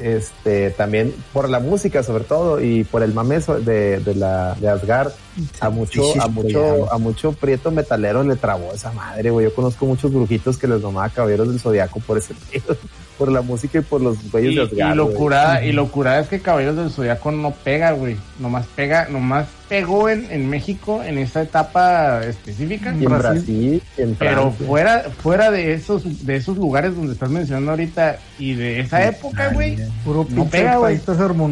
este, 0.00 0.70
también 0.70 1.14
por 1.32 1.48
la 1.48 1.60
música 1.60 2.02
sobre 2.02 2.24
todo 2.24 2.60
y 2.60 2.84
por 2.84 3.02
el 3.02 3.12
mame 3.12 3.38
de, 3.38 4.00
de 4.00 4.14
la 4.14 4.54
de 4.54 4.68
Asgard, 4.68 5.12
a 5.60 5.70
mucho, 5.70 6.02
a 6.20 6.28
mucho, 6.28 6.92
a 6.92 6.98
mucho 6.98 7.32
prieto 7.32 7.70
metalero 7.70 8.22
le 8.22 8.36
trabó 8.36 8.72
esa 8.72 8.92
madre, 8.92 9.30
güey. 9.30 9.46
Yo 9.46 9.54
conozco 9.54 9.86
muchos 9.86 10.12
brujitos 10.12 10.58
que 10.58 10.68
les 10.68 10.80
nomaba 10.80 11.08
Caballeros 11.08 11.48
del 11.48 11.60
Zodiaco 11.60 12.00
por 12.00 12.18
ese 12.18 12.34
pedo, 12.50 12.76
por 13.22 13.30
la 13.30 13.42
música 13.42 13.78
y 13.78 13.82
por 13.82 14.00
los 14.00 14.30
güeyes 14.32 14.52
Y, 14.52 14.56
de 14.56 14.62
y 14.62 14.64
Asgard. 14.80 14.96
lo 14.96 15.04
güey. 15.04 15.16
curada, 15.16 15.64
y 15.64 15.70
lo 15.70 15.88
curada 15.92 16.18
es 16.20 16.26
que 16.28 16.40
Caballeros 16.40 16.76
del 16.76 16.90
Zodiaco 16.90 17.30
no 17.30 17.52
pega, 17.52 17.92
güey. 17.92 18.16
Nomás 18.40 18.66
pega, 18.74 19.06
nomás 19.08 19.46
pegó 19.68 20.08
en, 20.08 20.26
en 20.30 20.50
México 20.50 21.02
en 21.04 21.18
esa 21.18 21.42
etapa 21.42 22.24
específica. 22.24 22.92
Y 22.98 23.04
en 23.04 23.10
Brasil, 23.18 23.82
y 23.96 24.02
en 24.02 24.14
Pero 24.16 24.50
fuera, 24.50 25.04
fuera 25.22 25.52
de 25.52 25.72
esos, 25.72 26.26
de 26.26 26.34
esos 26.34 26.56
lugares 26.56 26.96
donde 26.96 27.12
estás 27.12 27.30
mencionando 27.30 27.70
ahorita 27.70 28.18
y 28.40 28.54
de 28.54 28.80
esa 28.80 29.06
época, 29.06 29.52
güey. 29.52 29.76
Puro 30.04 30.26
No 30.30 30.46
pega, 30.46 30.78
güey. 30.78 31.00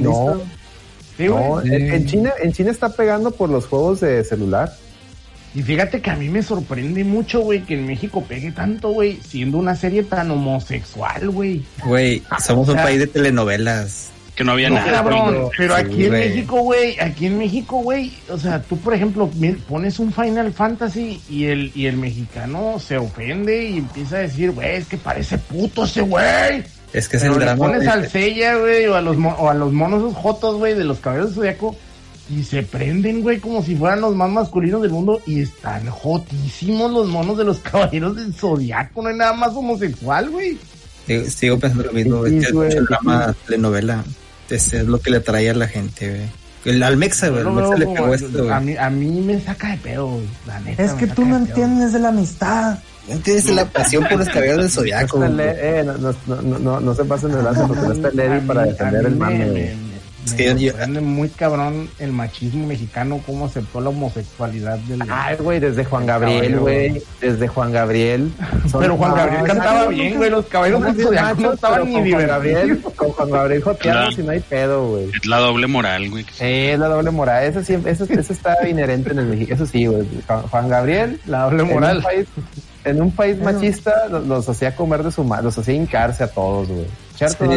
No. 0.02 0.40
Sí, 1.16 1.28
güey. 1.28 1.40
No, 1.44 1.62
en, 1.62 1.94
en 1.94 2.06
China, 2.06 2.32
en 2.42 2.52
China 2.52 2.72
está 2.72 2.88
pegando 2.88 3.30
por 3.30 3.48
los 3.48 3.66
juegos 3.66 4.00
de 4.00 4.24
celular. 4.24 4.72
Y 5.54 5.62
fíjate 5.62 6.00
que 6.00 6.10
a 6.10 6.16
mí 6.16 6.28
me 6.28 6.42
sorprende 6.42 7.02
mucho, 7.02 7.40
güey, 7.40 7.62
que 7.64 7.74
en 7.74 7.86
México 7.86 8.22
pegue 8.28 8.52
tanto, 8.52 8.90
güey, 8.90 9.18
siendo 9.26 9.58
una 9.58 9.74
serie 9.74 10.04
tan 10.04 10.30
homosexual, 10.30 11.28
güey. 11.30 11.62
güey, 11.84 12.22
somos 12.44 12.68
un 12.68 12.74
O 12.74 12.76
sea, 12.76 12.84
país 12.84 12.98
de 13.00 13.06
telenovelas. 13.08 14.10
que 14.36 14.44
no 14.44 14.52
había 14.52 14.68
No, 14.70 14.76
nada. 14.76 14.92
cabrón, 14.92 15.48
pero 15.58 15.76
Sí, 15.76 15.82
aquí 15.82 16.04
en. 16.04 16.12
México, 16.12 16.56
güey, 16.62 16.98
aquí 17.00 17.26
en 17.26 17.36
México, 17.36 17.78
güey, 17.82 18.12
o 18.30 18.38
sea, 18.38 18.62
tú, 18.62 18.78
por 18.78 18.94
ejemplo, 18.94 19.28
pones 19.68 19.98
un 19.98 20.12
Final 20.12 20.52
Fantasy 20.52 21.20
y 21.28 21.44
el, 21.46 21.72
y 21.74 21.86
el 21.86 21.96
mexicano 21.96 22.78
se 22.78 22.96
ofende 22.96 23.64
y 23.70 23.78
empieza 23.78 24.16
a 24.16 24.20
decir, 24.20 24.52
güey, 24.52 24.76
es 24.76 24.86
que 24.86 24.96
parece 24.96 25.36
puto 25.36 25.84
ese 25.84 26.00
güey. 26.02 26.62
Es 26.92 27.08
que 27.08 27.16
es 27.18 27.22
Pero 27.22 27.34
el 27.34 27.40
drama. 27.40 27.66
pones 27.66 27.86
al 27.86 28.08
Sella, 28.08 28.54
güey, 28.56 28.86
o 28.86 28.94
a 28.96 29.00
los, 29.02 29.16
mo- 29.16 29.36
o 29.38 29.50
a 29.50 29.54
los 29.54 29.72
monos 29.72 30.00
esos 30.00 30.14
jotos, 30.16 30.56
güey, 30.56 30.74
de 30.74 30.84
los 30.84 30.98
caballeros 31.00 31.30
del 31.30 31.34
zodiaco 31.36 31.76
y 32.30 32.42
se 32.44 32.62
prenden, 32.62 33.22
güey, 33.22 33.38
como 33.40 33.62
si 33.62 33.74
fueran 33.76 34.00
los 34.00 34.14
más 34.14 34.30
masculinos 34.30 34.80
del 34.82 34.92
mundo 34.92 35.20
y 35.26 35.40
están 35.40 35.86
jotísimos 35.90 36.90
los 36.92 37.08
monos 37.08 37.36
de 37.36 37.44
los 37.44 37.58
caballeros 37.60 38.16
del 38.16 38.32
zodiaco, 38.34 39.02
no 39.02 39.08
hay 39.08 39.16
nada 39.16 39.32
más 39.32 39.50
homosexual, 39.54 40.30
güey. 40.30 40.56
Sigo, 41.06 41.24
sigo 41.28 41.58
pensando 41.58 41.84
lo 41.86 41.92
mismo, 41.92 42.24
Sí, 42.26 42.36
es 42.38 42.46
que 42.46 42.52
güey, 42.52 42.68
es 42.68 42.74
el 42.76 42.80
sí. 42.82 42.86
drama 42.88 43.34
telenovela. 43.46 44.04
Es, 44.48 44.72
es 44.72 44.86
lo 44.86 45.00
que 45.00 45.10
le 45.10 45.16
atrae 45.18 45.50
a 45.50 45.54
la 45.54 45.66
gente, 45.68 46.08
güey. 46.08 46.74
El 46.76 46.82
Almexa, 46.82 47.28
güey. 47.30 47.40
Almexa 47.40 47.74
veo 47.74 48.06
le 48.08 48.14
esto, 48.14 48.38
güey. 48.44 48.50
a, 48.50 48.60
mí, 48.60 48.76
a 48.76 48.90
mí 48.90 49.20
me 49.22 49.40
saca 49.40 49.70
de 49.70 49.76
pedo, 49.78 50.08
güey, 50.08 50.26
la 50.46 50.60
neta. 50.60 50.84
Es 50.84 50.92
que 50.92 51.06
tú 51.06 51.24
no 51.24 51.38
de 51.38 51.46
entiendes 51.48 51.92
de 51.92 51.98
la 52.00 52.08
amistad. 52.10 52.78
No 53.08 53.14
entiendes 53.14 53.46
la 53.50 53.64
pasión 53.64 54.04
por 54.08 54.18
los 54.18 54.28
caballeros 54.28 54.58
del 54.62 54.70
zodiaco, 54.70 55.18
No, 55.18 55.40
eh, 55.42 55.82
no, 55.84 55.96
no, 56.26 56.42
no, 56.42 56.58
no, 56.58 56.80
no 56.80 56.94
se 56.94 57.04
pasen 57.04 57.32
de 57.32 57.42
lanza 57.42 57.66
porque 57.66 57.82
no 57.82 57.92
está 57.92 58.10
Levi 58.10 58.40
para 58.46 58.64
defender 58.66 59.06
el 59.06 59.12
me- 59.12 59.18
mame. 59.18 59.38
me- 59.38 59.50
güey. 59.50 59.89
Me- 60.36 60.60
yo- 60.60 60.70
sorprende 60.70 61.00
muy 61.00 61.28
cabrón 61.28 61.88
el 61.98 62.12
machismo 62.12 62.66
mexicano, 62.66 63.20
cómo 63.26 63.46
aceptó 63.46 63.80
la 63.80 63.88
homosexualidad 63.88 64.78
del... 64.80 65.00
Ay, 65.10 65.36
güey, 65.38 65.60
desde 65.60 65.84
Juan 65.84 66.06
Gabriel, 66.06 66.58
güey. 66.58 67.02
Desde 67.20 67.48
Juan 67.48 67.72
Gabriel. 67.72 68.30
Pero 68.78 68.96
Juan 68.96 69.14
Gabriel 69.14 69.42
cantaba 69.44 69.86
bien, 69.88 70.16
güey, 70.16 70.30
los 70.30 70.46
caballeros 70.46 70.80
no 70.80 70.88
machos, 71.12 71.54
estaban 71.54 71.84
ni 71.92 72.02
divertidos. 72.02 72.28
Gabriel, 72.28 72.82
con 72.96 73.08
Juan 73.10 73.30
Gabriel 73.30 73.62
Claro. 73.78 74.10
y 74.16 74.22
no 74.22 74.30
hay 74.32 74.40
pedo, 74.40 74.88
güey. 74.88 75.10
Es 75.14 75.26
la 75.26 75.38
doble 75.38 75.66
moral, 75.66 76.10
güey. 76.10 76.24
Sí, 76.32 76.44
es 76.44 76.78
la 76.78 76.88
doble 76.88 77.10
moral. 77.10 77.44
Eso, 77.44 77.62
siempre, 77.64 77.92
eso, 77.92 78.04
eso 78.04 78.32
está 78.32 78.68
inherente 78.68 79.10
en 79.12 79.18
el 79.20 79.26
México. 79.26 79.54
Eso 79.54 79.66
sí, 79.66 79.86
güey. 79.86 80.06
Juan, 80.50 80.68
Gabriel, 80.68 81.20
La 81.26 81.44
doble 81.44 81.62
en 81.62 81.68
un 81.68 81.74
moral. 81.74 82.02
país, 82.02 82.26
en 82.84 83.02
un 83.02 83.10
país 83.12 83.38
machista, 83.40 84.08
los, 84.10 84.26
los 84.26 84.48
hacía 84.48 84.74
comer 84.76 85.02
de 85.02 85.12
su 85.12 85.24
mano, 85.24 85.44
los 85.44 85.58
hacía 85.58 85.74
hincarse 85.74 86.24
a 86.24 86.28
todos, 86.28 86.68
güey. 86.68 86.86
¿Cierto 87.16 87.44
o 87.44 87.46
no 87.48 87.56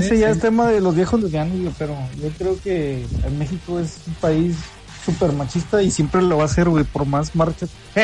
Sí. 0.00 0.18
ya 0.18 0.30
es 0.30 0.40
tema 0.40 0.66
de 0.68 0.80
los 0.80 0.94
viejos 0.94 1.22
lesbianos, 1.22 1.74
pero 1.78 1.96
yo 2.20 2.28
creo 2.38 2.60
que 2.62 3.04
en 3.24 3.38
México 3.38 3.78
es 3.80 4.00
un 4.06 4.14
país 4.14 4.56
súper 5.04 5.32
machista 5.32 5.82
y 5.82 5.90
siempre 5.90 6.22
lo 6.22 6.38
va 6.38 6.44
a 6.44 6.48
ser, 6.48 6.68
güey, 6.68 6.84
por 6.84 7.06
más 7.06 7.34
marchas. 7.36 7.70
Sí, 7.94 8.00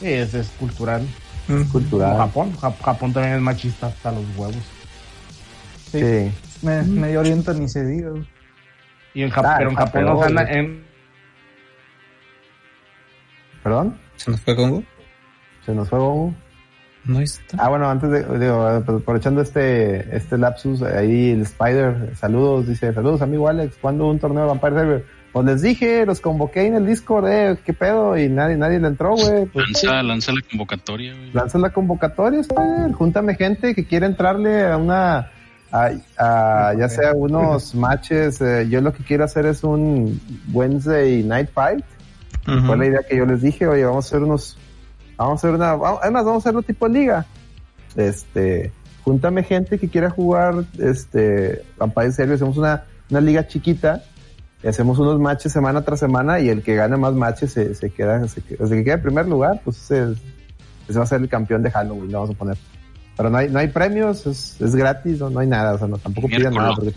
que 0.00 0.22
es 0.22 0.48
cultural. 0.58 1.02
Mm. 1.48 1.52
Como 1.62 1.68
Cultural. 1.72 2.16
Japón, 2.16 2.52
Jap- 2.60 2.80
Japón 2.82 3.12
también 3.12 3.34
es 3.36 3.40
machista 3.40 3.86
hasta 3.88 4.12
los 4.12 4.24
huevos. 4.36 4.56
Sí. 5.90 6.00
Sí. 6.00 6.32
Me- 6.62 6.82
Medio 6.82 7.20
Oriente 7.20 7.52
ni 7.54 7.68
se 7.68 7.84
diga, 7.84 8.10
güey. 8.10 8.26
Y 9.14 9.22
en 9.22 9.30
Japón, 9.30 9.50
Ah, 9.52 9.56
pero 9.58 9.70
en 9.70 9.76
Japón 9.76 10.04
no 10.04 10.14
peor, 10.14 10.26
anda 10.26 10.44
güey. 10.44 10.56
en... 10.58 10.84
¿Perdón? 13.62 13.98
¿Se 14.16 14.30
nos 14.30 14.40
fue 14.40 14.56
Congo? 14.56 14.82
Se 15.66 15.74
nos 15.74 15.88
fue 15.88 15.98
Gomu. 15.98 16.32
No 17.04 17.20
está. 17.20 17.56
Ah, 17.58 17.68
bueno, 17.68 17.88
antes 17.88 18.10
de, 18.10 18.38
digo, 18.38 18.62
aprovechando 18.66 19.40
este, 19.40 20.14
este 20.16 20.36
lapsus, 20.38 20.82
ahí 20.82 21.30
el 21.30 21.42
Spider, 21.42 22.14
saludos, 22.16 22.66
dice, 22.68 22.92
saludos 22.92 23.22
amigo 23.22 23.48
Alex, 23.48 23.76
¿cuándo 23.80 24.06
un 24.08 24.18
torneo 24.18 24.42
de 24.42 24.48
Vampire 24.48 24.74
Server? 24.74 25.04
Pues 25.32 25.46
les 25.46 25.62
dije, 25.62 26.04
los 26.06 26.20
convoqué 26.20 26.66
en 26.66 26.74
el 26.74 26.84
Discord, 26.86 27.26
eh, 27.28 27.56
qué 27.64 27.72
pedo, 27.72 28.18
y 28.18 28.28
nadie, 28.28 28.56
nadie 28.56 28.80
le 28.80 28.88
entró, 28.88 29.14
güey. 29.14 29.46
Pues, 29.46 29.66
Lanza, 29.66 30.02
lanza 30.02 30.32
la 30.32 30.40
convocatoria, 30.42 31.14
güey. 31.14 31.30
lanza 31.32 31.58
la 31.58 31.70
convocatoria, 31.70 32.40
Spider, 32.40 32.92
júntame 32.92 33.34
gente 33.36 33.74
que 33.74 33.86
quiere 33.86 34.06
entrarle 34.06 34.66
a 34.66 34.76
una, 34.76 35.30
a, 35.72 35.90
a- 36.18 36.74
ya 36.76 36.88
sea 36.88 37.12
unos 37.14 37.74
matches, 37.76 38.40
eh, 38.40 38.66
yo 38.68 38.80
lo 38.80 38.92
que 38.92 39.04
quiero 39.04 39.24
hacer 39.24 39.46
es 39.46 39.62
un 39.62 40.20
Wednesday 40.52 41.22
Night 41.22 41.50
Fight, 41.54 41.84
fue 42.66 42.76
la 42.76 42.86
idea 42.86 43.00
que 43.08 43.16
yo 43.16 43.24
les 43.24 43.40
dije, 43.42 43.68
oye, 43.68 43.84
vamos 43.84 44.06
a 44.06 44.08
hacer 44.08 44.22
unos, 44.24 44.58
vamos 45.24 45.42
a 45.44 45.48
hacer 45.48 45.54
una, 45.56 45.74
vamos- 45.74 46.00
además 46.02 46.24
vamos 46.24 46.40
a 46.40 46.48
hacerlo 46.48 46.62
tipo 46.62 46.88
liga. 46.88 47.26
Este, 47.96 48.72
júntame 49.04 49.42
gente 49.42 49.78
que 49.78 49.88
quiera 49.88 50.10
jugar, 50.10 50.64
este, 50.78 51.62
Vampire 51.78 52.12
Series, 52.12 52.36
hacemos 52.36 52.56
una, 52.56 52.84
una 53.10 53.20
liga 53.20 53.46
chiquita, 53.46 54.02
y 54.62 54.68
hacemos 54.68 54.98
unos 54.98 55.18
matches 55.18 55.52
semana 55.52 55.82
tras 55.82 55.98
semana, 56.00 56.38
y 56.40 56.48
el 56.48 56.62
que 56.62 56.74
gane 56.76 56.96
más 56.96 57.14
matches 57.14 57.52
se, 57.52 57.74
se 57.74 57.90
queda, 57.90 58.26
se, 58.28 58.40
el 58.48 58.68
que 58.68 58.84
queda 58.84 58.94
en 58.94 59.02
primer 59.02 59.26
lugar, 59.26 59.60
pues 59.64 59.78
ese, 59.90 60.12
ese 60.88 60.98
va 60.98 61.04
a 61.04 61.08
ser 61.08 61.20
el 61.22 61.28
campeón 61.28 61.62
de 61.62 61.70
Halloween, 61.70 62.08
le 62.08 62.14
vamos 62.14 62.30
a 62.30 62.34
poner. 62.34 62.56
Pero 63.16 63.28
no 63.30 63.38
hay, 63.38 63.48
no 63.50 63.58
hay 63.58 63.68
premios, 63.68 64.26
es, 64.26 64.60
es 64.60 64.74
gratis, 64.76 65.18
no, 65.18 65.30
no 65.30 65.40
hay 65.40 65.46
nada, 65.46 65.74
o 65.74 65.78
sea, 65.78 65.88
no, 65.88 65.98
tampoco 65.98 66.28
pidan 66.28 66.54
nada, 66.54 66.72
porque 66.74 66.92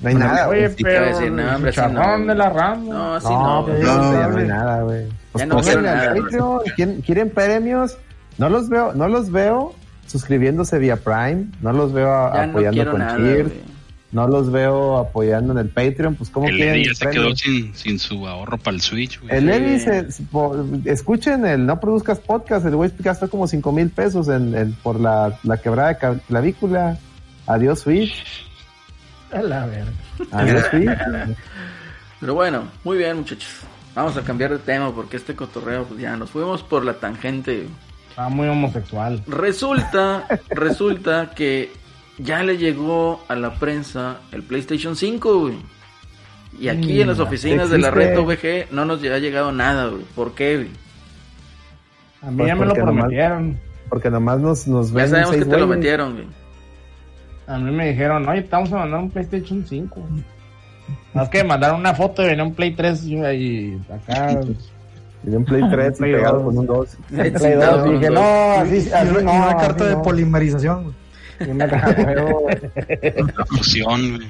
no 0.00 0.08
hay 0.10 0.14
nada, 0.14 0.48
Oye, 0.48 0.60
güey. 0.60 0.76
sí 0.76 0.84
pero 0.84 1.06
decir, 1.06 1.32
no, 1.32 1.54
hombre, 1.56 1.70
así 1.70 1.92
no, 1.92 2.18
de 2.26 2.34
la 2.36 2.50
rama. 2.50 2.84
No, 2.84 3.14
así 3.14 3.26
No, 3.28 3.60
no. 3.60 3.66
pues, 3.66 3.82
no, 3.82 3.96
no 4.12 4.18
hay 4.26 4.32
güey. 4.32 4.46
nada, 4.46 4.82
güey. 4.82 5.08
Pues 5.38 5.46
Ya 5.46 5.46
no 5.46 5.60
quiero 5.60 5.78
al 5.78 5.84
nada, 5.84 6.14
Patreon. 6.14 6.60
¿Quieren, 6.76 7.00
quieren 7.02 7.30
premios? 7.30 7.96
No 8.38 8.48
los 8.48 8.68
veo, 8.68 8.92
no 8.94 9.08
los 9.08 9.30
veo 9.30 9.74
suscribiéndose 10.06 10.78
vía 10.78 10.96
Prime, 10.96 11.46
no 11.60 11.72
los 11.72 11.92
veo 11.92 12.06
Ya 12.06 12.44
apoyando 12.44 12.90
con 12.90 13.00
nada, 13.00 13.18
no 14.10 14.26
los 14.26 14.50
veo 14.50 14.96
apoyando 14.96 15.52
en 15.52 15.58
el 15.58 15.68
Patreon, 15.68 16.14
pues 16.14 16.30
cómo 16.30 16.48
El 16.48 16.56
quieren 16.56 16.74
Eddie 16.76 16.86
ya 16.86 16.94
se 16.94 17.10
quedó 17.10 17.36
sin, 17.36 17.74
sin 17.74 17.98
su 17.98 18.26
ahorro 18.26 18.56
para 18.56 18.74
el 18.76 18.80
Switch, 18.80 19.20
güey. 19.20 19.36
El 19.36 19.50
po- 20.30 20.56
escuchen 20.86 21.44
el 21.44 21.66
No 21.66 21.78
Produzcas 21.78 22.18
Podcast, 22.20 22.64
el 22.64 22.74
güey 22.76 22.90
gastó 23.00 23.28
como 23.28 23.46
cinco 23.46 23.70
mil 23.70 23.90
pesos 23.90 24.28
en, 24.28 24.54
en- 24.56 24.72
por 24.82 24.98
la, 24.98 25.38
la 25.42 25.56
quebrada 25.58 25.92
de 25.94 26.20
clavícula. 26.26 26.96
Adiós 27.46 27.80
Switch, 27.80 28.14
A 29.32 29.42
la 29.42 29.66
verga. 29.66 29.92
adiós 30.32 30.66
Switch. 30.70 30.88
Pero 32.20 32.34
bueno, 32.34 32.64
muy 32.84 32.96
bien, 32.98 33.18
muchachos. 33.18 33.60
Vamos 33.98 34.16
a 34.16 34.22
cambiar 34.22 34.52
de 34.52 34.58
tema 34.60 34.94
porque 34.94 35.16
este 35.16 35.34
cotorreo, 35.34 35.82
pues 35.82 35.98
ya 36.00 36.16
nos 36.16 36.30
fuimos 36.30 36.62
por 36.62 36.84
la 36.84 36.94
tangente. 37.00 37.66
Está 38.10 38.28
muy 38.28 38.46
homosexual. 38.46 39.24
Resulta, 39.26 40.24
resulta 40.50 41.30
que 41.34 41.72
ya 42.16 42.44
le 42.44 42.58
llegó 42.58 43.24
a 43.26 43.34
la 43.34 43.54
prensa 43.56 44.18
el 44.30 44.44
PlayStation 44.44 44.94
5, 44.94 45.40
güey. 45.40 45.56
Y 46.60 46.68
aquí 46.68 47.00
en 47.00 47.08
las 47.08 47.18
oficinas 47.18 47.70
de 47.70 47.78
la 47.78 47.90
red 47.90 48.16
OVG 48.16 48.70
no 48.70 48.84
nos 48.84 49.02
ha 49.02 49.18
llegado 49.18 49.50
nada, 49.50 49.88
güey. 49.88 50.04
¿Por 50.14 50.32
qué, 50.32 50.54
güey? 50.58 50.70
A 52.22 52.30
mí 52.30 52.36
Pues 52.36 52.46
ya 52.46 52.54
me 52.54 52.66
lo 52.66 52.68
porque 52.68 52.80
nomás- 52.82 53.00
prometieron. 53.02 53.58
Porque 53.88 54.10
nomás 54.10 54.38
nos, 54.38 54.68
nos 54.68 54.90
Ya 54.92 54.94
ven 54.96 55.10
sabemos 55.10 55.36
que 55.38 55.44
te 55.44 55.56
lo 55.58 55.66
metieron, 55.66 56.12
güey. 56.12 56.26
A 57.48 57.58
mí 57.58 57.72
me 57.72 57.88
dijeron, 57.88 58.28
oye, 58.28 58.42
te 58.42 58.50
vamos 58.50 58.72
a 58.72 58.76
mandar 58.76 59.00
un 59.00 59.10
PlayStation 59.10 59.66
5. 59.66 60.06
Más 61.14 61.28
que 61.28 61.42
mandaron 61.44 61.80
una 61.80 61.94
foto 61.94 62.22
y 62.22 62.26
venía 62.26 62.44
un 62.44 62.54
Play 62.54 62.74
3 62.74 63.04
y 63.04 63.16
ahí 63.24 63.80
acá. 63.92 64.40
Y 65.24 65.30
de 65.30 65.36
un 65.36 65.44
Play 65.44 65.62
3 65.70 65.94
y 65.94 65.98
Play 65.98 66.12
pegado 66.12 66.44
con 66.44 66.58
un 66.58 66.66
2. 66.66 66.96
Play 67.08 67.30
Citado 67.32 67.76
2, 67.78 67.82
con 67.82 67.92
dije, 68.00 68.10
no, 68.10 68.20
así, 68.52 68.76
Y 68.76 68.92
así 68.92 69.10
una, 69.10 69.20
y 69.20 69.24
no. 69.24 69.32
una 69.32 69.46
así 69.46 69.56
carta 69.66 69.84
de 69.86 69.94
no. 69.94 70.02
polimerización, 70.02 70.82
güey. 70.84 70.94
Y 71.40 71.50
una 71.50 71.68
carta 71.68 71.92
de- 72.14 73.32
La 73.36 73.46
fusión, 73.46 74.16
güey. 74.16 74.28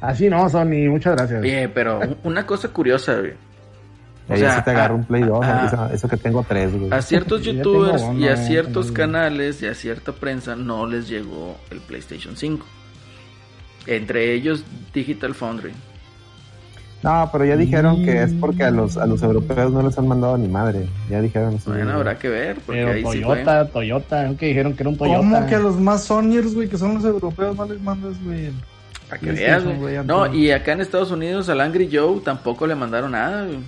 Así 0.00 0.28
no, 0.30 0.48
Sony, 0.48 0.88
muchas 0.90 1.14
gracias. 1.16 1.42
Oye, 1.42 1.68
pero 1.68 2.00
una 2.24 2.46
cosa 2.46 2.68
curiosa, 2.68 3.14
güey. 3.16 3.32
O 4.28 4.36
sea, 4.36 4.56
sí 4.58 4.62
te 4.64 4.70
agarro 4.70 4.94
a- 4.94 4.96
un 4.98 5.04
Play 5.04 5.22
2, 5.22 5.44
a- 5.44 5.66
eso, 5.66 5.88
eso 5.92 6.08
que 6.08 6.16
tengo 6.16 6.44
3, 6.48 6.78
güey. 6.78 6.92
A 6.92 7.02
ciertos 7.02 7.42
youtubers 7.44 8.02
y 8.16 8.26
a 8.28 8.36
ciertos 8.36 8.90
canales 8.92 9.60
y 9.62 9.66
a 9.66 9.74
cierta 9.74 10.12
prensa 10.12 10.56
no 10.56 10.86
les 10.86 11.08
llegó 11.08 11.56
el 11.70 11.80
PlayStation 11.80 12.36
5. 12.36 12.64
Entre 13.86 14.32
ellos 14.34 14.64
Digital 14.92 15.34
Foundry. 15.34 15.72
No, 17.02 17.28
pero 17.32 17.46
ya 17.46 17.56
dijeron 17.56 18.04
que 18.04 18.22
es 18.24 18.32
porque 18.34 18.62
a 18.64 18.70
los, 18.70 18.98
a 18.98 19.06
los 19.06 19.22
europeos 19.22 19.72
no 19.72 19.80
les 19.82 19.96
han 19.96 20.06
mandado 20.06 20.36
ni 20.36 20.48
madre. 20.48 20.86
Ya 21.08 21.22
dijeron 21.22 21.54
eso. 21.54 21.70
Bueno, 21.70 21.92
habrá 21.92 22.18
que 22.18 22.28
ver, 22.28 22.56
porque 22.66 22.80
Pero 22.84 22.92
ahí 22.92 22.98
sí. 23.16 23.22
Toyota, 23.22 23.64
Toyota, 23.68 24.22
¿no? 24.24 24.36
que 24.36 24.46
dijeron 24.46 24.74
que 24.74 24.82
era 24.82 24.90
un 24.90 24.98
Toyota. 24.98 25.16
¿Cómo 25.18 25.46
que 25.46 25.54
a 25.54 25.58
los 25.60 25.80
más 25.80 26.04
Sonyers, 26.04 26.54
güey, 26.54 26.68
que 26.68 26.76
son 26.76 26.94
los 26.94 27.04
europeos, 27.04 27.56
no 27.56 27.64
les 27.64 27.80
mandas, 27.80 28.22
güey? 28.22 28.50
Para 29.08 29.18
que 29.18 29.32
veas, 29.32 29.64
güey. 29.78 29.96
No, 30.04 30.32
y 30.32 30.50
acá 30.50 30.72
en 30.72 30.82
Estados 30.82 31.10
Unidos 31.10 31.48
al 31.48 31.62
Angry 31.62 31.88
Joe 31.90 32.20
tampoco 32.20 32.66
le 32.66 32.74
mandaron 32.74 33.12
nada, 33.12 33.44
güey. 33.46 33.60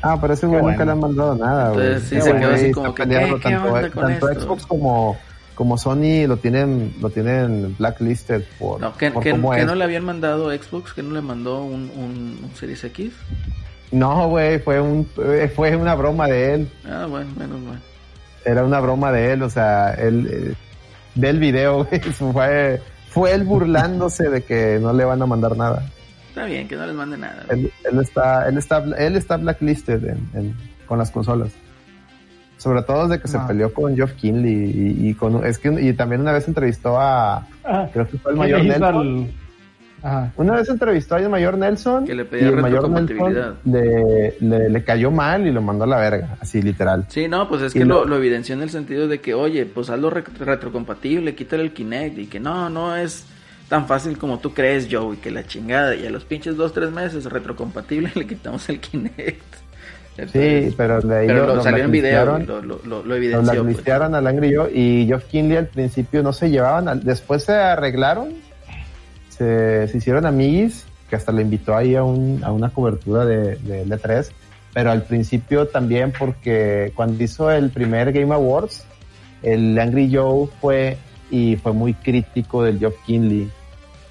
Ah, 0.00 0.16
pero 0.20 0.34
ese 0.34 0.46
güey 0.46 0.60
Qué 0.60 0.62
nunca 0.62 0.76
bueno. 0.76 0.84
le 0.84 0.92
han 0.92 1.00
mandado 1.00 1.34
nada, 1.34 1.70
güey. 1.72 1.86
Entonces, 1.88 2.08
sí 2.08 2.20
se 2.20 2.36
quedó 2.38 2.54
así 2.54 2.70
como 2.70 2.94
que, 2.94 3.02
peleando 3.02 3.36
¿qué- 3.38 3.42
qué 3.42 3.48
tanto, 3.56 3.72
onda 3.74 3.90
con 3.90 4.02
tanto 4.04 4.28
esto? 4.30 4.44
Xbox 4.44 4.66
como, 4.66 5.16
como 5.58 5.76
Sony 5.76 6.28
lo 6.28 6.36
tienen, 6.36 6.94
lo 7.00 7.10
tienen 7.10 7.74
blacklisted 7.76 8.44
por, 8.60 8.80
No, 8.80 8.96
que, 8.96 9.10
por 9.10 9.24
que- 9.24 9.32
cómo 9.32 9.50
que 9.50 9.62
es. 9.62 9.66
no 9.66 9.74
le 9.74 9.82
habían 9.82 10.04
mandado 10.04 10.52
Xbox, 10.52 10.92
que 10.92 11.02
no 11.02 11.12
le 11.12 11.20
mandó 11.20 11.64
un, 11.64 11.90
un, 11.96 12.38
un 12.44 12.50
Series 12.54 12.84
X. 12.84 13.12
No, 13.90 14.28
güey, 14.28 14.60
fue 14.60 14.80
un, 14.80 15.08
eh, 15.20 15.50
fue 15.52 15.74
una 15.74 15.96
broma 15.96 16.28
de 16.28 16.54
él. 16.54 16.70
Ah, 16.88 17.06
bueno, 17.10 17.28
menos 17.36 17.58
mal. 17.60 17.80
Era 18.44 18.64
una 18.64 18.78
broma 18.78 19.10
de 19.10 19.32
él, 19.32 19.42
o 19.42 19.50
sea, 19.50 19.94
él, 19.94 20.28
eh, 20.30 20.54
del 21.16 21.40
video, 21.40 21.84
güey, 21.90 22.00
fue, 22.02 22.80
fue 23.08 23.32
él 23.34 23.42
burlándose 23.42 24.28
de 24.30 24.44
que 24.44 24.78
no 24.80 24.92
le 24.92 25.04
van 25.04 25.20
a 25.22 25.26
mandar 25.26 25.56
nada. 25.56 25.82
Está 26.28 26.44
bien, 26.44 26.68
que 26.68 26.76
no 26.76 26.86
les 26.86 26.94
mande 26.94 27.18
nada. 27.18 27.46
Él, 27.50 27.72
él 27.90 27.98
está, 27.98 28.48
él 28.48 28.58
está, 28.58 28.78
él 28.96 29.16
está 29.16 29.36
blacklisted 29.38 30.04
en- 30.04 30.30
en- 30.34 30.56
con 30.86 30.98
las 30.98 31.10
consolas. 31.10 31.50
Sobre 32.58 32.82
todo 32.82 33.08
desde 33.08 33.22
que 33.22 33.28
se 33.28 33.38
peleó 33.46 33.72
con 33.72 33.94
Geoff 33.96 34.12
Kinley 34.12 34.96
y, 35.00 35.08
y 35.08 35.14
con 35.14 35.46
es 35.46 35.58
que 35.58 35.68
y 35.80 35.92
también 35.94 36.20
una 36.20 36.32
vez 36.32 36.46
entrevistó 36.48 36.98
a 37.00 37.46
Ah, 37.64 37.88
creo 37.92 38.06
que 38.06 38.18
fue 38.18 38.32
el 38.32 38.36
¿qué 38.36 38.40
mayor 38.42 38.64
Nelson. 38.64 38.84
al- 38.96 39.26
Ajá. 40.00 40.32
Una 40.36 40.54
vez 40.54 40.68
entrevistó 40.68 41.16
al 41.16 41.28
mayor 41.28 41.58
Nelson 41.58 42.04
Que 42.06 42.14
le 42.14 42.22
y 42.22 42.26
pedía 42.26 42.48
el 42.50 42.56
mayor 42.56 42.82
retrocompatibilidad. 42.82 43.54
Nelson 43.64 44.36
le, 44.40 44.58
le, 44.58 44.68
le 44.70 44.84
cayó 44.84 45.10
mal 45.10 45.46
y 45.46 45.50
lo 45.52 45.60
mandó 45.62 45.84
a 45.84 45.86
la 45.88 45.98
verga, 45.98 46.36
así 46.40 46.60
literal. 46.62 47.06
Sí, 47.08 47.26
no, 47.28 47.48
pues 47.48 47.62
es 47.62 47.74
Y 47.74 47.80
que 47.80 47.84
lo- 47.84 48.04
lo, 48.04 48.16
evidenció 48.16 48.54
en 48.54 48.62
el 48.62 48.70
sentido 48.70 49.08
de 49.08 49.20
que, 49.20 49.34
oye, 49.34 49.66
pues 49.66 49.90
hazlo 49.90 50.10
re- 50.10 50.22
retrocompatible, 50.38 51.34
quítale 51.34 51.62
el 51.64 51.72
Kinect 51.72 52.18
y 52.18 52.26
que 52.26 52.38
no, 52.40 52.68
no 52.70 52.94
es 52.94 53.24
tan 53.68 53.86
fácil 53.86 54.18
como 54.18 54.38
tú 54.38 54.54
crees, 54.54 54.88
Joe, 54.90 55.14
y 55.14 55.18
que 55.18 55.30
la 55.32 55.44
chingada. 55.44 55.94
Y 55.96 56.06
a 56.06 56.10
los 56.10 56.24
pinches 56.24 56.56
dos, 56.56 56.72
tres 56.72 56.90
meses 56.92 57.24
retrocompatible 57.26 58.10
le 58.16 58.26
quitamos 58.26 58.68
el 58.68 58.78
Kinect. 58.80 59.42
Sí, 60.26 60.74
pero 60.76 61.00
de 61.00 61.16
ahí 61.16 61.26
pero 61.28 61.46
lo- 61.46 61.56
lo, 61.56 61.62
salió 61.62 61.84
en 61.84 61.90
video, 61.92 62.24
lo, 62.38 62.60
lo, 62.62 63.02
lo, 63.04 63.14
evidenció. 63.14 63.62
pues. 63.64 63.86
a 63.88 64.20
Langry 64.20 64.48
y 64.48 64.52
yo 64.52 64.68
y 64.68 65.04
Geoff 65.06 65.24
Kinley 65.26 65.56
al 65.58 65.66
principio 65.68 66.22
no 66.22 66.32
se 66.32 66.50
llevaban, 66.50 66.88
al- 66.88 67.04
después 67.04 67.44
se 67.44 67.52
arreglaron, 67.52 68.34
se, 69.28 69.86
se 69.88 69.98
hicieron 69.98 70.26
amiguis, 70.26 70.86
que 71.08 71.16
hasta 71.16 71.32
le 71.32 71.42
invitó 71.42 71.76
ahí 71.76 71.94
a, 71.94 72.02
un, 72.02 72.42
a 72.44 72.50
una 72.52 72.70
cobertura 72.70 73.24
de, 73.24 73.56
de 73.56 73.84
L3, 73.86 74.28
pero 74.74 74.90
al 74.90 75.02
principio 75.02 75.66
también 75.68 76.12
porque 76.18 76.92
cuando 76.94 77.22
hizo 77.22 77.50
el 77.50 77.70
primer 77.70 78.12
Game 78.12 78.34
Awards, 78.34 78.84
el 79.42 79.78
Angry 79.78 80.12
Joe 80.12 80.48
fue 80.60 80.96
y 81.30 81.56
fue 81.56 81.72
muy 81.72 81.94
crítico 81.94 82.62
del 82.64 82.78
Geoff 82.78 82.94
Kinley 83.06 83.48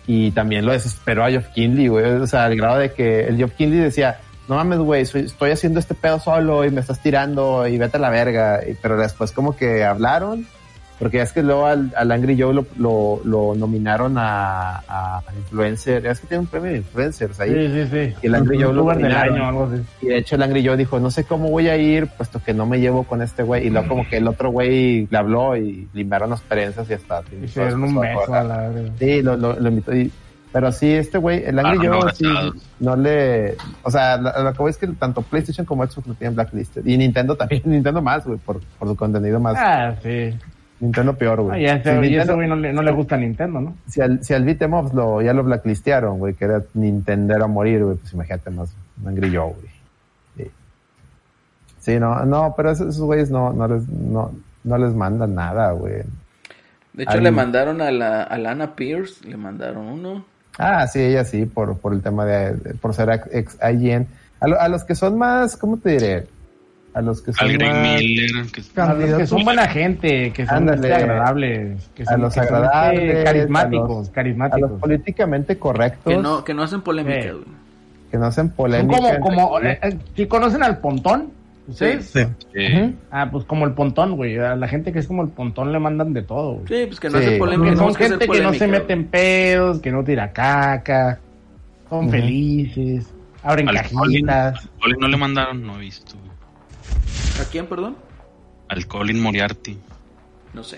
y 0.08 0.32
también 0.32 0.66
lo 0.66 0.72
desesperó 0.72 1.26
a 1.26 1.30
Geoff 1.30 1.47
Kinley, 1.53 1.89
güey, 1.89 2.05
o 2.05 2.28
sea, 2.28 2.45
al 2.45 2.55
grado 2.55 2.80
de 2.80 2.93
que 2.93 3.28
el 3.28 3.36
Geoff 3.38 3.51
Kinley 3.58 3.80
decía, 3.80 4.20
no 4.47 4.55
mames, 4.55 4.79
güey, 4.79 5.01
estoy 5.01 5.51
haciendo 5.51 5.79
este 5.79 5.93
pedo 5.93 6.19
solo 6.19 6.65
y 6.65 6.71
me 6.71 6.81
estás 6.81 7.01
tirando 7.01 7.67
y 7.67 7.77
vete 7.77 7.97
a 7.97 7.99
la 7.99 8.09
verga. 8.09 8.61
Y- 8.67 8.73
pero 8.75 8.97
después 8.97 9.31
como 9.31 9.55
que 9.55 9.83
hablaron, 9.83 10.45
porque 10.99 11.21
es 11.21 11.31
que 11.31 11.43
luego 11.43 11.67
al, 11.67 11.93
al 11.95 12.11
Angry 12.11 12.39
Joe 12.41 12.53
lo, 12.55 12.65
lo, 12.77 13.21
lo 13.23 13.53
nominaron 13.55 14.17
a, 14.17 14.77
a 14.87 15.21
influencer, 15.37 16.07
es 16.07 16.19
que 16.21 16.25
tiene 16.27 16.41
un 16.41 16.47
premio 16.47 16.71
de 16.71 16.77
influencers 16.77 17.39
ahí. 17.39 17.51
Sí, 17.53 17.67
sí, 17.83 17.87
sí. 17.91 18.15
Y 18.23 18.25
el 18.27 18.33
Angry 18.35 18.63
Joe 18.63 18.73
lo 18.73 18.83
nominaron. 18.83 19.35
año, 19.35 19.47
algo 19.47 19.63
así. 19.65 19.83
Y 20.01 20.07
de 20.07 20.17
hecho 20.17 20.35
el 20.37 20.41
Angry 20.41 20.65
Joe 20.65 20.75
dijo, 20.75 20.99
no 20.99 21.11
sé 21.11 21.23
cómo 21.25 21.49
voy 21.51 21.67
a 21.69 21.77
ir, 21.77 22.07
puesto 22.07 22.41
que 22.43 22.53
no 22.55 22.65
me 22.65 22.79
llevo 22.79 23.03
con 23.03 23.21
este 23.21 23.43
güey. 23.43 23.67
Y 23.67 23.69
luego 23.69 23.87
como 23.89 24.09
que 24.09 24.17
el 24.17 24.27
otro 24.27 24.49
güey 24.49 25.07
le 25.11 25.17
habló 25.19 25.55
y 25.55 25.87
limpiaron 25.93 26.31
las 26.31 26.39
experiencias 26.39 26.89
y 26.89 26.93
hasta. 26.93 27.21
Y 27.43 27.47
se 27.47 27.59
dieron 27.61 27.83
un 27.83 27.99
beso 27.99 28.33
a 28.33 28.43
la 28.43 28.57
verga. 28.69 28.91
Sí, 28.97 29.21
lo, 29.21 29.37
lo, 29.37 29.59
lo 29.59 29.69
invitó. 29.69 29.95
Y, 29.95 30.11
pero 30.51 30.71
sí, 30.71 30.91
este 30.91 31.17
güey, 31.17 31.43
el 31.45 31.59
Angry 31.59 31.87
Ah, 31.87 31.89
no, 31.91 32.01
Joe, 32.01 32.13
sí, 32.13 32.25
no 32.79 32.95
le. 32.95 33.55
O 33.83 33.91
sea, 33.91 34.17
lo, 34.17 34.31
lo 34.43 34.53
que 34.53 34.57
voy 34.59 34.69
es 34.71 34.77
que 34.77 34.87
tanto 34.87 35.21
PlayStation 35.21 35.65
como 35.65 35.85
Xbox 35.85 36.07
lo 36.07 36.13
tienen 36.15 36.35
blacklisted. 36.35 36.85
Y 36.85 36.97
Nintendo 36.97 37.35
también, 37.35 37.61
Nintendo 37.65 38.01
más, 38.01 38.25
güey, 38.25 38.37
por, 38.39 38.59
por 38.79 38.87
su 38.87 38.95
contenido 38.95 39.39
más. 39.39 39.55
Ah, 39.57 39.95
sí. 40.01 40.33
Nintendo 40.79 41.15
peor, 41.15 41.39
Ah, 41.39 41.43
güey. 41.43 41.63
ya 41.63 41.73
Si 41.83 41.89
y 41.89 41.91
ese 41.91 42.01
Nintendo- 42.01 42.35
güey 42.35 42.47
no 42.47 42.55
le, 42.55 42.71
no 42.73 42.81
le 42.83 42.91
gusta 42.91 43.15
a 43.15 43.17
Nintendo, 43.17 43.59
¿no? 43.61 43.75
si 43.87 43.99
al, 43.99 44.23
si 44.23 44.33
al 44.35 44.43
Beat'em 44.45 44.71
lo, 44.93 45.21
ya 45.23 45.33
lo 45.33 45.43
blacklistearon, 45.43 46.19
güey, 46.19 46.35
que 46.35 46.45
era 46.45 46.61
Nintendero 46.75 47.45
a 47.45 47.47
morir, 47.47 47.83
güey, 47.83 47.97
pues 47.97 48.13
imagínate 48.13 48.49
más 48.51 48.73
un 49.01 49.07
Angry 49.09 49.35
Joe, 49.35 49.53
güey. 49.53 49.67
Sí. 50.37 50.51
Sí, 51.79 51.99
no, 51.99 52.25
no, 52.25 52.53
pero 52.55 52.71
esos, 52.71 52.89
esos 52.89 53.01
güeyes 53.05 53.31
no, 53.31 53.53
no 53.53 53.67
les, 53.67 53.87
no, 53.89 54.31
no 54.63 54.77
les 54.77 54.93
mandan 54.93 55.33
nada, 55.33 55.71
güey. 55.71 56.03
De 56.93 57.03
hecho, 57.03 57.19
le 57.19 57.31
mandaron 57.31 57.81
a 57.81 57.91
la 57.91 58.23
a 58.23 58.37
Lana 58.37 58.75
Pierce, 58.75 59.27
le 59.27 59.37
mandaron 59.37 59.85
uno. 59.87 60.25
Ah, 60.58 60.88
sí, 60.88 60.99
ella 60.99 61.24
sí, 61.24 61.45
por, 61.45 61.78
por 61.78 61.93
el 61.93 62.01
tema 62.01 62.26
de, 62.26 62.53
de- 62.53 62.74
por 62.76 62.93
ser 62.93 63.10
ex, 63.10 63.28
ex 63.32 63.58
IGN. 63.62 64.08
A, 64.39 64.47
lo- 64.47 64.60
a 64.60 64.68
los 64.68 64.84
que 64.84 64.95
son 64.95 65.18
más, 65.18 65.55
¿cómo 65.58 65.78
te 65.78 65.91
diré? 65.91 66.28
A 66.93 67.01
los 67.01 67.22
que 67.22 67.32
son 67.32 67.47
Al 67.47 67.53
Greg 67.58 67.72
más... 67.72 68.01
Miller, 68.01 68.30
que 68.51 68.82
A 68.82 68.93
los 68.93 69.18
que 69.20 69.28
son 69.28 69.43
buena 69.43 69.68
gente, 69.68 70.34
que 70.34 70.45
son 70.47 70.55
Ándale. 70.70 70.93
agradables, 70.95 71.89
que 71.93 72.03
A 72.03 72.05
son, 72.08 72.22
los 72.22 72.34
que 72.34 72.39
son, 72.39 72.43
este, 72.45 72.55
agradables, 72.55 73.24
carismáticos, 73.24 73.89
a 73.89 73.99
los- 73.99 74.10
A 74.10 74.12
carismáticos. 74.14 74.72
los 74.72 74.80
políticamente 74.82 75.58
correctos, 75.60 76.14
Que 76.14 76.20
no, 76.20 76.43
que 76.43 76.53
no 76.55 76.64
hacen 76.64 76.82
polémica, 76.82 77.22
Sí. 77.22 77.30
güey. 77.30 77.43
que 78.10 78.18
no 78.18 78.26
hacen 78.26 78.47
Son 78.47 78.55
polémica. 78.55 78.95
como, 78.95 79.08
entre 79.10 79.22
como, 79.22 79.49
comillas. 79.49 79.74
eh, 79.76 79.80
eh, 79.84 79.97
¿sí 80.16 80.26
conocen 80.28 80.64
al 80.64 80.78
Pontón? 80.80 81.30
¿Ustedes? 81.68 82.05
Sí. 82.11 82.22
Ujú. 82.22 82.95
Ah, 83.11 83.30
pues 83.30 83.43
como 83.45 83.65
el 83.65 83.74
Pontón, 83.74 84.15
güey. 84.15 84.38
A 84.39 84.55
la 84.55 84.68
gente 84.68 84.91
que 84.93 84.99
es 84.99 85.07
como 85.07 85.22
el 85.24 85.30
Pontón 85.30 85.72
le 85.74 85.80
mandan 85.80 86.13
de 86.13 86.22
todo, 86.22 86.53
güey. 86.59 86.68
Sí, 86.68 86.86
pues 86.88 86.99
que 86.99 87.09
no 87.09 87.18
Sí. 87.20 87.26
hacen 87.26 87.39
polémica. 87.39 87.76
Son 87.76 87.95
gente 87.95 88.28
que 88.28 88.41
no 88.41 88.53
se 88.53 88.68
mete 88.68 88.93
en 88.93 89.07
pedos, 89.07 89.80
que 89.82 89.91
no 89.91 90.03
tira 90.03 90.32
caca, 90.32 91.20
son 91.89 92.09
felices, 92.09 93.13
abren 93.43 93.68
al 93.70 93.76
Colin, 93.91 94.26
cajitas. 94.26 94.63
al 94.65 94.70
Colin 94.82 94.99
no 94.99 95.07
le 95.09 95.18
mandaron, 95.18 95.68
no 95.68 95.76
he 95.78 95.80
visto. 95.82 96.15
¿A 97.41 97.49
quién, 97.51 97.65
perdón? 97.68 97.97
Al 98.70 98.88
Colin 98.88 99.22
Moriarty. 99.22 99.78
No 100.53 100.63
sé. 100.63 100.78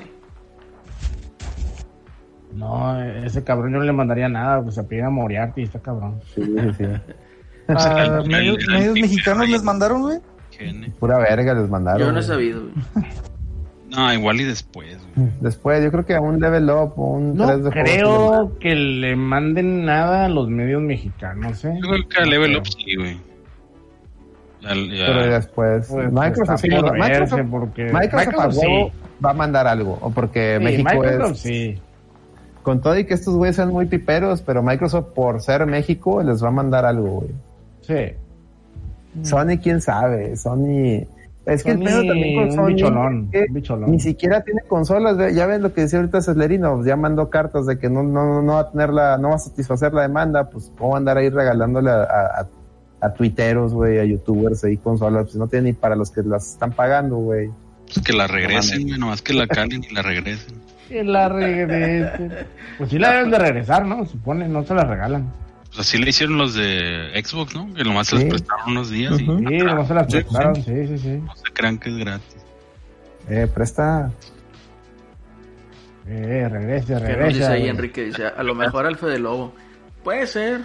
No, 2.54 3.00
ese 3.04 3.44
cabrón 3.44 3.74
yo 3.74 3.78
no 3.80 3.84
le 3.86 3.92
mandaría 3.94 4.28
nada, 4.28 4.62
pues 4.62 4.76
se 4.76 4.84
pide 4.84 5.04
a 5.04 5.10
Moriarty, 5.10 5.64
está 5.64 5.80
cabrón. 5.80 6.20
Sí, 6.34 6.42
sí, 6.44 6.70
sí. 6.80 6.86
Ah, 7.68 7.74
A 7.96 8.04
el- 8.22 8.28
medios, 8.28 8.58
mexicanos 8.96 9.48
les 9.50 9.64
mandaron, 9.64 10.02
güey. 10.02 10.20
Pura 11.00 11.18
verga 11.20 11.54
les 11.54 11.70
mandaron. 11.70 12.00
Yo 12.02 12.12
no 12.12 12.20
he 12.20 12.24
sabido, 12.24 12.62
güey. 12.62 13.06
No, 13.90 14.14
igual 14.14 14.40
y 14.40 14.44
después, 14.44 15.00
güey. 15.16 15.30
Después, 15.42 15.84
yo 15.84 15.90
creo 15.90 16.06
que 16.06 16.14
a 16.14 16.22
un 16.22 16.40
level 16.40 16.70
up 16.70 16.94
un 16.98 17.36
No 17.36 17.48
3 17.48 17.64
de 17.64 17.72
juego 17.72 18.30
creo 18.52 18.60
que 18.60 18.76
le 18.76 19.16
manden 19.16 19.84
nada 19.84 20.26
a 20.26 20.30
los 20.30 20.48
medios 20.48 20.84
mexicanos, 20.84 21.66
¿eh? 21.66 21.74
Yo 21.82 21.90
creo 21.90 22.08
que 22.08 22.22
a 22.22 22.26
Level 22.26 22.56
Up 22.58 22.68
sí, 22.68 22.96
güey. 22.96 23.18
Ya- 24.62 24.76
ya- 24.76 25.06
Pero 25.08 25.26
después, 25.34 25.88
Pues, 25.90 26.12
Microsoft, 26.12 26.62
por 26.62 26.94
Microsoft, 27.00 27.32
verse, 27.32 27.44
porque 27.50 27.84
Microsoft 27.92 28.54
sí. 28.60 28.92
va 29.26 29.32
a 29.32 29.34
mandar 29.34 29.66
algo, 29.66 29.98
o 30.02 30.12
porque 30.12 30.58
Sí, 30.60 30.64
México 30.64 30.90
Microsoft 30.94 31.32
es, 31.32 31.40
sí. 31.40 31.82
con 32.62 32.82
todo 32.82 32.96
y 33.00 33.06
que 33.06 33.16
estos 33.16 33.36
güeyes 33.36 33.56
sean 33.56 33.70
muy 33.70 33.88
piperos, 33.88 34.44
pero 34.44 34.62
Microsoft 34.62 35.08
por 35.16 35.42
ser 35.42 35.66
México 35.66 36.22
les 36.22 36.44
va 36.44 36.50
a 36.50 36.52
mandar 36.52 36.86
algo, 36.86 37.22
güey. 37.22 37.32
Sí. 37.82 38.14
Sony, 39.24 39.58
quién 39.62 39.82
sabe, 39.82 40.36
Sony, 40.36 41.06
es 41.46 41.64
que 41.64 41.72
el 41.72 41.80
pedo 41.80 42.04
también 42.06 42.36
con 42.36 42.44
un 42.46 42.56
Sony 42.56 42.76
bicholón, 42.76 43.30
es 43.32 43.42
que 43.42 43.48
un 43.48 43.54
bicholón. 43.54 43.92
ni 43.92 44.00
siquiera 44.00 44.44
tiene 44.44 44.62
consolas, 44.68 45.34
ya 45.34 45.46
ven 45.48 45.62
lo 45.64 45.74
que 45.74 45.82
decía 45.82 46.00
ahorita 46.00 46.22
Ceslerino, 46.22 46.86
ya 46.86 46.96
mandó 46.96 47.30
cartas 47.30 47.66
de 47.66 47.80
que 47.80 47.90
no, 47.90 48.04
no, 48.04 48.42
no 48.42 48.54
va 48.54 48.60
a 48.60 48.72
tener 48.72 48.90
la, 48.92 49.18
no 49.18 49.30
va 49.30 49.36
a 49.36 49.40
satisfacer 49.40 49.94
la 49.94 50.04
demanda, 50.04 50.50
pues 50.50 50.72
cómo 50.78 50.96
a 50.96 50.98
andar 50.98 51.18
ahí 51.18 51.30
regalándole 51.30 51.90
a, 51.90 52.04
a, 52.04 52.48
a 53.02 53.14
tuiteros, 53.14 53.74
güey, 53.74 54.00
a 54.00 54.04
youtubers 54.06 54.64
ahí 54.64 54.78
consolas, 54.78 55.24
pues 55.24 55.36
no 55.36 55.48
tiene 55.48 55.70
ni 55.70 55.74
para 55.74 55.96
los 55.96 56.12
que 56.12 56.22
las 56.22 56.52
están 56.52 56.72
pagando, 56.72 57.18
güey. 57.18 57.50
pues 57.86 58.06
que 58.06 58.14
la 58.14 58.28
regresen, 58.28 58.88
güey. 58.88 59.00
Nomás 59.00 59.22
que 59.22 59.34
la 59.34 59.48
calen 59.48 59.84
y 59.84 59.94
la 59.94 60.02
regresen. 60.02 60.56
Que 60.88 61.04
la 61.04 61.30
regresen. 61.30 62.34
Pues 62.78 62.90
sí 62.90 63.00
la 63.00 63.12
deben 63.14 63.32
de 63.32 63.40
regresar, 63.40 63.86
¿no? 63.86 64.06
Supone, 64.06 64.48
no 64.48 64.64
se 64.64 64.74
la 64.74 64.84
regalan. 64.84 65.32
Pues 65.70 65.80
así 65.82 65.98
le 65.98 66.10
hicieron 66.10 66.38
los 66.38 66.56
de 66.56 67.12
Xbox, 67.24 67.56
¿no? 67.56 67.74
Que 67.74 67.84
nomás 67.84 68.08
se 68.08 68.18
Sí. 68.18 68.24
les 68.24 68.30
prestaron 68.34 68.72
unos 68.72 68.90
días 68.90 69.20
y 69.20 69.30
Ujú. 69.30 69.38
Sí, 69.48 69.58
no 69.58 69.86
se 69.88 69.94
las 69.94 70.08
prestaron, 70.12 70.56
sí, 70.56 70.88
sí, 70.88 70.98
sí. 70.98 71.10
no 71.26 71.36
se 71.36 71.54
crean 71.54 71.78
que 71.78 71.90
es 71.90 71.98
gratis. 71.98 72.36
Eh, 73.30 73.48
presta, 73.54 74.12
Eh, 76.08 76.48
regrese, 76.50 76.88
Que 76.88 76.94
nos 76.94 77.02
dice 77.04 77.16
regrese. 77.18 77.46
ahí 77.46 77.68
Enrique, 77.68 78.06
dice, 78.06 78.26
a 78.26 78.42
lo 78.42 78.56
mejor 78.56 78.88
al 78.88 78.98
Fede 78.98 79.20
Lobo. 79.20 79.54
Puede 80.04 80.26
ser. 80.26 80.62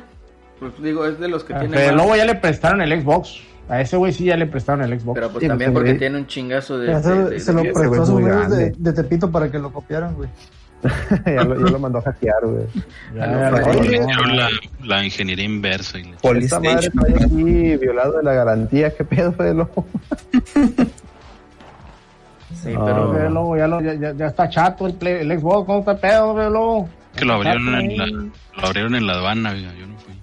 Pues 0.58 0.72
digo, 0.82 1.04
es 1.04 1.18
de 1.20 1.28
los 1.28 1.44
que 1.44 1.52
A 1.54 1.60
tiene 1.60 1.76
Fede 1.76 1.92
más, 1.92 1.96
Lobo 2.02 2.16
ya 2.16 2.24
le 2.24 2.34
prestaron 2.36 2.80
el 2.80 3.02
Xbox. 3.02 3.40
A 3.68 3.80
ese 3.80 3.96
güey 3.98 4.12
sí 4.12 4.24
ya 4.24 4.36
le 4.38 4.46
prestaron 4.46 4.82
el 4.90 4.98
Xbox. 4.98 5.14
Pero 5.16 5.30
pues 5.30 5.42
Sí, 5.42 5.48
también 5.48 5.74
porque 5.74 5.94
tiene 5.94 6.16
un 6.18 6.26
chingazo 6.26 6.78
de... 6.78 7.02
Se, 7.02 7.14
de- 7.14 7.40
se 7.40 7.52
lo 7.52 7.62
prestó 7.62 8.02
a 8.02 8.06
sus 8.06 8.20
de 8.78 8.92
Tepito 8.94 9.30
para 9.30 9.50
que 9.50 9.58
lo 9.58 9.70
copiaran, 9.72 10.14
güey. 10.14 10.28
ya, 11.26 11.44
lo, 11.44 11.54
ya 11.64 11.72
lo 11.72 11.78
mandó 11.78 11.98
a 11.98 12.02
hackear, 12.02 12.44
güey. 12.44 12.66
Ya, 13.14 13.26
no, 13.50 14.26
no. 14.26 14.34
la, 14.34 14.48
la 14.82 15.04
ingeniería 15.04 15.44
inversa. 15.44 15.98
Y 15.98 16.04
le- 16.04 16.38
Esta 16.40 16.60
madre 16.60 16.88
está 16.88 17.24
aquí 17.24 17.76
violado 17.76 18.18
de 18.18 18.22
la 18.22 18.32
garantía, 18.34 18.94
¿qué 18.94 19.04
pedo 19.04 19.32
fue 19.32 19.46
de 19.46 19.54
lobo? 19.54 19.86
Sí, 22.62 22.70
pero... 22.72 23.12
Fede 23.12 23.30
Lobo 23.30 23.56
ya, 23.56 23.66
lo- 23.66 23.80
ya, 23.80 24.12
ya- 24.12 24.26
está 24.26 24.48
chato 24.48 24.86
el, 24.86 24.94
play- 24.94 25.20
el 25.20 25.38
Xbox. 25.38 25.66
¿Cómo 25.66 25.78
está 25.80 25.92
el 25.92 25.98
pedo, 25.98 26.34
Fede 26.34 26.50
Lobo? 26.50 26.88
que 27.16 27.24
lo 27.24 27.34
abrieron, 27.34 27.74
en 27.74 27.96
la, 27.96 28.06
lo 28.06 28.66
abrieron 28.66 28.94
en 28.94 29.06
la 29.06 29.12
aduana, 29.14 29.50
güey. 29.52 29.62
Yo 29.62 29.86
no 29.86 29.98
fui. 29.98 30.14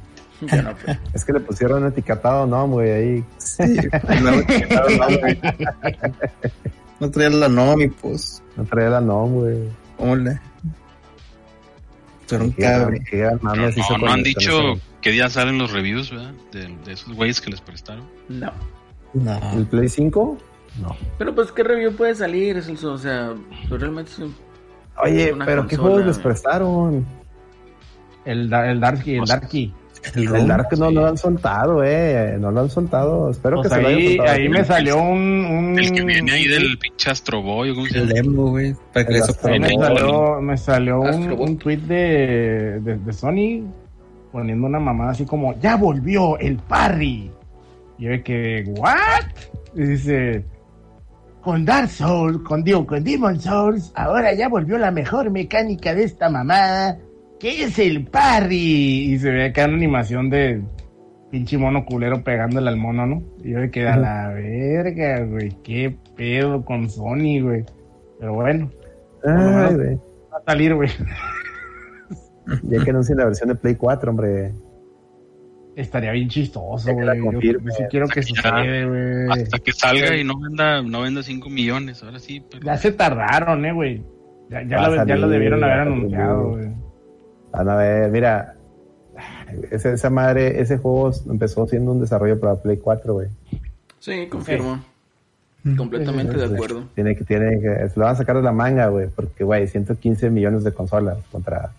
No. 0.88 0.95
Es 1.13 1.23
que 1.25 1.33
le 1.33 1.39
pusieron 1.39 1.85
etiquetado, 1.85 2.45
¿no, 2.47 2.67
güey? 2.67 2.91
Ahí. 2.91 3.23
Sí, 3.38 3.63
no, 4.23 4.31
no, 4.31 4.41
no 6.99 7.11
traía 7.11 7.29
la 7.29 7.47
Nomi, 7.49 7.88
pues. 7.89 8.41
No 8.57 8.63
traía 8.65 8.89
la 8.89 9.01
NOM, 9.01 9.33
güey. 9.33 9.69
¿Cómo 9.97 10.15
Qué 12.39 13.01
qué 13.09 13.29
no, 13.41 13.55
no 13.55 13.71
con 13.99 14.09
han 14.09 14.23
dicho 14.23 14.73
qué 15.01 15.11
día 15.11 15.29
salen 15.29 15.57
los 15.57 15.71
reviews, 15.71 16.11
¿verdad? 16.11 16.33
De, 16.51 16.67
de 16.85 16.93
esos 16.93 17.13
güeyes 17.13 17.41
que 17.41 17.49
les 17.51 17.61
prestaron. 17.61 18.05
No. 18.29 18.51
No. 19.13 19.39
¿El 19.53 19.65
Play 19.65 19.89
5? 19.89 20.37
No. 20.81 20.95
Pero 21.17 21.35
pues, 21.35 21.51
¿qué 21.51 21.63
review 21.63 21.93
puede 21.93 22.15
salir? 22.15 22.57
Es 22.57 22.67
el- 22.67 22.85
o 22.85 22.97
sea, 22.97 23.33
pues, 23.67 23.81
realmente 23.81 24.11
es 24.11 24.19
un- 24.19 24.35
Oye, 25.03 25.33
pero 25.45 25.67
¿qué 25.67 25.75
consola, 25.75 25.95
juegos 25.95 26.05
les 26.05 26.19
prestaron? 26.19 27.05
El, 28.25 28.53
el 28.53 28.79
Darky, 28.79 29.15
el 29.15 29.21
O 29.21 29.25
sea, 29.25 29.37
Darky. 29.39 29.73
El 30.15 30.35
El 30.35 30.47
Dark 30.47 30.67
no, 30.77 30.89
no 30.91 31.01
lo 31.01 31.07
han 31.07 31.17
soltado, 31.17 31.83
eh. 31.83 32.35
No 32.39 32.49
lo 32.51 32.61
han 32.61 32.69
soltado. 32.69 33.29
Espero 33.29 33.57
Pues 33.57 33.69
que 33.69 33.75
se 33.75 33.81
lo 33.81 33.87
hayan 33.87 33.99
ahí, 33.99 34.15
soltado. 34.17 34.37
ahí 34.37 34.49
me 34.49 34.63
salió 34.65 34.97
un, 34.97 35.19
un- 35.45 35.79
El 35.79 35.91
que 35.91 36.03
viene 36.03 36.31
ahí 36.31 36.47
del 36.47 36.77
pinche 36.79 37.11
Astro 37.11 37.41
Boy, 37.41 37.69
¿o 37.71 37.75
¿cómo 37.75 37.87
se 37.87 37.99
El 37.99 38.09
demo, 38.09 38.49
güey. 38.49 38.73
Para 38.93 39.05
que 39.05 39.13
me 39.13 39.19
salió, 39.77 40.41
me 40.41 40.57
salió 40.57 40.99
un, 41.01 41.57
tweet 41.57 41.77
de, 41.77 42.79
de, 42.81 42.97
de 42.97 43.13
Sony 43.13 43.63
poniendo 44.31 44.65
una 44.67 44.79
mamada 44.79 45.11
así 45.11 45.25
como, 45.25 45.53
ya 45.59 45.75
volvió 45.75 46.37
el 46.39 46.57
parry. 46.57 47.29
Y 47.97 48.05
yo 48.05 48.23
que, 48.23 48.63
¿what? 48.77 49.25
Y 49.75 49.81
dice, 49.83 50.43
con 51.41 51.63
Dark 51.65 51.89
Souls, 51.89 52.39
con, 52.39 52.63
digo, 52.63 52.85
con 52.87 53.03
Demon 53.03 53.39
Souls, 53.39 53.91
ahora 53.95 54.33
ya 54.33 54.47
volvió 54.49 54.77
la 54.77 54.89
mejor 54.91 55.29
mecánica 55.31 55.93
de 55.93 56.03
esta 56.05 56.29
mamada, 56.29 56.97
que 57.41 57.63
es 57.63 57.80
el 57.80 58.05
parry. 58.05 59.13
Y 59.13 59.19
se 59.19 59.31
ve 59.31 59.45
acá 59.45 59.65
una 59.65 59.76
animación 59.76 60.30
de 60.30 60.61
pinche 61.31 61.57
mono 61.57 61.85
culero 61.85 62.23
pegándole 62.23 62.69
al 62.69 62.77
mono, 62.77 63.05
¿no? 63.07 63.23
Y 63.43 63.51
yo 63.51 63.59
de 63.59 63.72
que, 63.72 63.88
a 63.88 63.97
la 63.97 64.30
verga, 64.30 65.23
güey, 65.26 65.49
qué 65.63 65.95
pedo 66.15 66.63
con 66.63 66.89
Sony, 66.89 67.41
güey. 67.41 67.63
Pero 68.19 68.34
bueno, 68.35 68.69
Ay, 69.26 69.76
güey. 69.76 69.95
va 70.31 70.38
a 70.38 70.43
salir, 70.45 70.76
güey. 70.76 70.89
Ya 72.63 72.84
que 72.84 72.89
anuncien 72.89 73.18
la 73.18 73.26
versión 73.26 73.49
de 73.49 73.55
Play 73.55 73.76
4, 73.76 74.11
hombre. 74.11 74.51
Estaría 75.76 76.11
bien 76.11 76.27
chistoso, 76.27 76.85
que 76.85 76.93
güey. 76.93 77.41
Yo, 77.41 77.59
sí 77.72 77.84
quiero 77.89 78.07
que 78.07 78.22
Ya. 78.22 78.27
suceda, 78.27 78.85
güey. 78.85 79.30
Hasta 79.30 79.57
que 79.59 79.72
salga 79.72 80.18
y 80.18 80.23
no 80.26 80.38
venda, 80.38 80.81
no 80.81 81.01
venda 81.01 81.23
5 81.23 81.49
millones, 81.49 82.03
ahora 82.03 82.19
sí. 82.19 82.43
Pero... 82.51 82.65
Ya 82.65 82.76
se 82.77 82.91
tardaron, 82.91 83.65
eh, 83.65 83.72
güey. 83.72 84.03
Ya, 84.49 84.61
lo, 84.63 85.05
ya 85.05 85.15
lo 85.15 85.30
debieron 85.30 85.63
haber 85.63 85.80
anunciado, 85.80 86.49
güey. 86.49 86.68
Van 87.51 87.69
a 87.69 87.75
ver, 87.75 88.11
mira. 88.11 88.55
Esa, 89.69 89.91
esa 89.91 90.09
madre, 90.09 90.61
ese 90.61 90.77
juego 90.77 91.11
empezó 91.29 91.67
siendo 91.67 91.91
un 91.91 91.99
desarrollo 91.99 92.39
para 92.39 92.55
Play 92.55 92.77
4, 92.77 93.13
güey. 93.13 93.27
Sí, 93.99 94.27
confirmo. 94.27 94.81
Completamente 95.77 96.37
de 96.37 96.45
acuerdo. 96.45 96.85
Tiene 96.95 97.15
que, 97.15 97.23
tiene 97.23 97.59
que, 97.59 97.89
se 97.89 97.99
lo 97.99 98.05
van 98.05 98.15
a 98.15 98.17
sacar 98.17 98.37
de 98.37 98.41
la 98.41 98.51
manga, 98.51 98.87
güey, 98.87 99.07
porque, 99.09 99.43
güey, 99.43 99.67
115 99.67 100.29
millones 100.29 100.63
de 100.63 100.73
consolas 100.73 101.19
contra 101.31 101.71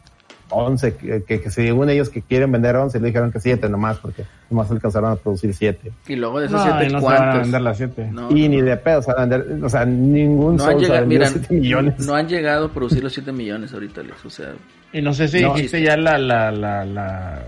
11, 0.52 0.94
que, 0.96 1.22
que, 1.24 1.40
que 1.40 1.50
según 1.50 1.88
ellos 1.90 2.10
que 2.10 2.22
quieren 2.22 2.52
vender 2.52 2.76
11, 2.76 3.00
le 3.00 3.06
dijeron 3.06 3.32
que 3.32 3.40
7 3.40 3.68
nomás, 3.68 3.98
porque 3.98 4.24
nomás 4.50 4.70
alcanzaron 4.70 5.12
a 5.12 5.16
producir 5.16 5.54
7. 5.54 5.90
Y 6.08 6.16
luego 6.16 6.40
de 6.40 6.46
esos 6.46 6.64
No, 6.64 6.70
siete, 6.70 6.86
y 6.88 6.92
no 6.92 7.00
se 7.00 7.04
van 7.06 7.14
a 7.14 7.18
¿cuántos? 7.18 7.42
vender 7.42 7.60
las 7.62 7.76
7. 7.78 8.08
No, 8.12 8.30
y 8.30 8.42
no, 8.48 8.48
ni 8.50 8.56
no. 8.58 8.64
de 8.66 8.76
pedo, 8.76 8.98
o 8.98 9.02
sea, 9.02 9.14
vender, 9.14 9.46
o 9.62 9.68
sea, 9.68 9.84
ningún 9.84 10.56
No 10.56 10.64
han, 10.66 10.78
llegado, 10.78 11.06
mira, 11.06 11.26
7 11.28 11.54
millones. 11.54 12.06
no 12.06 12.14
han 12.14 12.28
llegado 12.28 12.66
a 12.66 12.68
producir 12.72 13.02
los 13.02 13.12
7 13.12 13.32
millones 13.32 13.72
ahorita, 13.72 14.00
Alex. 14.02 14.24
O 14.24 14.30
sea, 14.30 14.52
Y 14.92 15.00
no 15.02 15.12
sé 15.14 15.28
si 15.28 15.40
No, 15.42 15.54
dijiste 15.54 15.82
ya 15.82 15.96
la, 15.96 16.18
la, 16.18 16.50
la, 16.52 16.84
la, 16.84 17.42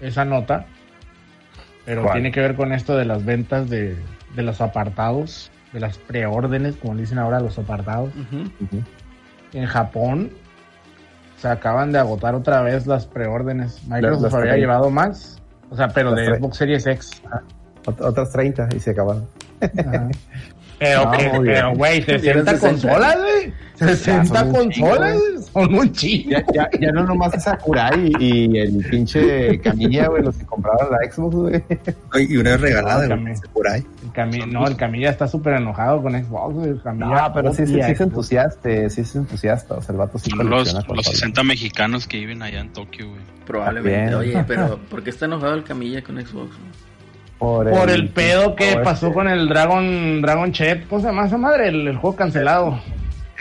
esa 0.00 0.24
nota, 0.24 0.66
pero 1.84 2.02
¿Cuál? 2.02 2.14
tiene 2.14 2.32
que 2.32 2.40
ver 2.40 2.54
con 2.56 2.72
esto 2.72 2.96
de 2.96 3.04
las 3.04 3.24
ventas 3.24 3.68
de, 3.68 3.96
de 4.36 4.42
los 4.42 4.60
apartados, 4.60 5.50
de 5.72 5.80
las 5.80 5.98
preórdenes, 5.98 6.76
como 6.76 6.94
le 6.94 7.00
dicen 7.02 7.18
ahora 7.18 7.40
los 7.40 7.58
apartados. 7.58 8.10
En 9.52 9.66
Japón 9.66 10.30
se 11.42 11.48
acaban 11.48 11.90
de 11.90 11.98
agotar 11.98 12.36
otra 12.36 12.62
vez 12.62 12.86
las 12.86 13.04
preórdenes. 13.06 13.82
Microsoft 13.88 14.22
las 14.22 14.34
había 14.34 14.52
llevado 14.60 14.90
más, 14.90 15.42
o 15.70 15.76
sea, 15.76 15.88
pero 15.88 16.10
Las 16.12 16.20
de 16.20 16.26
Xbox 16.38 16.56
Series 16.56 16.86
X. 16.86 17.10
Ot- 17.86 18.00
Otras 18.00 18.30
30 18.30 18.68
y 18.76 18.78
se 18.78 18.92
acabaron. 18.92 19.26
Pero, 20.82 21.04
No, 21.04 21.10
que- 21.12 21.28
muy 21.28 21.38
bien. 21.40 21.54
pero, 21.54 21.74
güey, 21.74 22.04
Tienen 22.04 22.20
60 22.22 22.50
60. 22.52 22.68
consolas, 22.88 23.16
güey. 23.18 23.52
60 23.76 24.38
son 24.38 24.46
un 24.48 24.52
consolas, 24.54 25.14
güey. 25.18 25.42
Son 25.52 25.74
un 25.74 25.92
chingo. 25.92 26.30
Ya, 26.30 26.44
ya, 26.54 26.70
ya 26.80 26.92
no 26.92 27.04
nomás 27.04 27.34
es 27.34 27.42
Sakurai 27.44 28.12
y 28.18 28.58
el 28.58 28.76
pinche 28.88 29.58
Camilla, 29.60 30.06
güey, 30.08 30.22
los 30.22 30.36
que 30.36 30.46
compraron 30.46 30.88
la 30.90 30.98
Xbox, 31.10 31.34
güey. 31.34 31.62
Y 32.28 32.36
una 32.36 32.56
regalada, 32.56 33.08
No, 33.08 33.20
güey. 33.22 33.32
El 33.34 34.12
Cami- 34.12 34.46
no, 34.46 34.66
el 34.66 34.76
Camilla 34.76 35.10
está 35.10 35.26
súper 35.26 35.54
enojado 35.54 36.02
con 36.02 36.12
Xbox, 36.12 36.54
güey. 36.54 36.78
Camilla 36.82 37.06
No, 37.28 37.32
pero 37.34 37.52
sí, 37.54 37.66
sí, 37.66 37.74
sí 37.74 37.80
es 37.80 38.00
entusiasta, 38.00 38.90
sí 38.90 39.00
es 39.00 39.14
entusiasta. 39.16 39.74
O 39.74 39.82
sea, 39.82 39.92
el 39.92 39.98
vato 39.98 40.18
sí 40.18 40.30
Son 40.30 40.48
los, 40.48 40.72
los 40.72 40.84
consolas. 40.84 41.06
60 41.06 41.42
mexicanos 41.42 42.06
que 42.06 42.18
viven 42.18 42.42
allá 42.42 42.60
en 42.60 42.72
Tokio, 42.72 43.08
güey. 43.08 43.20
Probablemente. 43.46 44.14
Oye, 44.14 44.44
pero 44.46 44.78
¿por 44.90 45.02
qué 45.02 45.10
está 45.10 45.24
enojado 45.24 45.54
el 45.54 45.64
Camilla 45.64 46.02
con 46.02 46.16
Xbox? 46.24 46.54
Por 47.42 47.68
Por 47.70 47.90
el 47.90 48.08
pedo 48.10 48.54
que 48.54 48.76
pasó 48.84 49.06
este- 49.08 49.14
con 49.16 49.28
el 49.28 49.48
Dragon 49.48 50.22
Dragon 50.22 50.52
Chat. 50.52 50.86
¿Cómo 50.88 51.00
se 51.00 51.08
llama 51.08 51.26
esa 51.26 51.36
madre? 51.38 51.68
El, 51.68 51.88
el 51.88 51.96
juego 51.96 52.14
cancelado. 52.14 52.78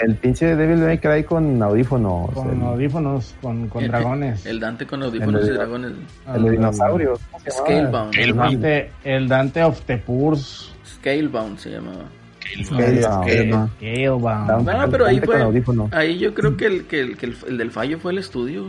El 0.02 0.15
pinche 0.15 0.56
Devil 0.56 0.78
May 0.78 0.98
Cry 0.98 1.23
con 1.23 1.61
audífonos. 1.61 2.32
Con 2.32 2.49
el, 2.49 2.64
audífonos, 2.65 3.36
con, 3.41 3.68
con 3.68 3.84
El- 3.84 3.91
dragones. 3.91 4.44
El 4.48 4.60
Dante 4.60 4.88
con 4.88 5.03
audífonos 5.03 5.44
El 5.44 5.49
y 5.49 5.53
dragones. 5.53 5.91
el 6.34 6.44
de 6.44 6.49
dinosaurios. 6.49 7.19
¿cómo 7.32 7.44
se 7.44 7.52
llamaba? 7.52 7.68
Scalebound. 7.68 8.15
El 8.15 8.22
Scalebound. 8.32 8.52
Dante, 8.53 8.91
el 9.03 9.28
Dante 9.28 9.64
of 9.64 9.82
the 9.86 9.98
Purs. 9.99 10.73
Scalebound 10.84 11.57
se 11.60 11.69
llamaba. 11.69 12.06
Scalebound. 12.64 13.23
Scalebound. 13.30 13.69
Scalebound. 13.78 14.65
No, 14.68 14.90
pero 14.90 15.06
ahí 15.06 15.19
fue. 15.22 15.38
Ahí 15.91 16.18
yo 16.18 16.34
creo 16.34 16.57
que 16.57 16.65
el, 16.65 16.86
que 16.88 16.99
el, 17.02 17.18
que 17.18 17.28
el, 17.28 17.36
el 17.49 17.57
del 17.60 17.69
fallo 17.69 17.99
fue 17.99 18.14
el 18.14 18.18
estudio. 18.18 18.65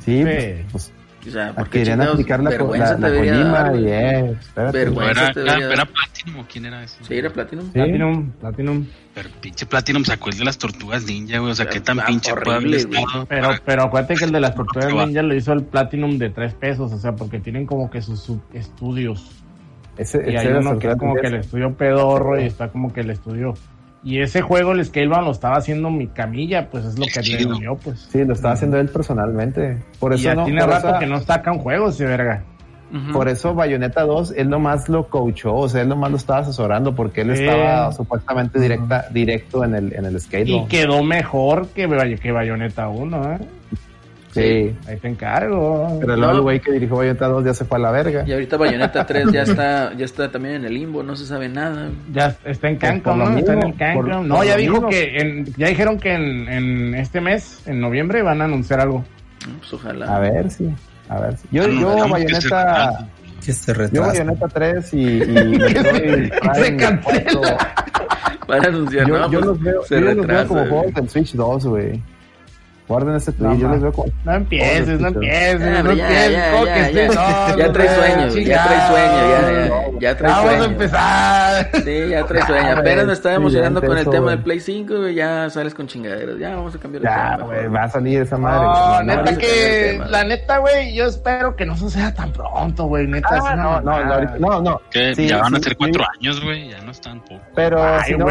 Sí, 0.00 0.18
Sí. 0.18 0.22
pues, 0.24 0.64
pues 0.72 0.92
O 1.26 1.30
sea, 1.30 1.48
a 1.48 1.54
porque 1.54 1.78
querían 1.78 1.98
chingados, 1.98 2.14
aplicar 2.14 2.42
la, 2.42 2.50
vergüenza 2.50 2.98
la, 2.98 3.08
te 3.10 3.24
la 3.24 3.44
dar, 3.48 3.76
y 3.76 3.86
eh, 3.88 4.30
espérate. 4.40 4.78
Vergüenza. 4.78 5.10
Era, 5.22 5.32
te 5.32 5.40
era, 5.40 5.52
debería 5.52 5.66
era 5.66 5.76
dar. 5.76 5.88
Platinum, 5.88 6.40
¿o 6.40 6.46
¿quién 6.48 6.66
era 6.66 6.84
eso? 6.84 6.96
Sí, 7.02 7.14
era 7.14 7.30
Platinum. 7.30 7.64
Sí. 7.66 7.70
Platinum, 7.72 8.30
Platinum. 8.32 8.86
Pero 9.14 9.28
pinche 9.40 9.66
Platinum 9.66 10.04
sacó 10.04 10.30
el 10.30 10.38
de 10.38 10.44
las 10.44 10.58
tortugas 10.58 11.04
ninja, 11.04 11.38
güey. 11.38 11.52
O 11.52 11.54
sea, 11.54 11.66
qué 11.66 11.80
tan 11.80 12.00
Ah, 12.00 12.04
pinche 12.06 12.32
puede 12.32 12.40
haber 12.56 12.56
horrible, 12.58 12.76
estado 12.76 13.26
Pero, 13.26 13.42
para- 13.48 13.62
pero 13.64 13.82
acuérdate 13.84 14.14
que 14.14 14.24
el 14.24 14.32
de 14.32 14.40
las 14.40 14.54
tortugas 14.54 14.92
ninja 15.06 15.22
lo 15.22 15.34
hizo 15.34 15.52
el 15.52 15.64
Platinum 15.64 16.18
de 16.18 16.30
3 16.30 16.54
pesos, 16.54 16.92
o 16.92 16.98
sea, 16.98 17.16
porque 17.16 17.40
tienen 17.40 17.66
como 17.66 17.90
que 17.90 18.02
sus 18.02 18.30
estudios. 18.52 19.30
Ese, 19.96 20.18
Y 20.26 20.28
ese 20.34 20.38
hay 20.38 20.46
era 20.48 20.58
uno 20.60 20.78
que 20.78 20.88
es 20.90 20.96
como 20.96 21.14
que 21.14 21.26
el 21.26 21.34
estudio 21.36 21.74
pedorro 21.74 22.38
y 22.40 22.44
está 22.44 22.68
como 22.68 22.92
que 22.92 23.00
el 23.00 23.10
estudio. 23.10 23.54
Y 24.06 24.20
ese 24.20 24.40
juego, 24.40 24.70
el 24.70 24.84
Scalebound, 24.84 25.24
lo 25.26 25.32
estaba 25.32 25.56
haciendo 25.56 25.90
mi 25.90 26.06
camilla, 26.06 26.70
pues 26.70 26.84
es 26.84 26.96
lo 26.96 27.06
que 27.06 27.20
le 27.22 27.58
dio, 27.58 27.74
pues. 27.74 28.08
Sí, 28.12 28.24
lo 28.24 28.34
estaba 28.34 28.54
haciendo 28.54 28.78
él 28.78 28.88
personalmente. 28.88 29.78
Por 29.98 30.12
y 30.12 30.14
eso 30.14 30.24
ya 30.24 30.34
no, 30.36 30.44
tiene 30.44 30.60
por 30.60 30.70
rato 30.70 30.88
esa- 30.90 30.98
que 31.00 31.06
no 31.06 31.18
sacan 31.20 31.58
juegos, 31.58 31.96
ese 31.96 32.04
verga. 32.04 32.44
Por 33.12 33.28
eso 33.28 33.52
Bayonetta 33.52 34.02
2, 34.02 34.34
él 34.36 34.48
nomás 34.48 34.88
lo 34.88 35.08
coachó, 35.08 35.56
o 35.56 35.68
sea, 35.68 35.82
él 35.82 35.88
nomás 35.88 36.12
lo 36.12 36.16
estaba 36.18 36.38
asesorando 36.38 36.94
porque 36.94 37.22
él 37.22 37.30
estaba 37.30 37.90
supuestamente 37.90 38.60
directa, 38.60 39.06
directo 39.10 39.64
en 39.64 39.74
el, 39.74 39.92
en 39.92 40.04
el 40.04 40.20
skate. 40.20 40.46
Y 40.48 40.64
quedó 40.66 41.02
mejor 41.02 41.66
que, 41.70 41.88
que 42.22 42.30
Bayonetta 42.30 42.88
1, 42.88 43.32
¿eh? 43.32 43.38
Sí. 44.40 44.76
Ahí 44.88 44.96
te 44.98 45.08
encargo. 45.08 45.98
Pero 46.00 46.16
luego 46.16 46.32
No. 46.32 46.38
el 46.38 46.42
güey 46.42 46.60
que 46.60 46.72
dirigió 46.72 46.96
Bayonetta 46.96 47.26
2 47.28 47.44
ya 47.44 47.54
se 47.54 47.64
fue 47.64 47.78
a 47.78 47.80
la 47.80 47.90
verga. 47.90 48.24
Y 48.26 48.32
ahorita 48.32 48.56
Bayonetta 48.56 49.04
3 49.06 49.32
ya 49.32 49.42
está, 49.42 49.92
ya 49.94 50.04
está 50.04 50.30
también 50.30 50.56
en 50.56 50.64
el 50.66 50.74
limbo, 50.74 51.02
no 51.02 51.16
se 51.16 51.26
sabe 51.26 51.48
nada. 51.48 51.90
Ya 52.12 52.36
está 52.44 52.68
en 52.68 52.78
lo 53.04 53.16
¿no? 53.16 53.38
Está 53.38 53.52
en 53.54 53.62
el 53.62 53.74
Cancom. 53.76 54.04
por- 54.06 54.24
no, 54.26 54.44
ya 54.44 54.56
dijo 54.56 54.74
mismo. 54.74 54.88
que 54.88 55.18
en- 55.18 55.44
ya 55.56 55.68
dijeron 55.68 55.98
que 55.98 56.12
en, 56.14 56.48
en 56.48 56.94
este 56.94 57.20
mes, 57.20 57.62
en 57.66 57.80
noviembre, 57.80 58.22
van 58.22 58.40
a 58.40 58.44
anunciar 58.44 58.80
algo. 58.80 59.04
Pues 59.58 59.72
ojalá. 59.74 60.16
A 60.16 60.18
ver 60.20 60.50
si, 60.50 60.68
a 61.08 61.20
ver 61.20 61.36
si. 61.36 61.48
Yo, 61.52 61.62
Ah, 61.62 61.66
yo 61.66 61.72
digamos 61.72 62.18
que 62.18 62.28
se 62.40 62.48
Bayonetta, 62.48 62.88
retrasa. 62.90 63.08
Se 63.40 63.72
yo 63.72 63.78
retrasa. 63.78 64.08
Bayonetta 64.08 64.48
3 64.48 64.94
y, 64.94 65.22
y 65.22 65.26
Metroid 65.58 66.30
Prime 66.30 66.76
cancela. 66.78 67.22
4, 67.24 67.56
Van 68.48 68.64
a 68.64 68.68
anunciar, 68.68 69.06
yo, 69.08 69.18
¿no? 69.18 69.30
yo 69.30 69.38
Pues 69.40 69.46
los 69.46 69.60
veo, 69.62 69.82
se 69.84 69.94
yo 69.96 70.00
los 70.00 70.14
veo 70.14 70.22
retrasa, 70.24 70.48
como 70.48 70.66
juegos 70.66 70.94
del 70.94 71.08
Switch 71.08 71.32
2, 71.34 71.66
güey. 71.66 72.02
Guarden 72.88 73.16
este 73.16 73.32
tweet, 73.32 73.48
No, 73.48 73.54
yo 73.56 73.68
los 73.68 73.80
veo 73.82 73.92
como... 73.92 74.12
No 74.24 74.32
empieces, 74.34 75.00
no 75.00 75.08
empieces, 75.08 75.60
Ya, 75.60 75.82
no 75.82 75.92
ya, 75.92 76.04
empieces. 76.04 76.32
ya, 76.32 76.52
¿cómo 76.52 76.66
ya? 76.66 77.66
No, 77.66 77.72
trae 77.72 77.88
sueño, 77.96 78.28
ya 78.46 78.64
trae 78.64 78.86
sueño, 78.86 79.28
ya, 79.28 79.68
ya, 79.68 79.98
ya 80.00 80.16
trae 80.16 80.30
Vamos 80.32 80.50
sueño. 80.50 80.62
a 80.62 80.66
empezar. 80.66 81.70
Sí, 81.84 82.08
ya 82.10 82.24
trae 82.26 82.42
sueño. 82.46 82.66
Ah, 82.76 82.78
Apenas 82.78 83.06
me 83.06 83.12
estaba 83.12 83.34
emocionando 83.34 83.82
con 83.82 83.98
el 83.98 84.08
tema 84.08 84.30
del 84.30 84.42
Play 84.42 84.60
5, 84.60 84.94
güey, 84.98 85.14
ya 85.14 85.50
sales 85.50 85.74
con 85.74 85.86
chingaderas. 85.88 86.38
Ya 86.38 86.54
vamos 86.54 86.74
a 86.74 86.78
cambiar 86.78 87.02
Ya, 87.02 87.32
tema. 87.36 87.44
güey, 87.46 87.58
mejor. 87.62 87.76
va 87.76 87.82
a 87.82 87.88
salir 87.90 88.22
esa 88.22 88.38
madre. 88.38 88.66
No, 88.66 89.02
neta 89.16 89.36
que, 89.38 89.88
tema. 89.92 90.06
la 90.06 90.24
neta, 90.24 90.58
güey, 90.58 90.94
yo 90.94 91.06
espero 91.06 91.56
que 91.56 91.66
no 91.66 91.76
suceda 91.76 92.14
tan 92.14 92.32
pronto, 92.32 92.84
güey, 92.84 93.06
neta. 93.08 93.36
es 93.36 93.42
Ah, 93.44 93.56
no, 93.56 93.80
no, 93.80 94.04
no, 94.04 94.38
no, 94.38 94.62
no. 94.62 94.80
Que 94.90 95.14
Sí, 95.14 95.26
ya 95.28 95.38
van 95.42 95.54
a 95.56 95.58
ser 95.58 95.76
cuatro 95.76 96.04
años, 96.18 96.40
güey. 96.42 96.70
Ya 96.70 96.80
no 96.82 96.90
están 96.92 97.20
poco. 97.20 97.40
Pero 97.54 97.82
Ay, 97.82 98.00
si 98.12 98.16
no 98.16 98.26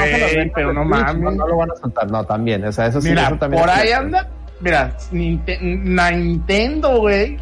pero 0.56 0.72
no 0.74 0.86
mames. 0.86 1.18
No, 1.18 1.46
lo 1.48 1.58
van 1.58 1.72
a 1.72 1.76
soltar, 1.76 2.10
no, 2.10 2.24
también. 2.26 2.64
O 2.66 2.72
sea, 2.72 2.88
eso 2.88 3.02
sí, 3.02 3.12
eso 3.12 3.38
también 3.38 3.62
por 3.62 3.70
es 3.72 3.78
ahí 3.78 3.92
anda. 3.92 4.28
Mira, 4.62 4.98
Ninte- 5.12 5.60
Nintendo, 5.62 7.00
güey, 7.00 7.38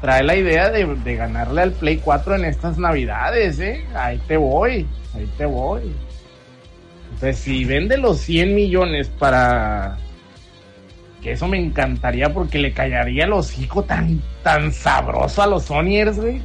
trae 0.00 0.22
la 0.22 0.34
idea 0.36 0.70
de, 0.70 0.86
de 0.86 1.16
ganarle 1.16 1.62
al 1.62 1.72
Play 1.72 1.98
4 1.98 2.36
en 2.36 2.44
estas 2.46 2.78
navidades, 2.78 3.58
¿eh? 3.60 3.84
Ahí 3.94 4.18
te 4.26 4.36
voy, 4.36 4.86
ahí 5.14 5.30
te 5.36 5.44
voy. 5.46 5.92
Entonces, 7.12 7.38
si 7.38 7.64
vende 7.64 7.98
los 7.98 8.18
100 8.20 8.54
millones 8.54 9.08
para... 9.08 9.98
Que 11.22 11.32
eso 11.32 11.48
me 11.48 11.58
encantaría 11.58 12.32
porque 12.32 12.58
le 12.58 12.72
callaría 12.72 13.24
el 13.24 13.32
hocico 13.32 13.82
tan, 13.82 14.22
tan 14.44 14.72
sabroso 14.72 15.42
a 15.42 15.48
los 15.48 15.64
Sonyers, 15.64 16.16
güey. 16.20 16.40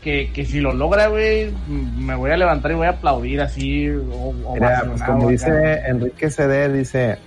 Que, 0.00 0.30
que 0.32 0.44
si 0.44 0.60
lo 0.60 0.72
logra, 0.72 1.08
güey, 1.08 1.52
me 1.68 2.14
voy 2.14 2.30
a 2.30 2.36
levantar 2.36 2.70
y 2.70 2.74
voy 2.74 2.86
a 2.86 2.90
aplaudir 2.90 3.40
así. 3.40 3.88
O, 3.90 4.32
Mira, 4.54 4.84
pues 4.86 5.02
como 5.02 5.22
acá. 5.24 5.30
dice 5.32 5.80
Enrique 5.86 6.30
CD, 6.30 6.72
dice, 6.72 7.18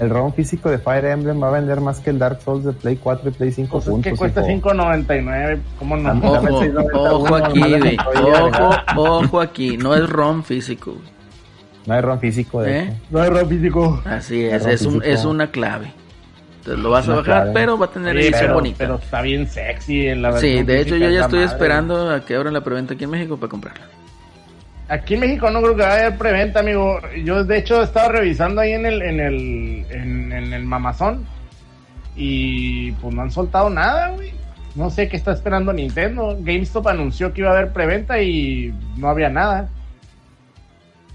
el 0.00 0.10
ROM 0.10 0.32
físico 0.32 0.70
de 0.70 0.78
Fire 0.78 1.04
Emblem 1.06 1.42
va 1.42 1.48
a 1.48 1.52
vender 1.52 1.80
más 1.80 2.00
que 2.00 2.10
el 2.10 2.18
Dark 2.18 2.40
Souls 2.42 2.64
de 2.64 2.72
Play 2.72 2.96
4 2.96 3.28
y 3.28 3.32
Play 3.32 3.52
5 3.52 3.80
Pues 3.80 3.96
es 3.98 4.02
que 4.04 4.16
cuesta 4.16 4.40
hijo. 4.52 4.70
5.99, 4.70 5.60
¿cómo 5.78 5.96
no? 5.96 6.12
Ojo, 6.12 6.32
dame 6.34 6.50
6.91, 6.50 7.10
ojo 7.10 7.34
aquí, 7.36 7.60
güey. 7.60 7.96
Ojo, 8.32 8.70
ojo 8.96 9.40
aquí. 9.40 9.76
No 9.76 9.94
es 9.94 10.08
ROM 10.08 10.42
físico. 10.42 10.96
No 11.86 11.94
hay 11.94 12.00
ROM 12.00 12.18
físico 12.18 12.62
de 12.62 12.78
¿Eh? 12.78 12.82
hecho. 12.84 12.94
No 13.10 13.22
es 13.24 13.30
ROM 13.30 13.48
físico. 13.48 14.02
Así 14.04 14.44
es, 14.44 14.66
es, 14.66 14.82
un, 14.86 15.02
es 15.04 15.24
una 15.24 15.48
clave. 15.50 15.92
Entonces 16.60 16.82
lo 16.82 16.90
vas 16.90 17.06
a 17.08 17.16
bajar, 17.16 17.24
clave. 17.24 17.50
pero 17.52 17.76
va 17.78 17.86
a 17.86 17.90
tener 17.90 18.16
Oye, 18.16 18.24
edición 18.24 18.40
pero, 18.42 18.54
bonita. 18.54 18.76
pero 18.78 18.94
está 18.96 19.20
bien 19.20 19.46
sexy 19.46 20.06
en 20.06 20.22
la 20.22 20.32
sí, 20.38 20.46
versión 20.46 20.66
de 20.66 20.80
hecho 20.80 20.96
yo 20.96 21.10
ya 21.10 21.20
estoy 21.24 21.40
madre. 21.40 21.52
esperando 21.52 22.10
a 22.10 22.24
que 22.24 22.34
abran 22.34 22.54
la 22.54 22.62
preventa 22.62 22.94
aquí 22.94 23.04
en 23.04 23.10
México 23.10 23.36
para 23.36 23.50
comprarla. 23.50 23.84
Aquí 24.88 25.14
en 25.14 25.20
México 25.20 25.50
no 25.50 25.62
creo 25.62 25.76
que 25.76 25.82
vaya 25.82 25.94
a 25.94 26.06
haber 26.06 26.18
preventa, 26.18 26.60
amigo. 26.60 27.00
Yo 27.24 27.44
de 27.44 27.58
hecho 27.58 27.82
estaba 27.82 28.08
revisando 28.08 28.60
ahí 28.60 28.72
en 28.72 28.84
el 28.84 29.02
en 29.02 29.20
el 29.20 29.86
en, 29.90 30.32
en 30.32 30.52
el 30.52 30.64
Mamazón 30.64 31.26
y 32.16 32.92
pues 32.92 33.14
no 33.14 33.22
han 33.22 33.30
soltado 33.30 33.70
nada, 33.70 34.10
güey. 34.10 34.32
No 34.74 34.90
sé 34.90 35.08
qué 35.08 35.16
está 35.16 35.32
esperando 35.32 35.72
Nintendo. 35.72 36.36
GameStop 36.40 36.88
anunció 36.88 37.32
que 37.32 37.40
iba 37.40 37.50
a 37.50 37.54
haber 37.54 37.72
preventa 37.72 38.20
y 38.20 38.74
no 38.96 39.08
había 39.08 39.30
nada. 39.30 39.68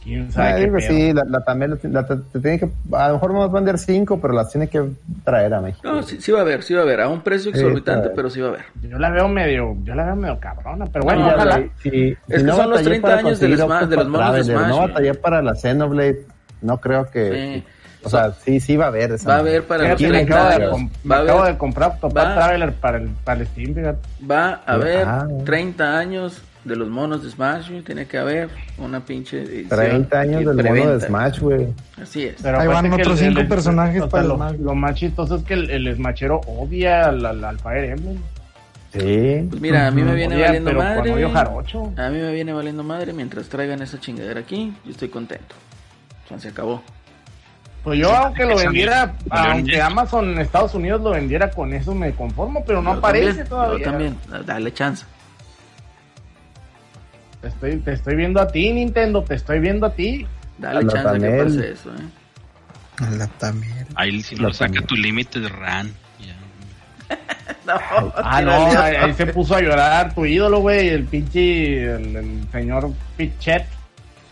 ¿Quién 0.04 0.32
sabe 0.32 0.50
Ah, 0.50 0.56
qué 0.56 0.62
digo, 0.64 0.78
pedo? 0.78 0.88
sí, 0.90 1.14
la, 1.14 1.24
la 1.26 1.44
también 1.44 1.72
la- 1.72 1.90
la- 1.90 2.06
te, 2.08 2.40
tiene 2.40 2.60
que, 2.60 2.70
a 2.94 3.08
lo 3.10 3.14
mejor 3.16 3.34
vamos 3.34 3.50
a 3.50 3.54
vender 3.54 3.78
5, 3.78 4.20
pero 4.22 4.34
las 4.34 4.50
tiene 4.52 4.68
que 4.68 4.82
traer 5.24 5.54
a 5.54 5.62
México. 5.62 5.82
No, 5.88 6.02
sí, 6.04 6.20
sí 6.22 6.32
va 6.32 6.40
a 6.40 6.42
haber, 6.42 6.64
sí 6.64 6.74
va 6.74 6.80
a 6.82 6.84
haber. 6.84 7.02
A 7.02 7.10
un 7.10 7.22
precio 7.22 7.52
Sí, 7.52 7.58
exorbitante, 7.60 8.02
claro. 8.04 8.16
pero 8.16 8.30
sí 8.30 8.40
va 8.40 8.48
a 8.48 8.50
haber. 8.52 8.66
Yo 8.82 8.98
la 8.98 9.10
veo 9.10 9.28
medio, 9.28 9.76
yo 9.84 9.96
la 9.96 10.06
veo 10.06 10.16
medio 10.16 10.40
cabrona, 10.40 10.86
pero 10.86 11.04
bueno, 11.06 11.22
No, 11.28 11.36
ojalá. 11.36 11.58
Sí, 11.58 11.72
sí, 11.90 12.18
Es 12.30 12.44
que 12.44 12.48
son 12.48 12.48
los 12.48 12.58
batallé 12.70 12.84
30 12.90 13.08
para 13.08 13.20
años 13.20 13.40
del 13.40 13.50
conseguir 13.52 13.66
Sma- 13.66 13.88
de 13.88 13.96
los 13.98 14.08
monos 14.08 14.34
de 14.36 14.44
Smash, 14.46 14.68
No 14.70 14.78
batallé 14.80 15.14
para 15.16 15.42
la 15.42 15.56
Xenoblade, 15.56 16.26
no 16.62 16.78
creo 16.80 17.10
que... 17.10 17.54
Sí. 17.58 17.64
O 18.02 18.08
sea, 18.10 18.32
sí, 18.32 18.62
sí 18.62 18.78
va 18.78 18.86
a 18.86 18.88
haber. 18.88 19.12
esa 19.12 19.28
Va 19.28 19.36
a 19.36 19.40
haber 19.40 19.64
para 19.64 19.90
los 19.90 20.02
me 20.02 20.08
30 20.08 20.34
acabo, 20.34 20.50
de, 20.50 20.56
años. 20.56 20.92
me 21.04 21.10
Va 21.12 21.18
a 21.18 21.22
acabo 21.24 21.40
haber, 21.42 21.52
de 21.52 21.58
comprar 21.58 21.92
va- 22.02 22.34
Traveler 22.34 22.72
para 22.76 22.98
el, 22.98 23.10
para 23.26 23.42
el 23.42 23.48
Steam, 23.48 23.76
fíjate. 23.76 24.00
va 24.32 24.62
a 24.66 24.74
haber 24.74 25.06
Ah. 25.06 25.28
30 25.44 25.98
años 26.00 26.42
de 26.64 26.76
los 26.76 26.90
monos 26.90 27.24
de 27.24 27.32
Smash, 27.32 27.70
güey. 27.70 27.82
Tiene 27.82 28.06
que 28.06 28.18
haber 28.18 28.50
una 28.78 29.00
pinche 29.00 29.42
edición 29.44 29.70
30 29.70 30.20
años 30.20 30.40
del 30.40 30.46
mono 30.46 30.56
de 30.56 30.64
preventa. 30.64 31.08
Smash, 31.08 31.40
güey. 31.40 31.68
Así 32.02 32.24
es. 32.26 32.36
Pero 32.42 32.60
Ahí 32.60 32.68
van 32.68 32.86
acuérdate 32.86 32.96
que 32.96 33.02
otros 33.02 33.20
cinco 33.20 33.48
personajes 33.50 34.02
o 34.02 34.04
sea, 34.06 34.10
para 34.10 34.24
lo, 34.24 34.36
Smash. 34.36 34.56
lo 34.60 34.76
más 34.76 34.96
chistoso 34.96 35.36
es 35.38 35.44
que 35.44 35.54
el, 35.54 35.70
el 35.70 35.96
Smashero 35.96 36.42
odia 36.48 37.06
al, 37.08 37.26
al, 37.26 37.44
al 37.44 37.60
Fire 37.60 37.86
Emblem. 37.92 38.18
Sí. 38.92 39.48
Pues 39.50 39.62
mira, 39.62 39.88
a 39.88 39.92
mí 39.92 40.02
me 40.02 40.16
viene 40.16 40.36
Odia, 40.36 40.46
valiendo 40.48 40.74
madre. 40.74 41.12
odio 41.14 41.30
jarocho. 41.32 41.94
A 41.96 42.10
mí 42.10 42.18
me 42.18 42.32
viene 42.34 42.54
valiendo 42.54 42.84
madre 42.84 43.14
mientras 43.14 43.48
traigan 43.48 43.82
esa 43.84 44.00
chingadera 44.00 44.40
aquí. 44.40 44.74
Yo 44.84 44.92
estoy 44.92 45.10
contento. 45.10 45.56
O 46.26 46.28
sea, 46.28 46.40
se 46.40 46.48
acabó. 46.50 46.82
Pues 47.84 48.00
yo, 48.00 48.14
aunque 48.14 48.46
lo 48.46 48.58
vendiera, 48.58 49.14
aunque 49.30 49.82
Amazon 49.82 50.32
en 50.32 50.40
Estados 50.40 50.74
Unidos 50.76 51.02
lo 51.02 51.12
vendiera 51.12 51.50
con 51.50 51.72
eso, 51.74 51.96
me 51.96 52.12
conformo, 52.14 52.64
pero 52.66 52.82
no 52.82 52.94
Yo 52.94 52.98
aparece 52.98 53.28
también, 53.28 53.48
todavía. 53.48 53.78
Yo 53.78 53.84
también. 53.92 54.18
Dale 54.46 54.74
chance. 54.74 55.06
Te 57.42 57.48
estoy, 57.48 57.78
te 57.78 57.94
estoy 57.94 58.16
viendo 58.16 58.42
a 58.42 58.48
ti, 58.48 58.72
Nintendo, 58.74 59.24
te 59.24 59.36
estoy 59.36 59.60
viendo 59.60 59.86
a 59.86 59.94
ti. 59.94 60.28
Dale 60.58 60.80
A 60.80 60.82
la 60.82 60.92
chance 60.92 61.14
que 61.14 61.20
Tanel. 61.20 61.46
pase 61.46 61.72
eso, 61.72 61.90
eh. 61.92 63.06
A 63.06 63.10
la 63.12 63.28
también. 63.28 63.88
Ahí 63.96 64.22
si 64.22 64.36
lo 64.36 64.52
saca 64.54 64.82
tu 64.82 64.96
límite 64.96 65.40
de 65.40 65.48
RAN. 65.50 65.92
Ya. 66.20 67.16
Ah, 68.16 68.42
no, 68.42 68.52
ahí, 68.82 68.96
ahí 68.96 69.14
se 69.14 69.28
puso 69.28 69.56
a 69.56 69.62
llorar 69.62 70.16
tu 70.16 70.26
ídolo, 70.26 70.60
güey, 70.60 70.90
el 70.90 71.04
pinche, 71.06 71.84
el, 71.84 72.16
el 72.16 72.48
señor 72.52 72.92
Pichet. 73.16 73.64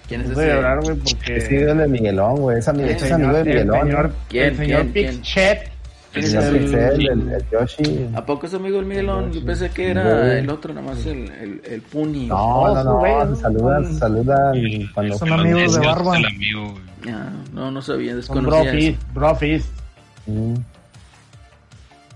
¿Quién 0.07 0.21
es 0.21 0.31
ese? 0.31 0.47
llorar, 0.47 0.79
güey, 0.81 0.95
porque... 0.97 1.41
Sí, 1.41 1.55
el 1.55 1.77
de 1.77 1.87
Miguelón, 1.87 2.37
güey. 2.37 2.57
Es, 2.57 2.63
es 2.63 2.67
amigo 2.69 2.87
de 2.87 2.97
señor, 2.99 3.35
el 3.35 3.45
Miguelón. 3.45 3.79
señor, 3.81 4.09
¿no? 4.09 4.15
¿Quién, 4.27 4.45
el 4.45 4.57
señor 4.57 4.87
quién? 4.91 5.17
Pichet. 5.17 5.71
Es 6.19 6.31
señor 6.31 6.43
el- 6.45 6.59
Pixel, 6.63 7.07
el, 7.09 7.29
el 7.33 7.45
Yoshi. 7.51 8.09
¿A 8.15 8.25
poco 8.25 8.45
es 8.47 8.53
amigo 8.53 8.77
del 8.77 8.85
Miguelón? 8.85 9.31
Yo 9.31 9.43
pensé 9.45 9.69
que 9.69 9.91
era 9.91 10.37
el 10.37 10.49
otro, 10.49 10.73
nada 10.73 10.87
más 10.87 11.05
el, 11.05 11.29
el, 11.31 11.61
el 11.65 11.81
Puni. 11.81 12.27
No, 12.27 12.73
no, 12.73 12.83
no. 12.83 12.97
güey, 12.99 13.35
Se 13.35 13.41
saludan, 13.41 13.85
se 13.85 13.99
saludan 13.99 14.55
El- 14.55 14.91
cuando... 14.93 15.17
Son 15.17 15.31
amigos 15.33 15.73
de 15.75 15.81
es 15.81 15.85
barba. 15.87 16.17
el 16.17 16.25
amigo, 16.25 16.73
no, 17.53 17.71
no 17.71 17.81
sabía, 17.81 18.15
desconocía 18.15 18.71
brofist, 18.71 19.01
brofist. 19.13 19.69
Mm. 20.25 20.53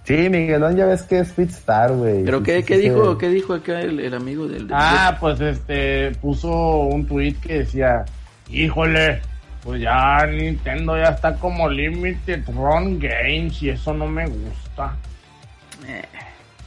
Sí, 0.04 0.30
Miguelón 0.30 0.76
ya 0.76 0.86
ves 0.88 1.04
que 1.04 1.20
es 1.20 1.32
Fitstar, 1.32 1.94
güey. 1.94 2.24
¿Pero 2.26 2.42
qué, 2.44 2.58
sí, 2.58 2.64
qué 2.64 2.76
sí, 2.78 2.82
dijo, 2.82 3.12
sí. 3.14 3.18
qué 3.20 3.30
dijo 3.30 3.54
acá 3.54 3.82
el, 3.82 4.00
el 4.00 4.14
amigo 4.14 4.48
del... 4.48 4.68
del- 4.68 4.76
Ah, 4.78 5.16
pues 5.20 5.40
este, 5.40 6.12
puso 6.22 6.50
un 6.80 7.06
tweet 7.06 7.36
que 7.36 7.60
decía, 7.60 8.04
híjole, 8.50 9.22
pues 9.64 9.82
ya 9.82 10.26
Nintendo 10.28 10.98
ya 10.98 11.10
está 11.10 11.36
como 11.36 11.70
Limited 11.70 12.44
Run 12.48 13.00
Games 13.00 13.62
y 13.62 13.70
eso 13.70 13.94
no 13.94 14.08
me 14.08 14.26
gusta. 14.26 14.96
Eh, 15.88 16.04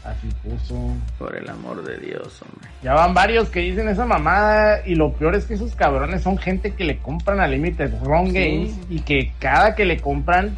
Así 0.04 0.28
puso. 0.42 0.92
por 1.18 1.34
el 1.34 1.48
amor 1.48 1.82
de 1.82 1.96
Dios, 1.96 2.40
hombre. 2.42 2.68
Ya 2.82 2.92
van 2.92 3.14
varios 3.14 3.48
que 3.48 3.60
dicen 3.60 3.88
esa 3.88 4.04
mamada 4.04 4.86
y 4.86 4.94
lo 4.96 5.12
peor 5.14 5.34
es 5.34 5.46
que 5.46 5.54
esos 5.54 5.74
cabrones 5.74 6.22
son 6.22 6.36
gente 6.36 6.72
que 6.74 6.84
le 6.84 6.98
compran 6.98 7.40
a 7.40 7.48
Limited 7.48 7.90
Run 8.02 8.26
Sí. 8.26 8.32
Games 8.34 8.78
y 8.90 9.00
que 9.00 9.32
cada 9.38 9.74
que 9.74 9.84
le 9.86 9.98
compran 10.00 10.56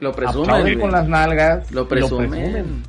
Lo 0.00 0.12
presumen, 0.12 0.80
con 0.80 0.92
las 0.92 1.06
nalgas. 1.08 1.70
Lo 1.70 1.82
y 1.82 1.86
presumen. 1.86 2.82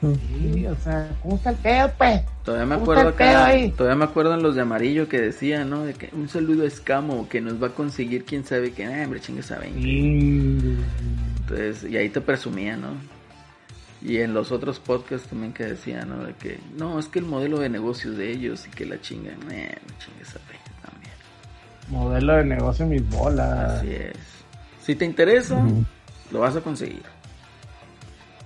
Sí, 0.00 0.64
o 0.66 0.76
sea, 0.76 1.10
¿cómo 1.22 1.36
está 1.36 1.50
el 1.50 1.56
pedo, 1.56 1.90
pues? 1.98 2.22
Todavía 2.44 2.66
me 2.66 2.74
¿Cómo 2.76 2.84
acuerdo 2.84 3.08
acá, 3.10 3.46
ahí? 3.46 3.70
todavía 3.72 3.96
me 3.96 4.04
acuerdo 4.04 4.34
en 4.34 4.42
los 4.42 4.54
de 4.54 4.62
amarillo 4.62 5.08
que 5.08 5.20
decían, 5.20 5.70
¿no? 5.70 5.84
De 5.84 5.94
que 5.94 6.10
un 6.12 6.28
saludo 6.28 6.62
a 6.62 6.66
Escamo 6.66 7.28
que 7.28 7.40
nos 7.40 7.60
va 7.60 7.68
a 7.68 7.70
conseguir 7.70 8.24
quién 8.24 8.44
sabe 8.44 8.72
qué, 8.72 8.86
ah, 8.86 9.02
hombre, 9.04 9.20
chingue 9.20 9.42
sabe. 9.42 9.70
Mm. 9.70 10.78
Entonces, 11.40 11.84
y 11.90 11.96
ahí 11.96 12.08
te 12.10 12.20
presumía, 12.20 12.76
¿no? 12.76 12.90
Y 14.00 14.18
en 14.18 14.32
los 14.34 14.52
otros 14.52 14.78
podcasts 14.78 15.28
también 15.28 15.52
que 15.52 15.64
decían, 15.64 16.08
¿no? 16.10 16.24
De 16.24 16.32
que, 16.34 16.60
no, 16.76 17.00
es 17.00 17.06
que 17.06 17.18
el 17.18 17.24
modelo 17.24 17.58
de 17.58 17.68
negocios 17.68 18.16
de 18.16 18.30
ellos 18.30 18.66
y 18.68 18.70
que 18.70 18.86
la 18.86 19.00
chingan, 19.00 19.38
eh, 19.50 19.74
chingue 19.98 20.24
sabe 20.24 20.44
también. 20.80 21.12
Modelo 21.88 22.36
de 22.36 22.44
negocio 22.44 22.86
mis 22.86 23.08
bolas. 23.10 23.78
Así 23.78 23.90
es. 23.90 24.16
Si 24.84 24.94
te 24.94 25.04
interesa, 25.04 25.60
lo 26.30 26.38
vas 26.38 26.54
a 26.54 26.60
conseguir. 26.60 27.02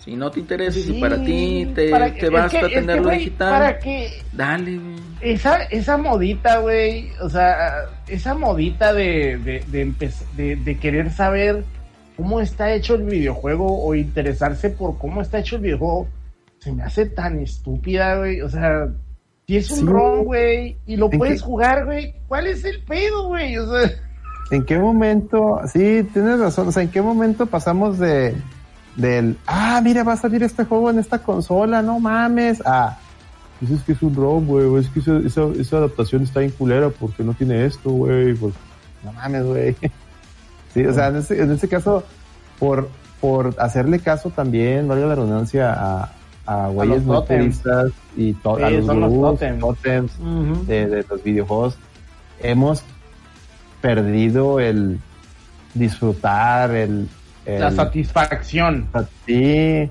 Si 0.05 0.17
no 0.17 0.31
te 0.33 0.41
interesa 0.41 0.79
y 0.79 0.83
si 0.83 0.93
para 1.01 1.23
ti 1.23 1.71
te, 1.77 1.91
para- 1.91 2.13
te 2.13 2.29
basta 2.29 2.61
que- 2.69 2.75
tenerlo 2.75 3.11
digital, 3.11 3.51
Para 3.53 3.79
que 3.79 4.11
dale, 4.33 4.77
güey. 4.79 4.97
esa, 5.21 5.63
esa 5.65 5.97
modita, 5.97 6.59
güey, 6.59 7.11
o 7.21 7.29
sea, 7.29 7.85
esa 8.09 8.35
modita 8.35 8.93
de, 8.93 9.39
de, 9.39 9.63
de, 9.69 9.87
empe- 9.87 10.25
de, 10.37 10.57
de 10.57 10.79
querer 10.79 11.13
saber 11.13 11.63
cómo 12.17 12.41
está 12.41 12.73
hecho 12.75 12.97
el 12.97 13.05
videojuego 13.05 13.81
o 13.85 13.95
interesarse 13.95 14.71
por 14.71 14.99
cómo 14.99 15.23
está 15.23 15.39
hecho 15.39 15.55
el 15.57 15.63
videojuego, 15.63 16.09
se 16.59 16.73
me 16.73 16.83
hace 16.83 17.07
tan 17.07 17.39
estúpida, 17.39 18.17
güey. 18.19 18.41
O 18.41 18.49
sea, 18.49 18.89
si 19.47 19.57
es 19.57 19.71
un 19.71 19.79
Sí. 19.79 19.85
ROM, 19.87 20.25
güey, 20.25 20.79
y 20.85 20.97
lo 20.97 21.11
¿En 21.13 21.19
puedes 21.19 21.41
qué? 21.43 21.47
jugar, 21.47 21.85
güey, 21.85 22.15
¿cuál 22.27 22.49
es 22.49 22.65
el 22.65 22.83
pedo, 22.83 23.29
güey? 23.29 23.57
O 23.57 23.71
sea, 23.71 23.89
¿En 24.51 24.65
qué 24.65 24.79
momento? 24.79 25.61
Sí, 25.73 26.07
tienes 26.13 26.41
razón. 26.41 26.69
O 26.69 26.73
sea, 26.73 26.83
¿en 26.83 26.91
qué 26.91 27.01
momento 27.01 27.47
pasamos 27.47 27.99
de 28.01 28.35
del 28.97 29.39
ah, 29.47 29.81
mira, 29.83 30.03
va 30.05 30.13
a 30.15 30.17
salir 30.17 30.43
este 30.43 30.65
juego 30.65 30.91
en 30.91 30.99
esta 30.99 31.19
consola, 31.19 31.81
no 31.83 31.99
mames, 32.01 32.63
ah, 32.67 32.99
pues 33.59 33.71
es 33.73 33.83
que 33.83 33.93
es 33.93 34.03
un 34.03 34.15
ROM, 34.15 34.47
güey, 34.47 34.67
o 34.67 34.79
es 34.79 34.89
que 34.89 35.01
esa, 35.01 35.19
esa, 35.19 35.45
esa 35.59 35.77
adaptación 35.79 36.23
está 36.25 36.43
en 36.43 36.51
culera 36.51 36.89
porque 36.91 37.23
no 37.23 37.33
tiene 37.35 37.65
esto, 37.65 37.91
güey, 37.91 38.35
pues, 38.35 38.55
no 39.05 39.13
mames, 39.13 39.45
güey. 39.45 39.77
Sí, 40.75 40.85
o 40.87 40.95
sea, 40.95 41.09
en 41.09 41.17
este, 41.17 41.43
en 41.43 41.51
este 41.51 41.69
caso, 41.69 42.03
por, 42.59 42.89
por 43.21 43.55
hacerle 43.59 43.99
caso 43.99 44.31
también, 44.31 44.89
valga 44.89 45.05
la 45.05 45.15
redundancia, 45.17 45.71
a, 45.75 46.13
a 46.47 46.69
güeyes 46.69 47.05
los 47.05 47.25
puristas 47.43 47.93
y 48.17 48.33
to- 48.33 48.57
a 48.57 48.71
los 48.71 48.87
los 48.97 49.11
gurús, 49.11 49.41
de, 50.67 50.87
de 50.87 51.05
los 51.11 51.23
videojuegos, 51.23 51.77
hemos 52.41 52.83
perdido 53.83 54.61
el 54.61 54.99
disfrutar, 55.75 56.71
el... 56.71 57.09
el- 57.47 57.61
la 57.61 57.71
satisfacción. 57.71 58.87
Sí, 59.27 59.89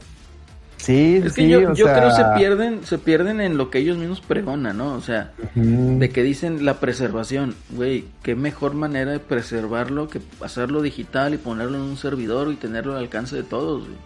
sí, 0.77 1.21
Es 1.23 1.33
que 1.33 1.41
sí, 1.43 1.49
yo, 1.49 1.71
o 1.71 1.73
yo 1.75 1.85
sea, 1.85 1.95
creo 1.95 2.11
se 2.11 2.23
pierden, 2.37 2.83
se 2.85 2.97
pierden 2.97 3.39
en 3.41 3.57
lo 3.57 3.69
que 3.69 3.79
ellos 3.79 3.97
mismos 3.97 4.21
pregonan, 4.21 4.77
¿no? 4.77 4.93
O 4.95 5.01
sea, 5.01 5.31
de 5.55 6.09
que 6.09 6.23
dicen 6.23 6.65
la 6.65 6.79
preservación, 6.79 7.55
güey, 7.71 8.05
qué 8.23 8.35
mejor 8.35 8.73
manera 8.73 9.11
de 9.11 9.19
preservarlo 9.19 10.07
que 10.09 10.19
hacerlo 10.43 10.81
digital 10.81 11.33
y 11.33 11.37
ponerlo 11.37 11.77
en 11.77 11.83
un 11.83 11.97
servidor 11.97 12.51
y 12.51 12.55
tenerlo 12.55 12.93
al 12.93 12.99
alcance 12.99 13.35
de 13.35 13.43
todos, 13.43 13.83
güey. 13.83 13.97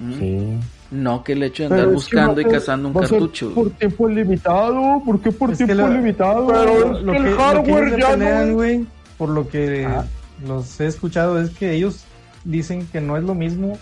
¿Mm? 0.00 0.18
Sí. 0.20 0.60
No 0.90 1.22
que 1.22 1.32
el 1.32 1.42
hecho 1.42 1.64
de 1.64 1.68
Pero 1.70 1.82
andar 1.82 1.96
es 1.98 2.06
que 2.06 2.16
buscando 2.16 2.40
y 2.40 2.44
cazando 2.46 2.88
un 2.88 2.94
cartucho. 2.94 3.52
Por 3.54 3.70
tiempo 3.70 4.08
limitado, 4.08 5.02
¿por 5.04 5.20
qué 5.20 5.32
por 5.32 5.50
Es 5.52 5.58
que 5.58 5.66
tiempo 5.66 5.86
lo- 5.86 5.92
limitado? 5.92 6.46
Pero- 6.46 7.00
lo 7.02 7.12
el 7.14 7.22
que, 7.24 7.28
que 7.30 7.36
hardware 7.36 7.90
ya 8.00 8.08
no 8.12 8.18
pelean, 8.18 8.48
es- 8.48 8.54
güey, 8.54 8.86
por 9.18 9.28
lo 9.28 9.48
que 9.48 9.84
Ah. 9.86 10.04
los 10.46 10.80
he 10.80 10.86
escuchado, 10.86 11.38
es 11.40 11.50
que 11.50 11.72
ellos 11.74 12.04
dicen 12.50 12.86
que 12.90 13.00
no 13.00 13.16
es 13.16 13.22
lo 13.24 13.34
mismo 13.34 13.78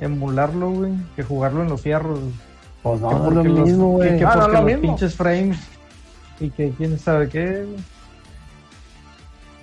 emularlo, 0.00 0.70
güey, 0.70 0.92
que 1.16 1.22
jugarlo 1.22 1.62
en 1.62 1.68
los 1.68 1.80
fierros. 1.80 2.20
Pues 2.82 3.00
Que 3.00 3.04
no, 3.06 3.10
no 3.10 3.16
es 3.16 3.22
lo 3.22 3.34
porque 3.34 3.48
los- 3.48 3.68
mismo, 3.68 3.88
güey. 3.92 4.18
que 4.18 4.24
Ah, 4.24 4.34
no, 4.34 4.40
porque 4.42 4.52
lo 4.52 4.58
los 4.58 4.64
mismo. 4.64 4.82
pinches 4.82 5.14
frames 5.14 5.58
y 6.40 6.50
que 6.50 6.70
quién 6.76 6.98
sabe 6.98 7.28
qué. 7.28 7.66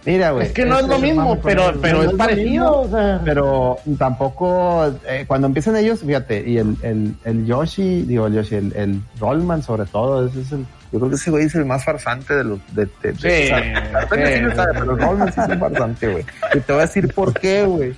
Mira, 0.05 0.31
güey. 0.31 0.45
Es 0.45 0.51
que 0.53 0.65
no 0.65 0.77
es 0.79 0.87
lo 0.87 0.99
mismo, 0.99 1.39
pero, 1.41 1.73
pero 1.81 2.03
No 2.03 2.09
es 2.11 2.15
parecido. 2.15 2.81
O 2.81 2.89
sea, 2.89 3.21
Pero 3.25 3.77
tampoco, 3.97 4.93
eh, 5.07 5.23
cuando 5.27 5.47
empiezan 5.47 5.75
ellos, 5.77 6.01
fíjate, 6.01 6.47
y 6.47 6.59
el, 6.59 6.77
el, 6.83 7.15
el 7.23 7.45
Yoshi, 7.47 8.03
digo, 8.03 8.27
el 8.27 8.33
Yoshi, 8.35 8.55
el, 8.55 8.73
el 8.75 9.01
Rollman 9.19 9.63
sobre 9.63 9.85
todo, 9.87 10.27
ese 10.27 10.41
es 10.41 10.51
el, 10.51 10.59
yo 10.91 10.99
creo 10.99 11.09
que 11.09 11.15
ese 11.15 11.31
güey 11.31 11.45
es 11.45 11.55
el 11.55 11.65
más 11.65 11.83
farsante 11.83 12.35
de 12.35 12.43
los, 12.43 12.59
de, 12.75 12.85
de, 13.01 13.13
de- 13.13 13.15
Sí, 13.15 13.49
sabe, 14.55 14.73
pero 14.79 14.91
el 14.91 14.99
Rollman 14.99 15.33
sí 15.33 15.39
es 15.41 15.47
un 15.49 15.59
farsante, 15.59 16.07
güey. 16.07 16.25
Y 16.53 16.59
te 16.59 16.71
voy 16.73 16.81
a 16.81 16.85
decir 16.85 17.11
por 17.11 17.33
qué, 17.33 17.63
güey. 17.63 17.95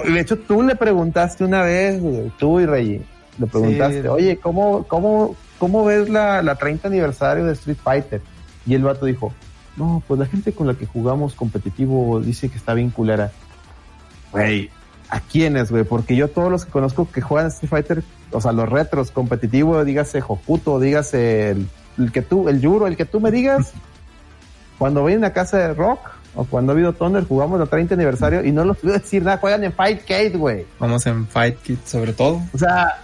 De 0.00 0.20
hecho, 0.20 0.38
tú 0.38 0.62
le 0.62 0.74
preguntaste 0.74 1.44
una 1.44 1.62
vez, 1.62 2.00
tú 2.38 2.60
y 2.60 2.66
Reggie, 2.66 3.02
le 3.38 3.46
preguntaste, 3.46 4.02
Sí. 4.02 4.08
oye, 4.08 4.36
¿cómo, 4.38 4.84
cómo, 4.88 5.36
cómo 5.58 5.84
ves 5.84 6.08
la, 6.08 6.42
la 6.42 6.54
30 6.54 6.88
aniversario 6.88 7.44
de 7.44 7.52
Street 7.52 7.76
Fighter? 7.82 8.22
Y 8.64 8.74
el 8.74 8.82
vato 8.84 9.04
dijo, 9.06 9.32
no, 9.76 10.02
pues 10.06 10.18
la 10.18 10.26
gente 10.26 10.52
con 10.52 10.66
la 10.66 10.74
que 10.74 10.86
jugamos 10.86 11.34
competitivo 11.34 12.20
dice 12.20 12.48
que 12.48 12.56
está 12.56 12.74
bien 12.74 12.90
culera. 12.90 13.32
Güey, 14.30 14.70
¿a 15.10 15.20
quiénes, 15.20 15.70
güey? 15.70 15.84
Porque 15.84 16.16
yo 16.16 16.28
todos 16.28 16.50
los 16.50 16.64
que 16.64 16.70
conozco 16.70 17.08
que 17.10 17.20
juegan 17.20 17.48
Street 17.48 17.68
Fighter, 17.70 18.02
o 18.30 18.40
sea, 18.40 18.52
los 18.52 18.68
retros, 18.68 19.10
competitivo, 19.10 19.84
dígase 19.84 20.22
Hokuto, 20.26 20.80
dígase 20.80 21.50
el, 21.50 21.68
el 21.98 22.12
que 22.12 22.22
tú, 22.22 22.48
el 22.48 22.60
Yuro, 22.62 22.86
el 22.86 22.96
que 22.96 23.04
tú 23.04 23.20
me 23.20 23.30
digas, 23.30 23.72
cuando 24.78 25.02
voy 25.02 25.12
en 25.12 25.20
la 25.20 25.32
casa 25.34 25.58
de 25.58 25.74
Rock, 25.74 26.00
o 26.34 26.44
cuando 26.44 26.72
ha 26.72 26.74
habido 26.74 26.92
Thunder, 26.92 27.24
jugamos 27.24 27.58
la 27.58 27.66
30 27.66 27.94
aniversario 27.94 28.44
y 28.44 28.52
no 28.52 28.64
los 28.64 28.82
a 28.84 28.92
decir 28.92 29.22
nada, 29.22 29.38
juegan 29.38 29.64
en 29.64 29.72
Fight 29.72 30.04
Cade, 30.06 30.30
güey. 30.30 30.66
Vamos 30.78 31.06
en 31.06 31.26
Fight 31.26 31.58
Kit 31.62 31.84
sobre 31.84 32.12
todo. 32.12 32.40
O 32.52 32.58
sea, 32.58 32.98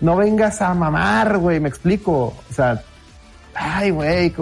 no 0.00 0.16
vengas 0.16 0.60
a 0.60 0.74
mamar, 0.74 1.38
güey, 1.38 1.60
me 1.60 1.68
explico. 1.68 2.34
O 2.50 2.52
sea, 2.52 2.82
ay, 3.54 3.90
güey, 3.90 4.32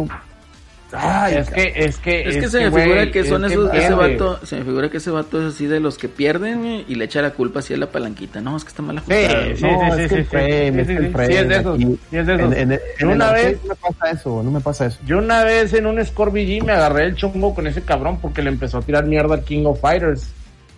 ay, 0.94 1.34
es 1.36 1.50
que, 1.50 1.72
es 1.76 1.98
que, 1.98 2.28
Es 2.28 2.36
que 2.36 2.48
se 2.48 2.70
me 2.70 2.80
figura 2.82 3.10
que 3.10 3.20
es 3.20 3.28
son 3.28 3.42
que 3.42 3.48
esos, 3.48 3.74
ese 3.74 3.94
vato, 3.94 4.40
se 4.44 4.56
me 4.56 4.64
figura 4.64 4.90
que 4.90 4.96
ese 4.98 5.10
vato 5.10 5.40
es 5.46 5.54
así 5.54 5.66
de 5.66 5.80
los 5.80 5.98
que 5.98 6.08
pierden 6.08 6.84
y 6.88 6.94
le 6.94 7.04
echa 7.04 7.22
la 7.22 7.30
culpa 7.30 7.60
así 7.60 7.74
a 7.74 7.76
la 7.76 7.86
palanquita. 7.90 8.40
No, 8.40 8.56
es 8.56 8.64
que 8.64 8.68
está 8.70 8.82
mal 8.82 8.98
ajustado. 8.98 9.56
sí, 9.56 9.62
No, 9.64 9.94
sí, 9.96 10.02
es 10.02 10.08
sí, 10.08 10.08
que 10.08 10.08
sí, 10.08 10.14
el 10.16 10.24
frame, 10.26 10.72
sí, 10.72 10.80
es 10.80 10.88
el 10.98 11.10
frame 11.12 11.26
sí, 11.26 11.34
es 11.36 11.48
de 11.48 11.56
esos, 11.56 11.78
sí, 11.78 11.98
es 12.12 12.26
de 12.26 12.34
esos. 12.34 12.52
En, 12.52 12.58
en- 12.58 12.72
en 12.72 12.80
En 12.98 13.08
el 13.08 13.14
una 13.16 13.32
vez, 13.32 13.58
no 13.62 13.68
me 13.68 13.74
pasa 13.76 14.10
eso, 14.10 14.42
no 14.42 14.50
me 14.50 14.60
pasa 14.60 14.86
eso. 14.86 14.98
yo 15.06 15.18
una 15.18 15.44
vez 15.44 15.72
en 15.74 15.86
un 15.86 16.04
Score 16.04 16.30
BG 16.30 16.64
me 16.64 16.72
agarré 16.72 17.04
el 17.06 17.14
chongo 17.16 17.54
con 17.54 17.66
ese 17.66 17.82
cabrón 17.82 18.18
porque 18.20 18.42
le 18.42 18.50
empezó 18.50 18.78
a 18.78 18.82
tirar 18.82 19.04
mierda 19.06 19.34
al 19.34 19.44
King 19.44 19.64
of 19.66 19.80
Fighters 19.80 20.28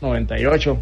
98 0.01 0.78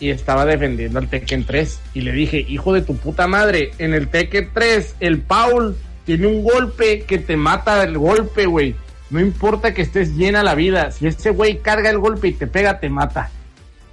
y 0.00 0.10
estaba 0.10 0.46
defendiendo 0.46 0.98
al 0.98 1.08
Tekken 1.08 1.44
3 1.44 1.78
y 1.94 2.00
le 2.00 2.12
dije, 2.12 2.44
hijo 2.48 2.72
de 2.72 2.80
tu 2.82 2.96
puta 2.96 3.26
madre, 3.26 3.72
en 3.78 3.92
el 3.92 4.08
Tekken 4.08 4.48
3 4.54 4.96
el 5.00 5.18
Paul 5.20 5.76
tiene 6.04 6.26
un 6.26 6.42
golpe 6.42 7.02
que 7.02 7.18
te 7.18 7.36
mata 7.36 7.82
el 7.82 7.98
golpe, 7.98 8.46
güey. 8.46 8.74
No 9.10 9.20
importa 9.20 9.74
que 9.74 9.82
estés 9.82 10.16
llena 10.16 10.42
la 10.42 10.54
vida, 10.54 10.90
si 10.92 11.06
ese 11.06 11.30
güey 11.30 11.58
carga 11.58 11.90
el 11.90 11.98
golpe 11.98 12.28
y 12.28 12.32
te 12.32 12.46
pega, 12.46 12.78
te 12.78 12.88
mata. 12.88 13.30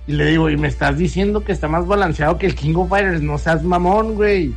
Y 0.05 0.13
le 0.13 0.25
digo, 0.25 0.49
y 0.49 0.57
me 0.57 0.67
estás 0.67 0.97
diciendo 0.97 1.43
que 1.43 1.51
está 1.51 1.67
más 1.67 1.85
balanceado 1.85 2.37
que 2.37 2.45
el 2.45 2.55
King 2.55 2.75
of 2.75 2.89
Fighters, 2.89 3.21
no 3.21 3.37
seas 3.37 3.63
mamón, 3.63 4.15
güey. 4.15 4.53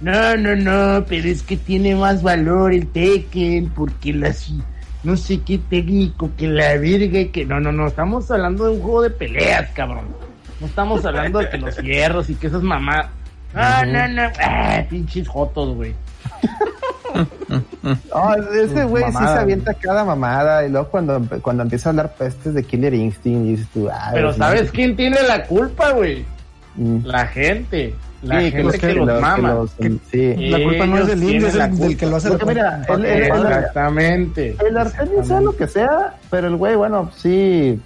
No, 0.00 0.36
no, 0.36 0.54
no, 0.54 1.04
pero 1.06 1.28
es 1.28 1.42
que 1.42 1.56
tiene 1.56 1.94
más 1.96 2.22
valor 2.22 2.72
el 2.72 2.86
Tekken, 2.88 3.70
porque 3.70 4.12
las 4.12 4.52
no 5.04 5.16
sé 5.16 5.40
qué 5.42 5.58
técnico, 5.58 6.30
que 6.36 6.48
la 6.48 6.76
virga 6.76 7.20
y 7.20 7.28
que 7.28 7.44
no, 7.44 7.60
no, 7.60 7.72
no, 7.72 7.86
estamos 7.86 8.30
hablando 8.30 8.64
de 8.64 8.72
un 8.72 8.80
juego 8.80 9.02
de 9.02 9.10
peleas, 9.10 9.70
cabrón. 9.70 10.06
No 10.60 10.66
estamos 10.66 11.04
hablando 11.04 11.40
de 11.40 11.50
que 11.50 11.58
los 11.58 11.76
hierros 11.76 12.30
y 12.30 12.34
que 12.34 12.46
esas 12.46 12.62
mamás. 12.62 13.06
No, 13.52 13.84
no, 13.84 14.08
no, 14.08 14.22
ah, 14.42 14.82
pinches 14.88 15.28
jotos, 15.28 15.74
güey. 15.76 15.94
No, 17.82 18.34
ese 18.54 18.84
güey 18.84 19.04
sí 19.04 19.12
se 19.18 19.24
avienta 19.24 19.74
cada 19.74 20.04
mamada 20.04 20.64
y 20.66 20.70
luego 20.70 20.88
cuando, 20.88 21.22
cuando 21.42 21.62
empieza 21.62 21.88
a 21.88 21.90
hablar 21.90 22.14
pestes 22.14 22.54
de 22.54 22.64
Killer 22.64 22.94
Instinct 22.94 23.46
dices 23.46 23.68
tú, 23.72 23.88
ah, 23.92 24.10
Pero 24.12 24.28
pues, 24.28 24.36
¿sabes 24.38 24.70
quién 24.70 24.96
tiene 24.96 25.18
la 25.28 25.44
culpa, 25.44 25.90
güey? 25.92 26.24
mm, 26.76 27.04
La 27.04 27.26
gente. 27.26 27.94
La 28.22 28.40
sí, 28.40 28.50
gente 28.52 28.78
que, 28.78 28.94
los 28.94 29.20
mama. 29.20 29.52
los- 29.54 29.70
sí. 30.10 30.34
La 30.48 30.62
culpa 30.64 30.86
no 30.86 30.98
es 30.98 31.06
del 31.08 31.22
indio, 31.22 31.46
es 31.46 31.54
el, 31.56 31.78
del 31.78 31.96
que 31.96 32.06
lo 32.06 32.16
hace. 32.16 32.30
Porque 32.30 32.46
mira, 32.46 32.80
Exactamente. 32.88 34.56
El 34.66 34.76
Artemio 34.78 35.24
sea 35.24 35.40
lo 35.40 35.54
que 35.54 35.66
sea, 35.66 36.14
pero 36.30 36.48
el 36.48 36.56
güey, 36.56 36.74
bueno, 36.74 37.10
sí, 37.14 37.78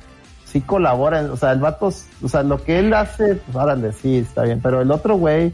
sí 0.44 0.60
colabora, 0.60 1.22
o 1.32 1.36
sea, 1.36 1.50
el 1.52 1.58
vato, 1.58 1.92
o 2.22 2.28
sea, 2.28 2.44
lo 2.44 2.62
que 2.62 2.78
él 2.78 2.94
hace, 2.94 3.34
pues 3.34 3.56
órale, 3.56 3.92
sí, 3.92 4.18
está 4.18 4.44
bien, 4.44 4.60
pero 4.62 4.80
el 4.80 4.92
otro 4.92 5.16
güey 5.16 5.52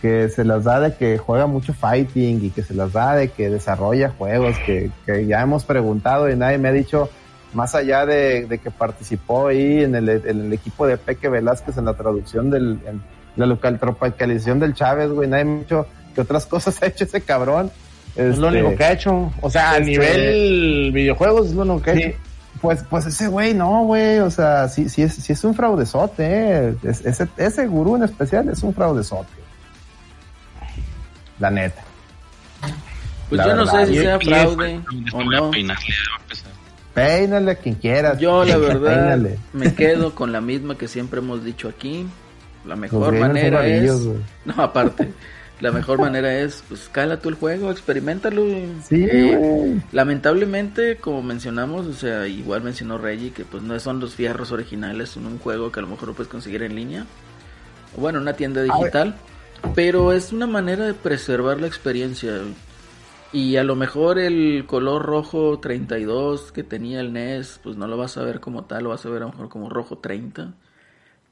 que 0.00 0.28
se 0.28 0.44
las 0.44 0.64
da 0.64 0.80
de 0.80 0.94
que 0.94 1.18
juega 1.18 1.46
mucho 1.46 1.72
fighting 1.72 2.44
y 2.44 2.50
que 2.50 2.62
se 2.62 2.74
las 2.74 2.92
da 2.92 3.14
de 3.16 3.28
que 3.28 3.48
desarrolla 3.50 4.10
juegos, 4.16 4.56
que, 4.66 4.90
que 5.06 5.26
ya 5.26 5.40
hemos 5.42 5.64
preguntado 5.64 6.28
y 6.30 6.36
nadie 6.36 6.58
me 6.58 6.68
ha 6.68 6.72
dicho, 6.72 7.08
más 7.54 7.74
allá 7.74 8.04
de, 8.04 8.44
de 8.46 8.58
que 8.58 8.70
participó 8.70 9.48
ahí 9.48 9.82
en 9.82 9.94
el, 9.94 10.08
en 10.08 10.40
el 10.46 10.52
equipo 10.52 10.86
de 10.86 10.96
Peque 10.98 11.28
Velázquez 11.28 11.78
en 11.78 11.86
la 11.86 11.94
traducción 11.94 12.50
del, 12.50 12.78
en 12.86 13.00
la 13.36 13.46
local 13.46 13.78
tropicalización 13.78 14.60
del 14.60 14.74
Chávez, 14.74 15.10
güey, 15.10 15.28
nadie 15.28 15.44
me 15.44 15.56
ha 15.56 15.58
dicho 15.60 15.86
que 16.14 16.20
otras 16.20 16.44
cosas 16.54 16.82
ha 16.82 16.86
hecho 16.86 17.04
ese 17.04 17.20
cabrón. 17.22 17.70
Es 18.16 18.38
lo 18.38 18.48
Este, 18.48 18.62
único 18.62 18.76
que 18.78 18.84
ha 18.84 18.92
hecho. 18.92 19.30
O 19.42 19.50
sea, 19.50 19.72
a 19.72 19.78
este- 19.78 19.90
nivel 19.90 20.90
videojuegos 20.92 21.48
es 21.48 21.52
lo 21.54 21.62
único 21.62 21.82
que 21.82 21.90
ha 21.90 21.94
Sí, 21.94 22.02
hecho. 22.02 22.18
pues, 22.62 22.84
pues 22.88 23.06
ese 23.06 23.28
güey, 23.28 23.52
no, 23.54 23.84
güey, 23.84 24.18
o 24.20 24.30
sea, 24.30 24.68
sí, 24.68 24.88
sí 24.88 25.02
es, 25.02 25.14
sí 25.14 25.32
es 25.34 25.44
un 25.44 25.54
fraudezote, 25.54 26.24
eh. 26.26 26.74
Es- 26.82 27.04
ese, 27.04 27.28
ese 27.36 27.66
gurú 27.66 27.96
en 27.96 28.04
especial 28.04 28.48
es 28.48 28.62
un 28.62 28.72
fraudezote. 28.74 29.28
La 31.38 31.50
neta. 31.50 31.82
Pues 33.28 33.38
La 33.38 33.48
yo 33.48 33.56
no 33.56 33.66
sé 33.66 33.86
si 33.86 33.98
sea 33.98 34.18
fraude 34.18 34.80
o 35.12 35.24
no. 35.24 35.50
Peínale 36.94 37.50
a 37.50 37.54
quien 37.56 37.74
quieras. 37.74 38.18
Yo 38.18 38.44
la 38.44 38.56
verdad 38.56 39.18
me 39.52 39.74
quedo 39.74 40.14
con 40.14 40.32
la 40.32 40.40
misma 40.40 40.78
que 40.78 40.88
siempre 40.88 41.20
hemos 41.20 41.44
dicho 41.44 41.68
aquí. 41.68 42.06
La 42.64 42.76
mejor 42.76 43.14
manera 43.14 43.66
es... 43.66 43.92
No, 44.44 44.54
aparte. 44.62 45.12
La 45.60 45.72
mejor 45.72 45.98
manera 45.98 46.38
es, 46.38 46.62
pues, 46.68 46.88
cala 46.92 47.18
tú 47.18 47.30
el 47.30 47.34
juego, 47.34 47.70
experimentalo. 47.70 48.42
Sí, 48.86 49.06
Eh, 49.10 49.80
lamentablemente, 49.90 50.96
como 50.96 51.22
mencionamos, 51.22 51.86
o 51.86 51.94
sea, 51.94 52.26
igual 52.26 52.62
mencionó 52.62 52.98
Reggie, 52.98 53.32
que 53.32 53.44
pues 53.46 53.62
no 53.62 53.78
son 53.80 53.98
los 53.98 54.14
fierros 54.14 54.52
originales, 54.52 55.10
son 55.10 55.24
un 55.24 55.38
juego 55.38 55.72
que 55.72 55.80
a 55.80 55.82
lo 55.82 55.88
mejor 55.88 56.08
lo 56.08 56.14
puedes 56.14 56.30
conseguir 56.30 56.62
en 56.62 56.76
línea. 56.76 57.06
O 57.96 58.00
bueno, 58.02 58.20
una 58.20 58.34
tienda 58.34 58.62
digital. 58.62 59.16
Pero 59.74 60.12
es 60.12 60.32
una 60.32 60.46
manera 60.46 60.84
de 60.86 60.94
preservar 60.94 61.60
la 61.60 61.66
experiencia. 61.66 62.32
Y 63.32 63.56
a 63.56 63.64
lo 63.64 63.76
mejor 63.76 64.18
el 64.18 64.64
color 64.66 65.02
rojo 65.04 65.58
32 65.58 66.52
que 66.52 66.62
tenía 66.62 67.00
el 67.00 67.12
NES, 67.12 67.60
pues 67.62 67.76
no 67.76 67.86
lo 67.86 67.96
vas 67.98 68.16
a 68.16 68.22
ver 68.22 68.40
como 68.40 68.64
tal, 68.64 68.84
lo 68.84 68.90
vas 68.90 69.04
a 69.04 69.10
ver 69.10 69.22
a 69.22 69.26
lo 69.26 69.32
mejor 69.32 69.48
como 69.48 69.68
rojo 69.68 69.98
30. 69.98 70.54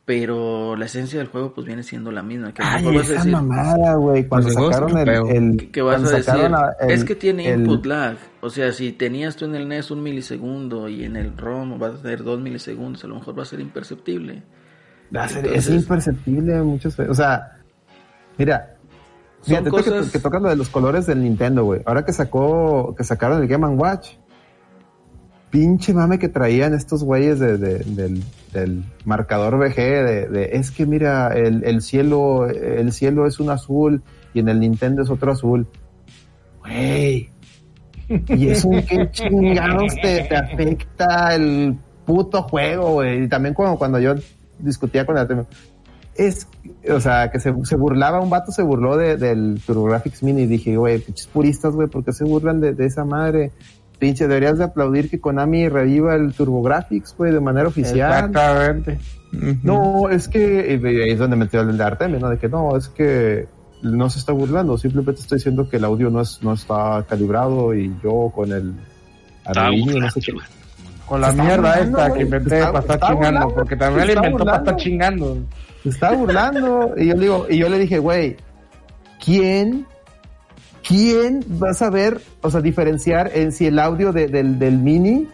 Pero 0.04 0.76
la 0.76 0.84
esencia 0.84 1.18
del 1.18 1.28
juego 1.28 1.54
pues 1.54 1.66
viene 1.66 1.82
siendo 1.82 2.12
la 2.12 2.22
misma. 2.22 2.52
Que 2.52 2.62
Ay, 2.62 2.82
mejor 2.82 2.96
vas 2.96 3.02
a 3.08 3.12
esa 3.12 3.14
decir, 3.20 3.32
mamá, 3.32 3.94
güey, 3.94 4.28
cuando 4.28 4.50
sacaron 4.50 4.98
el, 4.98 5.06
feos. 5.06 5.30
el- 5.30 5.56
¿Qué- 5.56 5.70
¿Qué 5.70 5.82
vas 5.82 6.04
a 6.04 6.16
decir? 6.16 6.34
el- 6.80 6.90
es 6.90 7.04
que 7.04 7.14
tiene 7.14 7.48
el- 7.50 7.60
input 7.60 7.86
lag. 7.86 8.16
O 8.42 8.50
sea, 8.50 8.70
si 8.72 8.92
tenías 8.92 9.36
tú 9.36 9.46
en 9.46 9.54
el 9.54 9.66
NES 9.66 9.90
un 9.90 10.02
milisegundo 10.02 10.90
y 10.90 11.04
en 11.04 11.16
el 11.16 11.34
ROM 11.34 11.78
vas 11.78 11.94
a 11.94 12.02
tener 12.02 12.22
dos 12.22 12.38
milisegundos, 12.38 13.02
a 13.04 13.06
lo 13.06 13.14
mejor 13.14 13.38
va 13.38 13.44
a 13.44 13.46
ser 13.46 13.60
imperceptible. 13.60 14.42
Va 15.16 15.24
a 15.24 15.28
ser- 15.28 15.46
Entonces- 15.46 15.68
es 15.68 15.74
imperceptible 15.74 16.60
muchas 16.62 16.94
veces. 16.98 17.10
O 17.10 17.14
sea, 17.14 17.60
mira, 18.38 18.76
fíjate 19.42 19.64
que- 19.64 19.70
cosas- 19.70 20.10
que, 20.10 20.18
tocas 20.18 20.42
lo 20.42 20.48
de 20.48 20.56
los 20.56 20.68
colores 20.68 21.06
del 21.06 21.22
Nintendo, 21.22 21.64
güey. 21.64 21.82
Ahora 21.86 22.04
que 22.04 22.12
sacó, 22.12 22.94
que 22.96 23.04
sacaron 23.04 23.42
el 23.42 23.48
Game 23.48 23.66
Watch, 23.68 24.10
pinche 25.50 25.94
mame 25.94 26.18
que 26.18 26.28
traían 26.28 26.74
estos 26.74 27.04
güeyes 27.04 27.38
de, 27.38 27.56
de- 27.58 27.78
del, 27.78 28.24
del 28.52 28.84
marcador 29.04 29.56
VG 29.58 29.76
de, 29.76 30.50
es 30.52 30.70
que 30.72 30.84
mira, 30.84 31.28
el, 31.28 31.64
el 31.64 31.80
cielo, 31.80 32.48
el 32.48 32.92
cielo 32.92 33.26
es 33.26 33.38
un 33.38 33.50
azul 33.50 34.02
y 34.32 34.40
en 34.40 34.48
el 34.48 34.58
Nintendo 34.60 35.02
es 35.02 35.10
otro 35.10 35.30
azul. 35.32 35.66
Güey. 36.60 37.28
Y 38.28 38.48
eso 38.48 38.68
qué 38.88 39.08
chingados 39.12 39.94
te, 40.02 40.24
te 40.24 40.36
afecta 40.36 41.34
el 41.34 41.76
puto 42.04 42.42
juego, 42.42 42.94
güey. 42.94 43.22
Y 43.24 43.28
también 43.28 43.54
cuando, 43.54 43.78
cuando 43.78 43.98
yo 44.00 44.14
discutía 44.58 45.06
con 45.06 45.16
el 45.16 45.22
es, 46.16 46.46
o 46.90 47.00
sea, 47.00 47.30
que 47.30 47.40
se, 47.40 47.52
se 47.64 47.76
burlaba, 47.76 48.20
un 48.20 48.30
vato 48.30 48.52
se 48.52 48.62
burló 48.62 48.96
de, 48.96 49.16
del 49.16 49.60
TurboGrafx 49.66 50.22
Mini 50.22 50.42
y 50.42 50.46
dije, 50.46 50.76
güey, 50.76 50.98
pinches 50.98 51.26
puristas, 51.26 51.74
güey, 51.74 51.88
¿por 51.88 52.04
qué 52.04 52.12
se 52.12 52.24
burlan 52.24 52.60
de, 52.60 52.72
de 52.74 52.86
esa 52.86 53.04
madre? 53.04 53.52
Pinche, 53.98 54.26
deberías 54.26 54.58
de 54.58 54.64
aplaudir 54.64 55.08
que 55.08 55.20
Konami 55.20 55.68
reviva 55.68 56.14
el 56.16 56.34
TurboGrafx, 56.34 57.16
güey, 57.16 57.32
de 57.32 57.40
manera 57.40 57.68
oficial. 57.68 58.10
Exactamente. 58.30 58.98
No, 59.62 60.08
es 60.10 60.28
que, 60.28 60.78
y 60.80 60.86
ahí 60.86 61.10
es 61.10 61.18
donde 61.18 61.36
metió 61.36 61.60
el 61.60 61.76
de 61.76 61.84
Artemio, 61.84 62.20
¿no? 62.20 62.28
De 62.30 62.38
que 62.38 62.48
no, 62.48 62.76
es 62.76 62.88
que 62.88 63.46
no 63.82 64.08
se 64.08 64.18
está 64.18 64.32
burlando, 64.32 64.78
simplemente 64.78 65.20
estoy 65.20 65.38
diciendo 65.38 65.68
que 65.68 65.76
el 65.76 65.84
audio 65.84 66.08
no, 66.10 66.20
es, 66.20 66.38
no 66.42 66.52
está 66.54 67.04
calibrado 67.08 67.74
y 67.74 67.94
yo 68.02 68.30
con 68.34 68.50
el 68.52 68.72
Arduino, 69.44 70.00
no 70.00 70.10
sé 70.10 70.20
qué. 70.20 70.32
Con 71.06 71.20
la 71.20 71.32
mierda 71.32 71.56
burlando, 71.76 71.98
esta 71.98 72.14
que 72.14 72.22
inventé 72.22 72.58
Está- 72.60 72.72
para 72.72 72.80
estar 72.80 73.00
chingando. 73.00 73.26
burlando, 73.40 73.54
Porque 73.54 73.76
también 73.76 74.08
está 74.08 74.20
inventó 74.26 74.44
para 74.44 74.56
estar 74.58 74.76
chingando. 74.76 75.36
Se 75.84 75.90
estaba 75.90 76.16
burlando. 76.16 76.94
y 76.96 77.06
yo 77.06 77.14
le 77.14 77.20
digo, 77.20 77.46
y 77.48 77.58
yo 77.58 77.68
le 77.68 77.78
dije, 77.78 77.98
güey, 77.98 78.36
¿quién, 79.24 79.86
quién 80.86 81.40
va 81.62 81.70
a 81.70 81.74
saber, 81.74 82.20
o 82.42 82.50
sea, 82.50 82.60
diferenciar 82.60 83.30
en 83.34 83.52
si 83.52 83.66
el 83.66 83.78
audio 83.78 84.12
de- 84.12 84.26
del, 84.28 84.58
del 84.58 84.78
mini 84.78 85.28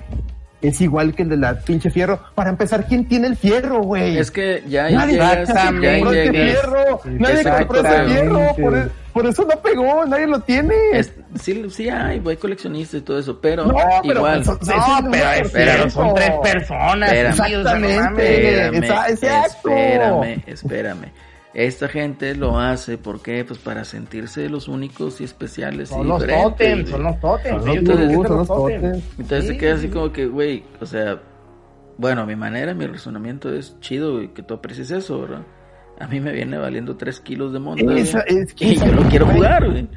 es 0.63 0.81
igual 0.81 1.15
que 1.15 1.23
el 1.23 1.29
de 1.31 1.37
la 1.37 1.55
pinche 1.61 1.91
fierro. 1.91 2.21
Para 2.35 2.51
empezar, 2.51 2.87
¿quién 2.87 3.07
tiene 3.09 3.27
el 3.29 3.37
fierro, 3.37 3.81
güey? 3.83 4.19
Es 4.19 4.31
que 4.31 4.63
ya 4.69 4.91
Nadie 4.91 5.13
llegas, 5.15 5.49
compró 5.51 6.13
ese 6.13 6.31
fierro. 6.31 7.01
Nadie 7.05 7.45
compró 7.45 7.81
ese 7.81 8.05
fierro. 8.05 8.41
Por, 8.61 8.91
por 9.13 9.27
eso 9.27 9.45
no 9.45 9.61
pegó. 9.63 10.05
Nadie 10.07 10.27
lo 10.27 10.41
tiene. 10.41 10.75
Es- 10.93 11.13
sí, 11.41 11.65
sí 11.71 11.89
hay, 11.89 12.19
güey, 12.21 12.37
coleccionistas 12.37 13.01
y 13.01 13.03
todo 13.03 13.19
eso, 13.19 13.39
pero 13.41 13.65
No, 13.65 13.75
pero 14.03 14.21
igual. 14.21 14.41
eso- 14.43 14.59
eso 14.61 14.71
es 14.71 14.77
No, 14.77 14.99
un 14.99 15.11
pero 15.11 15.31
espera, 15.31 15.73
ciento. 15.75 15.91
son 15.91 16.15
tres 16.15 16.33
personas. 16.43 17.13
Espérame. 17.13 17.31
Exactamente. 17.31 18.67
Exacto. 18.79 19.71
espérame, 19.71 20.43
espérame. 20.47 21.13
Esta 21.53 21.89
gente 21.89 22.37
lo 22.37 22.59
hace, 22.61 22.97
¿por 22.97 23.21
qué? 23.23 23.45
Pues 23.45 23.59
para 23.59 23.85
sentirse 23.85 24.49
los 24.49 24.69
únicos 24.69 25.21
y 25.21 25.25
especiales 25.25 25.91
y 25.91 25.95
Son 25.95 26.07
son 26.91 27.03
los 27.03 27.21
tótems. 27.21 27.65
Son 27.65 27.67
los 27.67 27.81
gurús, 27.81 27.97
ser 27.97 28.27
son 28.29 28.37
los 28.39 28.49
tótems. 28.49 29.05
Entonces 29.19 29.43
Sí, 29.43 29.49
se 29.49 29.59
queda 29.59 29.75
así 29.75 29.87
sí. 29.89 29.93
como 29.93 30.13
que, 30.13 30.27
güey, 30.27 30.63
o 30.81 30.87
sea, 30.87 31.21
bueno, 31.99 32.25
mi 32.25 32.37
manera, 32.37 32.73
mi 32.73 32.87
razonamiento 32.87 33.53
es 33.53 33.79
chido, 33.81 34.15
güey, 34.15 34.29
que 34.29 34.43
tú 34.43 34.55
aprecies 34.55 34.93
eso, 34.93 35.21
¿verdad? 35.23 35.43
A 35.99 36.07
mí 36.07 36.21
me 36.21 36.33
viene 36.33 36.57
valiendo 36.57 36.97
3 36.97 37.21
kilos 37.21 37.53
de 37.53 37.59
monta, 37.59 37.93
es 37.95 38.15
y 38.59 38.77
yo 38.77 38.87
lo 38.93 39.03
quiero 39.09 39.27
jugar, 39.27 39.69
güey. 39.69 39.89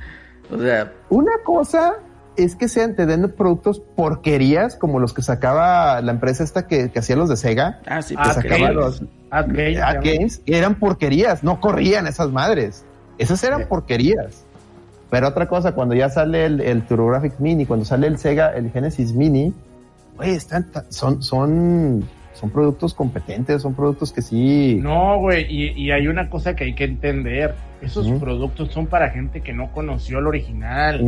O 0.52 0.58
sea, 0.58 0.92
Una 1.10 1.32
cosa 1.46 1.94
es 2.38 2.56
que 2.56 2.68
sean 2.68 2.96
te 2.96 3.06
den 3.06 3.32
productos 3.36 3.80
porquerías 3.80 4.76
como 4.76 5.00
los 5.00 5.14
que 5.14 5.22
sacaba 5.22 6.02
la 6.02 6.12
empresa 6.12 6.44
esta 6.44 6.68
que, 6.68 6.90
que 6.92 7.00
hacía 7.00 7.16
los 7.16 7.30
de 7.30 7.38
Sega. 7.38 7.80
ah, 7.86 8.02
sí, 8.02 8.16
que 8.16 8.26
sacaba 8.26 8.58
Games. 8.58 8.76
los 8.76 9.04
Ad 9.30 9.48
Games, 9.48 9.80
Ad. 9.80 9.96
Games, 10.04 10.42
eran 10.46 10.76
porquerías, 10.76 11.44
no 11.44 11.60
corrían 11.60 12.08
esas 12.08 12.30
madres. 12.32 12.86
Esas 13.18 13.44
eran 13.44 13.68
porquerías. 13.68 14.46
Pero 15.10 15.28
otra 15.28 15.48
cosa, 15.48 15.74
cuando 15.74 15.94
ya 15.94 16.10
sale 16.10 16.46
el, 16.46 16.62
el 16.62 16.88
TurboGrafx 16.88 17.40
Mini, 17.40 17.66
cuando 17.66 17.86
sale 17.86 18.08
el 18.08 18.18
Sega, 18.18 18.50
el 18.56 18.72
Genesis 18.72 19.14
Mini, 19.14 19.54
güey, 20.16 20.32
están, 20.32 20.68
son, 20.90 21.22
son, 21.22 22.04
son 22.34 22.50
productos 22.50 22.96
competentes, 22.96 23.62
son 23.62 23.76
productos 23.76 24.12
que 24.12 24.24
sí. 24.24 24.80
No, 24.82 25.20
güey, 25.20 25.46
y, 25.48 25.72
y 25.80 25.92
hay 25.92 26.08
una 26.08 26.30
cosa 26.30 26.56
que 26.56 26.64
hay 26.64 26.74
que 26.74 26.86
entender. 26.86 27.54
Esos 27.84 28.08
productos 28.20 28.72
son 28.72 28.88
para 28.88 29.10
gente 29.10 29.42
que 29.42 29.52
no 29.54 29.72
conoció 29.72 30.20
el 30.20 30.28
original. 30.28 31.02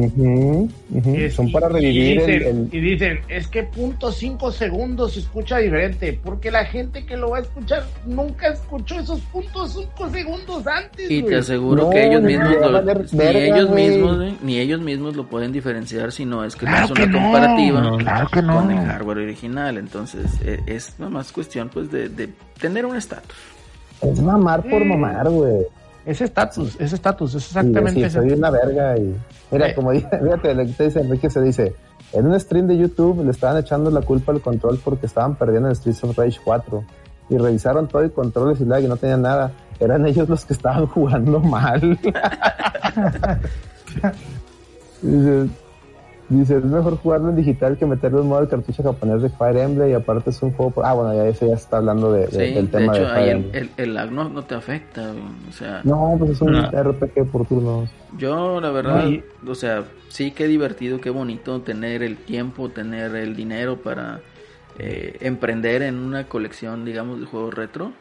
Es- 1.16 1.34
son 1.34 1.52
para 1.52 1.70
revivir 1.70 1.96
y 1.96 2.12
el- 2.12 2.26
dicen, 2.26 2.70
el, 2.72 2.76
y 2.78 2.82
dicen, 2.82 3.20
es 3.30 3.48
que 3.48 3.64
punto 3.64 4.12
cinco 4.12 4.52
segundos 4.52 5.14
se 5.14 5.22
escucha 5.22 5.58
diferente, 5.60 6.20
porque 6.24 6.52
la 6.52 6.66
gente 6.66 7.06
que 7.06 7.16
lo 7.18 7.30
va 7.30 7.38
a 7.38 7.42
escuchar 7.42 7.84
nunca 8.06 8.50
escuchó 8.50 9.00
esos 9.00 9.22
puntos 9.22 9.74
cinco 9.74 10.10
segundos 10.10 10.68
antes. 10.68 11.10
Y 11.10 11.24
te 11.24 11.36
aseguro 11.38 11.84
No, 11.84 11.90
que 11.90 12.08
ellos 12.08 12.22
mismos, 12.22 12.50
lo- 12.60 12.82
ni 12.82 13.18
verga, 13.18 13.40
ellos 13.40 13.70
mismos, 13.70 14.18
güey, 14.18 14.38
ni 14.44 14.58
ellos 14.60 14.82
mismos 14.82 15.16
lo 15.16 15.26
pueden 15.28 15.52
diferenciar 15.52 16.12
si 16.12 16.26
no 16.26 16.44
es 16.44 16.56
que 16.56 16.66
Claro 16.66 16.88
no 16.90 16.94
es 16.94 17.00
que 17.00 17.04
una 17.04 17.12
no, 17.12 17.22
comparativa 17.22 17.82
no, 17.82 17.98
claro 17.98 18.28
que 18.32 18.42
no. 18.42 18.56
con 18.56 18.72
el 18.72 18.86
hardware 18.86 19.18
original. 19.20 19.78
Entonces, 19.78 20.26
eh, 20.44 20.60
es 20.68 20.94
nada 21.00 21.10
más 21.12 21.32
cuestión 21.32 21.70
pues 21.70 21.90
de, 21.92 22.10
de 22.10 22.30
tener 22.60 22.86
un 22.86 22.96
estatus. 22.98 23.36
es 24.02 24.22
mamar 24.22 24.62
por 24.64 24.84
mamar, 24.84 25.30
güey. 25.30 25.66
Ese 26.06 26.26
estatus, 26.26 26.76
ese 26.80 26.96
estatus, 26.96 27.36
es 27.36 27.48
exactamente 27.48 28.10
sí, 28.10 28.16
soy 28.16 28.32
una 28.32 28.50
verga 28.52 28.98
y 28.98 29.16
mira, 29.52 29.70
Eh. 29.70 29.76
como 29.76 29.92
dice, 29.92 30.08
fíjate, 30.24 30.54
lo 30.54 30.66
que 30.66 30.72
te 30.72 30.84
dice 30.86 31.00
Enrique 31.02 31.30
se 31.30 31.42
dice, 31.42 31.76
en 32.14 32.28
un 32.28 32.40
stream 32.40 32.68
de 32.68 32.78
YouTube 32.78 33.24
le 33.26 33.32
estaban 33.32 33.58
echando 33.58 33.90
la 33.90 34.02
culpa 34.02 34.32
al 34.32 34.42
control 34.42 34.80
porque 34.84 35.08
estaban 35.08 35.36
perdiendo 35.36 35.70
en 35.70 35.76
Streets 35.76 36.04
of 36.04 36.18
Rage 36.18 36.40
4 36.44 36.84
y 37.30 37.38
revisaron 37.38 37.88
todo 37.88 38.06
y 38.06 38.10
controles 38.12 38.62
y 38.62 38.66
lag 38.66 38.84
y 38.84 38.88
no 38.88 38.98
tenían 38.98 39.24
nada. 39.24 39.52
Eran 39.80 40.06
ellos 40.08 40.30
los 40.30 40.46
que 40.46 40.54
estaban 40.54 40.86
jugando 40.86 41.40
mal. 41.40 41.98
dice, 46.30 46.58
es 46.58 46.64
mejor 46.64 46.98
jugarlo 46.98 47.30
en 47.30 47.36
digital 47.36 47.78
que 47.78 47.86
meterlo 47.86 48.22
en 48.22 48.28
modo 48.28 48.42
el 48.42 48.48
cartucho 48.48 48.82
japonés 48.84 49.22
de 49.22 49.30
Fire 49.30 49.58
Emblem 49.58 49.90
y 49.90 49.94
aparte 49.94 50.30
es 50.32 50.42
un 50.42 50.52
juego 50.52 50.72
por... 50.72 50.86
Ah, 50.86 50.94
bueno, 50.94 51.14
ya 51.14 51.26
eso 51.28 51.48
ya 51.48 51.56
está 51.56 51.78
hablando 51.78 52.12
de, 52.12 52.22
de- 52.22 52.28
Sí, 52.28 52.54
del 52.54 52.66
de 52.66 52.72
tema 52.72 52.94
de, 52.94 53.00
hecho, 53.04 53.14
Fire 53.14 53.20
ahí 53.24 53.30
el, 53.54 53.56
el, 53.56 53.70
el 53.78 53.94
lag 53.94 54.12
no, 54.12 54.30
no 54.30 54.44
te 54.44 54.56
afecta. 54.56 55.14
O 55.50 55.52
sea, 55.52 55.82
No, 55.84 56.16
pues 56.18 56.32
es 56.32 56.42
un 56.42 56.52
No. 56.54 56.70
RPG 56.72 57.32
por 57.32 57.46
turnos. 57.48 57.90
yo 58.18 58.60
la 58.62 58.72
verdad, 58.72 59.06
o 59.48 59.56
sea, 59.56 59.84
sí 60.10 60.32
que 60.32 60.48
divertido, 60.48 61.00
qué 61.02 61.10
bonito 61.10 61.62
tener 61.62 62.02
el 62.04 62.18
tiempo, 62.18 62.70
tener 62.70 63.16
el 63.16 63.36
dinero 63.36 63.78
para 63.78 64.20
eh, 64.80 65.18
emprender 65.22 65.82
en 65.84 65.98
una 66.00 66.26
colección, 66.28 66.86
digamos, 66.86 67.20
de 67.20 67.26
juegos 67.28 67.54
retro. 67.54 67.92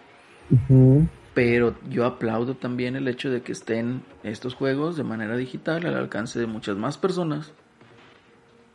Pero 1.34 1.74
yo 1.90 2.06
aplaudo 2.06 2.54
también 2.54 2.94
el 2.96 3.08
hecho 3.08 3.30
de 3.30 3.42
que 3.42 3.52
estén 3.52 4.02
estos 4.22 4.54
juegos 4.54 4.96
de 4.96 5.02
manera 5.02 5.36
digital 5.36 5.84
al 5.84 5.96
alcance 5.96 6.38
de 6.38 6.46
muchas 6.46 6.76
más 6.76 6.96
personas 6.96 7.52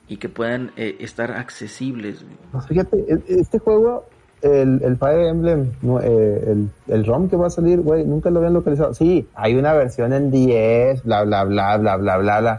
y 0.10 0.18
que 0.18 0.28
puedan 0.28 0.72
eh, 0.76 0.98
estar 1.00 1.32
accesibles. 1.32 2.24
güey. 2.24 2.36
Pues 2.52 2.68
fíjate, 2.68 2.98
e- 3.08 3.24
este 3.28 3.60
juego, 3.60 4.06
el, 4.42 4.82
el 4.84 4.98
Fire 4.98 5.28
Emblem, 5.28 5.72
no, 5.82 6.02
eh, 6.02 6.44
el, 6.52 6.70
el 6.88 7.06
ROM 7.06 7.30
que 7.30 7.36
va 7.38 7.48
a 7.48 7.52
salir, 7.52 7.80
güey, 7.82 8.04
nunca 8.06 8.30
lo 8.30 8.40
habían 8.40 8.54
localizado. 8.54 8.94
Sí, 8.94 9.28
hay 9.36 9.56
una 9.56 9.74
versión 9.74 10.12
en 10.12 10.32
10, 10.32 11.04
bla, 11.04 11.24
bla, 11.24 11.44
bla, 11.46 11.78
bla, 11.78 11.96
bla, 11.98 12.18
bla, 12.18 12.40
bla. 12.42 12.58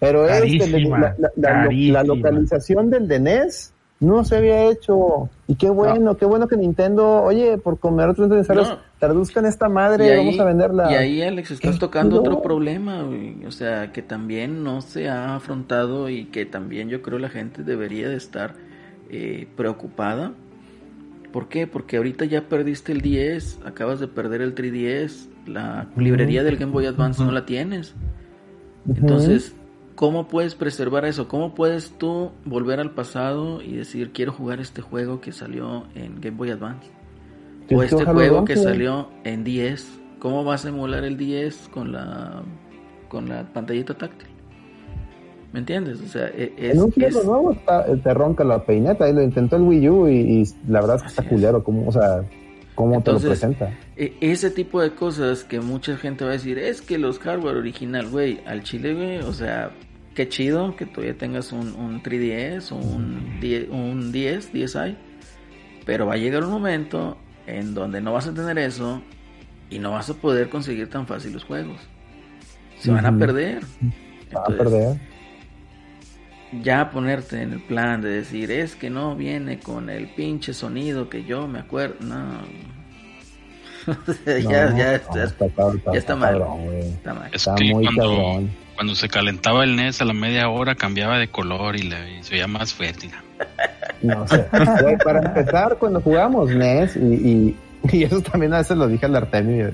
Pero 0.00 0.26
este, 0.26 0.58
Carísima, 0.58 0.98
la, 0.98 1.08
la- 1.08 1.16
la- 1.18 1.30
la- 1.36 1.62
carísima. 1.64 1.98
la 1.98 2.04
localización 2.04 2.90
del 2.90 3.06
de 3.06 3.20
NES 3.20 3.71
no 4.02 4.24
se 4.24 4.36
había 4.36 4.68
hecho. 4.70 5.30
Y 5.46 5.54
qué 5.54 5.70
bueno, 5.70 6.16
qué 6.16 6.24
bueno 6.26 6.48
que 6.48 6.56
Nintendo, 6.56 7.22
oye, 7.22 7.56
por 7.58 7.78
comer 7.78 8.08
otros 8.08 8.28
necesarios, 8.28 8.68
No. 8.68 8.78
traduzcan 8.98 9.46
esta 9.46 9.68
madre, 9.68 10.16
vamos 10.16 10.38
a 10.38 10.44
venderla. 10.44 10.90
y 10.92 10.94
ahí, 10.94 11.22
Alex, 11.22 11.52
estás 11.52 11.78
tocando 11.78 12.16
no. 12.16 12.20
otro 12.22 12.42
problema, 12.42 13.02
güey. 13.02 13.44
O 13.46 13.50
sea, 13.52 13.92
que 13.92 14.02
también 14.02 14.62
no 14.64 14.80
se 14.80 15.08
ha 15.08 15.36
afrontado 15.36 16.08
y 16.08 16.26
que 16.26 16.44
también 16.46 16.88
yo 16.88 17.00
creo 17.00 17.18
la 17.18 17.28
gente 17.28 17.62
debería 17.62 18.08
de 18.08 18.16
estar 18.16 18.54
eh, 19.10 19.46
preocupada. 19.56 20.32
¿Por 21.32 21.48
qué? 21.48 21.66
Porque 21.66 21.96
ahorita 21.96 22.24
ya 22.26 22.42
perdiste 22.48 22.92
el 22.92 23.00
10, 23.00 23.60
acabas 23.64 24.00
de 24.00 24.08
perder 24.08 24.42
el 24.42 24.54
3DS, 24.54 25.28
la 25.46 25.86
librería 25.96 26.42
del 26.42 26.56
Game 26.58 26.72
Boy 26.72 26.86
Advance 26.86 27.22
no 27.24 27.32
la 27.32 27.46
tienes. 27.46 27.94
Entonces, 28.88 29.54
¿cómo 29.94 30.28
puedes 30.28 30.54
preservar 30.54 31.04
eso? 31.04 31.28
¿Cómo 31.28 31.54
puedes 31.54 31.90
tú 31.98 32.30
volver 32.44 32.80
al 32.80 32.90
pasado 32.90 33.60
y 33.62 33.76
decir, 33.76 34.12
quiero 34.12 34.32
jugar 34.32 34.60
este 34.60 34.82
juego 34.82 35.20
que 35.20 35.32
salió 35.32 35.84
en 35.94 36.20
Game 36.20 36.36
Boy 36.36 36.50
Advance? 36.50 36.90
O 37.70 37.82
este 37.82 38.04
juego 38.04 38.44
que 38.44 38.56
salió 38.56 39.08
en 39.24 39.44
10. 39.44 40.00
¿Cómo 40.18 40.44
vas 40.44 40.64
a 40.64 40.68
emular 40.68 41.04
el 41.04 41.16
10 41.16 41.68
con 41.72 41.92
la 41.92 42.42
con 43.08 43.28
la 43.28 43.44
pantallita 43.52 43.94
táctil? 43.94 44.28
¿Me 45.52 45.58
entiendes? 45.60 46.00
O 46.00 46.06
sea, 46.06 46.28
es, 46.28 46.50
en 46.56 46.80
un 46.82 46.92
es- 46.96 47.24
nuevo 47.24 47.52
está- 47.52 47.84
te 47.96 48.14
ronca 48.14 48.42
la 48.42 48.64
peineta 48.64 49.08
y 49.08 49.12
lo 49.12 49.22
intentó 49.22 49.56
el 49.56 49.62
Wii 49.62 49.88
U 49.90 50.08
y, 50.08 50.14
y 50.14 50.44
la 50.68 50.80
verdad 50.80 50.96
es 50.96 51.02
que 51.02 51.08
está 51.08 51.28
culero, 51.28 51.62
como, 51.62 51.86
o 51.88 51.92
sea, 51.92 52.24
cómo 52.74 52.96
Entonces, 52.96 53.40
te 53.40 53.46
lo 53.46 53.52
presenta. 53.54 53.78
e- 53.96 54.14
ese 54.20 54.50
tipo 54.50 54.80
de 54.80 54.92
cosas 54.92 55.44
que 55.44 55.60
mucha 55.60 55.96
gente 55.96 56.24
va 56.24 56.30
a 56.30 56.34
decir, 56.34 56.58
es 56.58 56.82
que 56.82 56.98
los 56.98 57.18
hardware 57.18 57.56
original, 57.56 58.08
güey, 58.08 58.40
al 58.46 58.62
chile, 58.62 58.94
güey, 58.94 59.18
o 59.18 59.32
sea, 59.32 59.70
qué 60.14 60.28
chido 60.28 60.74
que 60.76 60.86
todavía 60.86 61.16
tengas 61.16 61.52
un, 61.52 61.74
un 61.74 62.02
3DS 62.02 62.72
o 62.72 62.76
un 62.76 63.40
10, 63.40 63.68
un 63.70 64.12
10, 64.12 64.52
10i, 64.52 64.96
pero 65.84 66.06
va 66.06 66.14
a 66.14 66.18
llegar 66.18 66.44
un 66.44 66.50
momento 66.50 67.16
en 67.46 67.74
donde 67.74 68.00
no 68.00 68.12
vas 68.12 68.26
a 68.28 68.34
tener 68.34 68.58
eso 68.58 69.02
y 69.70 69.78
no 69.78 69.90
vas 69.92 70.08
a 70.10 70.14
poder 70.14 70.48
conseguir 70.48 70.88
tan 70.88 71.06
fácil 71.06 71.32
los 71.32 71.44
juegos. 71.44 71.80
Se 72.78 72.90
van 72.90 73.06
a 73.06 73.16
perder. 73.16 73.62
Va 73.64 74.42
a 74.44 74.48
Entonces, 74.50 74.56
perder. 74.56 74.96
Ya 76.60 76.90
ponerte 76.90 77.40
en 77.42 77.52
el 77.52 77.60
plan 77.62 78.02
de 78.02 78.10
decir 78.10 78.50
es 78.50 78.74
que 78.76 78.90
no 78.90 79.16
viene 79.16 79.58
con 79.58 79.88
el 79.88 80.08
pinche 80.08 80.52
sonido 80.52 81.08
que 81.08 81.24
yo 81.24 81.48
me 81.48 81.60
acuerdo 81.60 81.96
no 82.00 82.40
ya, 84.26 84.38
No, 84.42 84.50
ya, 84.50 84.70
no, 84.70 84.76
ya- 84.78 84.94
está, 85.24 85.48
cabrón, 85.50 85.82
ya 85.84 85.92
está 85.92 85.98
está 85.98 86.16
mal 86.16 86.38
cabrón, 86.38 86.68
está 86.74 87.14
mal 87.14 87.28
Es 87.28 87.34
Está 87.36 87.54
que 87.56 87.64
muy 87.72 87.84
cuando, 87.84 88.02
cabrón. 88.02 88.50
cuando 88.76 88.94
se 88.94 89.08
calentaba 89.08 89.64
el 89.64 89.76
NES 89.76 90.00
a 90.02 90.04
la 90.04 90.12
media 90.12 90.48
hora 90.48 90.74
cambiaba 90.74 91.18
de 91.18 91.28
color 91.28 91.76
y, 91.76 91.82
la- 91.82 92.08
y 92.08 92.22
se 92.22 92.34
veía 92.34 92.46
más 92.46 92.72
fértil. 92.74 93.10
No 94.02 94.26
sé. 94.28 94.46
Güey, 94.82 94.96
para 94.98 95.20
empezar, 95.20 95.76
cuando 95.78 96.00
jugamos 96.00 96.50
NES, 96.50 96.96
y, 96.96 97.00
y, 97.00 97.56
y 97.92 98.04
eso 98.04 98.20
también 98.20 98.52
a 98.54 98.58
veces 98.58 98.76
lo 98.76 98.86
dije 98.86 99.06
al 99.06 99.16
Artemio, 99.16 99.72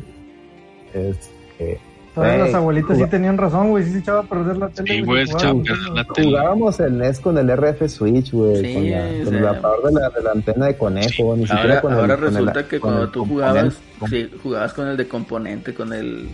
es 0.94 1.30
que 1.59 1.78
Todas 2.14 2.39
las 2.39 2.55
abuelitas 2.55 2.97
sí 2.98 3.06
tenían 3.06 3.39
razón, 3.39 3.70
güey. 3.70 3.85
Sí 3.85 3.93
se 3.93 3.98
echaba 4.01 4.20
a 4.20 4.22
perder 4.24 4.56
la 4.56 4.68
tele. 4.68 4.94
Sí, 4.94 5.02
güey, 5.02 5.26
se 5.26 5.32
echaba 5.35 5.60
a 5.60 5.62
perder 5.62 5.89
la 5.94 6.05
tele. 6.05 6.28
jugábamos 6.28 6.80
el 6.80 6.98
NES 6.98 7.20
con 7.20 7.39
el 7.39 7.48
RF 7.51 7.89
Switch, 7.89 8.32
güey, 8.32 8.56
Sí, 8.64 8.74
con, 8.74 8.90
la, 9.43 9.60
con 9.60 9.94
de 9.94 10.01
la, 10.01 10.09
de 10.10 10.22
la 10.22 10.30
antena 10.32 10.66
de 10.66 10.76
conejo, 10.76 11.36
ni 11.36 11.43
siquiera 11.47 11.62
ahora, 11.62 11.80
con 11.80 11.93
el- 11.93 11.98
ahora 12.01 12.16
con 12.16 12.24
el- 12.26 12.30
resulta 12.32 12.66
que 12.68 12.80
con 12.80 12.90
cuando 12.93 13.10
tú 13.10 13.24
jugabas 13.24 13.74
sí, 14.10 14.30
jugabas 14.43 14.72
con 14.72 14.89
el 14.89 14.97
de 14.97 15.06
componente 15.09 15.74
con 15.74 15.93
el 15.93 16.28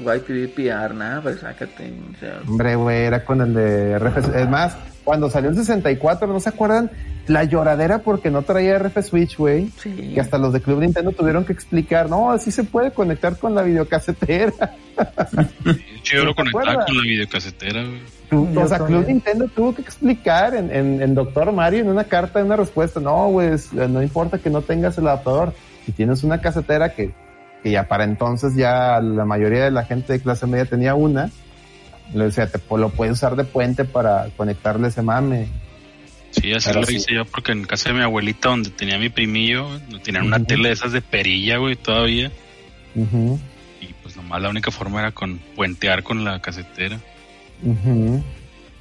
YPVPR 0.00 0.94
nada 0.94 1.20
pues 1.22 1.40
sácate 1.40 1.92
o 2.14 2.18
sea, 2.18 2.40
Hombre, 2.46 2.76
güey, 2.76 3.04
era 3.04 3.24
con 3.24 3.40
el 3.40 3.54
de 3.54 3.98
RF 3.98 4.34
Es 4.36 4.48
más, 4.48 4.76
cuando 5.04 5.30
salió 5.30 5.50
el 5.50 5.56
64, 5.56 6.26
¿no 6.26 6.40
se 6.40 6.48
acuerdan? 6.50 6.90
La 7.26 7.44
lloradera 7.44 7.98
porque 7.98 8.30
no 8.30 8.42
traía 8.42 8.78
RF 8.78 9.02
Switch, 9.04 9.36
güey. 9.36 9.68
sí 9.78 10.12
Que 10.14 10.20
hasta 10.20 10.38
los 10.38 10.52
de 10.52 10.60
Club 10.62 10.80
Nintendo 10.80 11.12
tuvieron 11.12 11.44
que 11.44 11.52
explicar, 11.52 12.08
no, 12.08 12.30
así 12.30 12.50
se 12.50 12.64
puede 12.64 12.90
conectar 12.90 13.36
con 13.38 13.54
la 13.54 13.62
videocasetera. 13.62 14.52
Yo 16.04 16.24
lo 16.24 16.34
con 16.34 16.46
la 16.96 17.02
videocasetera, 17.02 17.82
güey. 17.84 18.56
O 18.56 18.66
sea, 18.68 18.78
también. 18.78 19.00
Club 19.02 19.08
Nintendo 19.08 19.48
tuvo 19.48 19.74
que 19.74 19.82
explicar 19.82 20.54
en, 20.54 20.70
en, 20.74 21.00
en 21.02 21.14
Doctor 21.14 21.52
Mario, 21.52 21.80
en 21.80 21.88
una 21.88 22.04
carta, 22.04 22.40
en 22.40 22.46
una 22.46 22.56
respuesta, 22.56 23.00
no, 23.00 23.28
güey, 23.28 23.52
es- 23.54 23.72
no 23.72 24.02
importa 24.02 24.38
que 24.38 24.50
no 24.50 24.62
tengas 24.62 24.96
el 24.98 25.06
adaptador, 25.06 25.52
si 25.86 25.92
tienes 25.92 26.22
una 26.24 26.40
casetera 26.40 26.94
que, 26.94 27.10
que 27.62 27.70
ya 27.70 27.88
para 27.88 28.04
entonces 28.04 28.54
ya 28.56 29.00
la 29.00 29.24
mayoría 29.24 29.64
de 29.64 29.70
la 29.70 29.84
gente 29.84 30.12
de 30.12 30.20
clase 30.20 30.46
media 30.46 30.64
tenía 30.64 30.94
una, 30.94 31.30
le 32.14 32.24
decía, 32.24 32.50
te, 32.50 32.60
lo 32.76 32.88
puedes 32.90 33.14
usar 33.14 33.36
de 33.36 33.44
puente 33.44 33.84
para 33.84 34.28
conectarle 34.36 34.88
ese 34.88 35.02
mame. 35.02 35.48
Sí, 36.30 36.52
así 36.52 36.68
Pero 36.68 36.80
lo 36.80 36.86
sí. 36.86 36.96
hice 36.96 37.14
yo 37.14 37.24
porque 37.24 37.52
en 37.52 37.64
casa 37.64 37.88
de 37.88 37.96
mi 37.96 38.02
abuelita 38.02 38.50
donde 38.50 38.70
tenía 38.70 38.98
mi 38.98 39.08
primillo, 39.08 39.66
tenían 40.02 40.26
una 40.26 40.42
tele 40.44 40.68
de 40.68 40.74
esas 40.74 40.92
de 40.92 41.00
perilla, 41.00 41.56
güey, 41.56 41.76
todavía. 41.76 42.30
Y 43.80 43.92
pues 44.02 44.16
nomás 44.16 44.42
la 44.42 44.48
única 44.50 44.70
forma 44.70 45.00
era 45.00 45.12
con 45.12 45.38
puentear 45.56 46.02
con 46.02 46.24
la 46.24 46.40
casetera. 46.40 46.98
ujú. 47.62 48.22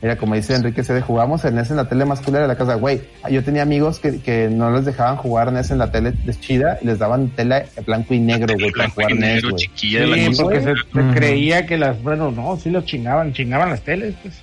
Mira, 0.01 0.15
como 0.15 0.35
dice 0.35 0.53
Enrique 0.53 0.83
CD, 0.83 1.01
jugamos 1.01 1.43
en 1.45 1.55
NES 1.55 1.71
en 1.71 1.77
la 1.77 1.89
tele 1.89 2.05
más 2.05 2.21
culera 2.21 2.43
de 2.43 2.47
la 2.47 2.55
casa. 2.55 2.75
Güey, 2.75 3.01
yo 3.31 3.43
tenía 3.43 3.63
amigos 3.63 3.97
que, 3.99 4.19
que 4.21 4.47
no 4.47 4.69
les 4.69 4.85
dejaban 4.85 5.15
jugar 5.15 5.51
NES 5.51 5.71
en 5.71 5.79
la 5.79 5.91
tele 5.91 6.11
de 6.11 6.33
chida 6.39 6.77
y 6.81 6.85
les 6.85 6.99
daban 6.99 7.29
tela 7.29 7.65
blanco 7.85 8.13
y 8.13 8.19
negro, 8.19 8.53
güey, 8.59 8.71
para 8.71 8.89
jugar 8.89 9.11
NES, 9.13 9.19
negro, 9.19 9.49
güey. 9.51 9.63
chiquilla 9.63 10.01
de 10.01 10.07
la 10.07 10.15
Sí, 10.17 10.41
porque 10.41 10.61
se, 10.61 10.73
se 10.75 11.15
creía 11.15 11.65
que 11.65 11.77
las, 11.77 12.01
bueno, 12.03 12.29
no, 12.29 12.57
sí 12.57 12.69
los 12.69 12.85
chingaban, 12.85 13.33
chingaban 13.33 13.69
las 13.71 13.81
teles, 13.81 14.13
pues. 14.21 14.35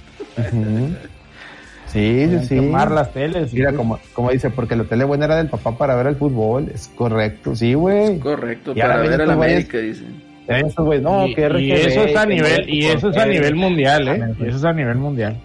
Sí, 1.93 2.27
sí, 2.29 2.39
sí. 2.49 2.55
Quemar 2.57 2.91
las 2.91 3.13
teles. 3.13 3.53
Mira, 3.53 3.73
como, 3.73 4.01
como 4.13 4.31
dice, 4.33 4.51
porque 4.51 4.75
la 4.75 4.83
tele 4.85 5.05
buena 5.05 5.27
era 5.27 5.37
del 5.37 5.49
papá 5.49 5.79
para 5.79 5.95
ver 5.95 6.09
el 6.09 6.17
fútbol. 6.17 6.69
Es 6.75 6.89
correcto, 6.89 7.55
sí, 7.55 7.75
güey. 7.75 8.19
Correcto, 8.19 8.73
Y 8.75 8.81
ahora 8.81 8.95
para 8.95 9.09
vienen 9.09 9.19
ver 9.19 9.29
güeyes- 9.37 9.43
América, 9.53 9.79
dicen. 9.79 10.34
Eso, 10.47 10.85
güey, 10.85 11.01
no, 11.01 11.27
y, 11.27 11.35
que 11.35 11.49
RGB. 11.49 11.59
y 11.61 11.73
eso 11.73 12.05
es 12.05 12.17
a 12.17 12.27
nivel, 12.27 12.51
modem 12.53 12.69
y 12.69 12.85
eso 12.87 13.11
es 13.11 13.17
a 13.17 13.27
nivel 13.27 13.55
mundial, 13.55 14.09
eh. 14.09 14.35
Y 14.41 14.49
eso 14.49 14.57
es 14.59 14.65
a 14.65 14.73
nivel 14.73 14.97
mundial. 14.97 15.37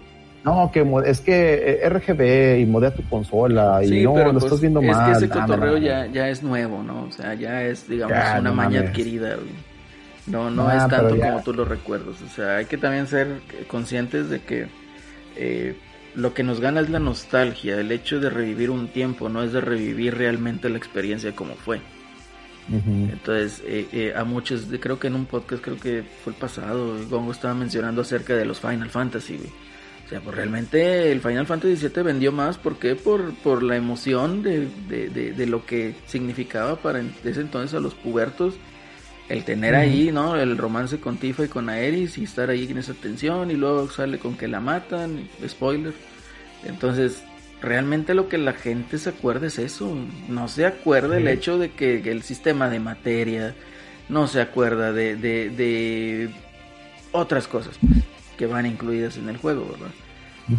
No, 0.44 0.70
que 0.74 0.86
es 1.06 1.22
que 1.22 1.80
eh, 1.84 1.90
RGB 1.90 2.60
y 2.62 2.66
modea 2.66 2.94
tu 2.94 3.04
consola 3.04 3.82
y 3.84 3.88
Sí, 3.88 4.04
no, 4.04 4.14
pero 4.14 4.28
lo 4.28 4.34
pues, 4.34 4.46
estás 4.46 4.62
viendo 4.62 4.82
es 4.82 4.88
mal. 4.88 5.12
que 5.12 5.18
ese 5.18 5.28
no, 5.28 5.34
cotorreo 5.42 5.74
no, 5.74 5.80
no. 5.80 5.86
ya, 5.86 6.06
ya 6.08 6.30
es 6.30 6.44
nuevo, 6.44 6.82
¿no? 6.84 7.04
O 7.04 7.12
sea, 7.12 7.34
ya 7.34 7.64
es, 7.64 7.88
digamos, 7.88 8.16
Ya, 8.16 8.38
una 8.40 8.50
no 8.50 8.56
maña 8.56 8.70
mames. 8.80 8.90
adquirida, 8.90 9.36
güey. 9.36 9.50
No, 10.28 10.50
no 10.52 10.68
Ah, 10.68 10.78
es 10.78 10.88
tanto 10.88 11.18
como 11.20 11.42
tú 11.44 11.54
lo 11.54 11.66
recuerdas. 11.66 12.16
O 12.22 12.30
sea, 12.36 12.58
hay 12.58 12.66
que 12.66 12.78
también 12.78 13.08
ser 13.08 13.28
conscientes 13.68 14.30
de 14.30 14.40
que 14.42 14.68
eh, 15.36 15.76
lo 16.16 16.34
que 16.34 16.44
nos 16.44 16.60
gana 16.62 16.82
es 16.82 16.90
la 16.90 17.00
nostalgia, 17.00 17.78
el 17.80 17.92
hecho 17.92 18.20
de 18.20 18.30
revivir 18.30 18.70
un 18.70 18.88
tiempo, 18.90 19.28
no 19.30 19.44
es 19.44 19.52
de 19.54 19.62
revivir 19.62 20.16
realmente 20.18 20.70
la 20.70 20.78
experiencia 20.78 21.34
como 21.36 21.56
fue. 21.56 21.80
Entonces, 22.72 23.64
eh, 23.66 23.88
eh, 23.92 24.14
a 24.16 24.24
muchos, 24.24 24.68
creo 24.80 25.00
que 25.00 25.08
en 25.08 25.16
un 25.16 25.26
podcast, 25.26 25.64
creo 25.64 25.80
que 25.80 26.04
fue 26.24 26.34
el 26.34 26.40
pasado, 26.40 26.96
Gongo 27.10 27.32
estaba 27.32 27.54
mencionando 27.54 28.02
acerca 28.02 28.36
de 28.36 28.46
los 28.46 28.60
Final 28.60 28.90
Fantasy, 28.90 29.38
güey. 29.38 29.50
O 30.06 30.10
sea, 30.10 30.22
pues 30.22 30.36
realmente 30.36 31.12
el 31.12 31.22
Final 31.22 31.46
Fantasy 31.46 31.88
VII 31.88 32.04
vendió 32.04 32.32
más, 32.32 32.58
¿por 32.58 32.78
qué? 32.78 32.96
Por, 32.96 33.34
por 33.36 33.62
la 33.62 33.76
emoción 33.76 34.42
de, 34.42 34.68
de, 34.88 35.10
de, 35.10 35.34
de 35.34 35.46
lo 35.46 35.66
que 35.66 35.96
significaba 36.08 36.76
para 36.78 37.02
ese 37.24 37.42
entonces 37.42 37.76
a 37.76 37.80
los 37.80 37.94
pubertos 37.96 38.56
el 39.30 39.44
tener 39.44 39.76
ahí, 39.76 40.12
¿no? 40.12 40.36
El 40.36 40.58
romance 40.58 41.00
con 41.00 41.18
Tifa 41.18 41.46
y 41.46 41.48
con 41.48 41.70
Aeris 41.70 42.18
y 42.18 42.24
estar 42.24 42.50
ahí 42.50 42.68
en 42.70 42.80
esa 42.80 42.96
tensión 42.96 43.52
y 43.52 43.54
luego 43.54 43.90
sale 43.90 44.18
con 44.18 44.36
que 44.36 44.48
la 44.48 44.60
matan, 44.60 45.30
spoiler. 45.48 45.94
Entonces, 46.66 47.24
realmente 47.62 48.14
lo 48.14 48.30
que 48.30 48.38
la 48.38 48.54
gente 48.54 48.98
se 48.98 49.10
acuerda 49.10 49.48
es 49.48 49.60
eso. 49.60 49.96
No 50.28 50.48
se 50.48 50.66
acuerda 50.66 51.18
el 51.18 51.28
hecho 51.28 51.58
de 51.58 51.72
que 51.72 51.98
el 52.12 52.24
sistema 52.24 52.70
de 52.70 52.80
materia, 52.80 53.56
no 54.10 54.28
se 54.28 54.42
acuerda 54.42 54.92
de, 54.92 55.16
de, 55.16 55.50
de 55.50 56.30
otras 57.12 57.48
cosas 57.48 57.78
pues, 57.80 58.04
que 58.38 58.48
van 58.48 58.66
incluidas 58.66 59.18
en 59.18 59.30
el 59.30 59.38
juego, 59.38 59.68
¿verdad? 59.72 59.92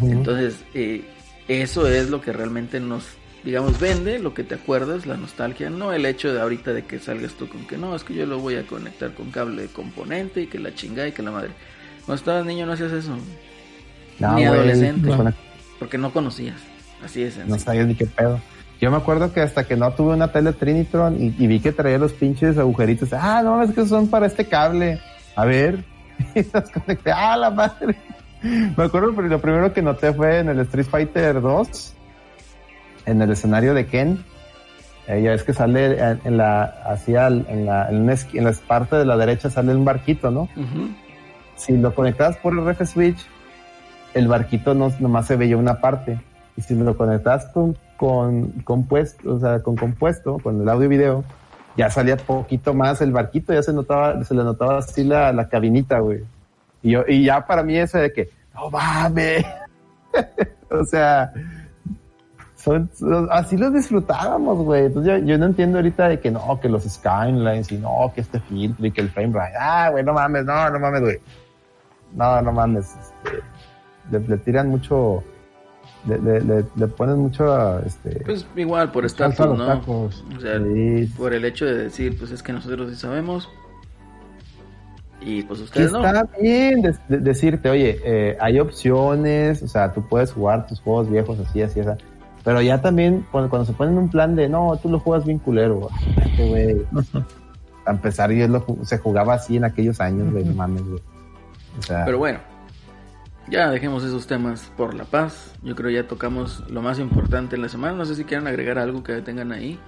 Entonces, 0.02 0.64
eh, 0.72 1.02
eso 1.48 1.89
es 1.89 2.10
lo 2.10 2.20
que 2.20 2.32
realmente 2.32 2.78
nos, 2.78 3.05
digamos, 3.43 3.81
vende, 3.81 4.20
lo 4.20 4.35
que 4.35 4.44
te 4.44 4.55
acuerdas, 4.55 5.05
la 5.05 5.16
nostalgia, 5.16 5.68
no 5.68 5.93
el 5.93 6.06
hecho 6.06 6.32
de 6.32 6.40
ahorita 6.40 6.72
de 6.72 6.85
que 6.85 7.01
salgas 7.01 7.32
tú 7.32 7.48
con 7.48 7.66
que 7.66 7.77
no, 7.77 7.97
es 7.97 8.05
que 8.05 8.14
yo 8.14 8.24
lo 8.24 8.39
voy 8.39 8.55
a 8.55 8.64
conectar 8.64 9.12
con 9.14 9.32
cable 9.32 9.62
de 9.62 9.68
componente 9.68 10.43
y 10.43 10.47
que 10.47 10.60
la 10.60 10.72
chingada 10.74 11.09
y 11.09 11.12
que 11.12 11.22
la 11.22 11.32
madre. 11.32 11.51
Cuando 12.06 12.20
estabas 12.20 12.47
niño 12.47 12.66
no 12.66 12.72
hacías 12.72 12.93
eso, 12.93 13.16
No, 14.20 14.35
ni 14.35 14.44
adolescente, 14.44 15.10
porque 15.81 15.98
no 15.98 16.12
conocías. 16.12 16.60
Así 17.05 17.22
es. 17.22 17.36
No 17.47 17.59
sabías 17.59 17.86
ni 17.86 17.94
qué 17.94 18.06
pedo. 18.06 18.40
Yo 18.81 18.90
me 18.90 18.97
acuerdo 18.97 19.32
que 19.32 19.40
hasta 19.40 19.64
que 19.64 19.77
no 19.77 19.93
tuve 19.93 20.14
una 20.14 20.32
tele 20.32 20.52
Trinitron 20.52 21.22
y, 21.22 21.35
y 21.39 21.47
vi 21.47 21.60
que 21.60 21.72
traía 21.72 21.98
los 21.98 22.12
pinches 22.12 22.56
agujeritos. 22.56 23.12
Ah, 23.12 23.43
no, 23.43 23.62
es 23.62 23.72
que 23.72 23.85
son 23.86 24.09
para 24.09 24.27
este 24.27 24.47
cable. 24.47 25.01
A 25.36 25.44
ver. 25.44 25.85
Y 26.35 26.43
los 26.52 26.70
conecté. 26.70 27.12
Ah, 27.12 27.36
la 27.36 27.51
madre. 27.51 27.97
Me 28.43 28.85
acuerdo 28.85 29.14
que 29.14 29.22
lo 29.22 29.40
primero 29.40 29.72
que 29.72 29.82
noté 29.82 30.12
fue 30.12 30.39
en 30.39 30.48
el 30.48 30.60
Street 30.60 30.86
Fighter 30.86 31.40
2, 31.40 31.94
en 33.06 33.22
el 33.22 33.31
escenario 33.31 33.74
de 33.74 33.86
Ken. 33.86 34.24
Eh, 35.06 35.22
ya 35.22 35.35
es 35.35 35.43
que 35.43 35.52
sale 35.52 35.98
en, 36.24 36.36
la, 36.36 36.62
hacia, 36.86 37.27
en 37.27 37.66
la, 37.66 37.89
en, 37.90 38.02
una 38.02 38.14
en 38.32 38.44
la 38.44 38.52
parte 38.66 38.97
de 38.97 39.05
la 39.05 39.16
derecha 39.16 39.51
sale 39.51 39.74
un 39.74 39.85
barquito, 39.85 40.31
¿no? 40.31 40.48
Si 41.56 41.77
lo 41.77 41.94
conectabas 41.94 42.36
por 42.36 42.52
el 42.52 42.64
RF 42.64 42.86
Switch, 42.86 43.27
el 44.14 44.28
barquito 44.28 44.74
no, 44.74 44.93
nomás 45.01 45.27
se 45.27 45.36
veía 45.36 45.56
una 45.56 45.81
parte. 45.81 46.18
Y 46.61 46.62
si 46.62 46.74
lo 46.74 46.95
conectabas 46.95 47.47
con, 47.97 48.53
compuesto, 48.65 49.35
o 49.35 49.41
sea, 49.41 49.62
con 49.62 49.77
compuesto, 49.77 50.39
con 50.41 50.61
el 50.61 50.69
audio 50.69 50.85
y 50.85 50.89
video, 50.89 51.24
ya 51.74 51.89
salía 51.89 52.19
poquito 52.19 52.74
más 52.74 53.01
el 53.01 53.12
barquito, 53.12 53.55
ya 53.55 53.62
se 53.62 53.73
notaba, 53.73 54.23
se 54.24 54.35
le 54.35 54.45
notaba 54.45 54.77
así 54.77 55.03
la, 55.03 55.32
la 55.32 55.49
cabinita, 55.49 56.01
güey. 56.01 56.23
Y 56.82 56.91
yo, 56.91 57.05
y 57.09 57.24
ya 57.24 57.47
para 57.47 57.62
mí 57.62 57.78
eso 57.78 57.97
de 57.97 58.12
que, 58.12 58.28
no 58.55 58.69
mames. 58.69 59.47
o 60.70 60.85
sea, 60.85 61.32
son, 62.57 62.91
así 63.31 63.57
los 63.57 63.73
disfrutábamos, 63.73 64.59
güey. 64.59 64.85
Entonces 64.85 65.23
yo, 65.23 65.27
yo 65.27 65.39
no 65.39 65.47
entiendo 65.47 65.78
ahorita 65.78 66.09
de 66.09 66.20
que 66.20 66.31
no, 66.31 66.61
que 66.61 66.69
los 66.69 66.85
skylines 66.85 67.73
y 67.73 67.78
no, 67.78 68.12
que 68.15 68.20
este 68.20 68.39
filtro 68.39 68.85
y 68.85 68.91
que 68.91 69.01
el 69.01 69.09
frame 69.09 69.32
rate. 69.32 69.57
Ah, 69.59 69.89
güey, 69.91 70.05
no 70.05 70.12
mames, 70.12 70.45
no, 70.45 70.69
no 70.69 70.78
mames, 70.78 71.01
güey. 71.01 71.20
No, 72.12 72.43
no 72.43 72.53
mames. 72.53 72.85
Este, 72.85 74.28
le 74.28 74.37
tiran 74.37 74.69
mucho, 74.69 75.24
le, 76.06 76.18
le, 76.18 76.40
le, 76.40 76.64
le 76.77 76.86
ponen 76.89 77.18
mucho, 77.18 77.78
este, 77.81 78.20
Pues 78.24 78.47
igual 78.56 78.90
por 78.93 79.05
estatus, 79.05 79.39
los 79.47 79.59
¿no? 79.59 79.66
tacos. 79.66 80.24
O 80.36 80.40
sea, 80.40 80.59
sí, 80.59 81.06
por 81.16 81.35
el 81.35 81.44
hecho 81.44 81.66
de 81.66 81.74
decir, 81.85 82.16
pues 82.18 82.31
es 82.31 82.43
que 82.43 82.52
nosotros 82.52 82.90
sí 82.90 82.97
sabemos. 82.97 83.48
Y 85.22 85.43
pues 85.43 85.60
ustedes 85.60 85.93
no. 85.93 86.05
está 86.05 86.27
bien 86.40 86.81
de- 86.81 86.97
de- 87.09 87.18
decirte, 87.18 87.68
oye, 87.68 88.01
eh, 88.05 88.39
hay 88.40 88.59
opciones, 88.59 89.62
o 89.62 89.68
sea, 89.68 89.93
tú 89.93 90.02
puedes 90.09 90.32
jugar 90.32 90.66
tus 90.66 90.81
juegos 90.81 91.10
viejos 91.10 91.39
así, 91.40 91.60
así, 91.60 91.81
así. 91.81 92.02
Pero 92.43 92.62
ya 92.62 92.81
también, 92.81 93.27
cuando, 93.31 93.51
cuando 93.51 93.66
se 93.66 93.74
ponen 93.74 93.98
un 93.98 94.09
plan 94.09 94.35
de, 94.35 94.48
no, 94.48 94.78
tú 94.82 94.89
lo 94.89 94.98
juegas 94.98 95.27
bien 95.27 95.39
culero, 95.39 95.90
güey. 96.39 96.86
A 97.86 97.90
empezar, 97.93 98.31
yo 98.31 98.47
lo, 98.48 98.64
se 98.82 98.98
jugaba 98.98 99.35
así 99.35 99.56
en 99.56 99.64
aquellos 99.64 100.01
años, 100.01 100.31
güey, 100.32 100.44
mames, 100.44 100.82
güey. 100.86 101.01
O 101.78 101.82
sea, 101.82 102.05
Pero 102.06 102.18
bueno, 102.18 102.39
ya 103.51 103.70
dejemos 103.70 104.05
esos 104.05 104.27
temas 104.27 104.70
por 104.77 104.94
la 104.94 105.05
paz. 105.05 105.52
Yo 105.62 105.74
creo 105.74 105.90
ya 105.90 106.06
tocamos 106.09 106.64
lo 106.70 106.82
más 106.82 106.98
importante 106.98 107.56
en 107.56 107.62
la 107.62 107.68
semana. 107.68 107.94
No 107.97 108.05
sé 108.05 108.14
si 108.14 108.24
quieren 108.24 108.47
agregar 108.47 108.78
algo 108.78 109.02
que 109.02 109.20
tengan 109.22 109.52
ahí. 109.52 109.78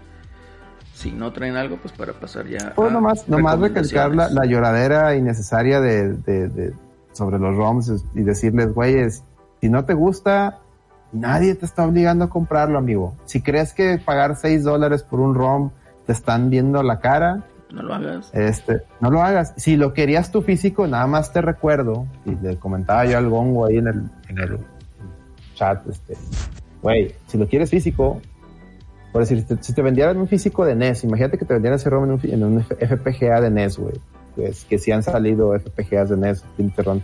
Si 0.94 1.10
no 1.10 1.32
traen 1.32 1.56
algo, 1.56 1.78
pues 1.78 1.92
para 1.94 2.12
pasar 2.12 2.46
ya. 2.46 2.72
Pues 2.74 2.90
a 2.90 2.92
nomás, 2.92 3.28
nomás 3.28 3.58
recalcar 3.58 4.14
la, 4.14 4.28
la 4.28 4.44
lloradera 4.44 5.14
innecesaria 5.16 5.80
de, 5.80 6.12
de- 6.14 6.48
de- 6.48 6.74
sobre 7.12 7.38
los 7.38 7.56
ROMs 7.56 8.04
y 8.14 8.22
decirles, 8.22 8.72
güeyes, 8.72 9.22
si 9.60 9.68
no 9.68 9.84
te 9.84 9.94
gusta, 9.94 10.58
nadie 11.12 11.54
te 11.54 11.66
está 11.66 11.84
obligando 11.86 12.24
a 12.24 12.30
comprarlo, 12.30 12.78
amigo. 12.78 13.14
Si 13.26 13.42
crees 13.42 13.74
que 13.74 13.98
pagar 13.98 14.36
6 14.36 14.64
dólares 14.64 15.02
por 15.02 15.20
un 15.20 15.34
ROM 15.34 15.70
te 16.06 16.12
están 16.12 16.50
viendo 16.50 16.82
la 16.82 17.00
cara, 17.00 17.44
No 17.72 17.82
lo 17.82 17.94
hagas. 17.94 18.30
este, 18.34 18.82
no 19.00 19.10
lo 19.10 19.22
hagas. 19.22 19.54
Si 19.56 19.76
lo 19.76 19.94
querías 19.94 20.30
tu 20.30 20.42
físico, 20.42 20.86
nada 20.86 21.06
más 21.06 21.32
te 21.32 21.40
recuerdo, 21.40 22.06
y 22.24 22.34
le 22.36 22.56
comentaba 22.56 23.04
yo 23.06 23.18
al 23.18 23.28
Gongo 23.28 23.66
ahí 23.66 23.78
en 23.78 23.86
el, 23.86 24.02
en 24.28 24.38
el 24.38 24.58
chat, 25.54 25.86
este, 25.88 26.16
güey, 26.82 27.14
si 27.26 27.38
lo 27.38 27.48
quieres 27.48 27.70
físico, 27.70 28.20
por 29.12 29.20
decir, 29.20 29.44
si 29.60 29.74
te, 29.74 29.82
vendieran 29.82 30.16
un 30.16 30.26
físico 30.26 30.64
de 30.64 30.74
NES, 30.74 31.04
imagínate 31.04 31.36
que 31.36 31.44
te 31.44 31.52
vendieran 31.52 31.78
ese 31.78 31.90
ROM 31.90 32.18
en 32.22 32.44
un, 32.44 32.62
FPGA 32.62 33.42
de 33.42 33.50
NES, 33.50 33.78
güey. 33.78 33.94
Pues 34.34 34.64
que 34.64 34.78
si 34.78 34.90
han 34.90 35.02
salido 35.02 35.52
FPGAs 35.58 36.08
de 36.08 36.16
NES, 36.16 36.42
Pinterron 36.56 37.02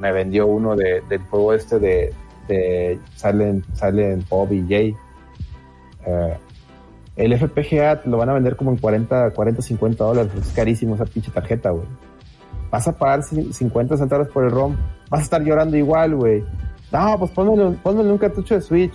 me 0.00 0.10
vendió 0.12 0.48
uno 0.48 0.74
de, 0.74 1.02
del 1.08 1.20
juego 1.22 1.52
este 1.54 1.78
de, 1.78 2.12
de 2.48 2.98
Silent, 3.14 3.64
Silent 3.74 4.28
Bob 4.28 4.52
y 4.52 4.66
Jay. 4.68 4.96
Eh, 6.04 6.36
el 7.18 7.36
FPGA 7.38 8.02
lo 8.06 8.16
van 8.16 8.30
a 8.30 8.32
vender 8.34 8.56
como 8.56 8.70
en 8.70 8.78
40, 8.78 9.30
40, 9.32 9.60
50 9.62 10.04
dólares. 10.04 10.32
Es 10.40 10.52
carísimo 10.52 10.94
esa 10.94 11.04
pinche 11.04 11.30
tarjeta, 11.30 11.70
güey. 11.70 11.86
Vas 12.70 12.86
a 12.88 12.92
pagar 12.96 13.20
ci- 13.20 13.52
50 13.52 13.96
centavos 13.96 14.28
por 14.28 14.44
el 14.44 14.50
ROM. 14.50 14.76
Vas 15.10 15.20
a 15.20 15.24
estar 15.24 15.42
llorando 15.42 15.76
igual, 15.76 16.14
güey. 16.14 16.44
No, 16.92 17.18
pues 17.18 17.30
pónmele, 17.32 17.76
pónmele 17.82 18.10
un 18.12 18.18
cartucho 18.18 18.54
de 18.54 18.60
Switch. 18.60 18.94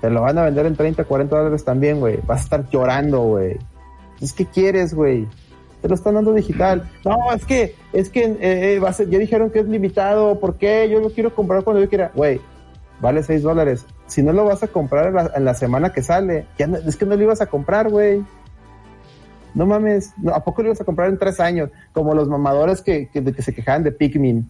Te 0.00 0.10
lo 0.10 0.22
van 0.22 0.38
a 0.38 0.42
vender 0.44 0.66
en 0.66 0.76
30, 0.76 1.04
40 1.04 1.36
dólares 1.36 1.64
también, 1.64 2.00
güey. 2.00 2.18
Vas 2.26 2.40
a 2.40 2.44
estar 2.44 2.68
llorando, 2.70 3.20
güey. 3.22 3.56
Entonces, 4.14 4.32
¿qué 4.34 4.46
quieres, 4.46 4.94
güey? 4.94 5.26
te 5.80 5.88
lo 5.88 5.96
están 5.96 6.14
dando 6.14 6.32
digital. 6.32 6.88
No, 7.04 7.16
es 7.34 7.44
que, 7.44 7.74
es 7.92 8.08
que 8.08 8.22
eh, 8.24 8.38
eh, 8.40 8.80
ya 9.10 9.18
dijeron 9.18 9.50
que 9.50 9.58
es 9.58 9.66
limitado, 9.66 10.38
¿por 10.38 10.54
qué? 10.54 10.88
Yo 10.88 11.00
lo 11.00 11.10
quiero 11.10 11.34
comprar 11.34 11.64
cuando 11.64 11.82
yo 11.82 11.88
quiera. 11.88 12.12
Güey, 12.14 12.40
vale 13.00 13.24
6 13.24 13.42
dólares. 13.42 13.84
Si 14.06 14.22
no 14.22 14.32
lo 14.32 14.44
vas 14.44 14.62
a 14.62 14.68
comprar 14.68 15.06
en 15.08 15.14
la, 15.14 15.30
en 15.34 15.44
la 15.44 15.54
semana 15.54 15.92
que 15.92 16.02
sale, 16.02 16.46
ya 16.58 16.66
no- 16.66 16.76
es 16.76 16.96
que 16.96 17.06
no 17.06 17.16
lo 17.16 17.22
ibas 17.22 17.40
a 17.40 17.46
comprar, 17.46 17.88
güey. 17.88 18.22
No 19.54 19.66
mames, 19.66 20.12
no, 20.16 20.32
¿a 20.34 20.42
poco 20.42 20.62
lo 20.62 20.68
ibas 20.68 20.80
a 20.80 20.84
comprar 20.84 21.08
en 21.08 21.18
tres 21.18 21.38
años? 21.40 21.70
Como 21.92 22.14
los 22.14 22.28
mamadores 22.28 22.80
que, 22.82 23.08
que, 23.08 23.42
se 23.42 23.54
quejaban 23.54 23.82
de 23.82 23.92
Pikmin. 23.92 24.48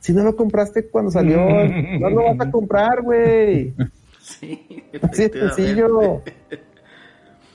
Si 0.00 0.12
no 0.12 0.22
lo 0.22 0.36
compraste 0.36 0.88
cuando 0.88 1.10
salió, 1.10 1.38
no 2.00 2.10
lo 2.10 2.24
vas 2.24 2.40
a 2.40 2.50
comprar, 2.50 3.02
güey. 3.02 3.74
Sí, 4.20 4.84
Así 5.02 5.28
de 5.28 5.40
sencillo. 5.40 6.22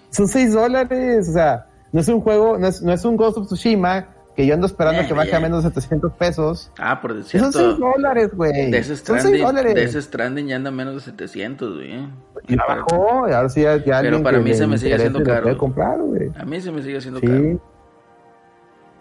Son 0.09 0.27
6 0.27 0.53
dólares. 0.53 1.29
O 1.29 1.33
sea, 1.33 1.67
no 1.91 2.01
es 2.01 2.07
un 2.07 2.21
juego, 2.21 2.57
no 2.57 2.67
es, 2.67 2.81
no 2.81 2.91
es 2.91 3.05
un 3.05 3.15
Ghost 3.15 3.37
of 3.37 3.47
Tsushima 3.47 4.07
que 4.35 4.45
yo 4.47 4.53
ando 4.55 4.65
esperando 4.67 5.07
que 5.07 5.13
baje 5.13 5.35
a 5.35 5.39
menos 5.39 5.63
de 5.63 5.69
700 5.69 6.13
pesos. 6.13 6.71
Ah, 6.79 6.99
por 7.01 7.11
Son 7.13 7.23
cierto. 7.23 7.51
6 7.51 7.77
dólares, 7.77 8.31
güey. 8.33 8.71
De 8.71 8.77
ese 8.79 8.95
Son 8.95 9.19
6 9.19 9.21
Stranding, 9.21 9.41
dólares. 9.43 9.75
de 9.75 9.83
ese 9.83 10.01
Stranding 10.01 10.47
ya 10.47 10.55
anda 10.55 10.71
menos 10.71 10.95
de 10.95 11.01
700, 11.01 11.75
güey. 11.75 12.07
Y 12.47 12.55
la 12.55 12.65
bajó, 12.67 13.27
y 13.29 13.33
ahora 13.33 13.49
sí 13.49 13.61
ya, 13.61 13.77
ya 13.77 13.83
Pero 13.83 13.97
alguien 13.97 14.23
para 14.23 14.39
mí 14.39 14.49
le 14.49 14.55
se 14.55 14.65
me 14.67 14.77
sigue 14.77 14.95
haciendo 14.95 15.21
caro. 15.23 15.57
comprar, 15.57 15.99
güey. 15.99 16.31
A 16.37 16.45
mí 16.45 16.59
se 16.61 16.71
me 16.71 16.81
sigue 16.81 16.97
haciendo 16.97 17.19
Sí. 17.19 17.27
caro. 17.27 17.41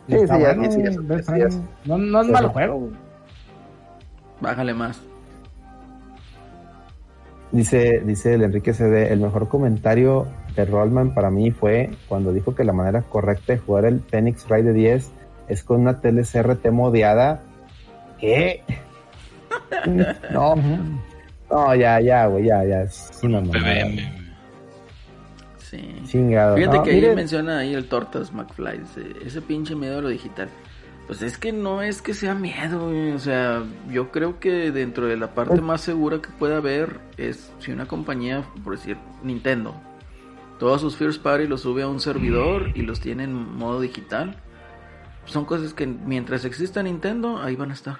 Sí, 0.08 0.18
sí, 0.18 0.26
ya, 0.26 0.36
bueno, 0.36 0.70
sí, 0.70 0.82
ya, 0.82 0.90
ya, 1.38 1.48
no, 1.86 1.96
no 1.98 2.20
es 2.20 2.26
Sí. 2.26 2.32
mal 2.32 2.46
juego. 2.48 2.78
güey. 2.78 2.92
Bájale 4.40 4.74
más. 4.74 5.00
Dice, 7.52 8.02
dice 8.04 8.34
el 8.34 8.42
Enrique 8.42 8.72
CD, 8.72 9.12
el 9.12 9.20
mejor 9.20 9.48
comentario 9.48 10.26
de 10.56 10.64
Rollman 10.64 11.12
para 11.14 11.30
mí 11.30 11.50
fue 11.50 11.90
cuando 12.08 12.32
dijo 12.32 12.54
que 12.54 12.64
la 12.64 12.72
manera 12.72 13.02
correcta 13.02 13.52
de 13.52 13.58
jugar 13.58 13.84
el 13.84 14.00
Phoenix 14.00 14.48
Ray 14.48 14.62
de 14.62 14.72
10 14.72 15.10
es 15.52 15.62
con 15.64 15.80
una 15.80 16.00
tele 16.00 16.22
CRT 16.22 16.70
modeada. 16.70 17.42
¿Qué? 18.18 18.62
no, 20.32 20.54
no, 21.50 21.74
ya, 21.74 22.00
ya, 22.00 22.26
güey, 22.26 22.44
ya, 22.46 22.64
ya. 22.64 22.82
Es 22.82 23.10
una 23.22 23.40
mamada. 23.40 23.86
Sí. 25.58 26.02
Chingado. 26.06 26.56
Fíjate 26.56 26.76
No, 26.76 26.82
que 26.82 26.90
ahí 26.90 26.96
miren, 26.96 27.14
menciona 27.14 27.58
ahí 27.58 27.74
el 27.74 27.88
Tortas 27.88 28.32
McFly. 28.32 28.80
Ese 29.24 29.40
pinche 29.42 29.74
miedo 29.74 29.98
a 29.98 30.02
lo 30.02 30.08
digital. 30.08 30.48
Pues 31.06 31.20
es 31.22 31.36
que 31.36 31.52
no 31.52 31.82
es 31.82 32.00
que 32.00 32.14
sea 32.14 32.34
miedo, 32.34 32.88
güey, 32.88 33.12
O 33.12 33.18
sea, 33.18 33.62
yo 33.90 34.10
creo 34.12 34.38
que 34.38 34.70
dentro 34.70 35.06
de 35.06 35.16
la 35.16 35.34
parte 35.34 35.50
Pues- 35.50 35.62
más 35.62 35.80
segura 35.80 36.20
que 36.20 36.28
pueda 36.38 36.58
haber 36.58 37.00
es 37.16 37.52
si 37.58 37.72
una 37.72 37.86
compañía, 37.86 38.44
por 38.62 38.76
decir 38.76 38.96
Nintendo, 39.22 39.74
todos 40.58 40.80
sus 40.80 40.96
First 40.96 41.22
Party 41.22 41.46
los 41.48 41.62
sube 41.62 41.82
a 41.82 41.88
un 41.88 42.00
servidor 42.00 42.70
y 42.74 42.82
los 42.82 43.00
tiene 43.00 43.24
en 43.24 43.32
modo 43.34 43.80
digital. 43.80 44.36
Son 45.24 45.44
cosas 45.44 45.72
que 45.74 45.86
mientras 45.86 46.44
exista 46.44 46.82
Nintendo, 46.82 47.38
ahí 47.40 47.56
van 47.56 47.70
a 47.70 47.74
estar. 47.74 47.98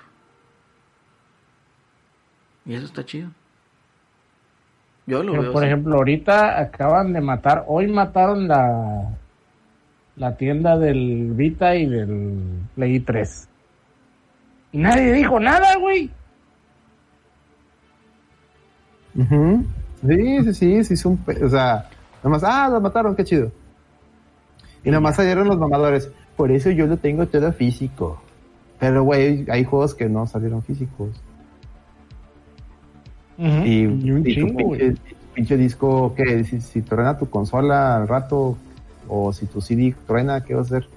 Y 2.65 2.75
eso 2.75 2.87
está 2.87 3.05
chido. 3.05 3.31
Yo 5.07 5.23
lo 5.23 5.33
Pero, 5.33 5.43
veo. 5.43 5.53
por 5.53 5.63
así. 5.63 5.73
ejemplo, 5.73 5.97
ahorita 5.97 6.61
acaban 6.61 7.13
de 7.13 7.21
matar, 7.21 7.65
hoy 7.67 7.89
mataron 7.89 8.47
la, 8.47 9.09
la 10.17 10.37
tienda 10.37 10.77
del 10.79 11.33
Vita 11.35 11.75
y 11.75 11.87
del 11.87 12.61
Play 12.77 13.01
3. 13.01 13.49
Y 14.73 14.79
nadie 14.79 15.13
dijo 15.13 15.39
nada, 15.41 15.77
güey. 15.77 16.11
ujú. 19.17 19.65
Sí, 20.07 20.53
sí, 20.55 20.85
sí, 20.85 20.97
sí, 20.97 21.09
o 21.43 21.49
sea, 21.49 21.89
nomás, 22.25 22.43
ah, 22.45 22.69
los 22.69 22.83
mataron, 22.83 23.15
qué 23.15 23.23
chido. 23.25 23.53
Y 24.85 24.91
nomás 24.91 25.15
salieron 25.17 25.47
los 25.47 25.59
mamadores. 25.59 26.11
Por 26.37 26.51
eso 26.51 26.71
yo 26.71 26.87
lo 26.87 26.97
tengo 26.97 27.27
todo 27.27 27.53
físico. 27.53 28.21
Pero, 28.79 29.05
güey, 29.05 29.47
hay 29.51 29.65
juegos 29.65 29.95
que 29.95 30.09
no 30.09 30.27
salieron 30.27 30.63
físicos. 30.63 31.11
Y, 33.39 33.87
Y 33.87 34.11
tu 34.11 34.25
chingo, 34.25 34.63
güey. 34.65 34.81
pinche, 34.81 35.17
pinche 35.35 35.57
disco, 35.57 36.15
¿qué? 36.15 36.45
Si, 36.45 36.61
si 36.61 36.83
truena 36.83 37.19
tu 37.19 37.29
consola 37.29 37.97
al 37.97 38.09
rato, 38.09 38.57
o 39.09 39.33
si 39.33 39.47
tu 39.47 39.61
CD 39.61 39.95
truena, 40.07 40.43
¿qué 40.43 40.55
va 40.55 40.61
a 40.61 40.65
hacer? 40.65 40.89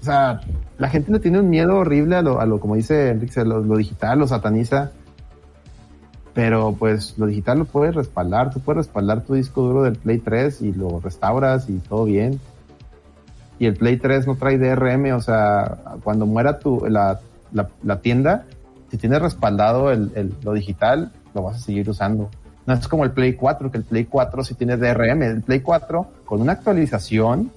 O 0.00 0.04
sea, 0.04 0.40
la 0.78 0.88
gente 0.88 1.10
le 1.10 1.18
tiene 1.18 1.40
un 1.40 1.50
miedo 1.50 1.76
horrible 1.76 2.16
a 2.16 2.22
lo, 2.22 2.40
a 2.40 2.46
lo 2.46 2.60
como 2.60 2.76
dice 2.76 3.10
Enrique, 3.10 3.44
lo, 3.44 3.60
lo 3.60 3.76
digital, 3.76 4.18
lo 4.18 4.26
sataniza. 4.26 4.92
Pero 6.34 6.74
pues 6.78 7.16
lo 7.16 7.26
digital 7.26 7.60
lo 7.60 7.64
puedes 7.64 7.94
respaldar, 7.94 8.52
tú 8.52 8.60
puedes 8.60 8.86
respaldar 8.86 9.24
tu 9.24 9.34
disco 9.34 9.62
duro 9.62 9.82
del 9.82 9.96
Play 9.96 10.18
3 10.18 10.62
y 10.62 10.72
lo 10.72 11.00
restauras 11.00 11.68
y 11.70 11.78
todo 11.78 12.04
bien. 12.04 12.38
Y 13.58 13.66
el 13.66 13.74
Play 13.74 13.96
3 13.96 14.26
no 14.26 14.36
trae 14.36 14.58
DRM, 14.58 15.12
o 15.14 15.20
sea, 15.20 15.78
cuando 16.04 16.26
muera 16.26 16.58
tu, 16.58 16.84
la, 16.88 17.20
la, 17.52 18.00
tienda, 18.00 18.44
si 18.90 18.98
tienes 18.98 19.20
respaldado 19.22 19.90
el, 19.90 20.12
el- 20.14 20.34
lo 20.42 20.52
digital, 20.52 21.10
lo 21.34 21.42
vas 21.42 21.56
a 21.56 21.60
seguir 21.60 21.88
usando. 21.88 22.30
No 22.66 22.74
es 22.74 22.86
como 22.88 23.04
el 23.04 23.12
Play 23.12 23.34
4, 23.34 23.70
que 23.70 23.78
el 23.78 23.84
Play 23.84 24.04
4 24.04 24.44
sí 24.44 24.54
tiene 24.54 24.76
DRM. 24.76 25.22
El 25.22 25.42
Play 25.42 25.60
4, 25.60 26.06
con 26.24 26.40
una 26.40 26.52
actualización, 26.52 27.50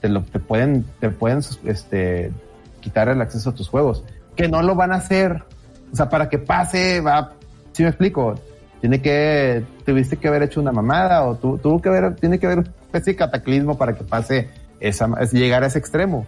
te, 0.00 0.08
lo, 0.08 0.22
te 0.22 0.38
pueden, 0.38 0.84
te 1.00 1.10
pueden 1.10 1.40
este, 1.64 2.32
quitar 2.80 3.08
el 3.08 3.20
acceso 3.22 3.50
a 3.50 3.54
tus 3.54 3.68
juegos. 3.68 4.04
Que 4.36 4.48
no 4.48 4.62
lo 4.62 4.74
van 4.74 4.92
a 4.92 4.96
hacer. 4.96 5.44
O 5.92 5.96
sea, 5.96 6.08
para 6.08 6.28
que 6.28 6.38
pase, 6.38 7.00
va. 7.00 7.32
Si 7.72 7.82
me 7.84 7.88
explico, 7.88 8.34
tiene 8.80 9.00
que, 9.00 9.64
tuviste 9.86 10.16
que 10.16 10.28
haber 10.28 10.42
hecho 10.42 10.60
una 10.60 10.72
mamada 10.72 11.24
o 11.24 11.36
tu- 11.36 11.56
tuvo 11.58 11.80
que 11.80 11.88
haber, 11.88 12.16
tiene 12.16 12.38
que 12.38 12.46
haber 12.46 12.58
una 12.58 12.68
especie 12.68 13.12
de 13.14 13.16
cataclismo 13.16 13.78
para 13.78 13.94
que 13.94 14.04
pase 14.04 14.48
esa, 14.88 15.08
es 15.20 15.32
llegar 15.32 15.62
a 15.64 15.66
ese 15.66 15.78
extremo. 15.78 16.26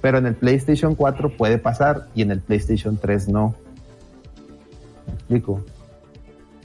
Pero 0.00 0.18
en 0.18 0.26
el 0.26 0.34
PlayStation 0.34 0.94
4 0.94 1.36
puede 1.36 1.58
pasar 1.58 2.06
y 2.14 2.22
en 2.22 2.30
el 2.30 2.40
PlayStation 2.40 2.96
3 2.98 3.28
no. 3.28 3.54
¿Me 5.06 5.14
explico? 5.14 5.60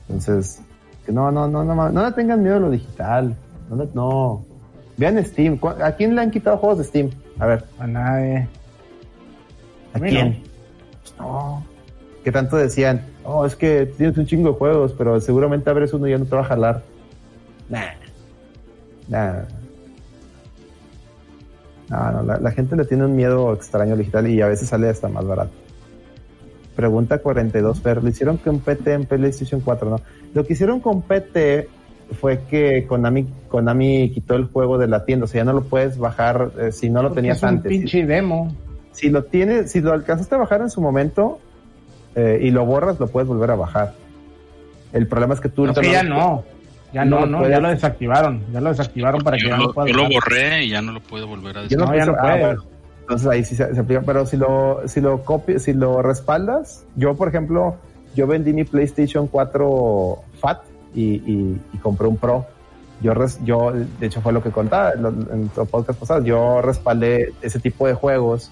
Entonces, 0.07 0.61
que 1.06 1.11
no, 1.11 1.31
no, 1.31 1.48
no, 1.48 1.64
no, 1.64 1.89
no 1.89 2.06
le 2.06 2.11
tengan 2.11 2.43
miedo 2.43 2.57
a 2.57 2.60
lo 2.60 2.69
digital. 2.69 3.35
No, 3.69 3.76
le- 3.77 3.89
no. 3.93 4.45
Vean 4.98 5.23
Steam. 5.26 5.57
¿Cu- 5.57 5.69
¿A 5.69 5.91
quién 5.93 6.15
le 6.15 6.22
han 6.22 6.30
quitado 6.31 6.57
juegos 6.57 6.80
de 6.80 6.84
Steam? 6.84 7.10
A 7.39 7.45
ver, 7.45 7.64
A 7.80 7.88
nadie. 7.88 8.48
¿a 9.93 9.99
quién? 9.99 10.43
no. 11.18 11.26
No. 11.26 11.65
Que 12.23 12.31
tanto 12.31 12.57
decían, 12.57 13.03
oh, 13.23 13.45
es 13.45 13.56
que 13.56 13.85
tienes 13.98 14.15
un 14.18 14.26
chingo 14.27 14.52
de 14.52 14.57
juegos, 14.57 14.93
pero 14.98 15.19
seguramente 15.22 15.69
abres 15.69 15.93
uno 15.93 16.07
y 16.07 16.11
ya 16.11 16.18
no 16.19 16.26
te 16.26 16.35
va 16.35 16.41
a 16.41 16.45
jalar. 16.45 16.84
Nah. 17.69 17.81
Nah. 19.07 19.43
No, 21.91 22.11
no, 22.11 22.23
la, 22.23 22.38
la 22.39 22.51
gente 22.51 22.76
le 22.76 22.85
tiene 22.85 23.05
un 23.05 23.15
miedo 23.15 23.53
extraño 23.53 23.91
al 23.93 23.99
digital 23.99 24.27
y 24.27 24.41
a 24.41 24.47
veces 24.47 24.69
sale 24.69 24.88
hasta 24.89 25.09
más 25.09 25.26
barato. 25.27 25.51
Pregunta 26.76 27.18
42, 27.19 27.81
pero 27.81 28.01
lo 28.01 28.07
hicieron 28.09 28.38
con 28.38 28.59
PT 28.59 28.93
en 28.93 29.05
PlayStation 29.05 29.59
4, 29.61 29.89
¿no? 29.89 29.97
Lo 30.34 30.45
que 30.45 30.53
hicieron 30.53 30.80
con 30.80 31.01
PT 31.01 31.68
fue 32.19 32.39
que 32.49 32.85
Konami, 32.88 33.27
Konami 33.49 34.09
quitó 34.11 34.35
el 34.35 34.45
juego 34.45 34.77
de 34.77 34.88
la 34.88 35.03
tienda, 35.05 35.26
o 35.26 35.27
sea, 35.27 35.41
ya 35.41 35.45
no 35.45 35.53
lo 35.53 35.63
puedes 35.63 35.97
bajar 35.97 36.51
eh, 36.59 36.72
si 36.72 36.89
no 36.89 37.01
lo 37.03 37.09
Porque 37.09 37.22
tenías 37.22 37.38
es 37.38 37.43
un 37.43 37.49
antes. 37.49 37.69
pinche 37.69 38.05
demo. 38.05 38.55
Si 38.93 39.09
lo 39.09 39.23
tienes, 39.26 39.72
si 39.72 39.81
lo 39.81 39.91
alcanzaste 39.91 40.35
a 40.35 40.38
bajar 40.38 40.61
en 40.61 40.69
su 40.69 40.80
momento 40.81 41.39
eh, 42.15 42.39
y 42.41 42.51
lo 42.51 42.65
borras, 42.65 42.99
lo 42.99 43.07
puedes 43.07 43.27
volver 43.27 43.51
a 43.51 43.55
bajar. 43.55 43.93
El 44.93 45.07
problema 45.07 45.34
es 45.34 45.39
que 45.41 45.49
tú 45.49 45.65
No, 45.68 45.73
que 45.73 45.91
ya 45.91 46.03
lo- 46.03 46.15
no. 46.15 46.43
Ya 46.93 47.05
no 47.05 47.22
no, 47.22 47.39
no, 47.39 47.47
ya 47.49 47.59
lo 47.59 47.69
desactivaron. 47.69 48.43
Ya 48.51 48.59
lo 48.61 48.69
desactivaron 48.69 49.22
para 49.22 49.38
que 49.38 49.43
Yo, 49.43 49.49
ya 49.49 49.57
no 49.57 49.63
lo, 49.68 49.73
puedas 49.73 49.91
yo 49.91 49.97
lo 49.97 50.09
borré 50.09 50.65
y 50.65 50.69
ya 50.69 50.81
no 50.81 50.91
lo 50.91 50.99
puedo 50.99 51.27
volver 51.27 51.57
a 51.57 51.61
no, 51.61 51.68
No, 51.85 51.95
ya 51.95 52.05
no 52.05 52.15
ah, 52.19 52.35
bueno. 52.39 52.63
Entonces 53.01 53.27
ahí 53.27 53.43
sí 53.43 53.55
se, 53.55 53.73
se 53.73 53.80
aplica, 53.80 54.01
pero 54.05 54.26
si 54.26 54.38
lo, 54.38 54.81
si 54.88 55.01
lo 55.01 55.23
copias, 55.23 55.63
si 55.63 55.73
lo 55.73 56.01
respaldas, 56.01 56.85
yo 56.95 57.15
por 57.15 57.27
ejemplo, 57.30 57.76
yo 58.15 58.27
vendí 58.27 58.53
mi 58.53 58.63
PlayStation 58.63 59.27
4 59.27 60.18
Fat 60.39 60.59
y, 60.93 61.15
y- 61.15 61.61
y 61.73 61.77
compré 61.77 62.07
un 62.07 62.18
Pro. 62.18 62.45
Yo, 63.01 63.13
res- 63.13 63.39
yo, 63.43 63.72
de 63.72 64.05
hecho 64.05 64.22
fue 64.22 64.31
lo 64.34 64.43
que 64.43 64.51
contaba 64.51 64.91
en, 64.91 65.01
lo- 65.01 65.09
en 65.09 65.49
los 65.55 65.68
podcast 65.68 65.99
pasados, 65.99 66.23
yo 66.26 66.61
respaldé 66.61 67.34
ese 67.41 67.59
tipo 67.59 67.88
de 67.88 67.93
juegos 67.95 68.51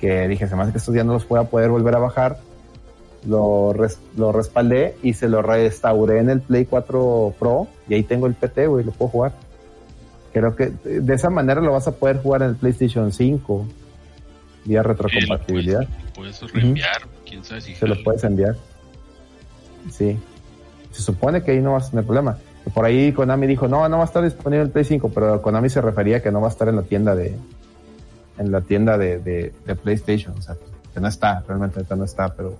que 0.00 0.28
dije, 0.28 0.46
se 0.46 0.54
me 0.54 0.62
hace 0.62 0.72
que 0.72 0.78
estos 0.78 0.94
días 0.94 1.06
no 1.06 1.14
los 1.14 1.26
voy 1.26 1.40
a 1.40 1.44
poder 1.44 1.70
volver 1.70 1.94
a 1.94 1.98
bajar. 1.98 2.38
Lo, 3.28 3.72
res- 3.74 3.98
lo 4.16 4.32
respaldé 4.32 4.96
y 5.02 5.12
se 5.12 5.28
lo 5.28 5.42
restauré 5.42 6.18
en 6.20 6.30
el 6.30 6.40
Play 6.40 6.64
4 6.64 7.34
Pro 7.38 7.66
y 7.88 7.94
ahí 7.94 8.02
tengo 8.02 8.26
el 8.26 8.34
PT, 8.34 8.66
güey, 8.66 8.84
lo 8.84 8.92
puedo 8.92 9.10
jugar. 9.10 9.32
Creo 10.32 10.56
que 10.56 10.66
de 10.84 11.14
esa 11.14 11.28
manera 11.30 11.60
lo 11.60 11.72
vas 11.72 11.86
a 11.88 11.92
poder 11.92 12.22
jugar 12.22 12.42
en 12.42 12.48
el 12.50 12.56
PlayStation 12.56 13.12
5 13.12 13.66
vía 14.64 14.82
retrocompatibilidad. 14.82 15.82
Lo 15.82 16.12
puedes 16.14 16.52
reenviar, 16.52 17.02
quién 17.26 17.44
sabe 17.44 17.60
si 17.60 17.74
Se 17.74 17.86
lo 17.86 18.02
puedes 18.02 18.24
enviar. 18.24 18.56
Sí. 19.90 20.18
Se 20.90 21.02
supone 21.02 21.42
que 21.42 21.52
ahí 21.52 21.60
no 21.60 21.72
vas 21.74 21.88
a 21.88 21.90
tener 21.90 22.04
problema. 22.04 22.38
Por 22.74 22.84
ahí 22.84 23.12
Konami 23.12 23.46
dijo, 23.46 23.68
no, 23.68 23.88
no 23.88 23.96
va 23.98 24.02
a 24.02 24.06
estar 24.06 24.22
disponible 24.22 24.64
el 24.64 24.70
Play 24.70 24.84
5, 24.84 25.10
pero 25.14 25.40
Konami 25.40 25.68
se 25.70 25.80
refería 25.80 26.18
a 26.18 26.20
que 26.20 26.30
no 26.30 26.40
va 26.40 26.48
a 26.48 26.50
estar 26.50 26.68
en 26.68 26.76
la 26.76 26.82
tienda 26.82 27.14
de 27.14 27.34
en 28.38 28.52
la 28.52 28.60
tienda 28.60 28.96
de, 28.98 29.18
de, 29.18 29.52
de 29.66 29.74
PlayStation. 29.74 30.34
O 30.38 30.42
sea, 30.42 30.54
que 30.94 31.00
no 31.00 31.08
está, 31.08 31.42
realmente 31.48 31.82
no 31.96 32.04
está, 32.04 32.32
pero 32.34 32.56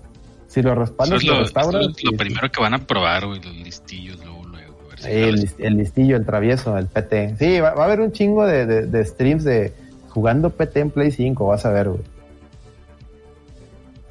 si 0.48 0.60
lo 0.62 0.74
respaldas 0.74 1.22
lo 1.24 1.34
lo, 1.34 1.40
restauras, 1.40 1.80
eso 1.82 1.90
es 1.96 2.04
lo 2.04 2.12
primero 2.16 2.50
que 2.50 2.60
van 2.60 2.74
a 2.74 2.78
probar, 2.86 3.26
güey, 3.26 3.40
los 3.40 3.54
listillos 3.56 4.18
luego, 4.24 4.44
luego. 4.46 4.78
A 4.80 4.88
ver 4.88 4.98
ver 4.98 5.38
si 5.38 5.54
El, 5.58 5.66
el 5.66 5.76
listillo, 5.76 6.16
el 6.16 6.26
travieso, 6.26 6.76
el 6.76 6.86
PT. 6.88 7.36
Sí, 7.38 7.60
va, 7.60 7.74
va 7.74 7.82
a 7.82 7.86
haber 7.86 8.00
un 8.00 8.10
chingo 8.12 8.44
de, 8.46 8.66
de- 8.66 8.86
de 8.86 9.04
streams 9.04 9.44
de 9.44 9.72
jugando 10.08 10.50
PT 10.50 10.80
en 10.80 10.90
Play 10.90 11.10
5, 11.12 11.46
vas 11.46 11.64
a 11.64 11.70
ver, 11.70 11.90
güey. 11.90 12.00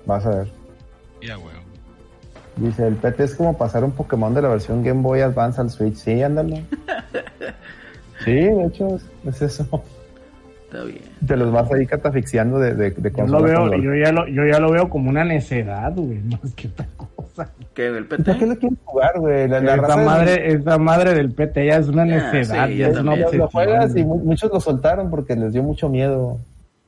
Vas 0.05 0.25
a 0.25 0.29
ver. 0.29 0.47
Ya, 1.21 1.35
güey. 1.35 1.55
Dice, 2.55 2.87
el 2.87 2.95
PT 2.95 3.23
es 3.25 3.35
como 3.35 3.57
pasar 3.57 3.83
un 3.83 3.91
Pokémon 3.91 4.33
de 4.33 4.41
la 4.41 4.47
versión 4.47 4.83
Game 4.83 5.01
Boy 5.01 5.19
Advance 5.21 5.59
al 5.61 5.69
Switch. 5.69 5.95
Sí, 5.95 6.21
ándale. 6.21 6.63
Sí, 8.25 8.31
de 8.33 8.65
hecho, 8.65 8.95
es, 8.95 9.03
es 9.27 9.41
eso. 9.43 9.83
Está 10.67 10.83
bien. 10.83 10.99
Te 11.25 11.37
los 11.37 11.49
vas 11.51 11.71
ahí 11.71 11.85
catafixiando 11.85 12.59
de, 12.59 12.75
de, 12.75 12.91
de 12.91 13.11
Yo 13.15 13.25
lo 13.25 13.41
veo, 13.41 13.73
yo 13.77 13.95
ya 13.95 14.11
lo, 14.11 14.27
yo 14.27 14.45
ya 14.45 14.59
lo 14.59 14.69
veo 14.69 14.89
como 14.89 15.09
una 15.09 15.23
necedad, 15.23 15.93
güey, 15.95 16.19
más 16.29 16.53
que 16.55 16.67
otra 16.67 16.85
cosa. 17.15 17.49
¿Qué? 17.73 17.87
¿El 17.87 18.05
¿Para 18.05 18.21
qué 18.23 18.33
PT? 18.33 18.45
lo 18.47 18.55
quieren 18.57 18.77
jugar, 18.83 19.17
güey? 19.17 19.47
La, 19.47 19.59
raza 19.77 19.99
de- 19.99 20.05
madre, 20.05 20.51
esta 20.51 20.77
madre 20.77 21.13
del 21.13 21.31
PT 21.31 21.65
ya 21.67 21.77
es 21.77 21.87
una 21.87 22.05
Ya, 22.05 22.31
necedad, 22.31 22.67
sí, 22.67 22.75
ya 22.77 22.87
es 22.89 22.97
una 22.99 23.11
también. 23.15 23.37
lo, 23.37 23.47
juegas 23.47 23.95
y 23.95 24.03
muchos 24.03 24.51
lo 24.51 24.59
soltaron 24.59 25.09
porque 25.09 25.35
les 25.37 25.53
dio 25.53 25.63
mucho 25.63 25.87
miedo. 25.87 26.39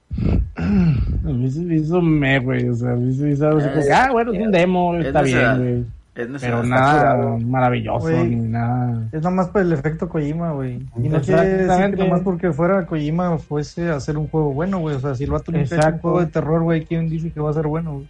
A 0.58 1.32
mí 1.32 1.50
se 1.50 1.62
me 1.62 1.76
hizo 1.76 2.02
me, 2.02 2.40
güey, 2.40 2.68
o 2.68 2.74
sea, 2.74 2.92
a 2.92 2.96
mí 2.96 3.14
se 3.14 3.24
me 3.24 3.32
hizo 3.32 3.50
que, 3.58 3.94
ah, 3.94 4.10
bueno, 4.12 4.34
es 4.34 4.40
un 4.42 4.52
demo, 4.52 4.96
Es 4.96 5.06
está 5.06 5.22
bien, 5.22 5.58
güey. 5.58 5.86
Es 6.20 6.26
Pero 6.42 6.64
necesario. 6.64 6.64
nada 6.64 7.38
maravilloso, 7.38 8.10
ni 8.10 8.36
nada. 8.36 9.08
Es 9.14 9.22
nada 9.24 9.36
más 9.36 9.48
para 9.50 9.64
el 9.64 9.72
efecto 9.72 10.10
Kojima, 10.10 10.52
güey. 10.52 10.86
Y 11.02 11.08
no 11.08 11.22
quiere 11.22 11.48
decir 11.66 11.96
que 11.96 12.04
nomás 12.04 12.22
porque 12.22 12.52
fuera 12.52 12.86
Kojima 12.86 13.38
fuese 13.38 13.90
a 13.90 13.96
hacer 13.96 14.18
un 14.18 14.28
juego 14.28 14.52
bueno, 14.54 14.80
güey. 14.80 14.96
O 14.98 15.00
sea, 15.00 15.16
si 15.16 15.26
nunca 15.26 15.38
ha 15.38 15.42
hecho 15.42 15.52
un 15.52 15.58
Exacto. 15.60 16.02
juego 16.02 16.20
de 16.20 16.26
terror, 16.28 16.62
güey, 16.64 16.86
¿quién 16.86 17.08
dice 17.10 17.32
que 17.32 17.40
va 17.40 17.52
a 17.52 17.54
ser 17.54 17.68
bueno, 17.68 17.94
güey? 17.94 18.10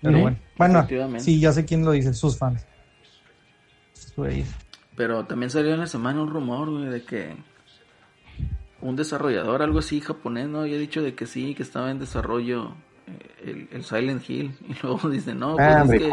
Pero 0.00 0.16
Sí, 0.16 0.22
bueno. 0.22 0.36
Bueno, 0.56 0.86
sí, 1.18 1.40
ya 1.40 1.52
sé 1.52 1.64
quién 1.66 1.84
lo 1.84 1.90
dice, 1.90 2.14
sus 2.14 2.38
fans. 2.38 2.66
Güeyes. 4.16 4.54
Pero 4.96 5.24
también 5.26 5.50
salió 5.50 5.74
en 5.74 5.80
la 5.80 5.86
semana 5.86 6.22
un 6.22 6.30
rumor, 6.30 6.70
güey, 6.70 6.86
de 6.86 7.02
que 7.02 7.36
un 8.80 8.96
desarrollador, 8.96 9.60
algo 9.62 9.80
así 9.80 10.00
japonés, 10.00 10.48
¿no? 10.48 10.60
Había 10.60 10.78
dicho 10.78 11.02
de 11.02 11.14
que 11.14 11.26
sí, 11.26 11.54
que 11.54 11.62
estaba 11.62 11.90
en 11.90 11.98
desarrollo 11.98 12.74
el, 13.44 13.68
el 13.72 13.84
Silent 13.84 14.28
Hill. 14.28 14.52
Y 14.68 14.74
luego 14.82 15.08
dice, 15.08 15.34
no, 15.34 15.56
pues 15.56 15.66
Ah, 15.68 15.84
es 15.84 15.90
que 16.02 16.08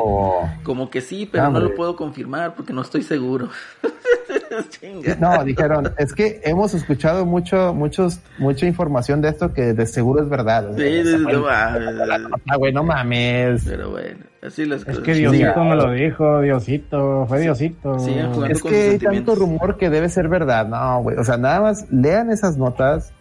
como- 0.64 0.90
que 0.90 1.02
sí, 1.02 1.28
pero 1.32 1.50
no 1.52 1.60
lo 1.60 1.74
puedo 1.76 1.96
confirmar 1.96 2.56
porque 2.56 2.74
no 2.74 2.82
estoy 2.82 3.02
seguro. 3.04 3.50
No, 5.20 5.44
dijeron, 5.44 5.94
es 5.98 6.14
que 6.14 6.40
hemos 6.44 6.76
escuchado 6.76 7.26
mucho, 7.26 7.74
muchos, 7.74 8.20
mucha 8.38 8.68
información 8.68 9.20
de 9.22 9.30
esto 9.30 9.52
que 9.52 9.74
de 9.74 9.88
seguro 9.88 10.22
es 10.22 10.30
verdad. 10.30 10.70
Sí, 10.78 11.00
O 11.00 11.04
sea, 11.04 11.18
no 11.18 11.40
mames. 11.42 12.32
Ah, 12.48 12.56
güey, 12.58 12.72
no 12.74 12.84
mames. 12.84 13.64
Pero 13.66 13.90
bueno, 13.92 14.20
así 14.44 14.66
las 14.66 14.82
Es 14.82 14.86
cosas. 14.86 15.04
que 15.04 15.14
Diosito 15.16 15.64
me 15.64 15.76
lo 15.76 15.92
dijo, 15.92 16.42
Diosito, 16.42 17.26
fue 17.28 17.40
Diosito. 17.40 17.96
Es 18.48 18.62
con 18.62 18.72
que 18.72 18.90
hay 18.92 19.00
tanto 19.00 19.34
rumor 19.34 19.78
que 19.78 19.90
debe 19.90 20.08
ser 20.10 20.28
verdad. 20.28 20.68
No, 20.68 21.02
güey. 21.02 21.18
O 21.18 21.24
sea, 21.24 21.38
nada 21.38 21.60
más 21.62 21.92
lean 21.92 22.30
esas 22.30 22.56
notas 22.56 23.12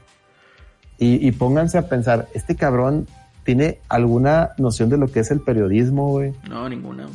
y, 0.98 1.26
y 1.26 1.32
pónganse 1.32 1.78
a 1.78 1.88
pensar, 1.88 2.28
este 2.34 2.56
cabrón 2.56 3.06
tiene 3.44 3.81
alguna 3.89 4.51
noción 4.59 4.89
de 4.90 4.97
lo 4.98 5.09
que 5.09 5.20
es 5.20 5.31
el 5.31 5.40
periodismo, 5.40 6.10
güey. 6.10 6.32
No, 6.48 6.69
ninguna. 6.69 7.06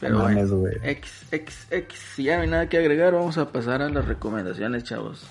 Pero 0.00 0.16
bueno, 0.20 0.28
mames, 0.34 0.50
güey. 0.50 0.74
X, 0.82 1.10
X, 1.32 1.66
X. 1.70 1.98
Si 2.14 2.24
ya 2.24 2.36
no 2.36 2.42
hay 2.42 2.48
nada 2.48 2.68
que 2.68 2.76
agregar, 2.78 3.14
vamos 3.14 3.38
a 3.38 3.50
pasar 3.50 3.80
a 3.82 3.88
las 3.88 4.04
recomendaciones, 4.06 4.84
chavos. 4.84 5.26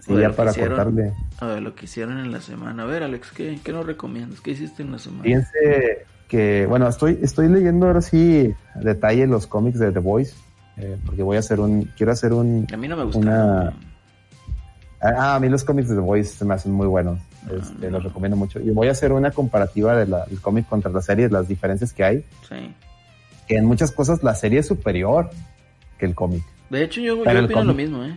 Sí, 0.00 0.14
ya 0.16 0.30
para 0.30 0.52
hicieron- 0.52 0.76
cortarle. 0.76 1.12
A 1.40 1.46
ver, 1.46 1.62
lo 1.62 1.74
que 1.74 1.86
hicieron 1.86 2.18
en 2.18 2.30
la 2.30 2.40
semana. 2.40 2.84
A 2.84 2.86
ver, 2.86 3.02
Alex, 3.02 3.32
¿qué, 3.32 3.58
qué 3.64 3.72
nos 3.72 3.84
recomiendas? 3.84 4.40
¿Qué 4.40 4.52
hiciste 4.52 4.82
en 4.84 4.92
la 4.92 4.98
semana? 5.00 5.24
Fíjense 5.24 6.06
que, 6.28 6.66
bueno, 6.68 6.86
estoy, 6.86 7.18
estoy 7.20 7.48
leyendo 7.48 7.86
ahora 7.88 8.00
sí 8.00 8.54
a 8.76 8.78
detalle 8.78 9.26
los 9.26 9.48
cómics 9.48 9.80
de 9.80 9.90
The 9.90 9.98
Voice, 9.98 10.34
eh, 10.76 10.96
porque 11.04 11.24
voy 11.24 11.36
a 11.36 11.40
hacer 11.40 11.58
un, 11.58 11.90
quiero 11.96 12.12
hacer 12.12 12.32
un, 12.32 12.68
A 12.72 12.76
mí 12.76 12.86
no 12.86 12.96
me 12.96 13.02
gusta. 13.04 13.18
una- 13.18 13.72
Ah, 15.00 15.34
a 15.34 15.40
mí 15.40 15.48
los 15.48 15.62
cómics 15.64 15.88
de 15.88 15.94
The 15.96 16.00
Voice 16.00 16.36
se 16.36 16.44
me 16.44 16.54
hacen 16.54 16.72
muy 16.72 16.86
buenos. 16.86 17.18
Este, 17.50 17.90
Los 17.90 18.02
recomiendo 18.04 18.36
mucho. 18.36 18.60
Y 18.60 18.70
voy 18.70 18.88
a 18.88 18.90
hacer 18.92 19.12
una 19.12 19.30
comparativa 19.30 19.94
de 19.96 20.06
del 20.06 20.40
cómic 20.40 20.66
contra 20.68 20.90
la 20.90 21.00
serie, 21.02 21.28
las 21.28 21.46
diferencias 21.48 21.92
que 21.92 22.04
hay. 22.04 22.24
Sí. 22.48 22.74
Que 23.46 23.56
en 23.56 23.64
muchas 23.64 23.92
cosas 23.92 24.22
la 24.22 24.34
serie 24.34 24.58
es 24.60 24.66
superior 24.66 25.30
que 25.98 26.06
el 26.06 26.14
cómic. 26.14 26.42
De 26.70 26.82
hecho, 26.82 27.00
yo, 27.00 27.16
yo 27.24 27.44
opino 27.44 27.64
lo 27.64 27.74
mismo, 27.74 28.02
¿eh? 28.04 28.16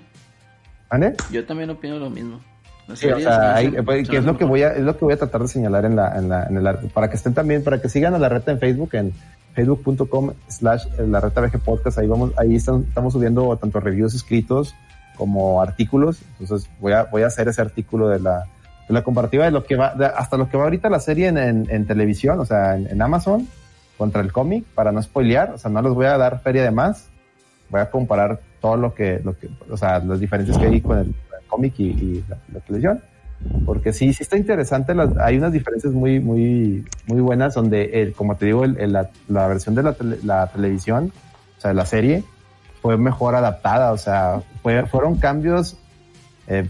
Yo 1.31 1.45
también 1.45 1.69
opino 1.69 1.99
lo 1.99 2.09
mismo. 2.09 2.39
La 2.87 2.95
Sí, 2.95 3.05
o 3.05 3.09
serie 3.09 3.23
se 3.25 3.29
sea, 3.29 3.37
me 3.39 3.45
hay- 3.45 3.67
hace- 3.67 3.83
pues, 3.83 4.07
se 4.07 4.11
que 4.11 4.17
es 4.17 4.23
me 4.25 4.31
lo 4.31 4.37
que 4.39 4.45
voy 4.45 4.63
a, 4.63 4.71
es 4.73 4.81
lo 4.81 4.97
que 4.97 5.05
voy 5.05 5.13
a 5.13 5.17
tratar 5.17 5.41
de 5.41 5.47
señalar 5.47 5.85
en 5.85 5.95
la, 5.95 6.17
en 6.17 6.27
la, 6.29 6.43
en 6.47 6.57
el 6.57 6.65
arte, 6.65 6.87
para 6.87 7.07
que 7.09 7.15
estén 7.17 7.35
también, 7.35 7.63
para 7.63 7.79
que 7.79 7.87
sigan 7.89 8.15
a 8.15 8.17
la 8.17 8.27
reta 8.29 8.51
en 8.51 8.57
Facebook, 8.59 8.89
en 8.95 9.13
facebook.com 9.53 10.31
slash 10.47 10.85
la 10.97 11.19
reta 11.19 11.41
VG 11.41 11.59
podcast, 11.59 11.99
ahí 11.99 12.07
vamos, 12.07 12.31
ahí 12.37 12.55
están- 12.55 12.85
estamos 12.87 13.13
subiendo 13.13 13.55
tanto 13.57 13.79
reviews 13.79 14.15
escritos 14.15 14.73
como 15.15 15.61
artículos, 15.61 16.21
entonces 16.39 16.67
voy 16.79 16.93
a, 16.93 17.03
voy 17.03 17.21
a 17.21 17.27
hacer 17.27 17.47
ese 17.47 17.61
artículo 17.61 18.07
de 18.07 18.19
la, 18.19 18.45
de 18.89 18.93
la 18.93 19.03
comparativa 19.03 19.45
de 19.45 19.51
lo 19.51 19.63
que 19.63 19.77
va, 19.77 19.93
de- 19.95 20.05
hasta 20.07 20.35
lo 20.35 20.49
que 20.49 20.57
va 20.57 20.65
ahorita 20.65 20.89
la 20.89 20.99
serie 20.99 21.27
en, 21.27 21.37
en, 21.37 21.67
en 21.69 21.85
televisión, 21.85 22.37
o 22.39 22.45
sea, 22.45 22.75
en, 22.75 22.87
en 22.87 23.01
Amazon, 23.01 23.47
contra 23.97 24.21
el 24.21 24.31
cómic, 24.33 24.65
para 24.75 24.91
no 24.91 25.01
spoilear, 25.01 25.51
o 25.51 25.57
sea, 25.57 25.69
no 25.71 25.81
les 25.81 25.93
voy 25.93 26.07
a 26.07 26.17
dar 26.17 26.41
feria 26.41 26.63
de 26.63 26.71
más, 26.71 27.07
voy 27.69 27.79
a 27.81 27.89
comparar 27.89 28.39
todo 28.59 28.75
lo 28.77 28.93
que, 28.93 29.21
lo 29.23 29.37
que, 29.37 29.47
o 29.69 29.77
sea, 29.77 29.99
las 29.99 30.19
diferencias 30.19 30.57
que 30.57 30.65
hay 30.65 30.81
con 30.81 30.97
el, 30.97 31.05
el 31.07 31.47
cómic 31.47 31.73
y, 31.79 31.83
y 31.85 32.25
la, 32.27 32.37
la 32.53 32.59
televisión. 32.61 33.01
Porque 33.65 33.93
sí, 33.93 34.11
sí 34.11 34.23
está 34.23 34.35
interesante, 34.37 34.93
las- 34.93 35.15
hay 35.17 35.37
unas 35.37 35.53
diferencias 35.53 35.93
muy, 35.93 36.19
muy, 36.19 36.83
muy 37.07 37.21
buenas 37.21 37.53
donde, 37.53 38.01
el, 38.01 38.13
como 38.13 38.35
te 38.35 38.47
digo, 38.47 38.65
el, 38.65 38.77
el- 38.79 38.91
la, 38.91 39.09
la 39.29 39.47
versión 39.47 39.75
de 39.75 39.83
la, 39.83 39.93
tele- 39.93 40.17
la 40.23 40.47
televisión, 40.47 41.13
o 41.57 41.61
sea, 41.61 41.73
la 41.73 41.85
serie, 41.85 42.23
fue 42.81 42.97
mejor 42.97 43.35
adaptada, 43.35 43.91
o 43.93 43.97
sea, 43.97 44.41
fue- 44.63 44.85
fueron 44.87 45.15
cambios 45.17 45.77
eh, 46.47 46.67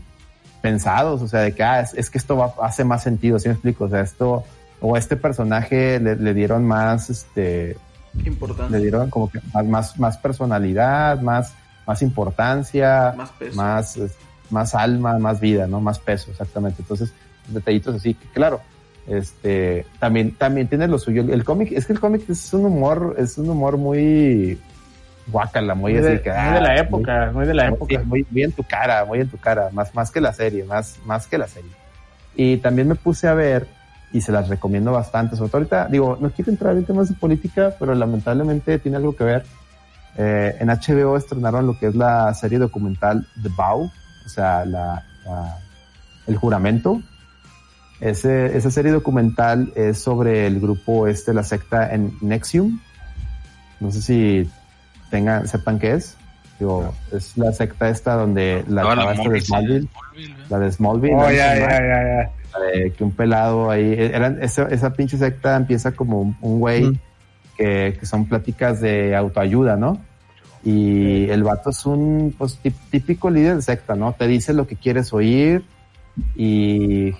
pensados, 0.61 1.21
o 1.21 1.27
sea, 1.27 1.41
de 1.41 1.53
que, 1.53 1.63
ah, 1.63 1.81
es, 1.81 1.93
es 1.93 2.09
que 2.09 2.17
esto 2.17 2.37
va, 2.37 2.53
hace 2.61 2.83
más 2.83 3.03
sentido, 3.03 3.39
¿sí 3.39 3.47
me 3.47 3.53
explico? 3.53 3.85
O 3.85 3.89
sea, 3.89 4.01
esto, 4.01 4.43
o 4.81 4.97
este 4.97 5.15
personaje 5.15 5.99
le, 5.99 6.15
le 6.15 6.33
dieron 6.33 6.65
más, 6.65 7.09
este, 7.09 7.77
importante. 8.25 8.77
le 8.77 8.83
dieron 8.83 9.09
como 9.09 9.29
que 9.29 9.39
más, 9.53 9.65
más, 9.65 9.99
más 9.99 10.17
personalidad, 10.17 11.21
más, 11.21 11.53
más 11.85 12.01
importancia, 12.01 13.13
Más 13.15 13.29
peso. 13.31 13.55
más, 13.55 13.99
más 14.49 14.75
alma, 14.75 15.17
más 15.17 15.39
vida, 15.39 15.67
¿no? 15.67 15.81
Más 15.81 15.99
peso, 15.99 16.31
exactamente. 16.31 16.81
Entonces, 16.81 17.13
detallitos 17.47 17.95
así, 17.95 18.13
que 18.13 18.27
claro, 18.29 18.61
este, 19.07 19.85
también, 19.99 20.35
también 20.35 20.67
tiene 20.67 20.87
lo 20.87 20.99
suyo. 20.99 21.21
El 21.21 21.43
cómic, 21.43 21.71
es 21.71 21.85
que 21.85 21.93
el 21.93 21.99
cómic 21.99 22.29
es 22.29 22.53
un 22.53 22.65
humor, 22.65 23.15
es 23.17 23.37
un 23.37 23.49
humor 23.49 23.77
muy 23.77 24.59
guacala, 25.31 25.75
muy, 25.75 25.93
Muy 25.93 26.01
así 26.01 26.09
de, 26.13 26.21
que, 26.21 26.29
muy 26.31 26.53
de 26.53 26.61
la 26.61 26.69
ah, 26.69 26.77
época, 26.77 27.31
muy 27.33 27.45
de 27.45 27.53
la 27.53 27.63
muy- 27.65 27.73
época. 27.75 28.01
muy, 28.05 28.27
muy 28.29 28.43
en 28.43 28.51
tu 28.51 28.63
cara, 28.63 29.05
muy 29.05 29.19
en 29.21 29.29
tu 29.29 29.37
cara, 29.37 29.69
más, 29.73 29.93
más 29.95 30.11
que 30.11 30.21
la 30.21 30.33
serie, 30.33 30.63
más, 30.63 30.97
más 31.05 31.27
que 31.27 31.37
la 31.37 31.47
serie. 31.47 31.71
Y 32.35 32.57
también 32.57 32.87
me 32.87 32.95
puse 32.95 33.27
a 33.27 33.33
ver, 33.33 33.67
y 34.11 34.21
se 34.21 34.31
las 34.31 34.47
recomiendo 34.49 34.91
bastante, 34.91 35.35
sobre 35.35 35.49
todo 35.49 35.57
ahorita, 35.59 35.87
digo, 35.87 36.17
no 36.19 36.29
quiero 36.31 36.51
entrar 36.51 36.75
en 36.75 36.85
temas 36.85 37.09
de 37.09 37.15
política, 37.15 37.73
pero 37.79 37.93
lamentablemente 37.93 38.79
tiene 38.79 38.97
algo 38.97 39.15
que 39.15 39.23
ver. 39.23 39.45
Eh, 40.17 40.55
en 40.59 40.69
HBO 40.69 41.15
estrenaron 41.17 41.67
lo 41.67 41.77
que 41.77 41.87
es 41.87 41.95
la 41.95 42.33
serie 42.33 42.57
documental 42.59 43.27
The 43.41 43.49
Vow, 43.49 43.91
o 44.25 44.29
sea, 44.29 44.65
la, 44.65 45.03
la- 45.25 45.57
el 46.27 46.35
juramento. 46.37 47.01
Ese, 48.01 48.55
esa 48.57 48.71
serie 48.71 48.91
documental 48.93 49.73
es 49.75 49.99
sobre 49.99 50.47
el 50.47 50.59
grupo 50.61 51.07
este, 51.07 51.33
la 51.33 51.43
secta 51.43 51.93
en 51.93 52.13
Nexium. 52.21 52.79
No 53.81 53.91
sé 53.91 54.01
si 54.01 54.49
tengan, 55.09 55.47
sepan 55.47 55.79
qué 55.79 55.93
es. 55.93 56.15
Digo, 56.59 56.93
es 57.13 57.37
la 57.37 57.53
secta 57.53 57.87
esta 57.89 58.15
donde 58.15 58.65
la 58.67 58.81
Estaba 58.81 58.95
la 58.95 59.15
chava 59.15 59.29
de 59.29 59.41
Smallville, 59.41 59.87
la 60.49 60.59
de 60.59 60.71
Smallville. 60.71 61.15
Oh, 61.15 61.31
ya, 61.31 61.57
ya, 61.57 61.69
ya, 61.69 61.79
ya. 61.79 62.31
la 62.53 62.65
de 62.65 62.91
que 62.91 63.03
un 63.03 63.11
pelado 63.11 63.71
ahí, 63.71 63.95
eran, 63.97 64.43
esa, 64.43 64.63
esa 64.63 64.91
pinche 64.91 65.17
secta 65.17 65.55
empieza 65.55 65.93
como 65.93 66.21
un, 66.21 66.35
un 66.41 66.59
güey 66.59 66.85
Ujú. 66.85 66.97
que, 67.57 67.97
que 67.97 68.05
son 68.05 68.25
pláticas 68.25 68.81
de 68.81 69.15
autoayuda, 69.15 69.77
¿no? 69.77 70.01
Y 70.63 71.29
el 71.29 71.43
vato 71.43 71.69
es 71.69 71.85
un 71.85 72.35
pues, 72.37 72.59
típico 72.91 73.29
líder 73.29 73.55
de 73.55 73.61
secta, 73.61 73.95
¿no? 73.95 74.11
Te 74.11 74.27
dice 74.27 74.53
lo 74.53 74.67
que 74.67 74.75
quieres 74.75 75.13
oír 75.13 75.63
y, 76.35 77.13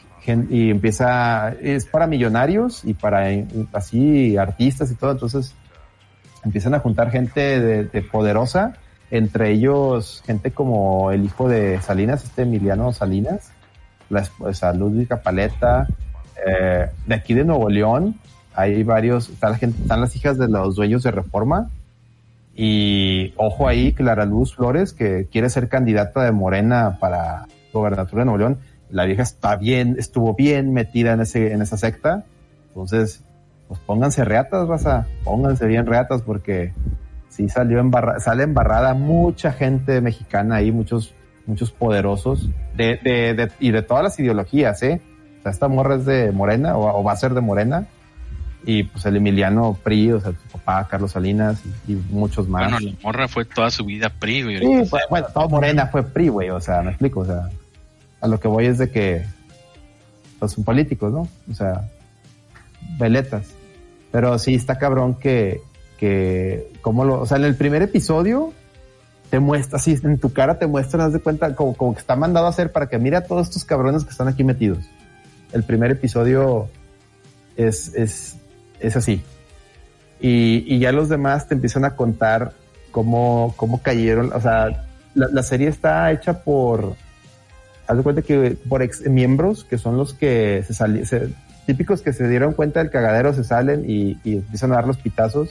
y 0.50 0.70
empieza, 0.70 1.54
es 1.62 1.86
para 1.86 2.08
millonarios 2.08 2.84
y 2.84 2.94
para 2.94 3.30
así 3.72 4.36
artistas 4.36 4.92
y 4.92 4.96
todo, 4.96 5.12
entonces 5.12 5.56
empiezan 6.44 6.74
a 6.74 6.80
juntar 6.80 7.12
gente 7.12 7.60
de, 7.60 7.84
de 7.86 8.02
poderosa, 8.02 8.76
entre 9.12 9.52
ellos 9.52 10.24
gente 10.26 10.52
como 10.52 11.12
el 11.12 11.26
hijo 11.26 11.50
de 11.50 11.82
Salinas, 11.82 12.24
este 12.24 12.44
Emiliano 12.44 12.94
Salinas, 12.94 13.52
la 14.10 14.22
esposa 14.22 14.74
Ludwika 14.74 15.22
Paleta, 15.22 15.88
eh, 16.46 16.90
de 17.06 17.16
aquí 17.16 17.34
de 17.34 17.44
Nuevo 17.44 17.70
León, 17.70 18.16
hay 18.54 18.84
varios, 18.84 19.30
está 19.30 19.50
la 19.50 19.58
gente, 19.58 19.82
están 19.82 20.02
las 20.02 20.16
hijas 20.16 20.38
de 20.38 20.48
los 20.48 20.76
dueños 20.76 21.04
de 21.04 21.12
Reforma, 21.12 21.70
y 22.56 23.34
ojo 23.38 23.68
ahí, 23.68 23.94
Clara 23.94 24.26
Luz 24.26 24.56
Flores, 24.56 24.94
que 24.94 25.28
quiere 25.32 25.50
ser 25.50 25.70
candidata 25.70 26.24
de 26.24 26.32
Morena 26.32 26.98
para 27.00 27.48
gobernatura 27.72 28.22
de 28.22 28.26
Nuevo 28.26 28.38
León, 28.38 28.60
la 28.90 29.06
vieja 29.06 29.24
está 29.24 29.56
bien, 29.56 29.96
estuvo 29.98 30.34
bien 30.34 30.74
metida 30.74 31.14
en 31.14 31.22
ese, 31.22 31.54
en 31.54 31.62
esa 31.62 31.78
secta, 31.78 32.26
entonces, 32.70 33.24
pues 33.70 33.80
pónganse 33.86 34.26
reatas, 34.26 34.68
raza, 34.68 35.08
pónganse 35.24 35.66
bien 35.68 35.86
reatas 35.86 36.22
porque 36.24 36.74
sí 37.30 37.48
salió 37.48 37.80
embarra, 37.80 38.20
sale 38.20 38.44
embarrada 38.44 38.94
mucha 38.96 39.54
gente 39.54 40.02
mexicana 40.02 40.56
ahí, 40.56 40.72
muchos, 40.74 41.14
muchos 41.46 41.72
poderosos 41.72 42.50
de, 42.76 43.00
de, 43.02 43.34
de- 43.36 43.52
y 43.62 43.72
de 43.72 43.82
todas 43.84 44.04
las 44.04 44.20
ideologías, 44.20 44.84
¿eh? 44.84 45.00
O 45.40 45.44
sea, 45.44 45.52
esta 45.54 45.68
morra 45.70 45.96
es 45.96 46.06
de 46.06 46.32
Morena 46.34 46.76
o, 46.76 47.00
o 47.00 47.04
va 47.04 47.14
a 47.14 47.16
ser 47.16 47.34
de 47.34 47.40
Morena. 47.42 47.88
Y 48.66 48.84
pues 48.84 49.06
el 49.06 49.16
Emiliano 49.16 49.78
PRI, 49.84 50.12
o 50.12 50.20
sea, 50.20 50.32
su 50.34 50.58
papá 50.58 50.86
Carlos 50.90 51.14
Salinas 51.14 51.64
y, 51.88 51.94
y 51.94 51.96
muchos 52.10 52.50
más. 52.50 52.70
Bueno, 52.72 52.88
la 52.92 52.98
morra 53.02 53.28
fue 53.30 53.46
toda 53.46 53.72
su 53.72 53.86
vida 53.86 54.10
PRI, 54.10 54.44
güey. 54.44 54.58
Sí, 54.86 54.92
bueno, 55.10 55.28
todo 55.34 55.48
Morena 55.48 55.88
fue 55.88 56.04
PRI, 56.04 56.28
güey, 56.28 56.50
o 56.50 56.60
sea, 56.60 56.82
me 56.82 56.90
explico, 56.90 57.22
o 57.22 57.26
sea, 57.26 57.48
a 58.20 58.28
lo 58.28 58.38
que 58.38 58.50
voy 58.50 58.66
es 58.66 58.78
de 58.80 58.92
que, 58.92 59.24
pues 60.40 60.52
son 60.52 60.66
políticos, 60.66 61.14
¿no? 61.14 61.22
O 61.50 61.54
sea, 61.54 61.88
veletas. 62.98 63.54
Pero 64.12 64.40
sí 64.40 64.56
está 64.56 64.78
cabrón 64.78 65.16
que, 65.16 65.62
que, 65.98 66.72
como 66.82 67.06
lo, 67.06 67.22
o 67.22 67.26
sea, 67.26 67.38
en 67.38 67.44
el 67.44 67.56
primer 67.56 67.82
episodio 67.82 68.54
te 69.30 69.40
muestra, 69.40 69.78
así 69.78 69.98
en 70.04 70.18
tu 70.18 70.34
cara 70.34 70.58
te 70.58 70.66
muestran, 70.66 71.02
haz 71.06 71.14
de 71.14 71.20
cuenta, 71.20 71.56
como, 71.56 71.76
como 71.76 71.94
que 71.94 72.00
está 72.00 72.16
mandado 72.16 72.48
a 72.48 72.50
hacer 72.50 72.72
para 72.72 72.88
que 72.88 72.98
mire 72.98 73.18
a 73.18 73.26
todos 73.26 73.48
estos 73.48 73.64
cabrones 73.64 74.04
que 74.04 74.10
están 74.10 74.28
aquí 74.28 74.44
metidos. 74.44 74.80
El 75.52 75.64
primer 75.64 75.92
episodio 75.92 76.70
es, 77.56 77.94
es, 77.94 78.38
es 78.80 78.96
así. 78.96 79.22
Y, 80.20 80.64
y 80.68 80.80
ya 80.80 80.92
los 80.92 81.10
demás 81.10 81.48
te 81.48 81.54
empiezan 81.54 81.86
a 81.86 81.96
contar 81.96 82.54
cómo, 82.92 83.54
cómo 83.58 83.82
cayeron. 83.82 84.34
O 84.34 84.42
sea, 84.42 84.88
la, 85.14 85.28
la 85.32 85.44
serie 85.44 85.68
está 85.68 86.12
hecha 86.12 86.44
por. 86.44 86.96
Haz 87.88 87.98
de 87.98 88.04
cuenta 88.04 88.22
que 88.22 88.58
por 88.68 88.84
ex 88.84 89.02
miembros 89.10 89.64
que 89.64 89.78
son 89.78 89.98
los 89.98 90.14
que 90.14 90.64
se 90.66 90.74
salieron. 90.74 91.36
Típicos 91.70 92.02
que 92.02 92.14
se 92.14 92.28
dieron 92.28 92.54
cuenta 92.54 92.80
del 92.80 92.90
cagadero 92.90 93.32
se 93.32 93.44
salen 93.44 93.86
y, 93.88 94.18
y 94.24 94.38
empiezan 94.38 94.72
a 94.72 94.78
dar 94.78 94.88
los 94.88 94.98
pitazos. 94.98 95.50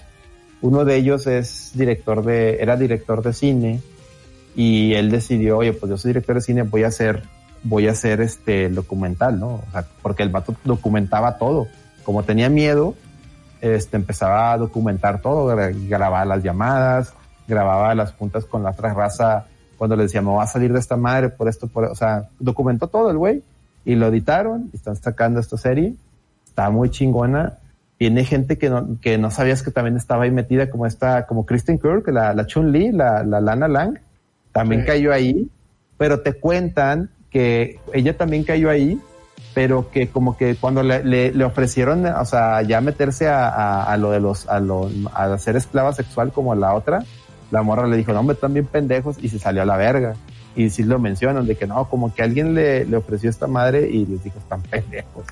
Uno 0.60 0.84
de 0.84 0.96
ellos 0.96 1.28
es 1.28 1.70
director 1.74 2.24
de, 2.24 2.60
era 2.60 2.76
director 2.76 3.22
de 3.22 3.32
cine 3.32 3.80
y 4.56 4.94
él 4.94 5.12
decidió, 5.12 5.58
oye, 5.58 5.72
pues 5.74 5.90
yo 5.90 5.96
soy 5.96 6.08
director 6.08 6.34
de 6.34 6.40
cine, 6.40 6.62
voy 6.62 6.82
a 6.82 6.88
hacer, 6.88 7.22
voy 7.62 7.86
a 7.86 7.92
hacer 7.92 8.20
este 8.20 8.68
documental, 8.68 9.38
¿no? 9.38 9.46
O 9.46 9.64
sea, 9.70 9.86
porque 10.02 10.24
el 10.24 10.30
vato 10.30 10.56
documentaba 10.64 11.38
todo. 11.38 11.68
Como 12.02 12.24
tenía 12.24 12.48
miedo, 12.48 12.96
este, 13.60 13.96
empezaba 13.96 14.52
a 14.52 14.58
documentar 14.58 15.22
todo, 15.22 15.54
gra- 15.54 15.72
grababa 15.88 16.24
las 16.24 16.42
llamadas, 16.42 17.14
grababa 17.46 17.94
las 17.94 18.12
juntas 18.14 18.44
con 18.44 18.64
la 18.64 18.70
otra 18.70 18.92
raza 18.92 19.46
cuando 19.76 19.94
le 19.94 20.02
decía, 20.02 20.20
me 20.20 20.32
va 20.32 20.42
a 20.42 20.48
salir 20.48 20.72
de 20.72 20.80
esta 20.80 20.96
madre 20.96 21.28
por 21.28 21.48
esto, 21.48 21.68
por, 21.68 21.84
o 21.84 21.94
sea, 21.94 22.24
documentó 22.40 22.88
todo 22.88 23.08
el 23.12 23.18
güey 23.18 23.44
y 23.84 23.94
lo 23.94 24.08
editaron 24.08 24.68
y 24.72 24.76
están 24.76 24.96
sacando 24.96 25.38
esta 25.38 25.56
serie. 25.56 25.94
Está 26.58 26.70
muy 26.70 26.90
chingona. 26.90 27.58
Viene 28.00 28.24
gente 28.24 28.58
que 28.58 28.68
no, 28.68 28.98
que 29.00 29.16
no 29.16 29.30
sabías 29.30 29.62
que 29.62 29.70
también 29.70 29.96
estaba 29.96 30.24
ahí 30.24 30.32
metida, 30.32 30.70
como 30.70 30.86
esta, 30.86 31.24
como 31.24 31.46
Kristen 31.46 31.78
Kirk, 31.78 32.08
la, 32.08 32.34
la 32.34 32.46
Chun 32.46 32.72
Li, 32.72 32.90
la, 32.90 33.22
la 33.22 33.40
Lana 33.40 33.68
Lang, 33.68 34.00
también 34.50 34.80
Sí. 34.80 34.88
cayó 34.88 35.12
ahí, 35.12 35.48
pero 35.98 36.18
te 36.18 36.32
cuentan 36.32 37.10
que 37.30 37.78
ella 37.94 38.16
también 38.16 38.42
cayó 38.42 38.70
ahí, 38.70 39.00
pero 39.54 39.88
que 39.92 40.08
como 40.08 40.36
que 40.36 40.56
cuando 40.56 40.82
le, 40.82 41.04
le, 41.04 41.30
le 41.30 41.44
ofrecieron, 41.44 42.04
o 42.06 42.24
sea, 42.24 42.60
ya 42.62 42.80
meterse 42.80 43.28
a, 43.28 43.48
a, 43.48 43.92
a 43.92 43.96
lo 43.96 44.10
de 44.10 44.18
los, 44.18 44.48
a 44.48 44.58
lo, 44.58 44.90
a 45.14 45.38
ser 45.38 45.54
esclava 45.54 45.92
sexual 45.92 46.32
como 46.32 46.56
la 46.56 46.74
otra, 46.74 47.04
la 47.52 47.62
morra 47.62 47.86
le 47.86 47.96
dijo, 47.96 48.12
no, 48.12 48.18
hombre, 48.18 48.34
están 48.34 48.52
bien 48.52 48.66
pendejos 48.66 49.16
y 49.22 49.28
se 49.28 49.38
salió 49.38 49.62
a 49.62 49.64
la 49.64 49.76
verga. 49.76 50.14
Y 50.56 50.70
sí 50.70 50.82
lo 50.82 50.98
mencionan, 50.98 51.46
de 51.46 51.54
que 51.54 51.68
no, 51.68 51.88
como 51.88 52.12
que 52.12 52.24
alguien 52.24 52.54
le, 52.54 52.84
le 52.84 52.96
ofreció 52.96 53.30
esta 53.30 53.46
madre 53.46 53.88
y 53.88 54.06
les 54.06 54.24
dijo, 54.24 54.40
están 54.40 54.60
pendejos. 54.62 55.24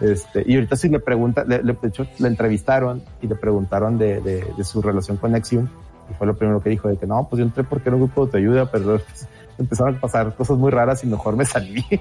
Este, 0.00 0.42
y 0.46 0.54
ahorita 0.56 0.76
sí 0.76 0.88
le 0.88 0.98
pregunta, 0.98 1.44
le, 1.44 1.62
le, 1.62 1.74
de 1.74 1.88
hecho, 1.88 2.06
le 2.18 2.28
entrevistaron 2.28 3.02
y 3.22 3.28
le 3.28 3.36
preguntaron 3.36 3.96
de, 3.96 4.20
de, 4.20 4.44
de 4.56 4.64
su 4.64 4.82
relación 4.82 5.16
con 5.16 5.32
Nexium 5.32 5.68
y 6.10 6.14
fue 6.14 6.26
lo 6.26 6.36
primero 6.36 6.60
que 6.60 6.70
dijo, 6.70 6.88
de 6.88 6.96
que 6.96 7.06
no, 7.06 7.26
pues 7.28 7.38
yo 7.38 7.44
entré 7.44 7.64
porque 7.64 7.88
era 7.88 7.96
un 7.96 8.02
grupo 8.02 8.22
de 8.22 8.26
autoayuda, 8.26 8.70
pero 8.70 8.92
después 8.94 9.28
empezaron 9.58 9.96
a 9.96 10.00
pasar 10.00 10.34
cosas 10.34 10.58
muy 10.58 10.70
raras 10.70 11.04
y 11.04 11.06
mejor 11.06 11.36
me 11.36 11.44
salí. 11.44 11.84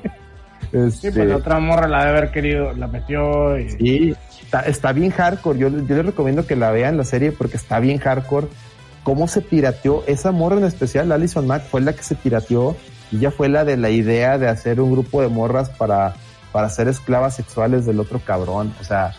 Sí, 0.71 1.11
pues 1.11 1.27
la 1.27 1.35
otra 1.35 1.59
morra 1.59 1.87
la 1.87 2.05
debe 2.05 2.17
haber 2.17 2.31
querido, 2.31 2.73
la 2.73 2.87
metió 2.87 3.59
y... 3.59 3.69
Sí, 3.69 4.15
está, 4.41 4.61
está 4.61 4.91
bien 4.93 5.11
hardcore. 5.11 5.59
Yo, 5.59 5.69
yo 5.69 5.95
les 5.95 6.05
recomiendo 6.05 6.47
que 6.47 6.55
la 6.55 6.71
vean 6.71 6.97
la 6.97 7.03
serie 7.03 7.31
porque 7.31 7.57
está 7.57 7.79
bien 7.79 7.99
hardcore. 7.99 8.47
Cómo 9.03 9.27
se 9.27 9.41
pirateó 9.41 10.03
esa 10.07 10.31
morra 10.31 10.57
en 10.57 10.63
especial, 10.63 11.11
Alison 11.11 11.45
Mack, 11.45 11.63
fue 11.63 11.81
la 11.81 11.93
que 11.93 12.01
se 12.01 12.15
pirateó 12.15 12.75
y 13.11 13.17
ella 13.17 13.29
fue 13.29 13.49
la 13.49 13.65
de 13.65 13.77
la 13.77 13.89
idea 13.89 14.37
de 14.37 14.47
hacer 14.47 14.79
un 14.79 14.93
grupo 14.93 15.21
de 15.21 15.27
morras 15.27 15.69
para, 15.69 16.15
para 16.53 16.69
ser 16.69 16.87
esclavas 16.87 17.35
sexuales 17.35 17.85
del 17.85 17.99
otro 17.99 18.19
cabrón. 18.19 18.73
O 18.79 18.83
sea, 18.85 19.13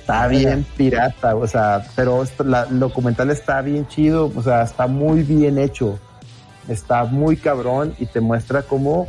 está 0.00 0.26
bien 0.28 0.64
pirata, 0.76 1.36
o 1.36 1.46
sea, 1.46 1.84
pero 1.94 2.22
esto- 2.22 2.44
la, 2.44 2.62
el 2.62 2.80
documental 2.80 3.30
está 3.30 3.60
bien 3.60 3.86
chido, 3.88 4.32
o 4.34 4.42
sea, 4.42 4.62
está 4.62 4.86
muy 4.86 5.22
bien 5.22 5.58
hecho. 5.58 5.98
Está 6.68 7.04
muy 7.04 7.36
cabrón 7.36 7.94
y 7.98 8.06
te 8.06 8.20
muestra 8.20 8.62
cómo, 8.62 9.06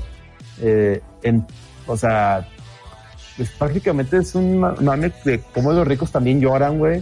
eh, 0.61 1.01
en, 1.23 1.45
o 1.87 1.95
sea, 1.95 2.47
pues 3.37 3.49
prácticamente 3.51 4.17
es 4.17 4.33
un 4.35 4.57
ma- 4.59 4.75
mame 4.81 5.11
de 5.23 5.39
cómo 5.53 5.71
los 5.71 5.87
ricos 5.87 6.11
también 6.11 6.41
lloran, 6.41 6.77
güey, 6.79 7.01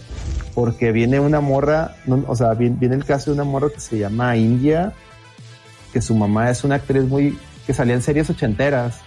porque 0.53 0.91
viene 0.91 1.19
una 1.19 1.39
morra, 1.41 1.95
no, 2.05 2.23
o 2.27 2.35
sea, 2.35 2.53
viene, 2.53 2.75
viene 2.79 2.95
el 2.95 3.05
caso 3.05 3.31
de 3.31 3.35
una 3.35 3.43
morra 3.43 3.69
que 3.73 3.79
se 3.79 3.97
llama 3.99 4.35
India, 4.35 4.93
que 5.93 6.01
su 6.01 6.13
mamá 6.15 6.49
es 6.49 6.63
una 6.63 6.75
actriz 6.75 7.03
muy, 7.03 7.37
que 7.65 7.73
salía 7.73 7.93
en 7.95 8.01
series 8.01 8.29
ochenteras 8.29 8.99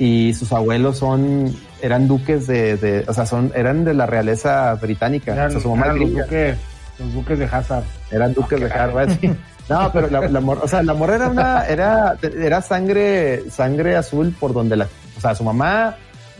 y 0.00 0.34
sus 0.34 0.50
abuelos 0.52 0.96
son, 0.98 1.54
eran 1.82 2.08
duques 2.08 2.46
de, 2.48 2.76
de 2.76 3.04
o 3.06 3.12
sea, 3.14 3.26
son, 3.26 3.52
eran 3.54 3.84
de 3.84 3.94
la 3.94 4.06
realeza 4.06 4.74
británica, 4.74 5.32
Eran, 5.34 5.48
o 5.48 5.50
sea, 5.52 5.60
su 5.60 5.68
mamá 5.70 5.84
eran 5.86 5.98
los, 6.00 6.10
buques, 6.12 6.56
los 6.98 7.14
buques 7.14 7.38
de 7.38 7.44
Hazard. 7.44 7.84
Eran 8.10 8.32
duques 8.34 8.58
de 8.60 8.72
Harvard. 8.72 9.10
sí. 9.20 9.30
No, 9.68 9.92
pero 9.92 10.08
la, 10.10 10.20
la 10.28 10.40
morra, 10.40 10.62
o 10.64 10.68
sea, 10.68 10.82
la 10.82 10.94
morra 10.94 11.14
era 11.14 11.28
una, 11.28 11.64
era, 11.66 12.16
era 12.22 12.60
sangre, 12.60 13.48
sangre 13.50 13.94
azul 13.94 14.34
por 14.40 14.52
donde 14.52 14.74
la, 14.74 14.88
o 15.16 15.20
sea, 15.20 15.34
su 15.36 15.44
mamá, 15.44 15.94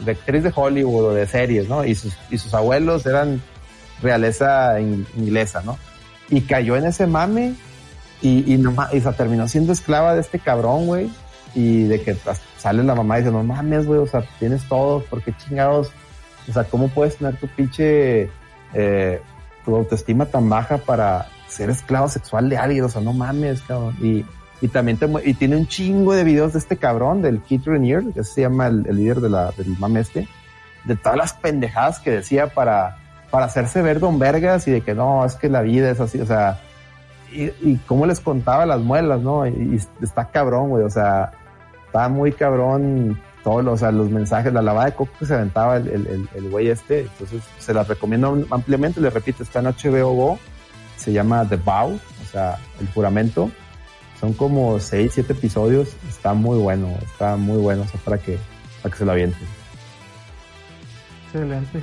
de 0.04 0.12
actriz 0.12 0.42
de 0.42 0.52
Hollywood 0.52 1.04
o 1.04 1.14
de 1.14 1.26
series, 1.28 1.68
¿no? 1.68 1.84
Y 1.84 1.94
sus, 1.94 2.16
y 2.30 2.38
sus 2.38 2.52
abuelos 2.54 3.06
eran 3.06 3.40
realeza 4.02 4.80
in- 4.80 5.06
inglesa, 5.16 5.62
¿no? 5.64 5.78
Y 6.28 6.40
cayó 6.42 6.76
en 6.76 6.86
ese 6.86 7.06
mame 7.06 7.54
y, 8.22 8.52
y, 8.52 8.58
no 8.58 8.72
ma- 8.72 8.88
y 8.92 9.00
se 9.00 9.12
terminó 9.12 9.46
siendo 9.48 9.72
esclava 9.72 10.14
de 10.14 10.22
este 10.22 10.38
cabrón, 10.38 10.86
güey. 10.86 11.10
Y 11.54 11.84
de 11.84 12.00
que 12.02 12.16
sale 12.58 12.82
la 12.82 12.94
mamá 12.94 13.18
y 13.18 13.22
dice, 13.22 13.32
no 13.32 13.42
mames, 13.42 13.86
güey, 13.86 14.00
o 14.00 14.06
sea, 14.06 14.22
tienes 14.38 14.68
todo, 14.68 15.02
¿por 15.04 15.22
qué 15.22 15.32
chingados? 15.36 15.90
O 16.48 16.52
sea, 16.52 16.64
¿cómo 16.64 16.88
puedes 16.88 17.16
tener 17.16 17.36
tu 17.36 17.48
pinche, 17.48 18.30
eh, 18.74 19.20
tu 19.64 19.76
autoestima 19.76 20.26
tan 20.26 20.48
baja 20.48 20.78
para 20.78 21.28
ser 21.48 21.70
esclavo 21.70 22.08
sexual 22.08 22.48
de 22.48 22.56
alguien? 22.56 22.84
O 22.84 22.88
sea, 22.88 23.02
no 23.02 23.12
mames, 23.12 23.62
cabrón. 23.62 23.96
Y, 24.00 24.24
y 24.60 24.68
también 24.68 24.98
te, 24.98 25.08
y 25.24 25.34
tiene 25.34 25.56
un 25.56 25.66
chingo 25.66 26.14
de 26.14 26.24
videos 26.24 26.52
de 26.52 26.58
este 26.58 26.76
cabrón, 26.76 27.22
del 27.22 27.40
Keith 27.42 27.66
Renier, 27.66 28.04
que 28.14 28.24
se 28.24 28.42
llama 28.42 28.66
el, 28.66 28.82
líder 28.82 29.20
de 29.20 29.30
la, 29.30 29.52
del 29.52 29.76
mame 29.78 30.00
este, 30.00 30.28
de 30.84 30.96
todas 30.96 31.16
las 31.16 31.32
pendejadas 31.32 31.98
que 31.98 32.10
decía 32.10 32.48
para, 32.48 32.98
para 33.30 33.46
hacerse 33.46 33.82
ver 33.82 34.00
don 34.00 34.18
vergas 34.18 34.68
y 34.68 34.70
de 34.70 34.80
que 34.82 34.94
no, 34.94 35.24
es 35.24 35.34
que 35.34 35.48
la 35.48 35.62
vida 35.62 35.90
es 35.90 36.00
así, 36.00 36.20
o 36.20 36.26
sea, 36.26 36.60
y, 37.32 37.44
y 37.60 37.80
cómo 37.86 38.06
les 38.06 38.20
contaba 38.20 38.66
las 38.66 38.80
muelas, 38.80 39.20
¿no? 39.20 39.46
Y 39.46 39.80
está 40.02 40.26
cabrón, 40.26 40.68
güey, 40.68 40.84
o 40.84 40.90
sea, 40.90 41.32
está 41.90 42.08
muy 42.08 42.30
cabrón 42.32 43.20
todo, 43.42 43.62
lo- 43.62 43.72
o 43.72 43.76
sea, 43.76 43.90
los 43.90 44.10
mensajes, 44.10 44.52
la 44.52 44.62
lavada 44.62 44.86
de 44.86 44.94
coco 44.94 45.12
que 45.18 45.26
se 45.26 45.34
aventaba 45.34 45.76
el, 45.78 45.88
el, 45.88 46.06
el- 46.06 46.28
el 46.34 46.50
güey 46.50 46.68
este, 46.68 47.00
entonces 47.00 47.42
se 47.58 47.74
las 47.74 47.88
recomiendo 47.88 48.46
ampliamente, 48.50 49.00
les 49.00 49.12
repito, 49.12 49.42
está 49.42 49.58
en 49.60 49.66
HBO 49.66 50.12
Go, 50.14 50.38
se 50.96 51.12
llama 51.12 51.44
The 51.48 51.56
Vow, 51.56 51.94
o 51.94 52.26
sea, 52.30 52.58
el 52.80 52.86
juramento, 52.92 53.50
son 54.20 54.34
como 54.34 54.78
seis, 54.78 55.12
siete 55.14 55.32
episodios, 55.32 55.88
está 56.08 56.32
muy 56.34 56.58
bueno, 56.58 56.88
está 57.02 57.36
muy 57.36 57.58
bueno, 57.58 57.82
o 57.82 57.86
sea, 57.88 57.98
para 58.04 58.18
que, 58.18 58.38
para 58.82 58.92
que 58.92 58.98
se 58.98 59.04
lo 59.06 59.12
avienten. 59.12 59.48
Excelente. 61.26 61.80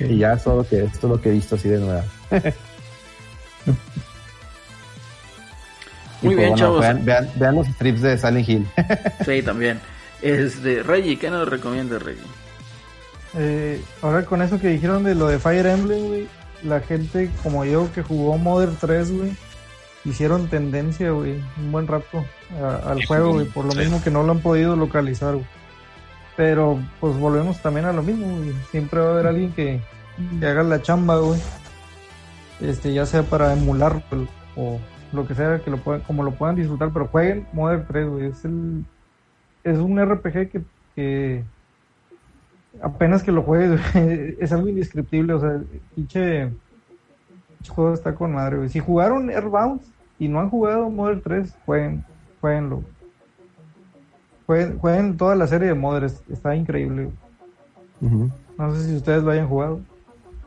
Y 0.00 0.16
ya 0.18 0.32
es 0.34 0.44
todo 0.44 0.56
lo 0.58 0.64
que, 0.66 0.84
esto 0.84 1.06
es 1.08 1.12
lo 1.12 1.20
que 1.20 1.28
he 1.28 1.32
visto 1.32 1.56
así 1.56 1.68
de 1.68 1.78
nueva. 1.78 2.04
Muy 6.22 6.34
pues, 6.34 6.36
bien, 6.36 6.48
bueno, 6.50 6.56
chavos. 6.56 6.80
Vean, 6.80 7.04
vean, 7.04 7.30
vean 7.36 7.54
los 7.54 7.66
strips 7.68 8.00
de 8.02 8.18
Silent 8.18 8.48
Hill. 8.48 8.66
Sí, 9.24 9.42
también. 9.42 9.80
Este, 10.22 10.82
Reggie, 10.82 11.18
¿qué 11.18 11.30
nos 11.30 11.48
recomiendas, 11.48 12.02
Reggie? 12.02 12.22
Eh, 13.34 13.80
ahora 14.02 14.24
con 14.24 14.42
eso 14.42 14.58
que 14.60 14.68
dijeron 14.68 15.04
de 15.04 15.14
lo 15.14 15.28
de 15.28 15.38
Fire 15.38 15.66
Emblem, 15.66 16.06
güey, 16.08 16.26
la 16.64 16.80
gente 16.80 17.30
como 17.42 17.64
yo 17.64 17.90
que 17.92 18.02
jugó 18.02 18.36
Modern 18.38 18.76
3, 18.78 19.12
güey, 19.16 19.32
hicieron 20.04 20.48
tendencia, 20.48 21.10
güey, 21.10 21.40
un 21.58 21.72
buen 21.72 21.86
rato 21.86 22.24
a- 22.60 22.90
al 22.90 23.04
juego, 23.06 23.32
güey, 23.34 23.46
por 23.46 23.64
lo 23.64 23.72
sí. 23.72 23.78
mismo 23.78 24.02
que 24.02 24.10
no 24.10 24.22
lo 24.24 24.32
han 24.32 24.40
podido 24.40 24.74
localizar, 24.76 25.34
güey. 25.34 25.46
Pero 26.36 26.78
pues 27.00 27.16
volvemos 27.18 27.60
también 27.62 27.86
a 27.86 27.92
lo 27.92 28.02
mismo, 28.02 28.26
güey. 28.36 28.52
Siempre 28.70 29.00
va 29.00 29.08
a 29.08 29.12
haber 29.12 29.26
alguien 29.26 29.52
que, 29.52 29.80
que 30.38 30.46
haga 30.46 30.62
la 30.62 30.80
chamba, 30.82 31.18
güey. 31.18 31.40
Este, 32.60 32.92
ya 32.92 33.06
sea 33.06 33.22
para 33.22 33.52
emular 33.52 34.02
o 34.56 34.78
lo 35.12 35.26
que 35.26 35.34
sea, 35.34 35.60
que 35.62 35.70
lo 35.70 35.78
puedan, 35.78 36.02
como 36.02 36.22
lo 36.22 36.32
puedan 36.32 36.56
disfrutar, 36.56 36.90
pero 36.92 37.08
jueguen 37.08 37.46
Modern 37.52 37.86
3, 37.86 38.08
güey. 38.08 38.26
Es 38.26 38.44
el 38.44 38.84
es 39.62 39.78
un 39.78 39.98
RPG 40.00 40.50
que, 40.50 40.62
que 40.94 41.44
apenas 42.82 43.22
que 43.22 43.32
lo 43.32 43.42
juegues, 43.42 43.80
güey, 43.92 44.36
es 44.40 44.52
algo 44.52 44.68
indescriptible, 44.68 45.34
o 45.34 45.40
sea, 45.40 45.60
pinche 45.94 46.50
juego 47.68 47.92
está 47.92 48.14
con 48.14 48.32
madre, 48.32 48.56
güey. 48.56 48.68
Si 48.68 48.78
jugaron 48.80 49.28
Airbound 49.30 49.82
y 50.18 50.28
no 50.28 50.40
han 50.40 50.50
jugado 50.50 50.88
Modern 50.90 51.20
3, 51.22 51.54
jueguen, 51.66 52.04
jueguenlo. 52.40 52.82
Jueguen, 54.46 54.78
jueguen 54.78 55.16
toda 55.16 55.36
la 55.36 55.46
serie 55.46 55.68
de 55.68 55.74
Modern, 55.74 56.06
es- 56.06 56.22
está 56.30 56.54
increíble. 56.56 57.10
No 58.56 58.74
sé 58.74 58.84
si 58.88 58.96
ustedes 58.96 59.22
lo 59.22 59.30
hayan 59.30 59.48
jugado. 59.48 59.80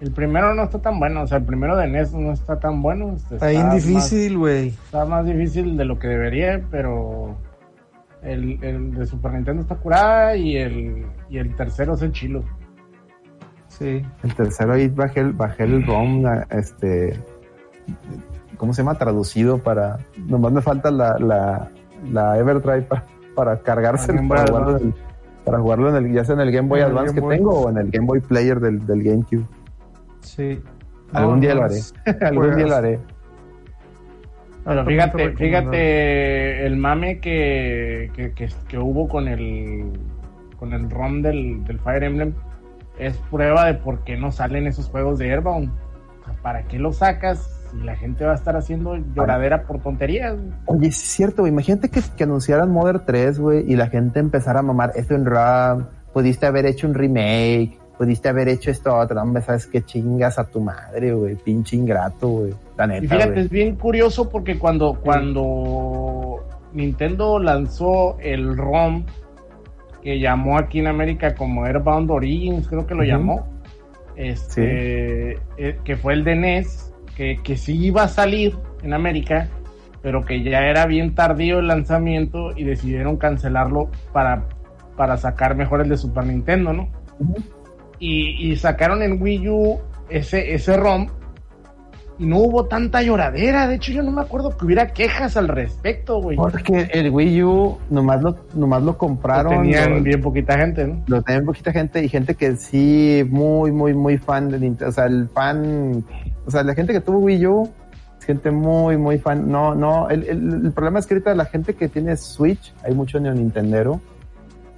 El 0.03 0.11
primero 0.11 0.53
no 0.53 0.63
está 0.63 0.79
tan 0.79 0.99
bueno, 0.99 1.21
o 1.21 1.27
sea, 1.27 1.37
el 1.37 1.45
primero 1.45 1.77
de 1.77 1.87
NES 1.87 2.11
no 2.13 2.33
está 2.33 2.59
tan 2.59 2.81
bueno. 2.81 3.13
este, 3.15 3.35
Está 3.35 3.47
bien 3.47 3.69
difícil, 3.69 4.37
güey. 4.37 4.67
está 4.67 5.05
más 5.05 5.25
difícil 5.25 5.77
de 5.77 5.85
lo 5.85 5.97
que 5.97 6.09
debería, 6.09 6.61
pero 6.69 7.37
el, 8.21 8.61
el 8.61 8.93
de 8.95 9.05
Super 9.05 9.31
Nintendo 9.31 9.61
está 9.61 9.75
curada 9.75 10.35
y 10.35 10.57
el, 10.57 11.05
y 11.29 11.37
el 11.37 11.55
tercero 11.55 11.93
es 11.93 12.01
el 12.01 12.11
chilo. 12.11 12.43
Sí. 13.69 14.05
El 14.23 14.35
tercero 14.35 14.73
ahí 14.73 14.89
bajé 14.89 15.21
el, 15.21 15.31
bajé 15.31 15.63
el 15.63 15.85
ROM, 15.85 16.25
este, 16.49 17.17
¿cómo 18.57 18.73
se 18.73 18.81
llama? 18.81 18.95
Traducido 18.95 19.57
para, 19.59 19.99
nomás 20.27 20.51
me 20.51 20.61
falta 20.61 20.91
la, 20.91 21.17
la, 21.17 21.69
la 22.11 22.37
Everdrive 22.39 22.81
para, 22.81 23.05
para 23.35 23.59
cargarse, 23.61 24.11
para 24.27 24.45
jugarlo, 24.47 24.77
en 24.77 24.87
el, 24.87 24.93
para 25.45 25.59
jugarlo 25.59 25.89
en 25.95 25.95
el, 26.05 26.11
ya 26.13 26.25
sea 26.25 26.35
en 26.35 26.41
el 26.41 26.51
Game 26.51 26.67
Boy 26.67 26.81
Advance 26.81 27.13
Game 27.13 27.15
que 27.15 27.21
Boy. 27.21 27.37
tengo 27.37 27.51
o 27.61 27.69
en 27.69 27.77
el 27.77 27.89
Game 27.89 28.05
Boy 28.05 28.19
Player 28.19 28.59
del, 28.59 28.85
del 28.85 29.01
GameCube. 29.01 29.45
Sí. 30.23 30.59
Algún 31.11 31.35
No, 31.35 31.41
día 31.41 31.55
lo 31.55 31.63
haré. 31.65 31.79
Algún 32.21 32.55
día 32.55 32.67
lo 32.67 32.75
haré. 32.75 32.99
Totalmente 34.63 35.17
fíjate, 35.17 35.37
fíjate 35.37 36.65
el 36.65 36.77
mame 36.77 37.19
que, 37.19 38.09
que, 38.15 38.31
que, 38.33 38.49
que 38.67 38.77
hubo 38.77 39.07
con 39.07 39.27
el 39.27 39.91
con 40.57 40.71
el 40.73 40.89
ROM 40.89 41.21
del, 41.21 41.63
del 41.65 41.79
Fire 41.79 42.03
Emblem 42.03 42.33
es 42.97 43.17
prueba 43.29 43.65
de 43.65 43.73
por 43.73 44.03
qué 44.03 44.15
no 44.17 44.31
salen 44.31 44.67
esos 44.67 44.87
juegos 44.87 45.19
de 45.19 45.31
Airbound. 45.31 45.69
O 46.21 46.25
sea, 46.25 46.33
¿Para 46.41 46.63
qué 46.63 46.79
lo 46.79 46.93
sacas 46.93 47.67
si 47.71 47.77
la 47.83 47.95
gente 47.95 48.23
va 48.23 48.31
a 48.31 48.35
estar 48.35 48.55
haciendo 48.55 48.95
lloradera 48.95 49.63
por 49.63 49.81
tonterías? 49.81 50.37
Oye, 50.67 50.87
es 50.87 50.95
cierto, 50.95 51.41
güey. 51.41 51.51
Imagínate 51.51 51.89
que, 51.89 52.01
que 52.15 52.23
anunciaran 52.23 52.71
Modern 52.71 53.01
3, 53.05 53.39
güey, 53.39 53.69
y 53.69 53.75
la 53.75 53.87
gente 53.87 54.19
empezara 54.19 54.59
a 54.59 54.63
mamar 54.63 54.91
esto 54.95 55.15
en 55.15 55.25
RAM. 55.25 55.87
Pudiste 56.13 56.45
haber 56.45 56.65
hecho 56.65 56.87
un 56.87 56.93
remake, 56.93 57.79
pudiste 57.97 58.29
haber 58.29 58.49
hecho 58.49 58.71
esto 58.71 58.95
otro. 58.95 59.21
Hombre, 59.21 59.41
sabes 59.41 59.67
qué 59.67 59.83
chingas 59.83 60.39
a 60.39 60.45
tu 60.45 60.59
madre, 60.61 61.13
güey. 61.13 61.35
Pinche 61.35 61.75
ingrato, 61.75 62.27
güey. 62.27 62.53
La 62.77 62.85
Y 62.99 63.01
neta, 63.01 63.15
fíjate, 63.15 63.31
güey. 63.31 63.41
es 63.41 63.49
bien 63.49 63.75
curioso 63.75 64.29
porque 64.29 64.57
cuando, 64.57 64.99
cuando 65.01 66.43
Nintendo 66.73 67.39
lanzó 67.39 68.17
el 68.19 68.57
ROM 68.57 69.05
que 70.01 70.19
llamó 70.19 70.57
aquí 70.57 70.79
en 70.79 70.87
América 70.87 71.33
como 71.35 71.65
Airbound 71.65 72.11
Origins, 72.11 72.67
creo 72.67 72.85
que 72.85 72.93
lo 72.93 73.03
llamó, 73.03 73.47
este, 74.15 75.39
eh, 75.57 75.79
que 75.83 75.95
fue 75.95 76.13
el 76.13 76.25
de 76.25 76.35
NES, 76.35 76.93
que, 77.15 77.39
que 77.41 77.55
sí 77.55 77.85
iba 77.85 78.03
a 78.03 78.07
salir 78.09 78.57
en 78.81 78.93
América, 78.93 79.47
pero 80.01 80.25
que 80.25 80.43
ya 80.43 80.59
era 80.65 80.85
bien 80.87 81.15
tardío 81.15 81.59
el 81.59 81.67
lanzamiento 81.67 82.51
y 82.55 82.65
decidieron 82.65 83.15
cancelarlo 83.15 83.89
para, 84.11 84.43
para 84.97 85.15
sacar 85.15 85.55
mejor 85.55 85.79
el 85.79 85.87
de 85.87 85.95
Super 85.95 86.25
Nintendo, 86.25 86.73
¿no? 86.73 86.89
Y, 88.03 88.51
y 88.51 88.55
sacaron 88.57 89.01
en 89.01 89.21
Wii 89.21 89.49
U 89.49 89.79
ese, 90.09 90.53
ese 90.53 90.75
ROM 90.77 91.07
y 92.19 92.25
no 92.27 92.37
hubo 92.37 92.65
tanta 92.65 93.01
lloradera. 93.01 93.67
De 93.67 93.75
hecho, 93.75 93.91
yo 93.91 94.03
no 94.03 94.11
me 94.11 94.21
acuerdo 94.21 94.55
que 94.55 94.65
hubiera 94.65 94.87
quejas 94.93 95.35
al 95.35 95.47
respecto, 95.47 96.21
güey. 96.21 96.37
Porque 96.37 96.87
el 96.93 97.09
Wii 97.09 97.43
U 97.43 97.77
nomás 97.89 98.21
lo, 98.21 98.35
nomás 98.53 98.81
lo 98.81 98.91
Lo 98.91 98.97
compraron. 98.97 99.61
tenían 99.63 99.95
lo- 99.97 100.01
bien 100.03 100.21
poquita 100.21 100.57
gente, 100.57 100.85
¿no? 100.87 101.01
lo 101.07 101.21
tenían 101.23 101.45
poquita 101.45 101.71
gente 101.71 102.03
y 102.03 102.09
gente 102.09 102.35
que 102.35 102.55
sí, 102.55 103.25
muy, 103.29 103.71
muy, 103.71 103.93
muy 103.93 104.17
fan 104.17 104.49
de 104.49 104.59
Nintendo. 104.59 104.89
O 104.89 104.93
sea, 104.93 105.05
el 105.05 105.27
fan, 105.29 106.03
o 106.45 106.51
sea, 106.51 106.61
la 106.63 106.75
gente 106.75 106.93
que 106.93 107.01
tuvo 107.01 107.17
Wii 107.19 107.47
U 107.47 107.69
gente 108.25 108.51
muy, 108.51 108.95
muy 108.95 109.17
fan. 109.17 109.49
No, 109.51 109.73
no, 109.75 110.09
el, 110.09 110.23
el, 110.23 110.65
el 110.65 110.71
problema 110.71 110.99
es 110.99 111.07
que 111.07 111.15
ahorita 111.15 111.33
la 111.35 111.45
gente 111.45 111.73
que 111.73 111.89
tiene 111.89 112.15
Switch, 112.15 112.73
hay 112.85 112.93
mucho 112.93 113.19
neo 113.19 113.33
Nintendero 113.33 113.99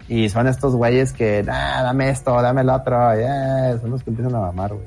y 0.07 0.29
son 0.29 0.47
estos 0.47 0.75
güeyes 0.75 1.13
que, 1.13 1.43
ah, 1.49 1.81
dame 1.83 2.09
esto, 2.09 2.41
dame 2.41 2.61
el 2.61 2.69
otro, 2.69 3.15
yeah, 3.15 3.77
son 3.79 3.91
los 3.91 4.03
que 4.03 4.09
empiezan 4.11 4.35
a 4.35 4.39
mamar, 4.41 4.73
güey. 4.73 4.85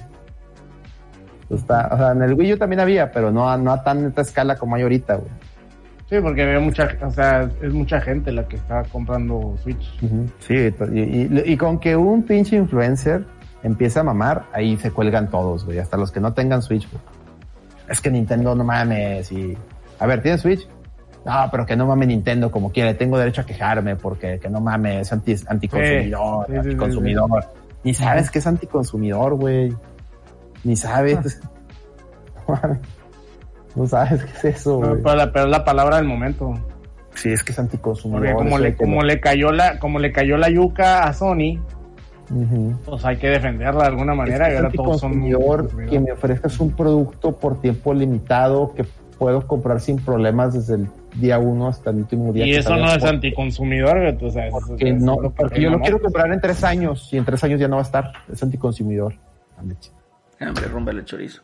Está, 1.50 1.88
o 1.92 1.96
sea, 1.96 2.12
en 2.12 2.22
el 2.22 2.34
Wii 2.34 2.52
U 2.54 2.58
también 2.58 2.80
había, 2.80 3.10
pero 3.10 3.30
no, 3.30 3.56
no 3.56 3.72
a 3.72 3.82
tanta 3.82 4.20
escala 4.22 4.56
como 4.56 4.76
hay 4.76 4.82
ahorita, 4.82 5.16
güey. 5.16 5.30
Sí, 6.10 6.16
porque 6.22 6.44
ve 6.44 6.58
mucha, 6.58 6.88
o 7.02 7.10
sea, 7.10 7.50
es 7.62 7.72
mucha 7.72 8.00
gente 8.00 8.32
la 8.32 8.46
que 8.48 8.56
está 8.56 8.82
comprando 8.84 9.54
Switch. 9.62 9.98
Sí, 10.40 10.72
y, 10.92 11.00
y- 11.00 11.42
y 11.46 11.56
con 11.56 11.78
que 11.78 11.96
un 11.96 12.22
pinche 12.22 12.56
influencer 12.56 13.24
empieza 13.62 14.00
a 14.00 14.04
mamar, 14.04 14.44
ahí 14.52 14.76
se 14.78 14.90
cuelgan 14.90 15.28
todos, 15.28 15.64
güey, 15.64 15.78
hasta 15.78 15.96
los 15.96 16.10
que 16.12 16.20
no 16.20 16.32
tengan 16.32 16.62
Switch, 16.62 16.88
güey. 16.90 17.02
Es 17.88 18.00
que 18.00 18.10
Nintendo 18.10 18.54
no 18.54 18.64
mames 18.64 19.32
y... 19.32 19.56
A 19.98 20.06
ver, 20.06 20.22
¿tienes 20.22 20.42
Switch? 20.42 20.68
No, 21.28 21.48
pero 21.50 21.66
que 21.66 21.76
no 21.76 21.86
mame 21.86 22.06
Nintendo 22.06 22.50
como 22.50 22.72
quiere, 22.72 22.94
tengo 22.94 23.18
derecho 23.18 23.42
a 23.42 23.44
quejarme 23.44 23.96
porque 23.96 24.38
que 24.38 24.48
no 24.48 24.62
mames, 24.62 25.02
es 25.02 25.12
anti, 25.12 25.36
anticonsumidor, 25.46 26.46
Sí, 26.46 26.52
sí, 26.52 26.58
sí, 26.62 26.68
anticonsumidor. 26.68 27.44
Ni 27.84 27.92
sabes 27.92 28.30
que 28.30 28.38
es 28.38 28.46
anticonsumidor, 28.46 29.34
güey. 29.34 29.74
Ni 30.64 30.74
sabes. 30.74 31.40
No 32.48 32.54
mames. 32.62 32.78
No 33.76 33.86
sabes 33.86 34.24
qué 34.24 34.30
es 34.38 34.44
eso, 34.56 34.80
Pero, 34.80 35.14
la, 35.14 35.30
pero 35.30 35.44
es 35.44 35.50
la 35.50 35.66
palabra 35.66 35.96
del 35.96 36.06
momento. 36.06 36.54
Sí, 37.14 37.30
es 37.30 37.44
que 37.44 37.52
es 37.52 37.58
anticonsumidor. 37.58 38.34
Como 38.36 38.58
le, 38.58 38.70
que 38.70 38.84
como 38.84 39.02
le 39.02 39.20
cayó 39.20 39.52
la, 39.52 39.78
como 39.78 39.98
le 39.98 40.12
cayó 40.12 40.38
la 40.38 40.48
yuca 40.48 41.04
a 41.04 41.12
Sony, 41.12 41.60
pues 42.86 43.04
hay 43.04 43.18
que 43.18 43.28
defenderla 43.28 43.82
de 43.82 43.88
alguna 43.88 44.14
manera. 44.14 44.48
Es 44.48 44.54
y 44.54 44.56
ahora 44.56 44.70
todos 44.70 45.00
son 45.00 45.10
consumidor 45.10 45.68
que 45.90 46.00
me 46.00 46.12
ofrezcas 46.12 46.58
un 46.58 46.70
producto 46.70 47.36
por 47.36 47.60
tiempo 47.60 47.92
limitado 47.92 48.72
que 48.72 48.86
puedo 49.18 49.46
comprar 49.46 49.80
sin 49.80 49.96
problemas 49.98 50.54
desde 50.54 50.76
el 50.76 50.88
día 51.20 51.38
uno 51.38 51.68
hasta 51.68 51.90
el 51.90 51.96
último 51.96 52.32
día. 52.32 52.46
Y 52.46 52.54
eso 52.54 52.76
no 52.76 52.90
es 52.92 52.98
por- 52.98 53.08
anticonsumidor, 53.08 54.16
o 54.22 54.30
sea, 54.30 54.46
eso- 54.48 54.58
Porque, 54.66 54.92
no, 54.92 55.16
porque 55.36 55.60
yo 55.60 55.70
lo 55.70 55.80
quiero 55.80 56.00
comprar 56.00 56.32
en 56.32 56.40
tres 56.40 56.62
años 56.64 57.08
y 57.12 57.16
en 57.18 57.24
tres 57.24 57.42
años 57.44 57.60
ya 57.60 57.68
no 57.68 57.76
va 57.76 57.82
a 57.82 57.84
estar. 57.84 58.12
Es 58.32 58.42
anticonsumidor. 58.42 59.14
Ch- 59.58 59.90
Hombre, 60.48 60.64
rómbale 60.66 61.00
el 61.00 61.04
chorizo. 61.04 61.42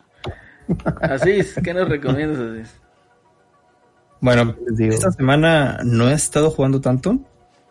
Asís, 1.00 1.54
¿qué 1.62 1.74
nos 1.74 1.88
recomiendas, 1.88 2.38
Asís? 2.38 2.80
Bueno, 4.20 4.54
Les 4.66 4.76
digo. 4.76 4.94
esta 4.94 5.10
semana 5.10 5.78
no 5.84 6.08
he 6.08 6.14
estado 6.14 6.50
jugando 6.50 6.80
tanto, 6.80 7.18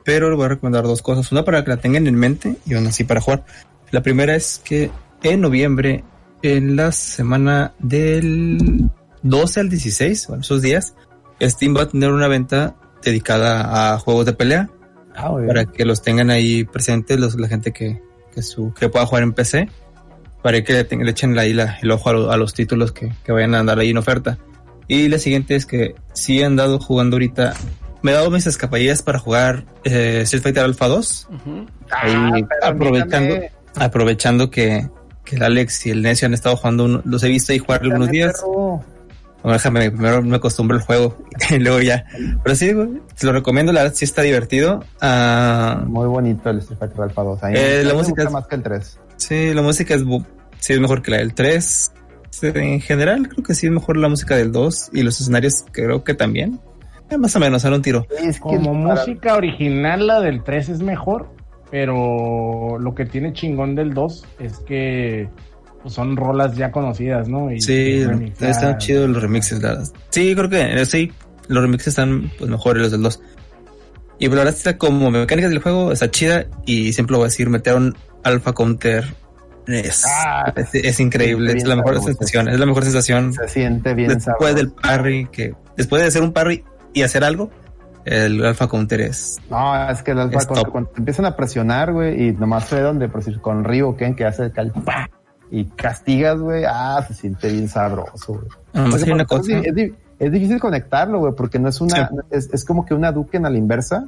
pero 0.04 0.30
les 0.30 0.38
voy 0.38 0.46
a 0.46 0.50
recomendar 0.50 0.84
dos 0.84 1.02
cosas. 1.02 1.32
Una 1.32 1.44
para 1.44 1.64
que 1.64 1.72
la 1.72 1.78
tengan 1.78 2.06
en 2.08 2.16
mente 2.16 2.58
y 2.66 2.76
una 2.76 2.90
así 2.90 3.04
para 3.04 3.22
jugar. 3.22 3.44
La 3.92 4.02
primera 4.02 4.36
es 4.36 4.60
que 4.64 4.92
en 5.24 5.42
noviembre, 5.42 6.04
en 6.42 6.76
la 6.76 6.92
semana 6.92 7.74
del 7.80 8.90
12 9.24 9.60
al 9.62 9.70
16, 9.70 10.28
bueno, 10.28 10.42
esos 10.42 10.62
días, 10.62 10.94
Steam 11.42 11.76
va 11.76 11.84
a 11.84 11.88
tener 11.88 12.12
una 12.12 12.28
venta 12.28 12.76
dedicada 13.04 13.94
a 13.94 14.00
juegos 14.00 14.26
de 14.26 14.34
pelea 14.34 14.70
Ah, 15.16 15.32
para 15.48 15.66
que 15.66 15.86
los 15.86 16.02
tengan 16.02 16.30
ahí 16.32 16.64
presentes 16.64 17.20
los, 17.20 17.36
la 17.36 17.48
gente 17.48 17.72
que, 17.72 18.02
que, 18.34 18.42
su, 18.42 18.74
que 18.74 18.90
pueda 18.90 19.06
jugar 19.06 19.24
en 19.24 19.34
PC, 19.34 19.70
para 20.42 20.62
que 20.64 20.74
le, 20.74 20.84
tengan- 20.86 21.06
le 21.06 21.12
echen 21.12 21.38
ahí 21.38 21.54
la- 21.54 21.78
el 21.82 21.92
ojo 21.92 22.10
a, 22.10 22.14
lo- 22.14 22.32
a 22.32 22.38
los 22.38 22.54
títulos 22.54 22.92
que, 22.92 23.12
que 23.24 23.32
vayan 23.32 23.54
a 23.56 23.60
andar 23.60 23.78
ahí 23.78 23.92
en 23.92 23.98
oferta. 23.98 24.38
Y 24.88 25.08
la 25.10 25.20
siguiente 25.20 25.56
es 25.56 25.66
que 25.66 25.96
si 26.14 26.42
he 26.42 26.46
andado 26.46 26.80
jugando 26.80 27.16
ahorita, 27.16 27.54
me 28.02 28.12
he 28.12 28.14
dado 28.16 28.32
mis 28.32 28.48
escapadillas 28.48 29.02
para 29.04 29.20
jugar 29.20 29.66
eh, 29.84 30.22
Street 30.24 30.42
Fighter 30.44 30.64
Alpha 30.64 30.88
2, 30.88 31.28
Ujú. 31.32 31.66
ahí 31.92 32.14
Ah, 32.64 32.68
aprovechando, 32.70 33.36
aprovechando 33.76 34.50
que, 34.50 34.90
que 35.26 35.36
el 35.36 35.44
Alex 35.44 35.86
y 35.86 35.92
el 35.92 36.02
Necio 36.02 36.26
han 36.26 36.34
estado 36.34 36.56
jugando, 36.58 36.86
uno- 36.86 37.02
los 37.06 37.22
he 37.24 37.28
visto 37.30 37.52
ahí 37.54 37.60
jugar 37.60 37.82
algunos 37.84 38.10
días. 38.10 38.34
perro. 38.34 38.84
Bueno, 39.44 39.54
déjame, 39.58 39.92
primero 39.92 40.22
me 40.24 40.38
acostumbro 40.38 40.78
al 40.78 40.84
juego 40.84 41.18
y 41.50 41.60
luego 41.60 41.82
ya. 41.82 42.06
Pero 42.44 42.56
sí, 42.56 42.72
güey, 42.74 42.90
te 43.20 43.26
lo 43.28 43.34
recomiendo, 43.34 43.72
la 43.74 43.84
verdad 43.84 43.96
sí 43.96 44.06
está 44.06 44.22
divertido. 44.22 44.84
Ah, 45.02 45.84
Muy 45.86 46.08
bonito 46.08 46.50
el 46.50 46.60
Street 46.60 46.80
Fighter 46.80 47.02
Alpha 47.02 47.24
2. 47.24 47.44
A 47.44 47.48
mí 47.50 47.54
Eh, 47.58 47.84
la 47.84 47.94
gusta 47.94 47.98
música 47.98 48.24
es- 48.24 48.32
más 48.32 48.48
que 48.48 48.56
el 48.56 48.64
3. 48.64 49.00
Sí, 49.18 49.54
la 49.54 49.62
música 49.62 49.94
es, 49.96 50.04
sí, 50.60 50.74
es 50.74 50.80
mejor 50.80 51.02
que 51.02 51.12
la 51.12 51.18
del 51.18 51.34
3. 51.34 51.92
Sí, 52.30 52.48
En 52.56 52.82
general, 52.82 53.28
creo 53.30 53.44
que 53.44 53.54
sí 53.54 53.68
es 53.68 53.72
mejor 53.74 53.98
la 53.98 54.08
música 54.10 54.36
del 54.36 54.52
2 54.52 54.90
y 54.94 55.04
los 55.04 55.20
escenarios 55.22 55.64
creo 55.72 56.04
que 56.04 56.14
también. 56.16 56.60
Eh, 57.10 57.18
más 57.18 57.36
o 57.36 57.40
menos, 57.40 57.64
ahora 57.66 57.76
un 57.78 57.84
tiro. 57.84 58.08
Es 58.22 58.38
que 58.38 58.42
Como 58.42 58.72
para- 58.88 59.02
música 59.02 59.36
original, 59.36 60.08
la 60.08 60.20
del 60.22 60.42
3 60.44 60.70
es 60.70 60.80
mejor, 60.82 61.30
pero 61.70 62.78
lo 62.80 62.96
que 62.96 63.06
tiene 63.06 63.34
chingón 63.34 63.76
del 63.76 63.94
2 63.94 64.26
es 64.40 64.58
que 64.60 65.28
pues, 65.84 65.94
son 65.94 66.16
rolas 66.18 66.56
ya 66.56 66.72
conocidas, 66.72 67.28
¿no? 67.30 67.52
Y 67.52 67.62
Sí, 67.62 68.04
están 68.40 68.78
chidos 68.80 69.10
los 69.10 69.22
remixes. 69.22 69.62
la. 69.62 69.84
Sí, 70.10 70.34
creo 70.36 70.50
que 70.50 70.82
eh, 70.82 70.86
sí, 70.86 71.12
los 71.48 71.62
remixes 71.62 71.90
están 71.90 72.32
pues, 72.40 72.50
mejores 72.50 72.82
los 72.84 72.92
del 72.92 73.04
2. 73.04 73.22
Y 74.20 74.26
pero 74.26 74.38
la 74.38 74.44
verdad 74.46 74.58
está 74.58 74.78
como 74.78 75.12
mecánica 75.12 75.50
del 75.50 75.60
juego, 75.60 75.92
está 75.92 76.10
chida 76.10 76.46
y 76.66 76.94
siempre 76.94 77.12
lo 77.14 77.18
voy 77.20 77.26
a 77.26 77.28
decir, 77.30 77.50
meter 77.50 77.76
un 77.76 77.96
alpha 78.24 78.54
counter 78.54 79.06
es, 79.68 80.04
Ah, 80.08 80.54
es, 80.56 80.70
es 80.76 81.00
increíble, 81.00 81.54
es 81.54 81.66
la 81.66 81.76
mejor 81.76 81.96
sabroso. 81.96 82.08
sensación, 82.08 82.48
es 82.50 82.60
la 82.60 82.66
mejor 82.66 82.84
sensación 82.84 83.34
se 83.34 83.48
siente 83.48 83.94
bien 83.94 84.10
después 84.10 84.26
sabroso. 84.26 84.54
del 84.56 84.72
parry, 84.72 85.28
que 85.32 85.54
después 85.78 86.02
de 86.02 86.08
hacer 86.10 86.22
un 86.22 86.32
parry 86.32 86.64
y 86.94 87.02
hacer 87.02 87.24
algo, 87.24 87.50
el 88.06 88.46
alpha 88.46 88.68
counter 88.68 89.02
es 89.02 89.38
No, 89.50 89.90
es 89.90 90.04
que 90.04 90.12
el 90.12 90.20
Alpha 90.20 90.38
Es 90.40 90.46
cuando, 90.46 90.90
te 90.90 91.00
empiezan 91.00 91.26
a 91.26 91.36
presionar, 91.36 91.92
güey, 91.94 92.28
y 92.28 92.32
nomás 92.34 92.66
sé 92.68 92.82
dónde, 92.82 93.08
por 93.10 93.24
decir, 93.24 93.40
con 93.42 93.64
Ryu, 93.64 93.96
Ken, 93.96 94.16
que 94.16 94.26
hace 94.26 94.44
el 94.44 94.52
cal, 94.52 94.72
¡pa! 94.86 95.10
Y 95.56 95.66
castigas, 95.66 96.40
güey, 96.40 96.64
ah, 96.68 97.04
se 97.08 97.14
siente 97.14 97.48
bien 97.52 97.68
sabroso, 97.70 98.34
güey. 98.34 98.48
Cosa- 99.26 99.60
Es, 99.60 99.76
di- 99.76 99.94
es 100.18 100.32
difícil 100.32 100.60
conectarlo, 100.60 101.20
güey, 101.20 101.34
porque 101.36 101.60
no 101.60 101.70
es 101.70 101.80
una, 101.80 102.08
Sí. 102.10 102.16
es, 102.32 102.50
es 102.52 102.66
como 102.66 102.86
que 102.86 102.94
una 102.96 103.12
Duken 103.12 103.46
a 103.46 103.50
la 103.52 103.58
inversa. 103.60 104.06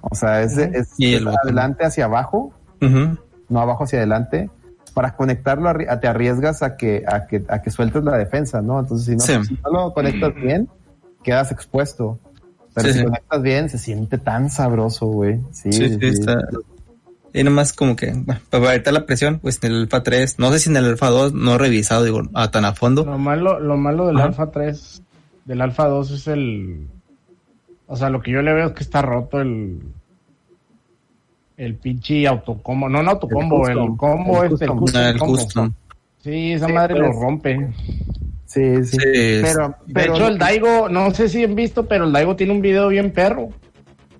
O 0.00 0.14
sea, 0.14 0.40
es, 0.42 0.56
es 0.56 0.94
Y 0.96 1.14
el 1.14 1.28
adelante 1.28 1.84
hacia 1.84 2.06
abajo, 2.06 2.52
Ujú. 2.80 3.18
no 3.50 3.60
abajo 3.60 3.84
hacia 3.84 3.98
adelante. 3.98 4.48
Para 4.94 5.14
conectarlo 5.16 5.68
arri- 5.68 6.00
te 6.00 6.08
arriesgas 6.08 6.62
a 6.62 6.76
que, 6.76 7.04
a 7.06 7.26
que, 7.26 7.44
a 7.48 7.60
que 7.60 7.70
sueltes 7.70 8.02
la 8.02 8.16
defensa, 8.16 8.62
¿no? 8.62 8.80
Entonces, 8.80 9.06
si 9.06 9.12
no, 9.16 9.20
Sí. 9.42 9.48
si 9.48 9.60
no 9.62 9.70
lo 9.70 9.92
conectas 9.92 10.34
bien, 10.34 10.66
quedas 11.22 11.52
expuesto. 11.52 12.18
Pero 12.74 12.88
Sí, 12.88 12.98
si 13.00 13.04
conectas 13.04 13.42
bien, 13.42 13.68
se 13.68 13.76
siente 13.78 14.16
tan 14.16 14.48
sabroso, 14.48 15.06
güey. 15.08 15.40
Sí, 15.52 15.70
sí. 15.72 15.98
está. 16.00 16.38
Y 17.32 17.44
nomás 17.44 17.72
como 17.72 17.94
que, 17.96 18.12
bueno, 18.12 18.40
para 18.50 18.74
evitar 18.74 18.92
la 18.92 19.06
presión, 19.06 19.38
pues 19.38 19.58
en 19.62 19.70
el 19.72 19.80
Alpha 19.82 20.02
3, 20.02 20.38
no 20.38 20.50
sé 20.52 20.58
si 20.58 20.68
en 20.70 20.76
el 20.76 20.84
Alpha 20.86 21.08
2 21.10 21.32
no 21.32 21.54
he 21.54 21.58
revisado, 21.58 22.02
digo, 22.04 22.22
a 22.34 22.50
tan 22.50 22.64
a 22.64 22.74
fondo. 22.74 23.04
Lo 23.04 23.18
malo, 23.18 23.60
lo 23.60 23.76
malo 23.76 24.06
del 24.08 24.16
Ajá. 24.16 24.26
Alpha 24.26 24.50
3, 24.50 25.02
del 25.44 25.60
Alpha 25.60 25.86
2 25.86 26.10
es 26.10 26.26
el. 26.28 26.86
O 27.86 27.96
sea, 27.96 28.10
lo 28.10 28.20
que 28.22 28.30
yo 28.32 28.42
le 28.42 28.52
veo 28.52 28.68
es 28.68 28.72
que 28.72 28.82
está 28.82 29.02
roto 29.02 29.40
el. 29.40 29.80
El 31.56 31.74
pinche 31.74 32.26
autocombo. 32.26 32.88
No, 32.88 33.02
no 33.02 33.10
autocombo, 33.10 33.66
El 33.68 33.72
el, 33.72 33.78
custom. 33.88 33.96
combo 33.96 34.44
El 34.44 34.52
este, 34.52 34.64
el 34.64 34.70
custom. 34.70 34.78
custom, 34.80 35.02
Ah, 35.02 35.10
el 35.10 35.18
custom. 35.18 35.72
Sí, 36.22 36.52
esa 36.52 36.66
Sí, 36.66 36.72
madre 36.72 36.94
pues. 36.96 37.06
lo 37.14 37.20
rompe. 37.20 37.68
Sí, 38.46 38.84
sí. 38.84 38.96
Sí, 38.98 38.98
es- 39.04 39.42
Pero, 39.42 39.68
De 39.86 39.94
pero 39.94 40.14
hecho, 40.14 40.26
el 40.28 40.38
Daigo, 40.38 40.88
no 40.88 41.10
sé 41.12 41.28
si 41.28 41.44
han 41.44 41.54
visto, 41.54 41.86
pero 41.86 42.04
el 42.06 42.12
Daigo 42.12 42.34
tiene 42.34 42.52
un 42.52 42.60
video 42.62 42.88
bien 42.88 43.12
perro. 43.12 43.50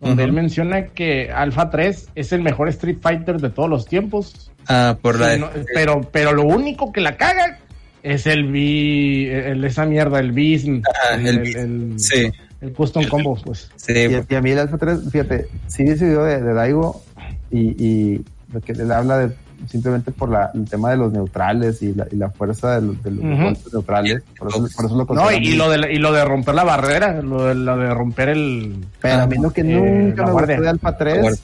Donde 0.00 0.24
él 0.24 0.32
menciona 0.32 0.86
que 0.86 1.30
Alpha 1.30 1.68
3 1.68 2.08
es 2.14 2.32
el 2.32 2.40
mejor 2.42 2.68
Street 2.70 2.96
Fighter 3.02 3.38
de 3.38 3.50
todos 3.50 3.68
los 3.68 3.86
tiempos. 3.86 4.50
Ah, 4.66 4.96
por 5.00 5.18
la. 5.20 5.34
Sí, 5.34 5.40
no, 5.40 5.50
pero, 5.74 6.00
pero 6.10 6.32
lo 6.32 6.44
único 6.44 6.90
que 6.92 7.00
la 7.02 7.16
caga 7.18 7.58
es 8.02 8.26
el 8.26 8.50
B, 8.50 9.50
el, 9.50 9.62
esa 9.64 9.84
mierda, 9.84 10.18
el 10.18 10.32
Beast, 10.32 10.66
Ah, 10.86 11.16
el, 11.16 11.26
el 11.26 11.56
el, 11.56 11.94
Sí, 12.00 12.30
el 12.62 12.72
custom 12.72 13.06
combo, 13.08 13.38
pues. 13.44 13.70
sí, 13.76 13.92
Y, 13.92 14.32
y 14.32 14.36
a 14.36 14.40
mí 14.40 14.50
el 14.52 14.58
Alpha 14.60 14.78
3, 14.78 15.00
fíjate, 15.12 15.48
sí 15.66 15.82
ese 15.82 16.06
video 16.06 16.24
de, 16.24 16.40
de 16.40 16.54
Daigo 16.54 17.02
y, 17.50 17.84
y 17.84 18.24
lo 18.54 18.60
que 18.62 18.72
él 18.72 18.90
habla 18.90 19.18
de 19.18 19.34
simplemente 19.68 20.10
por 20.12 20.30
la, 20.30 20.50
el 20.54 20.68
tema 20.68 20.90
de 20.90 20.96
los 20.96 21.12
neutrales 21.12 21.82
y 21.82 21.94
la, 21.94 22.06
y 22.10 22.16
la 22.16 22.30
fuerza 22.30 22.80
de 22.80 22.86
los, 22.86 23.02
de 23.02 23.10
neutrales. 23.10 24.22
Por 24.38 24.48
eso, 24.48 24.68
por 24.76 24.86
eso 24.86 24.96
lo 24.96 25.14
No, 25.14 25.30
y, 25.32 25.54
lo 25.54 25.70
de, 25.70 25.92
y 25.92 25.98
lo 25.98 26.12
de 26.12 26.24
romper 26.24 26.54
la 26.54 26.64
barrera, 26.64 27.20
lo 27.22 27.46
de, 27.46 27.54
lo 27.54 27.76
de 27.76 27.94
romper 27.94 28.30
el... 28.30 28.76
Pero 29.00 29.22
a 29.22 29.26
mí 29.26 29.36
lo 29.38 29.52
que 29.52 29.62
eh, 29.62 29.64
nunca 29.64 30.26
me 30.26 30.32
gustó 30.32 30.46
de 30.46 30.68
Alpha 30.68 30.90
La 30.90 30.98
3 30.98 31.20
guardia. 31.20 31.40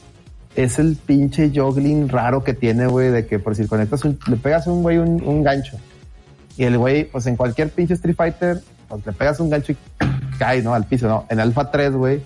es 0.57 0.79
el 0.79 0.97
pinche 0.97 1.51
juggling 1.55 2.09
raro 2.09 2.43
que 2.43 2.55
tiene, 2.55 2.87
güey, 2.87 3.11
de 3.11 3.27
que 3.27 3.39
por 3.39 3.55
si 3.55 3.67
conectas 3.67 4.05
un, 4.05 4.19
le 4.27 4.37
pegas 4.37 4.67
a 4.67 4.73
un 4.73 4.83
güey 4.83 4.99
un, 4.99 5.23
un 5.23 5.43
gancho. 5.43 5.77
Y 6.57 6.65
el 6.65 6.79
güey, 6.79 7.05
pues 7.05 7.27
en 7.27 7.37
cualquier 7.37 7.71
pinche 7.71 7.95
Street 7.95 8.17
Fighter, 8.17 8.61
pues 8.89 9.05
le 9.05 9.13
pegas 9.13 9.41
un 9.41 9.51
gancho 9.51 9.73
y 9.73 9.77
cae, 10.39 10.63
¿no? 10.63 10.75
Al 10.75 10.85
piso, 10.85 11.09
¿no? 11.09 11.27
En 11.29 11.41
Alpha 11.41 11.71
3, 11.71 11.93
güey, 11.93 12.23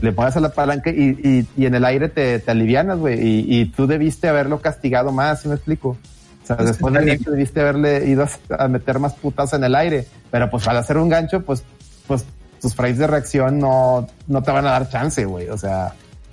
le 0.00 0.12
pones 0.12 0.36
a 0.36 0.40
la 0.40 0.50
palanca 0.50 0.90
y, 0.90 1.18
y, 1.22 1.48
y 1.56 1.66
en 1.66 1.74
el 1.74 1.84
aire 1.84 2.08
te, 2.08 2.38
te 2.38 2.50
alivianas, 2.50 2.98
güey. 2.98 3.20
Y, 3.20 3.60
y 3.60 3.66
tú 3.66 3.86
debiste 3.86 4.28
haberlo 4.28 4.60
castigado 4.60 5.12
más, 5.12 5.42
¿sí 5.42 5.48
me 5.48 5.54
explico? 5.54 5.96
O 6.42 6.46
sea, 6.46 6.56
después 6.56 6.92
del 6.94 7.06
gancho 7.06 7.30
debiste 7.30 7.60
haberle 7.60 8.08
ido 8.08 8.24
a, 8.24 8.64
a 8.64 8.68
meter 8.68 8.98
más 8.98 9.14
putas 9.14 9.52
en 9.52 9.64
el 9.64 9.74
aire. 9.74 10.06
Pero 10.30 10.50
pues 10.50 10.66
al 10.66 10.76
hacer 10.76 10.96
un 10.96 11.08
gancho, 11.08 11.42
pues, 11.42 11.62
pues 12.06 12.24
tus 12.60 12.74
frames 12.74 12.98
de 12.98 13.06
reacción 13.06 13.58
no, 13.58 14.06
no 14.26 14.42
te 14.42 14.50
van 14.50 14.66
a 14.66 14.70
dar 14.70 14.88
chance, 14.88 15.24
güey. 15.24 15.48
O 15.48 15.58
sea, 15.58 15.92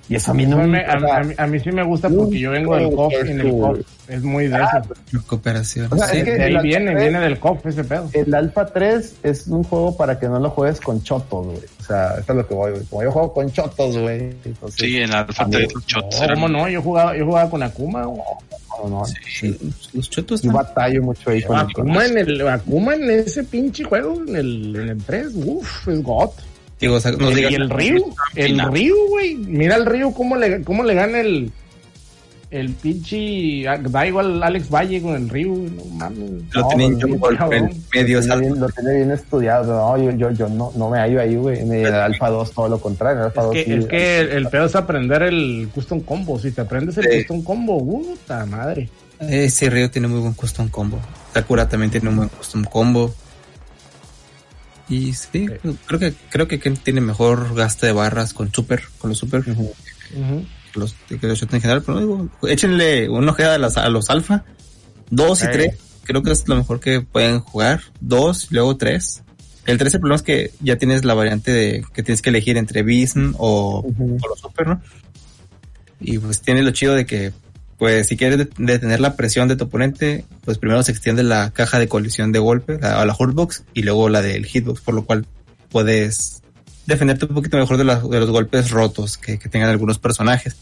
y 0.09 0.15
eso 0.15 0.31
a 0.31 0.33
mí 0.33 0.45
no 0.45 0.57
Eso 0.59 0.67
me- 0.67 0.79
me 0.79 0.85
a, 0.85 1.17
a 1.17 1.23
mí, 1.23 1.33
a 1.37 1.47
mí 1.47 1.59
sí 1.59 1.71
me 1.71 1.83
gusta 1.83 2.09
porque 2.09 2.39
yo 2.39 2.51
vengo 2.51 2.75
del 2.75 2.93
COF 2.95 3.13
y 3.13 3.29
en 3.31 3.39
el 3.41 3.51
COF 3.51 3.79
es 4.07 4.23
muy 4.23 4.47
de 4.47 4.55
eso. 4.57 4.95
recuperación. 5.11 5.87
O 5.91 5.95
sea, 5.97 6.07
Sí. 6.07 6.17
es 6.17 6.23
que 6.23 6.31
De 6.35 6.43
ahí 6.43 6.57
viene, 6.63 6.91
3 6.91 7.03
viene 7.03 7.19
del 7.19 7.39
COF 7.39 7.65
ese 7.67 7.83
pedo. 7.83 8.09
El 8.13 8.33
Alpha 8.33 8.65
3 8.65 9.15
es 9.23 9.47
un 9.47 9.63
juego 9.63 9.95
para 9.95 10.19
que 10.19 10.27
no 10.27 10.39
lo 10.39 10.49
juegues 10.49 10.79
con 10.79 11.01
chotos, 11.03 11.45
güey. 11.45 11.59
O 11.79 11.83
sea, 11.83 12.15
esto 12.19 12.33
es 12.33 12.37
lo 12.37 12.47
que 12.47 12.53
voy, 12.53 12.71
güey. 12.71 12.83
Como 12.85 13.03
yo 13.03 13.11
juego 13.11 13.33
con 13.33 13.51
chotos, 13.51 13.97
güey. 13.97 14.35
entonces, 14.43 14.75
Sí, 14.79 14.97
en 14.97 15.13
Alpha 15.13 15.47
3 15.49 15.67
los 15.73 16.21
eran- 16.21 16.35
¿Cómo 16.35 16.47
no? 16.49 16.67
Yo 16.69 16.81
jugaba, 16.81 17.15
yo 17.15 17.25
jugaba 17.25 17.49
con 17.49 17.63
Akuma. 17.63 18.03
güey. 18.05 18.21
no, 18.83 18.89
no. 18.89 19.03
Sí, 19.05 19.57
los 19.93 20.09
chotos 20.09 20.41
Yo 20.41 20.53
batallo 20.53 21.03
mucho 21.03 21.29
ahí 21.31 21.41
con 21.43 21.57
Akuma 21.57 22.05
en 22.05 22.17
el 22.17 22.47
Akuma 22.47 22.95
en 22.95 23.09
ese 23.11 23.43
pinche 23.43 23.83
juego, 23.83 24.21
en 24.25 24.35
el, 24.37 24.75
en 24.75 24.89
el 24.89 25.03
3, 25.03 25.27
uff, 25.35 25.87
es 25.89 26.01
God. 26.01 26.29
Digo, 26.79 26.95
o 26.95 26.99
sea, 26.99 27.11
no 27.11 27.29
y 27.37 27.43
el 27.43 27.69
Ryu, 27.69 28.13
el. 28.35 28.59
Ryu, 28.59 28.95
güey. 29.09 29.35
Mira 29.35 29.75
el 29.75 29.85
Ryu 29.85 30.13
cómo 30.13 30.35
le, 30.37 30.63
cómo 30.63 30.83
le 30.83 30.93
gana 30.93 31.19
el 31.19 31.51
el 32.51 32.71
pinche 32.73 33.63
Daigo 33.91 34.21
al 34.21 34.41
Alex 34.41 34.71
Valle 34.71 34.99
con 35.03 35.13
el 35.15 35.29
Ryu, 35.29 35.69
no 35.69 35.85
mames. 35.85 36.19
Lo 36.51 36.61
No, 36.61 36.67
tenía 36.69 36.89
yo 36.97 37.07
medio 37.07 37.19
lo, 37.19 37.77
tiene 37.91 38.21
salto. 38.23 38.39
bien, 38.39 38.59
lo 38.59 38.69
tiene 38.69 38.95
bien 38.95 39.11
estudiado. 39.11 39.65
No, 39.97 40.03
yo, 40.03 40.17
yo, 40.17 40.31
yo 40.31 40.49
no, 40.49 40.71
no 40.75 40.89
me 40.89 40.97
hallo 40.97 41.21
ahí, 41.21 41.35
güey. 41.35 41.59
En 41.59 41.71
el 41.73 41.93
Alpha 41.93 42.29
2 42.29 42.51
todo 42.51 42.67
lo 42.69 42.79
contrario. 42.79 43.17
En 43.17 43.19
el 43.19 43.25
Alpha 43.27 43.41
Es 43.41 43.45
2 43.47 43.53
que, 43.53 43.63
sí, 43.65 43.73
es 43.73 43.85
que 43.85 44.19
el, 44.21 44.29
el 44.29 44.47
pedo 44.47 44.65
es 44.65 44.75
aprender 44.75 45.21
el 45.23 45.69
custom 45.75 45.99
combo. 45.99 46.39
Si 46.39 46.49
te 46.51 46.61
aprendes 46.61 46.97
el 46.97 47.03
Sí. 47.11 47.17
custom 47.19 47.43
combo, 47.43 47.85
puta 47.85 48.45
madre. 48.47 48.89
Ese 49.19 49.69
Río 49.69 49.91
tiene 49.91 50.07
muy 50.07 50.19
buen 50.21 50.33
custom 50.33 50.69
combo. 50.69 50.97
Sakura 51.33 51.69
también 51.69 51.91
tiene 51.91 52.09
un 52.09 52.15
buen 52.15 52.29
custom 52.29 52.63
combo. 52.63 53.13
Y 54.89 55.13
sí, 55.13 55.47
creo 55.85 55.99
que 55.99 56.13
creo 56.29 56.47
que 56.47 56.59
Ken 56.59 56.75
tiene 56.77 56.99
mejor 57.01 57.53
gasto 57.55 57.85
de 57.85 57.91
barras 57.91 58.33
con 58.33 58.51
super, 58.51 58.81
con 58.97 59.09
los 59.11 59.19
super, 59.19 59.43
que 59.43 60.79
los, 60.79 60.93
que 61.07 61.27
los 61.27 61.41
en 61.43 61.49
general, 61.61 61.81
pero 61.83 61.95
no 61.95 61.99
digo, 62.01 62.29
échenle 62.47 63.07
una 63.09 63.31
ojeada 63.31 63.55
a, 63.55 63.57
las- 63.59 63.77
a 63.77 63.87
los 63.89 64.09
alfa, 64.09 64.43
dos 65.11 65.43
y 65.43 65.45
tres, 65.51 65.75
creo 66.03 66.23
que 66.23 66.31
es 66.31 66.47
lo 66.47 66.55
mejor 66.55 66.79
que 66.79 67.01
pueden 67.01 67.39
jugar, 67.39 67.81
dos, 67.99 68.47
luego 68.51 68.77
tres. 68.77 69.21
El 69.65 69.77
tres 69.77 69.93
el 69.93 69.99
problema 69.99 70.15
es 70.15 70.23
que 70.23 70.51
ya 70.61 70.77
tienes 70.77 71.05
la 71.05 71.13
variante 71.13 71.51
de 71.51 71.85
que 71.93 72.01
tienes 72.01 72.23
que 72.23 72.29
elegir 72.31 72.57
entre 72.57 72.81
Beason 72.81 73.35
o, 73.37 73.83
o 73.85 74.27
los 74.27 74.39
super, 74.39 74.65
¿no? 74.67 74.81
Y 75.99 76.17
pues 76.17 76.41
tiene 76.41 76.63
lo 76.63 76.71
chido 76.71 76.95
de 76.95 77.05
que, 77.05 77.31
pues 77.79 78.07
si 78.07 78.15
quieres 78.17 78.37
det- 78.37 78.53
detener 78.57 78.99
la 78.99 79.15
presión 79.15 79.47
de 79.47 79.55
tu 79.55 79.63
oponente, 79.65 80.25
pues 80.45 80.57
primero 80.59 80.83
se 80.83 80.91
extiende 80.91 81.23
la 81.23 81.49
caja 81.51 81.79
de 81.79 81.87
colisión 81.87 82.31
de 82.31 82.37
golpe, 82.39 82.77
la, 82.79 83.01
a 83.01 83.05
la 83.05 83.15
hurtbox, 83.17 83.63
y 83.73 83.81
luego 83.83 84.09
la 84.09 84.21
del 84.21 84.45
hitbox, 84.45 84.81
por 84.81 84.93
lo 84.93 85.05
cual 85.05 85.25
puedes 85.71 86.41
defenderte 86.85 87.25
un 87.25 87.35
poquito 87.35 87.57
mejor 87.57 87.77
de, 87.77 87.83
la- 87.85 87.99
de 87.99 88.19
los 88.19 88.29
golpes 88.29 88.69
rotos 88.71 89.17
que, 89.17 89.39
que 89.39 89.49
tengan 89.49 89.69
algunos 89.69 89.97
personajes. 89.99 90.55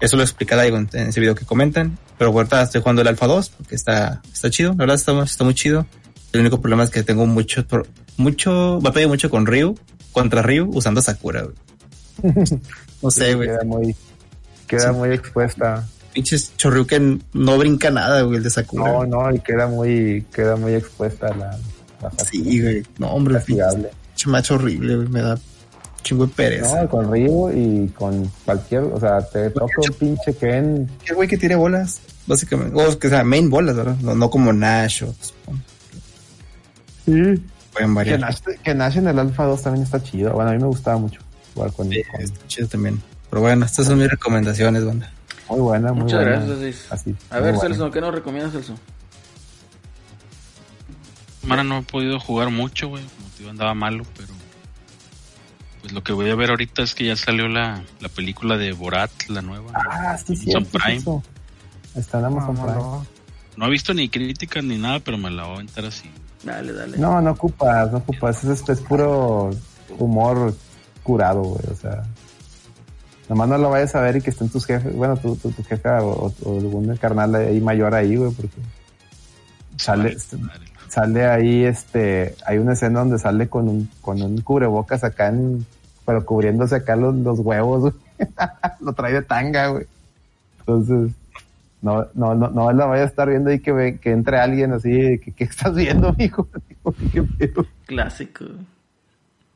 Eso 0.00 0.16
lo 0.16 0.22
explica 0.24 0.56
Daigo 0.56 0.76
en, 0.78 0.88
en 0.94 1.08
ese 1.08 1.20
video 1.20 1.34
que 1.34 1.44
comentan, 1.44 1.96
pero 2.18 2.30
ahorita 2.32 2.62
estoy 2.62 2.80
jugando 2.80 3.02
el 3.02 3.08
Alpha 3.08 3.26
2 3.26 3.50
porque 3.50 3.74
está, 3.76 4.20
está 4.32 4.50
chido, 4.50 4.70
la 4.70 4.76
verdad 4.78 4.96
está, 4.96 5.22
está 5.22 5.44
muy 5.44 5.54
chido. 5.54 5.86
El 6.32 6.40
único 6.40 6.60
problema 6.60 6.82
es 6.84 6.90
que 6.90 7.02
tengo 7.02 7.26
mucho, 7.26 7.64
mucho, 8.16 8.80
va 8.80 8.90
a 8.90 8.92
pedir 8.92 9.06
mucho 9.08 9.28
con 9.30 9.44
Ryu, 9.46 9.76
contra 10.12 10.40
Ryu, 10.42 10.70
usando 10.72 11.02
Sakura, 11.02 11.42
güey. 11.42 11.54
No 13.02 13.10
sé, 13.10 13.34
güey. 13.34 13.48
Queda 13.48 13.64
muy, 13.64 13.96
queda 14.66 14.88
Sí. 14.92 14.96
muy 14.96 15.10
expuesta. 15.10 15.86
Pinches 16.12 16.52
Choryuken 16.56 17.22
no 17.32 17.58
brinca 17.58 17.90
nada, 17.90 18.22
güey, 18.22 18.36
el 18.38 18.42
de 18.42 18.50
Sakura. 18.50 18.92
No, 18.92 19.06
no, 19.06 19.34
y 19.34 19.40
queda 19.40 19.66
muy, 19.66 20.26
queda 20.34 20.56
muy 20.56 20.74
expuesta 20.74 21.28
la, 21.34 21.58
la 22.02 22.10
Sí, 22.30 22.60
güey. 22.60 22.82
No, 22.98 23.08
hombre, 23.08 23.40
pinche 23.40 23.64
macho 24.26 24.54
horrible, 24.54 24.96
güey. 24.96 25.08
Me 25.08 25.22
da 25.22 25.38
chingo 26.02 26.26
de 26.26 26.32
pereza. 26.34 26.82
No, 26.82 26.88
con 26.88 27.10
Ryu 27.12 27.50
y 27.52 27.88
con 27.88 28.30
cualquier, 28.44 28.82
o 28.82 28.98
sea, 29.00 29.20
te 29.26 29.50
toca 29.50 29.66
un 29.78 29.94
pinche 29.94 30.34
Ken. 30.34 30.90
¿Qué 31.04 31.14
güey 31.14 31.28
que 31.28 31.38
tire 31.38 31.54
bolas? 31.54 32.00
Básicamente. 32.26 32.80
O 32.80 32.98
que 32.98 33.08
sea, 33.08 33.24
main 33.24 33.48
bolas, 33.48 33.76
¿verdad? 33.76 33.96
No, 34.02 34.14
no 34.14 34.28
como 34.30 34.52
Nash 34.52 35.04
o. 35.04 35.14
Pueden 37.72 37.94
Que. 38.04 38.18
Nash, 38.18 38.38
que 38.62 38.74
Nash 38.74 38.98
en 38.98 39.08
el 39.08 39.18
Alpha 39.18 39.44
2 39.44 39.62
también 39.62 39.84
está 39.84 40.02
chido. 40.02 40.32
Bueno, 40.32 40.50
a 40.50 40.52
mí 40.54 40.58
me 40.60 40.66
gustaba 40.66 40.98
mucho 40.98 41.20
jugar 41.54 41.72
con, 41.72 41.88
Sí, 41.88 42.02
con- 42.10 42.20
está 42.20 42.46
chido 42.46 42.68
también. 42.68 43.02
Pero 43.30 43.40
bueno, 43.42 43.64
estas 43.64 43.86
son 43.86 43.98
mis 43.98 44.10
recomendaciones, 44.10 44.84
banda. 44.84 45.10
Muy 45.52 45.60
buena, 45.60 45.92
muy 45.92 46.04
Muchas 46.04 46.24
buena. 46.24 46.44
gracias. 46.46 46.90
Así, 46.90 47.14
A 47.28 47.38
ver. 47.40 47.58
Celso, 47.58 47.90
¿qué 47.90 48.00
nos 48.00 48.14
recomiendas, 48.14 48.52
Celso? 48.52 48.74
Semana 51.42 51.62
no 51.62 51.78
he 51.78 51.82
podido 51.82 52.18
jugar 52.18 52.48
mucho, 52.50 52.88
güey. 52.88 53.04
Como 53.04 53.28
te 53.30 53.38
digo, 53.40 53.50
andaba 53.50 53.74
malo, 53.74 54.04
pero. 54.16 54.32
Pues 55.82 55.92
lo 55.92 56.02
que 56.02 56.12
voy 56.14 56.30
a 56.30 56.34
ver 56.36 56.48
ahorita 56.50 56.82
es 56.82 56.94
que 56.94 57.04
ya 57.04 57.16
salió 57.16 57.48
la, 57.48 57.82
la 58.00 58.08
película 58.08 58.56
de 58.56 58.72
Borat, 58.72 59.10
la 59.28 59.42
nueva. 59.42 59.72
Ah, 59.74 60.16
sí, 60.16 60.36
sí. 60.36 60.52
Prime. 60.72 61.20
Está 61.96 62.20
en 62.20 62.24
Amazon 62.24 62.54
No, 62.54 62.62
Prime. 62.62 62.76
no. 62.78 63.06
No 63.58 63.66
he 63.66 63.70
visto 63.70 63.92
ni 63.92 64.08
críticas 64.08 64.64
ni 64.64 64.78
nada, 64.78 65.00
pero 65.00 65.18
me 65.18 65.30
la 65.30 65.42
voy 65.42 65.52
a 65.52 65.54
aventar 65.56 65.84
así. 65.84 66.10
Dale, 66.44 66.72
dale. 66.72 66.96
No, 66.96 67.20
no 67.20 67.32
ocupas, 67.32 67.92
no 67.92 67.98
ocupas. 67.98 68.42
Es, 68.44 68.66
es 68.66 68.80
puro 68.80 69.50
humor 69.98 70.54
curado, 71.02 71.42
güey. 71.42 71.64
O 71.70 71.74
sea, 71.76 72.04
nomás 73.28 73.48
no 73.48 73.58
lo 73.58 73.70
vayas 73.70 73.94
a 73.94 74.00
ver 74.00 74.16
y 74.16 74.20
que 74.20 74.30
estén 74.30 74.48
tus 74.48 74.66
jefes, 74.66 74.94
bueno, 74.94 75.16
tu, 75.16 75.36
tu, 75.36 75.50
tu 75.50 75.62
jefe 75.64 75.88
o, 75.88 76.32
o 76.44 76.58
algún 76.58 76.96
carnal 76.96 77.34
ahí 77.34 77.60
mayor 77.60 77.94
ahí, 77.94 78.16
güey, 78.16 78.30
porque 78.32 78.56
sale, 79.76 80.16
Madre, 80.40 80.64
sale 80.88 81.26
ahí, 81.26 81.64
este, 81.64 82.34
hay 82.46 82.58
una 82.58 82.74
escena 82.74 83.00
donde 83.00 83.18
sale 83.18 83.48
con 83.48 83.68
un, 83.68 83.88
con 84.00 84.20
un 84.22 84.40
cubrebocas 84.42 85.02
acá 85.04 85.28
en, 85.28 85.64
pero 86.04 86.24
cubriéndose 86.24 86.76
acá 86.76 86.96
los, 86.96 87.14
los 87.14 87.38
huevos, 87.38 87.80
güey. 87.80 87.94
lo 88.80 88.92
trae 88.92 89.12
de 89.14 89.22
tanga, 89.22 89.68
güey. 89.68 89.86
Entonces, 90.60 91.12
No, 91.80 92.06
no, 92.14 92.34
no, 92.36 92.48
no 92.50 92.72
la 92.72 92.86
vaya 92.86 93.02
a 93.02 93.06
estar 93.06 93.28
viendo 93.28 93.50
y 93.52 93.58
que, 93.60 93.72
ve- 93.72 93.98
que 93.98 94.12
entre 94.12 94.38
alguien 94.38 94.72
así, 94.72 95.18
que, 95.18 95.32
¿qué 95.32 95.44
estás 95.44 95.74
viendo, 95.74 96.12
mijo? 96.18 96.46
Clásico. 97.86 98.44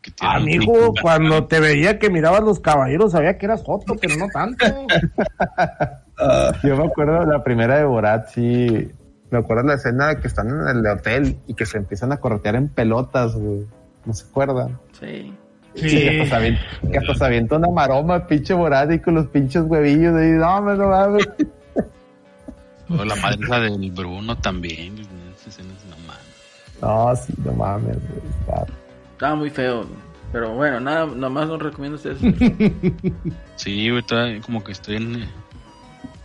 Que 0.06 0.12
tiene 0.12 0.34
Amigo, 0.36 0.94
cuando 1.02 1.46
te 1.48 1.58
veía 1.58 1.98
que 1.98 2.10
mirabas 2.10 2.42
los 2.42 2.60
caballeros, 2.60 3.10
sabía 3.10 3.38
que 3.38 3.46
eras 3.46 3.64
joto, 3.64 3.96
pero 4.00 4.14
no 4.16 4.28
tanto. 4.28 4.64
Yo 6.62 6.76
me 6.76 6.86
acuerdo 6.86 7.20
de 7.20 7.26
la 7.26 7.42
primera 7.42 7.78
de 7.78 7.84
Borat, 7.84 8.28
sí. 8.28 8.88
Me 9.32 9.38
acuerdo 9.38 9.64
de 9.64 9.68
la 9.70 9.74
escena 9.74 10.06
de 10.08 10.20
que 10.20 10.28
están 10.28 10.48
en 10.48 10.68
el 10.68 10.86
hotel 10.86 11.40
y 11.48 11.54
que 11.54 11.66
se 11.66 11.78
empiezan 11.78 12.12
a 12.12 12.18
corretear 12.18 12.54
en 12.54 12.68
pelotas, 12.68 13.34
güey. 13.34 13.66
¿No 14.04 14.12
se 14.12 14.28
acuerdan? 14.28 14.78
Sí. 15.00 15.34
Sí. 15.74 15.88
Que 15.88 16.20
hasta 16.20 16.26
se 16.30 16.36
avienta, 16.36 16.62
que 16.92 16.98
hasta 16.98 17.14
se 17.16 17.24
avienta 17.24 17.56
una 17.56 17.68
maroma, 17.68 18.28
pinche 18.28 18.54
Borat, 18.54 18.92
y 18.92 19.00
con 19.00 19.14
los 19.14 19.26
pinches 19.26 19.64
huevillos 19.64 20.14
ahí. 20.14 20.30
No, 20.30 20.62
me 20.62 20.76
no 20.76 20.88
mames. 20.88 21.28
Oh, 22.88 23.04
la 23.04 23.16
madre 23.16 23.38
esa 23.42 23.58
del 23.58 23.90
Bruno 23.90 24.38
también. 24.38 25.00
Esa 25.00 25.48
escena 25.48 25.70
es 25.76 25.84
no 25.86 25.96
mames. 26.06 26.26
No, 26.80 27.16
sí, 27.16 27.34
no 27.44 27.52
mames, 27.52 27.96
güey. 27.96 28.66
Estaba 29.16 29.34
muy 29.34 29.50
feo. 29.50 29.86
Pero 30.32 30.54
bueno, 30.54 30.80
nada, 30.80 31.06
nada 31.06 31.28
más 31.30 31.48
no 31.48 31.56
recomiendo 31.58 31.96
ustedes. 31.96 32.18
Sí, 33.56 33.88
güey, 33.90 34.02
todavía 34.02 34.40
como 34.42 34.62
que 34.62 34.72
estoy 34.72 34.96
en 34.96 35.22
eh, 35.22 35.28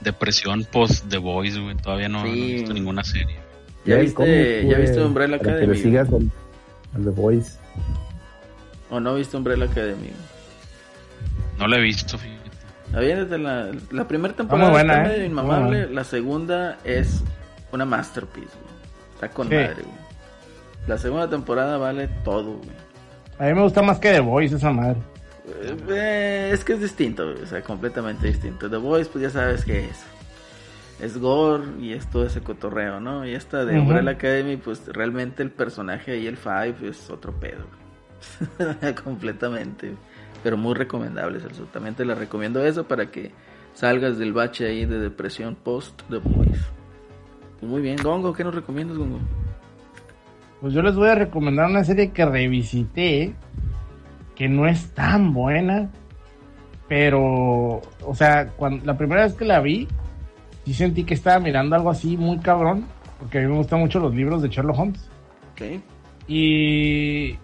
depresión 0.02 0.66
post 0.70 1.08
The 1.08 1.18
Voice, 1.18 1.60
güey. 1.60 1.76
Todavía 1.78 2.10
no, 2.10 2.24
no 2.24 2.28
he 2.30 2.34
Sí. 2.34 2.54
visto 2.56 2.74
ninguna 2.74 3.04
serie. 3.04 3.38
¿Ya 3.86 3.96
el 3.96 4.02
viste, 4.08 4.68
¿ya 4.68 4.78
viste 4.78 5.02
Umbrella 5.02 5.38
para 5.40 5.52
que 5.54 5.58
le 5.60 5.64
Academy? 5.64 5.78
sigas 5.82 6.10
al, 6.10 6.30
al 6.96 7.04
The 7.06 7.10
Voice. 7.12 7.58
¿O 8.90 9.00
no 9.00 9.16
viste 9.16 9.38
Umbrella 9.38 9.66
Academy? 9.66 10.10
No 11.58 11.68
la 11.68 11.78
he 11.78 11.82
visto, 11.82 12.18
fíjate. 12.18 12.42
Aviéntate 12.94 13.38
la, 13.38 13.72
la 13.92 14.08
primera 14.08 14.36
temporada 14.36 14.70
muy 14.70 14.80
buena, 14.80 15.04
está 15.04 15.16
¿eh? 15.16 15.26
inmamable, 15.26 15.88
la 15.90 16.04
segunda 16.04 16.78
es 16.84 17.24
una 17.72 17.86
masterpiece, 17.86 18.50
güey. 18.62 19.14
Está 19.14 19.30
con 19.30 19.48
Sí. 19.48 19.56
madre, 19.56 19.76
güey. 19.84 20.01
La 20.88 20.98
segunda 20.98 21.30
temporada 21.30 21.78
vale 21.78 22.08
todo, 22.24 22.58
güey. 22.58 22.92
A 23.40 23.46
mí 23.46 23.54
me 23.54 23.64
gusta 23.64 23.82
más 23.82 24.00
que 24.00 24.12
The 24.12 24.20
Voice 24.20 24.56
esa 24.56 24.72
madre. 24.72 24.98
Eh, 25.48 25.78
eh, 25.90 26.50
es 26.54 26.64
que 26.64 26.74
es 26.74 26.82
distinto, 26.82 27.32
güey, 27.32 27.44
o 27.44 27.48
sea, 27.48 27.62
completamente 27.62 28.28
distinto. 28.28 28.70
The 28.70 28.78
Voice, 28.78 29.10
pues 29.12 29.24
ya 29.24 29.30
sabes 29.30 29.66
qué 29.66 29.86
es. 29.86 30.04
Es 31.00 31.18
gore 31.18 31.64
y 31.80 31.94
es 31.94 32.08
todo 32.08 32.26
ese 32.26 32.42
cotorreo, 32.42 33.00
¿no? 33.00 33.26
Y 33.26 33.34
esta 33.34 33.66
de. 33.66 33.80
Umbrella 33.80 34.12
Academy, 34.12 34.58
pues 34.58 34.88
realmente 34.88 35.42
el 35.42 35.50
personaje 35.50 36.12
ahí, 36.12 36.28
el 36.28 36.38
Five, 36.38 36.76
es 36.84 37.10
otro 37.10 37.34
pedo, 37.34 37.66
güey. 38.60 38.94
completamente. 39.04 39.96
Pero 40.44 40.58
muy 40.58 40.76
recomendables, 40.76 41.44
absolutamente. 41.44 42.06
Les 42.06 42.18
recomiendo 42.18 42.64
eso 42.64 42.88
para 42.88 43.10
que 43.10 43.32
salgas 43.74 44.18
del 44.18 44.34
bache 44.34 44.68
ahí 44.68 44.86
de 44.86 45.00
depresión 45.00 45.56
post 45.56 46.02
The 46.10 46.18
Voice. 46.18 46.66
Pues 47.60 47.72
muy 47.72 47.82
bien, 47.82 47.98
Gongo, 48.02 48.34
¿qué 48.34 48.44
nos 48.44 48.54
recomiendas, 48.54 48.98
Gongo? 48.98 49.20
Pues 50.62 50.74
yo 50.74 50.84
les 50.84 50.96
voy 50.96 51.10
a 51.10 51.16
recomendar 51.16 51.70
una 51.70 51.84
serie 51.84 52.12
que 52.12 52.24
revisité, 52.24 53.34
que 54.36 54.48
no 54.48 54.68
es 54.68 54.92
tan 54.94 55.34
buena, 55.34 55.90
pero, 56.88 57.82
o 58.06 58.14
sea, 58.14 58.48
cuando, 58.50 58.86
la 58.86 58.96
primera 58.96 59.24
vez 59.24 59.34
que 59.34 59.44
la 59.44 59.60
vi, 59.60 59.88
sí 60.64 60.76
sentí 60.76 61.04
que 61.04 61.16
estaba 61.16 61.40
mirando 61.40 61.76
algo 61.76 61.90
así 61.90 62.16
muy 62.16 62.38
cabrón, 62.38 62.86
porque 63.20 63.40
a 63.40 63.42
mí 63.42 63.48
me 63.48 63.58
gustan 63.58 63.80
mucho 63.80 64.00
los 64.00 64.14
libros 64.14 64.44
de 64.44 64.50
Sherlock 64.50 64.78
Holmes. 64.78 65.10
Ok. 65.54 65.82
Y, 66.28 67.36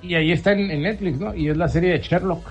y 0.00 0.14
ahí 0.14 0.32
está 0.32 0.52
en, 0.52 0.70
en 0.70 0.82
Netflix, 0.82 1.20
¿no? 1.20 1.34
Y 1.34 1.50
es 1.50 1.56
la 1.58 1.68
serie 1.68 1.92
de 1.92 1.98
Sherlock, 1.98 2.48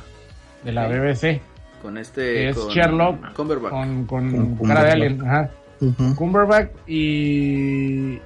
de 0.63 0.71
la. 0.71 0.87
BBC. 0.87 1.41
Con 1.81 1.97
este. 1.97 2.49
Es 2.49 2.57
con 2.57 2.69
Sherlock 2.69 3.33
Cumberbatch. 3.33 3.71
Con, 3.71 4.05
con, 4.05 4.55
Con 4.57 4.67
cara 4.67 4.83
de 4.83 4.91
alien, 4.91 5.21
ajá. 5.25 5.49
Ujú. 5.81 6.15
Cumberbatch 6.15 6.69
y 6.87 8.19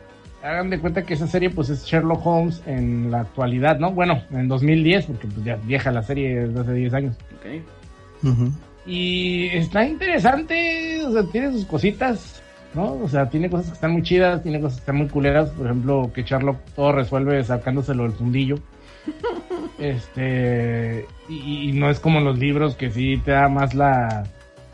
hagan 0.43 0.69
de 0.69 0.79
cuenta 0.79 1.03
que 1.03 1.13
esa 1.13 1.27
serie 1.27 1.49
pues 1.49 1.69
es 1.69 1.85
Sherlock 1.85 2.25
Holmes 2.25 2.61
en 2.65 3.11
la 3.11 3.21
actualidad, 3.21 3.79
¿no? 3.79 3.91
Bueno, 3.91 4.23
en 4.31 4.47
2010, 4.47 5.05
porque 5.07 5.27
pues 5.27 5.43
ya 5.45 5.57
vieja 5.57 5.91
la 5.91 6.03
serie 6.03 6.47
desde 6.47 6.61
hace 6.61 6.73
10 6.73 6.93
años. 6.93 7.15
Ok. 7.37 8.27
Ujú. 8.27 8.51
Y 8.85 9.47
está 9.47 9.85
interesante, 9.85 11.03
o 11.05 11.11
sea, 11.11 11.23
tiene 11.23 11.51
sus 11.51 11.65
cositas, 11.65 12.41
¿no? 12.73 12.93
O 12.93 13.07
sea, 13.07 13.29
tiene 13.29 13.49
cosas 13.49 13.67
que 13.67 13.73
están 13.73 13.91
muy 13.91 14.03
chidas, 14.03 14.41
tiene 14.41 14.59
cosas 14.59 14.77
que 14.77 14.81
están 14.81 14.97
muy 14.97 15.07
culeras, 15.07 15.49
por 15.51 15.65
ejemplo, 15.67 16.11
que 16.13 16.23
Sherlock 16.23 16.57
todo 16.75 16.91
resuelve 16.93 17.43
sacándoselo 17.43 18.03
del 18.03 18.13
fundillo. 18.13 18.55
Este, 19.77 21.05
y, 21.29 21.69
y 21.69 21.71
no 21.71 21.89
es 21.89 22.01
como 22.01 22.19
en 22.19 22.25
los 22.25 22.37
libros 22.37 22.75
que 22.75 22.91
sí 22.91 23.15
te 23.23 23.31
da 23.31 23.47
más 23.47 23.73
la 23.73 24.25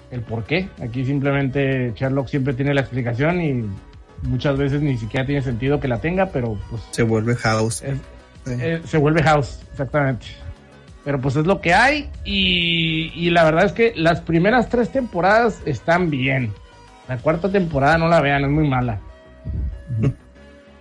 el 0.10 0.22
por 0.22 0.46
qué. 0.46 0.68
Aquí 0.82 1.06
simplemente 1.06 1.94
Sherlock 1.96 2.28
siempre 2.28 2.56
tiene 2.56 2.74
la 2.74 2.82
explicación 2.82 3.42
y 3.42 3.66
muchas 4.26 4.58
veces 4.58 4.82
ni 4.82 4.98
siquiera 4.98 5.26
tiene 5.26 5.42
sentido 5.42 5.80
que 5.80 5.88
la 5.88 6.00
tenga, 6.00 6.28
pero 6.28 6.58
pues 6.70 6.82
Se 6.92 7.04
vuelve 7.04 7.36
House. 7.36 7.82
es- 7.84 8.00
Sí. 8.46 8.52
eh, 8.62 8.82
se 8.86 8.98
vuelve 9.00 9.24
house, 9.24 9.60
exactamente. 9.72 10.28
Pero 11.04 11.20
pues 11.20 11.36
es 11.36 11.48
lo 11.48 11.62
que 11.62 11.74
hay 11.74 12.10
y, 12.24 13.12
y 13.16 13.32
la 13.32 13.44
verdad 13.44 13.66
es 13.66 13.72
que 13.74 13.94
las 13.96 14.22
primeras 14.22 14.70
tres 14.70 14.92
temporadas 14.92 15.62
están 15.66 16.12
bien. 16.12 16.54
La 17.08 17.18
cuarta 17.18 17.52
temporada 17.52 17.98
no 17.98 18.08
la 18.08 18.22
vean, 18.22 18.44
es 18.44 18.52
muy 18.52 18.68
mala. 18.68 19.00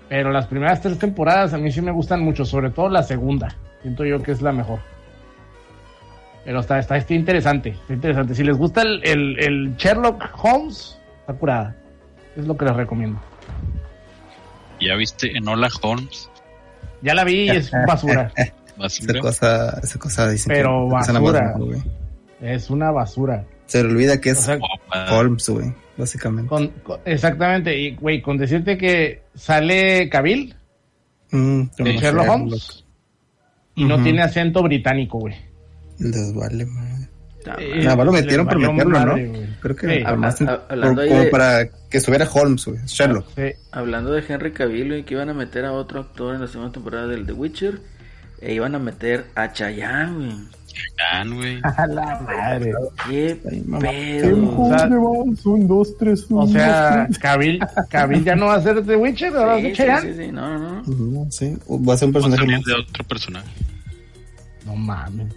Pero 0.08 0.30
las 0.30 0.46
primeras 0.46 0.80
tres 0.82 0.98
temporadas 0.98 1.54
a 1.54 1.58
mí 1.58 1.72
sí 1.72 1.80
me 1.80 1.90
gustan 1.90 2.20
mucho, 2.20 2.44
sobre 2.44 2.70
todo 2.70 2.88
la 2.90 3.02
segunda. 3.02 3.56
Siento 3.82 4.04
yo 4.04 4.22
que 4.22 4.32
es 4.32 4.42
la 4.42 4.52
mejor. 4.52 4.80
Pero 6.44 6.60
está, 6.60 6.78
está, 6.78 6.96
está 6.98 7.14
interesante, 7.14 7.70
está 7.70 7.94
interesante. 7.94 8.34
Si 8.34 8.44
les 8.44 8.56
gusta 8.58 8.82
el, 8.82 9.00
el, 9.04 9.38
el 9.40 9.76
Sherlock 9.76 10.22
Holmes, 10.42 10.98
está 11.20 11.32
curada. 11.32 11.74
Es 12.36 12.46
lo 12.46 12.56
que 12.56 12.66
les 12.66 12.76
recomiendo. 12.76 13.18
¿Ya 14.80 14.94
viste 14.96 15.36
Enola 15.36 15.68
Holmes? 15.82 16.28
Ya 17.02 17.14
la 17.14 17.24
vi 17.24 17.44
y 17.44 17.50
es 17.50 17.70
basura. 17.86 18.32
Basura. 18.76 19.12
Esa 19.12 19.20
cosa, 19.20 19.80
esa 19.82 19.98
cosa 19.98 20.28
dice 20.30 20.48
Pero 20.48 20.88
que 20.90 20.96
es 21.02 21.08
una 21.08 21.20
basura. 21.20 21.54
Es 22.40 22.70
una 22.70 22.90
basura. 22.90 23.44
Se 23.66 23.82
le 23.82 23.90
olvida 23.90 24.20
que 24.20 24.30
es 24.30 24.38
O 24.38 24.42
sea, 24.42 24.56
Guapa. 24.56 25.16
Holmes, 25.16 25.48
güey, 25.48 25.72
básicamente. 25.96 26.48
Con, 26.48 26.68
con- 26.82 27.00
exactamente, 27.04 27.78
y 27.78 27.94
güey, 27.96 28.20
con 28.20 28.36
decirte 28.36 28.76
que 28.76 29.22
sale 29.34 30.08
Cavill 30.08 30.54
Mm, 31.30 31.62
de 31.78 31.96
Sherlock 31.96 32.28
Holmes 32.28 32.84
y 33.74 33.84
no 33.86 34.00
tiene 34.02 34.22
acento 34.22 34.62
británico, 34.62 35.18
güey. 35.18 35.34
Les 35.98 36.32
vale, 36.34 36.64
madre. 36.66 36.93
Eh, 37.58 37.84
más 37.84 37.96
lo 38.06 38.12
metieron 38.12 38.46
por 38.46 38.58
meterlo, 38.58 38.90
madre, 38.98 39.26
¿no? 39.28 39.38
Creo 39.60 39.76
que 39.76 40.04
Habla- 40.06 40.34
por- 40.34 40.66
hablando 40.70 41.02
ahí 41.02 41.08
como 41.08 41.20
de- 41.22 41.30
para 41.30 41.68
que 41.68 41.98
estuviera 41.98 42.28
Holmes, 42.32 42.64
güey. 42.66 42.78
Sherlock. 42.86 43.26
Sí. 43.36 43.52
Hablando 43.72 44.12
de 44.12 44.24
Henry 44.28 44.52
Cavill, 44.52 44.88
güey, 44.88 45.04
que 45.04 45.14
iban 45.14 45.28
a 45.30 45.34
meter 45.34 45.64
a 45.64 45.72
otro 45.72 46.00
actor 46.00 46.34
en 46.34 46.40
la 46.40 46.46
segunda 46.48 46.72
temporada 46.72 47.06
del 47.06 47.26
The 47.26 47.32
Witcher. 47.32 47.80
E 48.40 48.52
iban 48.54 48.74
a 48.74 48.78
meter 48.78 49.26
a 49.36 49.52
Chayanne, 49.52 50.16
güey. 50.16 50.36
Chayanne, 50.96 51.34
güey. 51.36 51.60
A 51.76 51.86
la 51.86 52.20
madre. 52.20 52.72
Qué 53.08 53.40
pedo. 53.80 54.60
O 54.60 54.68
sea, 54.76 54.86
un, 55.44 55.68
dos, 55.68 55.96
tres, 55.96 56.26
O 56.30 56.46
sea, 56.48 57.08
Cavill, 57.20 57.60
Cavill 57.88 58.24
ya 58.24 58.34
no 58.36 58.46
va 58.46 58.56
a 58.56 58.62
ser 58.62 58.84
The 58.84 58.96
Witcher, 58.96 59.34
ahora 59.34 59.46
va 59.52 59.54
a 59.54 59.56
Sí, 59.58 59.62
ser 59.62 59.70
sí, 59.70 59.76
Chayanne. 59.82 60.12
sí, 60.14 60.24
sí, 60.26 60.32
no, 60.32 60.58
no, 60.58 60.72
no. 60.72 60.80
Ujú, 60.82 61.26
sí. 61.30 61.56
Va 61.70 61.94
a 61.94 61.96
ser 61.96 62.08
un 62.08 62.14
Va 62.14 62.18
a 62.18 62.22
personaje 62.22 62.46
más. 62.52 62.64
de 62.64 62.72
otro 62.74 63.04
personaje. 63.04 63.48
No 64.66 64.76
mames. 64.76 65.32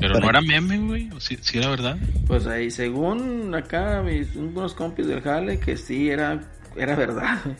Pero 0.00 0.14
Para- 0.14 0.24
no 0.24 0.30
era 0.30 0.40
meme, 0.40 0.78
güey. 0.78 1.10
¿O 1.10 1.20
sí, 1.20 1.38
sí 1.40 1.58
era 1.58 1.68
verdad? 1.70 1.96
Pues 2.26 2.46
ahí, 2.46 2.70
según 2.70 3.54
acá, 3.54 4.02
mis 4.02 4.34
unos 4.36 4.74
compis 4.74 5.06
del 5.08 5.20
Jale, 5.22 5.58
que 5.58 5.76
sí 5.76 6.08
era, 6.08 6.40
era 6.76 6.94
verdad. 6.94 7.38
güey. 7.44 7.56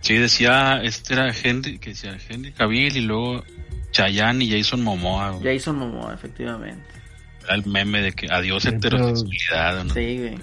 Sí, 0.00 0.14
decía, 0.18 0.80
este 0.82 1.14
era 1.14 1.32
Henry, 1.42 1.78
que 1.78 1.90
decía 1.90 2.16
Henry 2.28 2.52
Cavill 2.52 2.96
y 2.96 3.00
luego 3.00 3.42
Chayanne 3.90 4.44
y 4.44 4.50
Jason 4.50 4.82
Momoa, 4.82 5.30
güey. 5.30 5.56
Jason 5.56 5.78
Momoa, 5.78 6.12
efectivamente. 6.14 6.84
Era 7.44 7.54
el 7.56 7.66
meme 7.66 8.00
de 8.02 8.12
que 8.12 8.26
adiós 8.30 8.62
Sí, 8.62 8.68
heterosexualidad, 8.70 9.80
¿o 9.80 9.84
¿no? 9.84 9.94
Sí, 9.94 10.18
güey. 10.18 10.38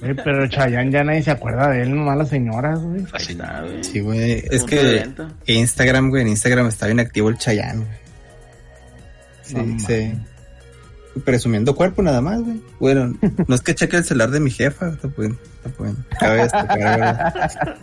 Güey, 0.00 0.14
pero 0.22 0.46
Chayanne 0.48 0.90
ya 0.92 1.02
nadie 1.04 1.22
se 1.22 1.30
acuerda 1.30 1.70
de 1.70 1.82
él, 1.82 1.94
nomás 1.94 2.16
las 2.18 2.28
señoras, 2.28 2.78
güey. 2.80 3.04
Así, 3.12 3.32
está, 3.32 3.62
güey. 3.62 3.82
Sí, 3.84 4.00
güey. 4.00 4.42
Es 4.50 4.64
que. 4.64 5.06
Instagram, 5.46 6.10
güey, 6.10 6.22
en 6.22 6.28
Instagram 6.28 6.66
está 6.68 6.86
bien 6.86 7.00
activo 7.00 7.28
el 7.30 7.38
Chayanne, 7.38 7.84
güey. 7.84 7.98
Sí, 9.42 9.54
No 9.54 9.78
sí. 9.78 10.12
Presumiendo 11.24 11.74
cuerpo 11.74 12.02
nada 12.02 12.20
más, 12.20 12.42
güey. 12.42 12.60
Bueno, 12.78 13.14
no 13.46 13.54
es 13.54 13.60
que 13.62 13.74
cheque 13.74 13.96
el 13.96 14.04
celular 14.04 14.30
de 14.30 14.40
mi 14.40 14.50
jefa, 14.50 14.88
está 14.90 15.08
bien, 15.16 15.38
está 15.64 15.82
bien. 15.82 15.96
Cabe 16.20 16.42
destacar, 16.42 16.78
¿verdad? 16.78 17.76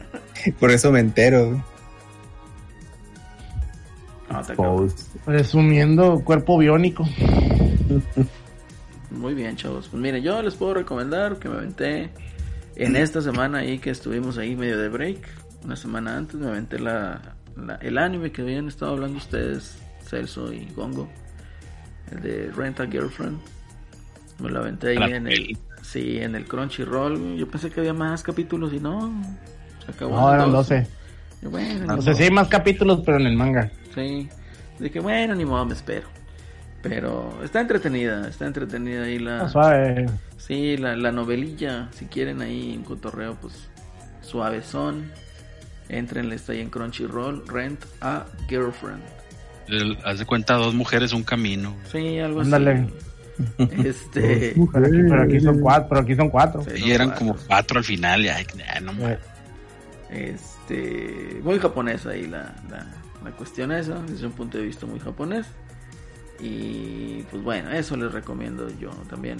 Por 0.60 0.72
eso 0.72 0.91
me 0.91 0.99
entero, 0.99 1.49
güey. 1.49 1.61
No. 4.64 4.88
Resumiendo, 5.26 6.22
cuerpo 6.23 6.57
biónico. 6.57 7.07
Muy 9.11 9.34
bien, 9.35 9.55
chavos. 9.55 9.88
Pues 9.89 10.01
miren, 10.01 10.23
yo 10.23 10.41
les 10.41 10.55
puedo 10.55 10.73
recomendar 10.73 11.38
que 11.38 11.49
me 11.49 11.57
aventé 11.57 12.10
en 12.76 12.95
esta 12.95 13.22
semana 13.22 13.60
ahí 13.60 13.77
que 13.80 13.91
estuvimos 13.91 14.38
ahí 14.38 14.55
medio 14.55 14.77
de 14.80 14.89
break. 14.89 15.19
Una 15.64 15.76
semana 15.76 16.18
antes 16.18 16.35
me 16.39 16.47
aventé 16.47 16.80
la, 16.80 17.35
la- 17.55 17.76
el 17.76 17.97
anime 17.97 18.31
que 18.31 18.41
habían 18.41 18.68
estado 18.68 18.93
hablando 18.93 19.18
ustedes, 19.18 19.77
Celso 20.07 20.51
y 20.51 20.65
Gongo. 20.76 21.07
El 22.11 22.21
de 22.21 22.51
Rent 22.55 22.80
a 22.80 22.88
Girlfriend. 22.88 23.39
Me 24.39 24.49
lo 24.49 24.59
aventé 24.59 24.89
ahí 24.89 25.11
en 25.13 25.27
el. 25.27 25.57
Sí, 25.81 26.17
en 26.19 26.35
el 26.35 26.45
Crunchyroll. 26.45 27.35
Yo 27.35 27.47
pensé 27.47 27.69
que 27.69 27.80
había 27.81 27.93
más 27.93 28.23
capítulos 28.23 28.73
y 28.73 28.80
no. 28.80 29.13
Se 29.85 29.91
acabó. 29.91 30.15
No, 30.19 30.34
eran 30.34 30.51
dos. 30.51 30.69
12. 30.69 30.88
Y 31.41 31.45
bueno, 31.47 31.93
O 31.93 31.97
ni 31.97 32.01
sea, 32.01 32.11
modo. 32.11 32.13
sí 32.15 32.23
hay 32.23 32.31
más 32.31 32.47
capítulos, 32.47 33.01
pero 33.05 33.17
en 33.17 33.27
el 33.27 33.35
manga. 33.35 33.69
Sí. 33.93 34.30
Dije, 34.80 34.99
bueno, 34.99 35.35
ni 35.35 35.45
modo, 35.45 35.65
me 35.65 35.73
espero. 35.73 36.07
Pero 36.81 37.38
está 37.43 37.61
entretenida, 37.61 38.27
está 38.27 38.45
entretenida 38.45 39.03
ahí 39.03 39.19
la... 39.19 39.41
Ah, 39.43 39.49
suave. 39.49 40.05
Sí, 40.38 40.75
la, 40.77 40.95
la 40.97 41.11
novelilla, 41.13 41.88
si 41.91 42.05
quieren 42.05 42.41
ahí 42.41 42.73
en 42.73 42.84
cotorreo, 42.84 43.35
pues 43.39 43.69
suavezón. 44.21 45.11
Entrenle, 45.89 46.35
está 46.35 46.53
ahí 46.53 46.59
en 46.61 46.69
Crunchyroll, 46.69 47.45
Rent 47.47 47.85
a 48.01 48.25
Girlfriend. 48.49 49.01
El- 49.68 49.98
haz 50.06 50.19
de 50.19 50.26
cuenta, 50.26 50.56
dos 50.56 50.73
mujeres, 50.73 51.14
un 51.14 51.23
camino. 51.23 51.76
Sí, 51.91 52.19
algo 52.19 52.41
Ándale. 52.41 52.72
así. 52.72 52.94
Este... 53.84 54.53
Pero 54.72 54.85
aquí, 54.85 54.98
pero 55.10 55.22
aquí 55.23 55.40
son 55.40 55.60
cuatro, 55.60 55.88
pero 55.90 56.02
aquí 56.02 56.15
son 56.15 56.30
cuatro. 56.30 56.64
Sí, 56.64 56.84
Y 56.85 56.91
eran 56.91 57.10
cuatro. 57.10 57.27
como 57.27 57.40
cuatro 57.48 57.77
al 57.80 57.84
final. 57.84 58.22
Ay, 58.30 58.45
ya, 58.56 58.80
no. 58.81 58.91
Eh, 59.10 59.18
Este, 60.11 61.40
muy 61.44 61.57
japonesa 61.60 62.11
ahí 62.11 62.27
la, 62.27 62.53
la, 62.69 62.85
la 63.23 63.31
cuestión 63.31 63.72
esa, 63.72 63.99
desde 64.02 64.27
un 64.27 64.34
punto 64.34 64.57
de 64.60 64.65
vista 64.65 64.85
muy 64.85 64.99
japonés. 64.99 65.48
Y 66.40 67.23
pues 67.31 67.41
bueno, 67.44 67.72
eso 67.72 67.95
les 67.98 68.11
recomiendo 68.11 68.68
yo 68.80 68.90
también. 69.10 69.38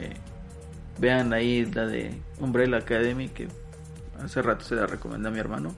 Eh, 0.00 0.14
vean 0.98 1.32
ahí 1.32 1.64
la 1.66 1.86
de 1.86 2.12
Umbrella 2.40 2.78
Academy 2.78 3.28
que 3.28 3.48
hace 4.22 4.42
rato 4.42 4.64
se 4.64 4.74
la 4.74 4.86
recomendé 4.86 5.28
a 5.28 5.30
mi 5.30 5.38
hermano, 5.38 5.74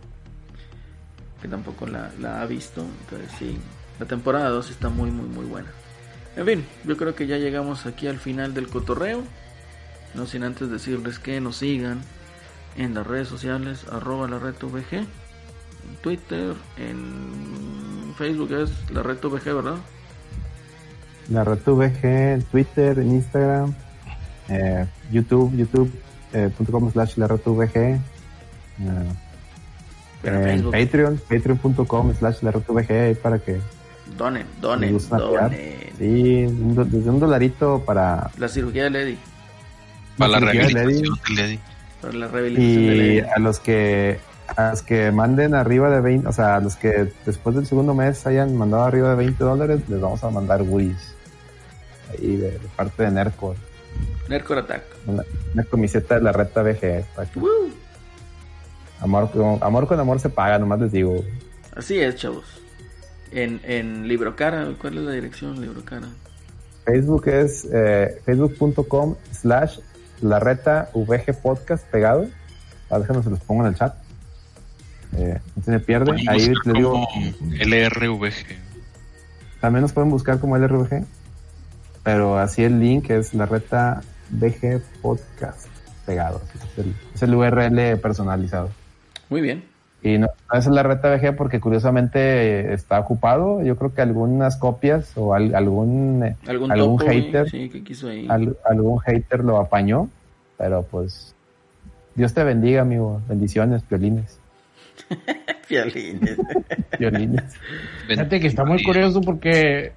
que 1.41 1.49
tampoco 1.49 1.87
la, 1.87 2.11
la 2.21 2.43
ha 2.43 2.47
visto. 2.47 2.85
Entonces 3.03 3.31
sí, 3.39 3.59
la 3.99 4.07
temporada 4.07 4.49
2 4.51 4.71
está 4.71 4.89
muy 4.89 5.11
muy 5.11 5.29
muy 5.29 5.45
buena. 5.45 5.69
En 6.37 6.47
fin, 6.47 6.65
yo 6.85 6.97
creo 6.97 7.15
que 7.15 7.27
ya 7.27 7.37
llegamos 7.37 7.87
aquí 7.87 8.07
al 8.07 8.19
final 8.19 8.55
del 8.55 8.69
cotorreo. 8.69 9.23
No 10.15 10.27
sin 10.27 10.43
antes 10.45 10.71
decirles 10.71 11.19
que 11.19 11.41
nos 11.41 11.57
sigan 11.57 12.01
en 12.77 12.95
las 12.95 13.07
redes 13.07 13.29
sociales, 13.29 13.85
arroba 13.91 14.29
la 14.29 14.39
red 14.39 14.55
VG, 14.61 14.95
en 14.95 15.07
Twitter, 16.03 16.55
en 16.77 18.15
Facebook 18.17 18.53
es 18.53 18.71
la 18.91 19.03
red 19.03 19.19
VG, 19.21 19.45
¿verdad? 19.55 19.77
La 21.29 21.45
red 21.45 21.59
VG, 21.65 22.05
en 22.05 22.43
Twitter, 22.43 22.99
en 22.99 23.11
Instagram, 23.11 23.75
eh, 24.49 24.87
YouTube, 25.11 25.57
youtube.com 25.57 26.93
slash 26.93 27.17
la 27.17 27.27
red 27.27 27.41
VG, 27.45 27.77
eh, 27.77 28.01
Pero 30.23 30.47
en 30.47 30.71
Patreon, 30.71 31.21
patreon.com 31.29 32.15
slash 32.15 32.43
la 32.43 32.51
ahí 33.05 33.15
para 33.15 33.39
que 33.39 33.59
donen, 34.17 34.47
donen, 34.61 34.99
donen. 35.09 35.51
Sí, 35.99 36.47
desde 36.47 37.11
un 37.11 37.21
dolarito 37.21 37.83
para, 37.85 38.31
La 38.39 38.49
cirugía 38.49 38.85
de 38.85 38.91
Lady, 38.91 39.19
Para 40.17 40.41
la 40.41 40.51
quieres, 40.51 40.73
rehabilitación 40.73 41.19
del 41.27 41.37
Lady. 41.37 41.61
para 42.01 42.15
la 42.15 42.29
rehabilitación 42.29 42.87
de 42.87 42.97
y 42.97 43.21
Lady. 43.21 43.31
a 43.35 43.39
los 43.39 43.61
que 43.61 44.21
a 44.57 44.71
los 44.71 44.83
que 44.83 45.13
manden 45.13 45.55
arriba 45.55 45.91
de 45.91 46.01
20, 46.01 46.27
o 46.29 46.33
sea, 46.33 46.57
a 46.57 46.61
los 46.61 46.75
que 46.77 47.13
después 47.27 47.55
del 47.55 47.67
segundo 47.67 47.95
mes 47.95 48.27
hayan 48.27 48.57
mandado 48.57 48.85
arriba 48.85 49.11
de 49.11 49.17
20 49.17 49.45
dólares, 49.45 49.81
les 49.89 50.01
vamos 50.01 50.25
a 50.25 50.31
mandar 50.31 50.63
goodies. 50.65 51.15
Ahí 52.11 52.37
de, 52.37 52.53
de 52.53 52.61
parte 52.75 53.03
de 53.03 53.11
Nerco. 53.11 53.55
Nercor 54.29 54.59
Attack. 54.59 54.83
Una, 55.07 55.23
una 55.53 55.65
camiseta 55.65 56.15
de 56.15 56.23
la 56.23 56.33
reta 56.33 56.63
que- 57.35 57.39
Woo. 57.39 57.71
Amor, 59.01 59.31
con, 59.31 59.59
amor 59.63 59.87
con 59.87 60.01
amor 60.01 60.21
se 60.21 60.29
paga, 60.29 60.59
nomás 60.59 60.81
les 60.81 60.93
digo. 60.93 61.25
Así 61.77 61.99
es, 62.01 62.17
chavos. 62.17 62.45
En, 63.31 63.61
en 63.65 64.09
Libro 64.09 64.35
Cara, 64.37 64.69
¿cuál 64.81 64.99
es 64.99 65.05
la 65.05 65.13
dirección 65.13 65.61
Libro 65.61 65.85
Cara? 65.85 66.09
Facebook 66.85 67.29
es 67.29 67.69
eh, 67.71 68.21
facebook.com 68.25 69.17
slash 69.31 69.79
la 70.23 70.41
reta 70.41 70.91
VG 70.95 71.35
podcast 71.43 71.85
pegado. 71.91 72.27
A 72.91 72.99
déjenme 72.99 73.23
se 73.23 73.31
los 73.31 73.41
pongo 73.41 73.63
en 73.63 73.69
el 73.69 73.75
chat. 73.75 73.95
Eh, 75.17 75.39
no 75.55 75.63
se 75.63 75.71
me 75.71 75.81
pierde. 75.81 76.13
Ahí 76.29 76.47
les 76.47 76.75
digo, 76.75 77.07
LRVG. 77.51 78.57
también 79.61 79.83
nos 79.83 79.93
pueden 79.93 80.11
buscar 80.11 80.41
como 80.41 80.57
LRVG. 80.57 81.05
Pero 82.03 82.39
así 82.39 82.65
el 82.65 82.81
link 82.81 83.11
es 83.11 83.35
la 83.35 83.45
reta 83.45 84.01
VG 84.31 84.81
podcast 85.03 85.67
pegado. 86.07 86.41
Es 86.55 86.79
el, 86.79 86.95
es 87.15 87.23
el 87.23 87.35
URL 87.35 87.99
personalizado. 88.01 88.71
Muy 89.29 89.41
bien. 89.41 89.65
Y 90.03 90.17
no, 90.19 90.29
no 90.53 90.59
es 90.59 90.67
la 90.69 90.83
reta 90.85 91.13
VG 91.15 91.35
porque 91.37 91.59
curiosamente 91.61 92.73
está 92.73 93.01
ocupado. 93.01 93.63
Yo 93.65 93.77
creo 93.77 93.93
que 93.93 94.01
algunas 94.01 94.57
copias 94.57 95.13
o 95.17 95.35
al- 95.35 95.55
algún, 95.57 96.23
eh, 96.25 96.37
¿Algún, 96.47 96.71
algún 96.71 96.99
topo, 96.99 97.11
hater, 97.11 97.51
Sí, 97.51 97.69
que 97.69 97.83
quiso 97.83 98.09
ahí. 98.09 98.27
al- 98.31 98.57
algún 98.65 99.01
hater 99.01 99.41
lo 99.45 99.59
apañó. 99.59 100.09
Pero 100.57 100.83
pues 100.85 101.35
Dios 102.15 102.33
te 102.33 102.45
bendiga, 102.45 102.83
amigo. 102.83 103.21
Bendiciones, 103.29 103.83
violines. 103.89 104.39
Violines. 105.69 106.37
Violines. 106.99 107.57
Fíjate 108.07 108.41
que 108.41 108.47
está 108.47 108.65
muy 108.65 108.83
curioso 108.83 109.21
porque 109.21 109.93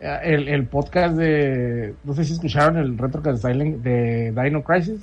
eh, 0.00 0.18
el, 0.24 0.48
el 0.48 0.66
podcast 0.66 1.16
de. 1.16 1.94
No 2.04 2.14
sé 2.14 2.24
si 2.24 2.32
escucharon 2.34 2.76
el 2.76 2.98
Retrocast 2.98 3.42
Silent 3.46 3.82
de 3.82 4.32
Dino 4.32 4.62
Crisis. 4.62 5.00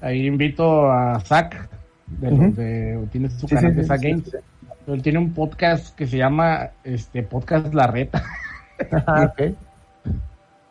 Ahí 0.00 0.26
invito 0.26 0.90
a 0.90 1.20
Zach, 1.20 1.68
de 2.20 2.30
los 2.30 2.56
de. 2.56 3.06
Tiene 3.12 3.30
su 3.30 3.46
Sí, 3.46 3.54
canal 3.54 3.70
sí, 3.72 3.76
de 3.78 3.84
sí, 3.84 3.90
sí, 3.98 4.08
Games. 4.08 4.24
sí. 4.30 4.36
Él 4.86 5.02
tiene 5.02 5.18
un 5.18 5.32
podcast 5.34 5.94
que 5.94 6.06
se 6.06 6.16
llama 6.16 6.70
este 6.84 7.22
Podcast 7.22 7.72
La 7.74 7.86
Reta. 7.86 8.22
Ah. 9.06 9.32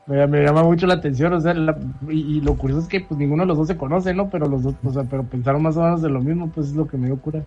Me, 0.05 0.25
me 0.27 0.41
llama 0.41 0.63
mucho 0.63 0.87
la 0.87 0.93
atención, 0.93 1.33
o 1.33 1.41
sea, 1.41 1.53
la- 1.53 1.77
y, 2.07 2.37
y 2.37 2.41
lo 2.41 2.55
curioso 2.55 2.81
es 2.83 2.87
que 2.87 3.01
pues 3.01 3.19
ninguno 3.19 3.43
de 3.43 3.47
los 3.47 3.57
dos 3.57 3.67
se 3.67 3.75
conoce, 3.75 4.13
¿no? 4.13 4.29
Pero 4.29 4.47
los 4.47 4.63
dos, 4.63 4.75
o 4.81 4.93
sea, 4.93 5.03
pero 5.03 5.23
pensaron 5.23 5.61
más 5.61 5.75
o 5.75 5.81
menos 5.83 6.01
de 6.01 6.07
lo 6.09 6.21
mismo, 6.21 6.49
pues 6.49 6.67
es 6.67 6.73
lo 6.75 6.87
que 6.87 6.95
me 6.95 7.07
dio 7.07 7.17
cura. 7.19 7.43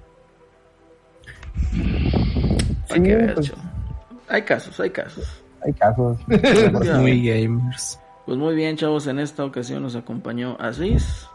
Para 2.89 3.03
que 3.03 3.17
pues-. 3.35 3.53
Hay 4.29 4.43
casos, 4.43 4.79
hay 4.81 4.91
casos. 4.91 5.43
Hay 5.65 5.73
casos. 5.73 6.19
Muy 7.01 7.27
gamers. 7.27 7.99
Pues 8.27 8.39
muy 8.39 8.55
bien, 8.55 8.77
chavos. 8.77 9.07
En 9.07 9.19
esta 9.19 9.45
ocasión 9.45 9.83
nos 9.83 9.97
acompañó 9.97 10.57
Aziz. 10.61 11.27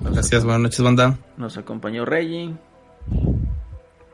Nos 0.00 0.12
Gracias, 0.14 0.44
buenas 0.44 0.62
noches, 0.62 0.80
banda. 0.80 1.18
Nos 1.36 1.56
acompañó 1.58 2.04
Reggie. 2.04 2.54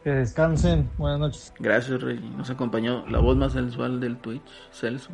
Que 0.02 0.10
descansen. 0.10 0.88
Buenas 0.98 1.18
noches. 1.20 1.52
Gracias, 1.58 2.00
Reggie. 2.00 2.28
Nos 2.36 2.50
acompañó 2.50 3.06
la 3.08 3.18
voz 3.18 3.36
más 3.36 3.52
sensual 3.52 4.00
del 4.00 4.16
Twitch, 4.16 4.42
Celso. 4.72 5.10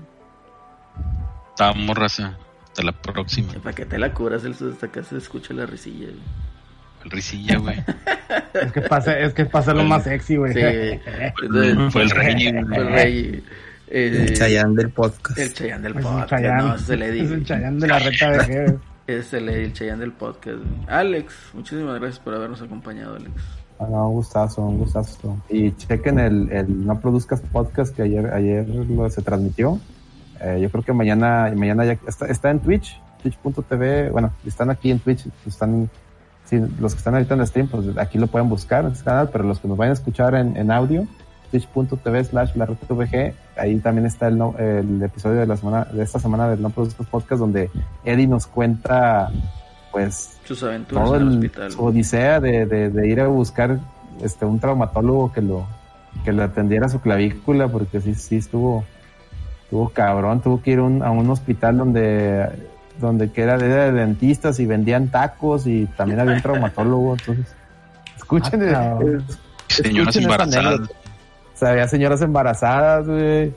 Estamos, 1.51 1.97
raza. 1.97 2.37
Hasta 2.65 2.83
la 2.85 2.93
próxima. 2.93 3.53
Para 3.63 3.75
que 3.75 3.85
te 3.85 3.99
la 3.99 4.13
curas, 4.15 4.43
Celso, 4.43 4.69
hasta 4.71 4.87
acá 4.87 5.03
se 5.03 5.17
escucha 5.17 5.55
la 5.55 5.67
risilla. 5.67 6.07
güey. 6.07 6.19
El 7.05 7.11
risilla, 7.11 7.59
güey. 7.59 7.77
Es 8.55 8.73
que 8.73 8.81
pasa, 8.83 9.19
es 9.19 9.33
que 9.35 9.45
pasa 9.45 9.73
lo 9.75 9.83
más 9.85 10.05
sexy, 10.05 10.37
güey. 10.37 10.53
Sí. 10.53 10.61
Entonces, 10.61 11.77
Fue 11.93 12.03
el 12.03 12.11
Reggie, 12.11 12.53
güey. 12.53 12.65
fue 12.65 12.77
el 12.79 12.87
Reggie. 12.89 13.43
Eh, 13.89 14.25
El 14.29 14.37
Chayán 14.37 14.75
del 14.77 14.91
podcast. 14.91 15.37
El 15.39 15.53
Chayán 15.53 15.83
del 15.83 15.97
Es 15.99 16.05
un 16.05 16.13
podcast. 16.13 16.31
Chayán. 16.31 16.59
No, 16.59 16.79
se 16.79 16.97
le 16.97 17.07
Es 17.09 17.13
dice. 17.15 17.35
un 17.35 17.45
Chayán 17.45 17.79
de 17.81 17.89
la 17.89 17.99
reta 17.99 18.31
de 18.31 18.79
Es 19.11 19.32
el, 19.32 19.49
el 19.49 19.73
Chayán 19.73 19.99
del 19.99 20.12
podcast. 20.12 20.62
Alex, 20.87 21.35
muchísimas 21.53 21.99
gracias 21.99 22.20
por 22.20 22.32
habernos 22.32 22.62
acompañado, 22.62 23.16
Alex. 23.16 23.32
Ah, 23.81 23.89
no, 23.91 24.09
un 24.09 24.15
gustazo, 24.15 24.62
un 24.62 24.78
gustazo. 24.78 25.37
Y 25.49 25.73
chequen 25.73 26.20
el, 26.20 26.49
el 26.53 26.87
No 26.87 27.01
Produzcas 27.01 27.41
Podcast 27.41 27.93
que 27.95 28.03
ayer, 28.03 28.32
ayer 28.32 28.69
lo, 28.69 29.11
se 29.11 29.20
transmitió. 29.23 29.81
Eh, 30.41 30.61
yo 30.62 30.70
creo 30.70 30.85
que 30.85 30.93
mañana, 30.93 31.53
mañana 31.57 31.85
ya 31.87 31.99
está, 32.07 32.27
está 32.27 32.51
en 32.53 32.61
Twitch, 32.61 33.01
twitch.tv. 33.20 34.11
Bueno, 34.11 34.32
están 34.47 34.70
aquí 34.70 34.93
en 34.93 35.01
Twitch, 35.01 35.27
están, 35.45 35.91
sí, 36.45 36.61
los 36.78 36.95
que 36.95 36.99
están 36.99 37.15
ahorita 37.15 37.35
en 37.35 37.41
el 37.41 37.47
stream, 37.49 37.66
pues 37.66 37.99
aquí 37.99 38.16
lo 38.16 38.28
pueden 38.28 38.49
buscar 38.49 38.85
en 38.85 38.93
este 38.93 39.07
canal, 39.07 39.28
pero 39.32 39.43
los 39.43 39.59
que 39.59 39.66
nos 39.66 39.77
vayan 39.77 39.91
a 39.91 39.95
escuchar 39.95 40.37
en, 40.37 40.57
en 40.57 40.70
audio, 40.70 41.05
twitch.tv 41.51 42.24
slash 42.24 42.55
la 42.55 42.66
VG, 42.66 43.35
ahí 43.56 43.77
también 43.78 44.06
está 44.06 44.28
el, 44.28 44.39
no- 44.39 44.55
el 44.59 45.02
episodio 45.02 45.40
de 45.40 45.47
la 45.47 45.56
semana, 45.56 45.85
de 45.85 46.02
esta 46.02 46.18
semana 46.18 46.48
del 46.48 46.62
No 46.62 46.70
Produzcas 46.70 47.06
Podcast, 47.06 47.40
donde 47.40 47.70
Eddie 48.05 48.27
nos 48.27 48.47
cuenta, 48.47 49.31
pues, 49.93 50.39
Sus 50.44 50.62
aventuras 50.62 51.05
todo 51.05 51.16
en 51.16 51.22
el 51.22 51.28
hospital. 51.35 51.72
su 51.72 51.85
odisea 51.85 52.40
de, 52.40 52.66
de, 52.66 52.90
de 52.90 53.09
ir 53.09 53.20
a 53.20 53.27
buscar 53.28 53.78
este 54.22 54.44
un 54.44 54.59
traumatólogo 54.60 55.32
que 55.32 55.40
lo 55.43 55.66
que 56.24 56.32
le 56.32 56.43
atendiera 56.43 56.89
su 56.89 57.01
clavícula 57.01 57.68
porque 57.68 58.01
sí 58.01 58.14
sí 58.14 58.36
estuvo 58.36 58.85
estuvo 59.62 59.89
cabrón 59.90 60.40
tuvo 60.40 60.60
que 60.60 60.72
ir 60.72 60.81
un- 60.81 61.02
a 61.02 61.10
un 61.10 61.31
hospital 61.31 61.78
donde 61.78 62.47
donde 63.01 63.31
que 63.32 63.43
era 63.43 63.56
de, 63.56 63.68
de 63.68 63.93
dentistas 63.93 64.59
y 64.60 64.66
vendían 64.66 65.09
tacos 65.09 65.66
y 65.66 65.86
también 65.97 66.20
había 66.20 66.35
un 66.35 66.43
traumatólogo 66.43 67.12
entonces 67.18 67.47
escuchen 68.16 68.62
Ah, 68.74 68.98
Señoras 69.68 69.68
escuchen 69.68 70.09
esa 70.09 70.20
embarazadas. 70.20 70.66
anécdota. 70.66 70.99
O 71.61 71.65
sea 71.65 71.70
había 71.73 71.87
señoras 71.89 72.23
embarazadas 72.23 73.07
güey 73.07 73.53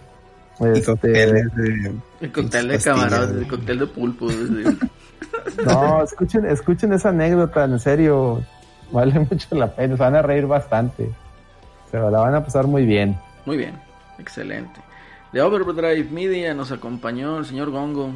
Y 0.59 0.65
Este, 0.67 0.84
cócteles 0.85 1.55
de- 1.55 1.93
El 2.21 2.31
cóctel 2.31 2.67
de 2.67 2.73
pastillas, 2.75 2.84
camarones, 2.84 3.38
el 3.38 3.47
cóctel 3.47 3.80
de 3.80 3.88
pulpo. 3.88 4.25
güey. 4.25 4.77
No, 5.65 6.03
escuchen, 6.03 6.45
escuchen 6.45 6.93
esa 6.93 7.09
anécdota, 7.09 7.63
en 7.65 7.80
serio. 7.80 8.43
Vale 8.91 9.17
mucho 9.31 9.55
la 9.55 9.67
pena, 9.75 9.97
se 9.97 10.03
van 10.03 10.15
a 10.15 10.21
reír 10.21 10.45
bastante. 10.45 11.09
Se 11.89 11.97
la 11.97 12.09
van 12.09 12.35
a 12.35 12.43
pasar 12.43 12.67
muy 12.67 12.85
bien. 12.85 13.17
Muy 13.45 13.57
bien, 13.57 13.73
excelente. 14.19 14.80
De 15.31 15.41
Overdrive 15.41 16.07
Media 16.11 16.53
nos 16.53 16.71
acompañó 16.71 17.39
el 17.39 17.45
señor 17.45 17.71
Gongo. 17.71 18.11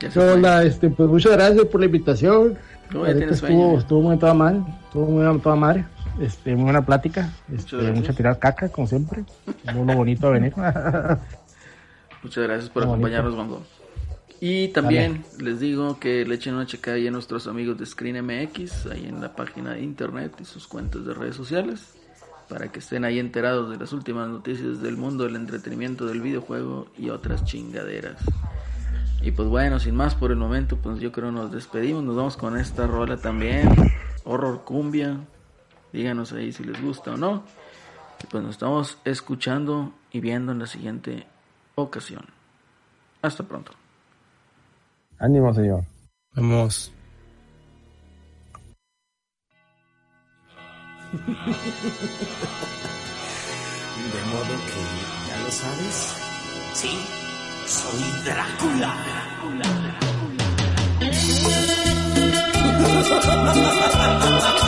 Ya 0.00 0.10
se 0.10 0.14
¿Qué 0.18 0.20
fue. 0.20 0.32
onda? 0.32 0.62
Este, 0.64 0.88
pues 0.88 1.08
muchas 1.08 1.32
gracias 1.32 1.64
por 1.66 1.80
la 1.80 1.86
invitación. 1.86 2.56
No, 2.90 3.06
estuvo, 3.06 3.34
sueño. 3.36 3.78
estuvo 3.78 4.00
muy 4.02 4.18
toda 4.18 4.34
madre. 4.34 4.60
Estuvo 4.86 5.06
muy 5.06 5.38
toda 5.40 5.56
madre. 5.56 5.84
Este, 6.20 6.54
muy 6.54 6.64
buena 6.64 6.84
plática. 6.84 7.32
Este, 7.52 7.76
mucha 7.92 8.12
tirar 8.12 8.38
caca, 8.38 8.68
como 8.68 8.86
siempre. 8.86 9.24
Muy 9.74 9.86
lo 9.86 9.96
bonito 9.96 10.30
venir. 10.30 10.54
Muchas 12.22 12.44
gracias 12.44 12.70
por 12.70 12.84
acompañarnos, 12.84 13.34
Gongo. 13.34 13.62
Y 14.40 14.68
también 14.68 15.24
les 15.38 15.60
digo 15.60 15.98
que 15.98 16.24
le 16.24 16.34
echen 16.34 16.54
una 16.54 16.66
checada 16.66 16.96
ahí 16.96 17.06
a 17.06 17.10
nuestros 17.10 17.46
amigos 17.46 17.78
de 17.78 17.86
Screen 17.86 18.24
MX, 18.24 18.86
ahí 18.86 19.06
en 19.06 19.20
la 19.20 19.34
página 19.34 19.72
de 19.72 19.82
internet 19.82 20.32
y 20.40 20.44
sus 20.44 20.66
cuentas 20.66 21.04
de 21.06 21.14
redes 21.14 21.34
sociales, 21.34 21.94
para 22.48 22.68
que 22.70 22.80
estén 22.80 23.04
ahí 23.04 23.18
enterados 23.18 23.70
de 23.70 23.78
las 23.78 23.92
últimas 23.92 24.28
noticias 24.28 24.82
del 24.82 24.96
mundo 24.96 25.24
del 25.24 25.36
entretenimiento, 25.36 26.06
del 26.06 26.20
videojuego 26.20 26.88
y 26.98 27.10
otras 27.10 27.44
chingaderas. 27.44 28.18
Y 29.22 29.30
pues 29.30 29.48
bueno, 29.48 29.80
sin 29.80 29.94
más 29.94 30.14
por 30.14 30.30
el 30.30 30.36
momento, 30.36 30.76
pues 30.76 31.00
yo 31.00 31.10
creo 31.10 31.32
nos 31.32 31.50
despedimos, 31.50 32.04
nos 32.04 32.16
vamos 32.16 32.36
con 32.36 32.58
esta 32.58 32.86
rola 32.86 33.16
también, 33.16 33.70
Horror 34.24 34.64
Cumbia, 34.64 35.20
díganos 35.94 36.32
ahí 36.32 36.52
si 36.52 36.64
les 36.64 36.82
gusta 36.82 37.12
o 37.12 37.16
no. 37.16 37.44
Y 38.22 38.26
pues 38.26 38.42
nos 38.42 38.52
estamos 38.52 38.98
escuchando 39.04 39.94
y 40.10 40.20
viendo 40.20 40.52
en 40.52 40.58
la 40.58 40.66
siguiente 40.66 41.26
ocasión. 41.76 42.26
Hasta 43.22 43.44
pronto. 43.44 43.72
Ánimo, 45.18 45.54
señor. 45.54 45.84
Vamos. 46.34 46.92
De 51.12 51.18
modo 54.32 54.54
que 54.66 54.82
ya 55.28 55.36
lo 55.44 55.50
sabes. 55.50 56.16
Sí, 56.74 56.98
soy 57.66 58.02
Drácula. 58.24 58.92
Amor 62.64 64.54
de 64.60 64.63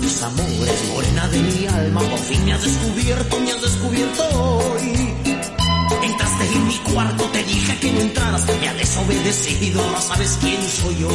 mis 0.00 0.22
amores, 0.22 0.88
morena 0.92 1.28
de 1.28 1.42
mi 1.42 1.66
alma, 1.66 2.00
por 2.00 2.18
fin 2.18 2.44
me 2.44 2.52
has 2.52 2.62
descubierto, 2.62 3.40
me 3.40 3.52
has 3.52 3.62
descubierto 3.62 4.22
hoy. 4.38 5.14
Entraste 6.02 6.44
en 6.54 6.66
mi 6.66 6.78
cuarto, 6.78 7.24
te 7.24 7.42
dije 7.44 7.78
que 7.80 7.92
no 7.92 8.00
entraras, 8.00 8.46
me 8.60 8.68
has 8.68 8.76
desobedecido, 8.78 9.82
ahora 9.82 10.00
sabes 10.00 10.38
quién 10.40 10.60
soy 10.62 10.96
yo. 10.98 11.08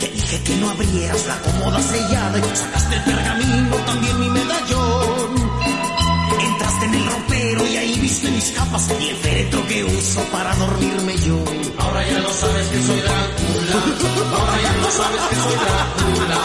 Te 0.00 0.08
dije 0.08 0.42
que 0.42 0.56
no 0.56 0.70
abrieras 0.70 1.26
la 1.26 1.38
cómoda 1.40 1.80
sellada 1.82 2.38
y 2.38 2.56
sacaste 2.56 2.96
el 2.96 3.04
pergamino, 3.04 3.76
también 3.86 4.20
mi 4.20 4.28
medallón. 4.30 4.75
Viste 8.16 8.30
mis 8.30 8.50
capas 8.52 8.88
y 8.98 9.08
el 9.08 9.16
féretro 9.16 9.66
que 9.66 9.84
uso 9.84 10.20
para 10.32 10.54
dormirme 10.56 11.16
yo. 11.18 11.36
Ahora 11.78 12.08
ya 12.08 12.18
lo 12.18 12.30
sabes 12.30 12.66
que 12.68 12.82
soy 12.82 13.00
Drácula. 13.00 13.76
Ahora 14.36 14.56
ya 14.62 14.72
lo 14.82 14.90
sabes 14.90 15.22
que 15.28 15.36
soy 15.36 15.56
Drácula. 15.64 16.38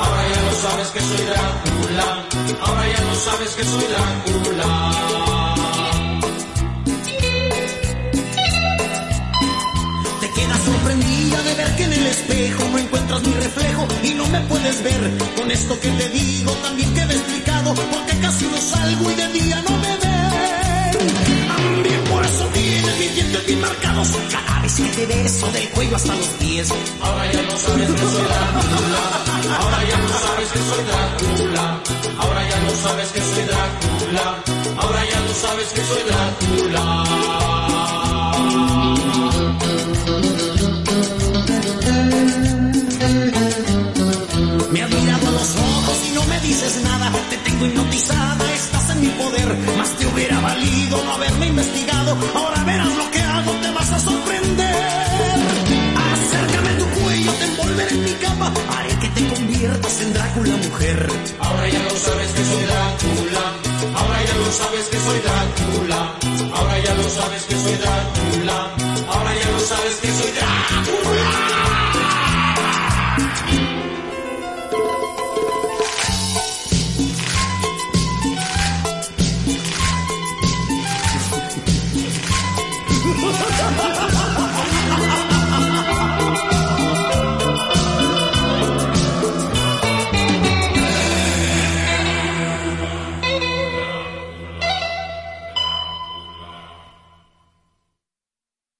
Ahora 0.00 0.22
ya 0.32 0.40
lo 0.48 0.54
sabes 0.64 0.88
que 0.88 1.00
soy 1.00 1.24
Drácula. 1.30 2.06
Ahora 2.62 2.84
ya 2.88 3.04
lo 3.04 3.14
sabes 3.14 3.50
que 3.50 3.64
soy 3.64 3.84
Drácula. 3.92 4.68
Te 10.20 10.30
quedas 10.30 10.60
sorprendida 10.64 11.42
de 11.42 11.54
ver 11.54 11.76
que 11.76 11.84
en 11.84 11.92
el 11.92 12.06
espejo 12.06 12.64
no 12.72 12.78
encuentras 12.78 13.22
mi 13.22 13.32
reflejo 13.34 13.88
y 14.02 14.14
no 14.14 14.26
me 14.28 14.40
puedes 14.40 14.82
ver. 14.82 15.18
Con 15.36 15.50
esto 15.50 15.78
que 15.80 15.90
te 15.90 16.08
digo 16.08 16.52
también 16.62 16.94
queda 16.94 17.12
explicado 17.12 17.74
porque 17.74 18.18
casi 18.20 18.46
no 18.46 18.56
salgo 18.56 19.10
y 19.10 19.14
de 19.14 19.28
día 19.32 19.62
no 19.68 19.76
me 19.76 19.96
ven. 19.98 20.09
Por 22.10 22.24
eso 22.24 22.44
tienes 22.52 22.98
mis 22.98 23.14
dientes 23.14 23.46
bien 23.46 23.60
marcados 23.60 24.08
cada 24.30 24.60
vez 24.62 24.74
que 24.74 24.82
te 24.82 25.06
beso 25.06 25.46
del 25.52 25.68
cuello 25.70 25.96
hasta 25.96 26.14
los 26.14 26.26
pies. 26.40 26.68
Ahora 27.00 27.32
ya 27.32 27.42
no 27.42 27.56
sabes 27.58 27.88
que 27.88 27.98
soy 27.98 28.22
Drácula. 28.24 29.02
Ahora 29.58 29.84
ya 29.88 29.96
no 29.98 30.08
sabes 30.08 30.48
que 30.52 30.58
soy 30.58 30.84
Drácula. 30.84 31.82
Ahora 32.18 32.48
ya 32.48 32.60
no 32.60 32.70
sabes 32.82 33.08
que 33.08 33.20
soy 33.20 33.44
Drácula. 33.44 34.44
Ahora 34.80 35.04
ya 35.10 35.20
no 35.20 35.34
sabes 35.34 35.68
que 35.72 35.82
soy 35.84 36.02
Drácula. 36.08 36.84
Me 44.72 44.82
has 44.82 44.90
mirado 44.90 45.28
a 45.28 45.30
los 45.32 45.56
ojos 45.56 45.98
y 46.08 46.14
no 46.14 46.24
me 46.26 46.40
dices 46.40 46.80
nada. 46.84 47.10
Te 47.30 47.36
tengo 47.38 47.66
hipnotizada, 47.66 48.49
mi 49.00 49.08
poder. 49.08 49.48
Más 49.78 49.90
te 49.96 50.06
hubiera 50.06 50.40
valido 50.40 51.04
no 51.04 51.12
haberme 51.12 51.46
investigado. 51.46 52.16
Ahora 52.34 52.64
verás 52.64 52.96
lo 52.96 53.10
que 53.10 53.20
hago, 53.20 53.52
te 53.62 53.70
vas 53.72 53.90
a 53.92 53.98
sorprender. 53.98 54.74
Acércame 56.12 56.72
tu 56.80 56.86
cuello, 57.00 57.32
te 57.32 57.44
envolveré 57.44 57.94
en 57.94 58.04
mi 58.04 58.12
cama. 58.24 58.52
Haré 58.76 58.94
que 59.02 59.08
te 59.08 59.28
conviertas 59.34 60.00
en 60.02 60.12
Drácula 60.12 60.56
mujer. 60.68 61.08
Ahora 61.40 61.68
ya 61.68 61.82
lo 61.82 61.96
sabes 61.96 62.30
que 62.36 62.44
soy 62.44 62.64
Drácula. 62.70 63.44
Ahora 63.98 64.18
ya 64.28 64.34
lo 64.42 64.52
sabes 64.52 64.86
que 64.90 64.98
soy 65.06 65.18
Drácula. 65.26 66.00
Ahora 66.54 66.78
ya 66.78 66.94
lo 66.94 67.08
sabes 67.08 67.42
que 67.48 67.56
soy 67.56 67.76
Drácula. 67.82 68.58
Ahora 69.12 69.32
ya 69.42 69.50
lo 69.50 69.60
sabes 69.60 69.94
que 70.02 70.08
soy 70.12 70.30